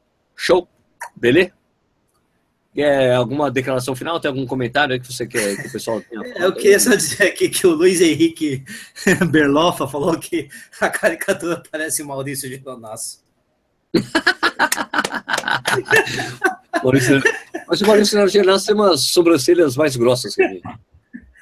Show? 0.43 0.67
Beleza? 1.15 1.53
É, 2.75 3.15
alguma 3.15 3.51
declaração 3.51 3.95
final? 3.95 4.19
Tem 4.19 4.31
algum 4.31 4.47
comentário 4.47 4.95
aí 4.95 5.01
que 5.01 5.13
você 5.13 5.27
quer 5.27 5.61
que 5.61 5.69
o 5.69 5.73
pessoal 5.73 6.01
tenha? 6.01 6.23
Eu 6.43 6.55
queria 6.55 6.81
só 6.81 6.95
dizer 6.95 7.25
aqui 7.25 7.51
que 7.51 7.67
o 7.67 7.75
Luiz 7.75 8.01
Henrique 8.01 8.65
Berlofa 9.31 9.87
falou 9.87 10.19
que 10.19 10.49
a 10.81 10.89
caricatura 10.89 11.63
parece 11.71 12.03
o 12.03 12.07
Maurício 12.07 12.49
de 12.49 12.57
Donasso. 12.57 13.23
Maurício, 16.83 17.21
mas 17.69 17.83
o 17.83 17.87
Maurício 17.87 18.29
Genasso 18.29 18.65
tem 18.65 18.75
umas 18.75 19.03
sobrancelhas 19.03 19.77
mais 19.77 19.95
grossas 19.95 20.35
que 20.35 20.43
ele. 20.43 20.63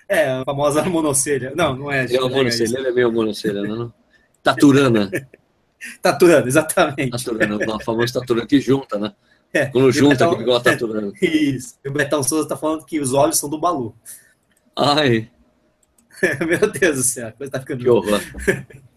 É, 0.09 0.29
a 0.29 0.45
famosa 0.45 0.83
monocelha. 0.83 1.53
Não, 1.55 1.77
não 1.77 1.93
é. 1.93 2.13
É 2.13 2.21
uma 2.21 2.31
monocelha, 2.31 2.79
ele 2.79 2.89
é 2.89 2.93
meio 2.93 3.13
monocelha, 3.13 3.63
não? 3.63 3.87
É 3.87 3.91
Taturana. 4.43 5.09
Taturana, 6.03 6.47
exatamente. 6.47 7.11
A 7.15 7.85
famosa 7.85 8.21
taturana 8.21 8.47
que 8.47 8.61
junta, 8.61 8.99
né? 8.99 9.13
É, 9.53 9.67
Quando 9.67 9.91
junta, 9.91 10.27
Betão, 10.27 10.37
que 10.37 10.43
igual 10.43 10.57
a 10.59 10.61
taturana. 10.61 11.13
Isso. 11.23 11.79
E 11.85 11.89
o 11.89 11.93
Betão 11.93 12.23
Souza 12.23 12.45
está 12.45 12.57
falando 12.57 12.85
que 12.85 13.01
os 13.01 13.15
olhos 13.15 13.39
são 13.39 13.49
do 13.49 13.59
Balu. 13.59 13.95
Ai. 14.77 15.31
Meu 16.47 16.71
Deus 16.71 16.97
do 16.97 17.03
céu, 17.03 17.29
a 17.29 17.33
coisa 17.33 17.53
tá 17.53 17.61
ficando. 17.61 17.83
Que 17.83 17.89
horror. 17.89 18.21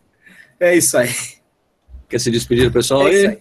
É 0.60 0.78
isso 0.78 0.96
aí. 0.96 1.10
Quer 2.08 2.20
se 2.20 2.30
despedir 2.30 2.66
do 2.66 2.72
pessoal 2.72 3.08
é 3.08 3.10
aí? 3.10 3.26
aí? 3.26 3.40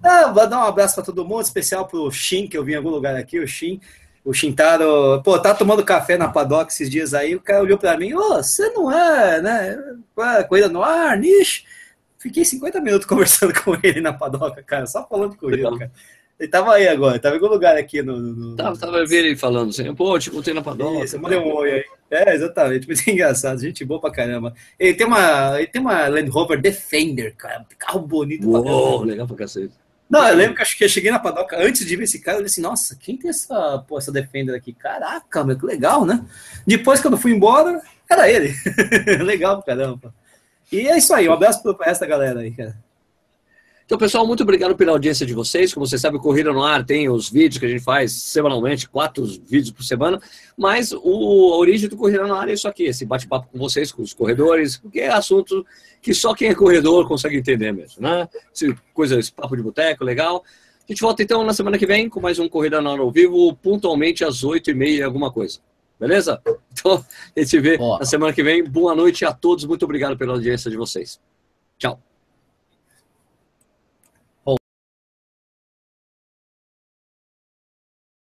Ah, 0.00 0.30
vou 0.30 0.48
dar 0.48 0.60
um 0.60 0.68
abraço 0.68 0.94
para 0.94 1.02
todo 1.02 1.24
mundo, 1.24 1.42
especial 1.42 1.88
pro 1.88 2.08
Shin, 2.08 2.46
que 2.46 2.56
eu 2.56 2.64
vi 2.64 2.74
em 2.74 2.76
algum 2.76 2.90
lugar 2.90 3.16
aqui, 3.16 3.40
o 3.40 3.48
Shin. 3.48 3.80
O 4.24 4.32
Shintaro, 4.32 5.20
pô, 5.24 5.36
tá 5.40 5.52
tomando 5.52 5.84
café 5.84 6.16
na 6.16 6.28
paddock 6.28 6.72
esses 6.72 6.88
dias 6.88 7.14
aí, 7.14 7.34
o 7.34 7.40
cara 7.40 7.64
olhou 7.64 7.76
para 7.76 7.96
mim, 7.96 8.14
ô, 8.14 8.18
oh, 8.18 8.42
você 8.42 8.70
não 8.70 8.92
é, 8.92 9.42
né, 9.42 9.78
corrida 10.48 10.68
no 10.68 10.84
ar, 10.84 11.18
niche? 11.18 11.64
Fiquei 12.26 12.44
50 12.44 12.80
minutos 12.80 13.06
conversando 13.06 13.54
com 13.62 13.76
ele 13.80 14.00
na 14.00 14.12
padoca, 14.12 14.60
cara, 14.60 14.84
só 14.84 15.06
falando 15.06 15.36
com 15.36 15.48
ele, 15.48 15.62
cara. 15.62 15.92
Ele 16.38 16.48
tava 16.48 16.74
aí 16.74 16.88
agora, 16.88 17.20
tava 17.20 17.36
em 17.36 17.38
algum 17.38 17.52
lugar 17.52 17.76
aqui 17.76 18.02
no. 18.02 18.18
no 18.18 18.56
tava, 18.56 18.76
tava 18.76 19.06
vendo 19.06 19.26
ele 19.26 19.36
falando 19.36 19.70
assim, 19.70 19.94
pô, 19.94 20.18
te 20.18 20.28
contei 20.28 20.52
na 20.52 20.60
padoca. 20.60 21.04
Isso, 21.04 21.18
mandei 21.20 21.38
um 21.38 21.54
oi 21.54 21.70
aí. 21.70 21.84
É, 22.10 22.34
exatamente, 22.34 22.86
muito 22.88 23.00
engraçado, 23.08 23.60
gente 23.60 23.84
boa 23.84 24.00
pra 24.00 24.10
caramba. 24.10 24.52
Ele 24.78 24.94
tem 24.94 25.06
uma, 25.06 25.56
ele 25.56 25.68
tem 25.68 25.80
uma 25.80 26.08
Land 26.08 26.28
Rover 26.28 26.60
Defender, 26.60 27.34
cara, 27.36 27.64
carro 27.78 28.00
bonito 28.00 28.44
Uou, 28.44 28.62
pra 28.62 28.70
caramba. 28.70 29.04
legal 29.06 29.26
pra 29.28 29.36
cacete. 29.36 29.72
Não, 30.10 30.26
eu 30.28 30.36
lembro 30.36 30.56
que 30.56 30.62
acho 30.62 30.76
que 30.76 30.84
eu 30.84 30.88
cheguei 30.88 31.10
na 31.10 31.18
padoca 31.18 31.56
antes 31.58 31.86
de 31.86 31.96
ver 31.96 32.04
esse 32.04 32.20
cara, 32.20 32.38
eu 32.38 32.42
disse, 32.42 32.60
nossa, 32.60 32.96
quem 32.96 33.16
tem 33.16 33.30
essa, 33.30 33.78
pô, 33.88 33.98
essa 33.98 34.12
Defender 34.12 34.54
aqui? 34.54 34.72
Caraca, 34.72 35.44
meu, 35.44 35.56
que 35.56 35.64
legal, 35.64 36.04
né? 36.04 36.24
Depois, 36.66 37.00
quando 37.00 37.14
eu 37.14 37.20
fui 37.20 37.32
embora, 37.32 37.80
era 38.10 38.30
ele. 38.30 38.52
legal 39.24 39.62
pra 39.62 39.74
caramba. 39.74 40.12
E 40.70 40.88
é 40.88 40.98
isso 40.98 41.14
aí, 41.14 41.28
um 41.28 41.32
abraço 41.32 41.62
para 41.62 41.90
essa 41.90 42.06
galera 42.06 42.40
aí, 42.40 42.50
cara. 42.50 42.76
Então, 43.86 43.96
pessoal, 43.96 44.26
muito 44.26 44.42
obrigado 44.42 44.74
pela 44.74 44.90
audiência 44.90 45.24
de 45.24 45.32
vocês. 45.32 45.72
Como 45.72 45.86
você 45.86 45.96
sabe, 45.96 46.16
o 46.16 46.20
Corrida 46.20 46.52
no 46.52 46.60
Ar 46.60 46.84
tem 46.84 47.08
os 47.08 47.30
vídeos 47.30 47.58
que 47.60 47.66
a 47.66 47.68
gente 47.68 47.84
faz 47.84 48.12
semanalmente, 48.12 48.88
quatro 48.88 49.24
vídeos 49.24 49.70
por 49.70 49.84
semana. 49.84 50.20
Mas 50.58 50.90
o, 50.92 51.52
a 51.52 51.56
origem 51.56 51.88
do 51.88 51.96
Corrida 51.96 52.26
no 52.26 52.34
Ar 52.34 52.48
é 52.48 52.54
isso 52.54 52.66
aqui, 52.66 52.82
esse 52.82 53.06
bate-papo 53.06 53.46
com 53.46 53.56
vocês, 53.56 53.92
com 53.92 54.02
os 54.02 54.12
corredores, 54.12 54.76
porque 54.76 54.98
é 54.98 55.08
assunto 55.08 55.64
que 56.02 56.12
só 56.12 56.34
quem 56.34 56.48
é 56.48 56.54
corredor 56.54 57.06
consegue 57.06 57.36
entender 57.36 57.70
mesmo, 57.70 58.02
né? 58.02 58.28
Esse, 58.52 58.76
coisa, 58.92 59.20
esse 59.20 59.30
papo 59.30 59.56
de 59.56 59.62
boteco, 59.62 60.02
legal. 60.02 60.42
A 60.88 60.92
gente 60.92 61.00
volta 61.00 61.22
então 61.22 61.44
na 61.44 61.54
semana 61.54 61.78
que 61.78 61.86
vem 61.86 62.08
com 62.08 62.20
mais 62.20 62.40
um 62.40 62.48
Corrida 62.48 62.80
no 62.80 62.90
Ar 62.90 62.98
ao 62.98 63.12
vivo, 63.12 63.54
pontualmente 63.54 64.24
às 64.24 64.42
oito 64.42 64.68
e 64.68 64.74
meia, 64.74 65.06
alguma 65.06 65.30
coisa. 65.30 65.60
Beleza? 65.98 66.40
Então, 66.78 67.02
a 67.34 67.40
gente 67.40 67.48
se 67.48 67.58
vê 67.58 67.78
na 67.78 68.04
semana 68.04 68.34
que 68.34 68.42
vem. 68.42 68.62
Boa 68.62 68.94
noite 68.94 69.24
a 69.24 69.32
todos. 69.32 69.64
Muito 69.64 69.82
obrigado 69.86 70.14
pela 70.14 70.34
audiência 70.34 70.70
de 70.70 70.76
vocês. 70.76 71.18
Tchau. 71.78 71.98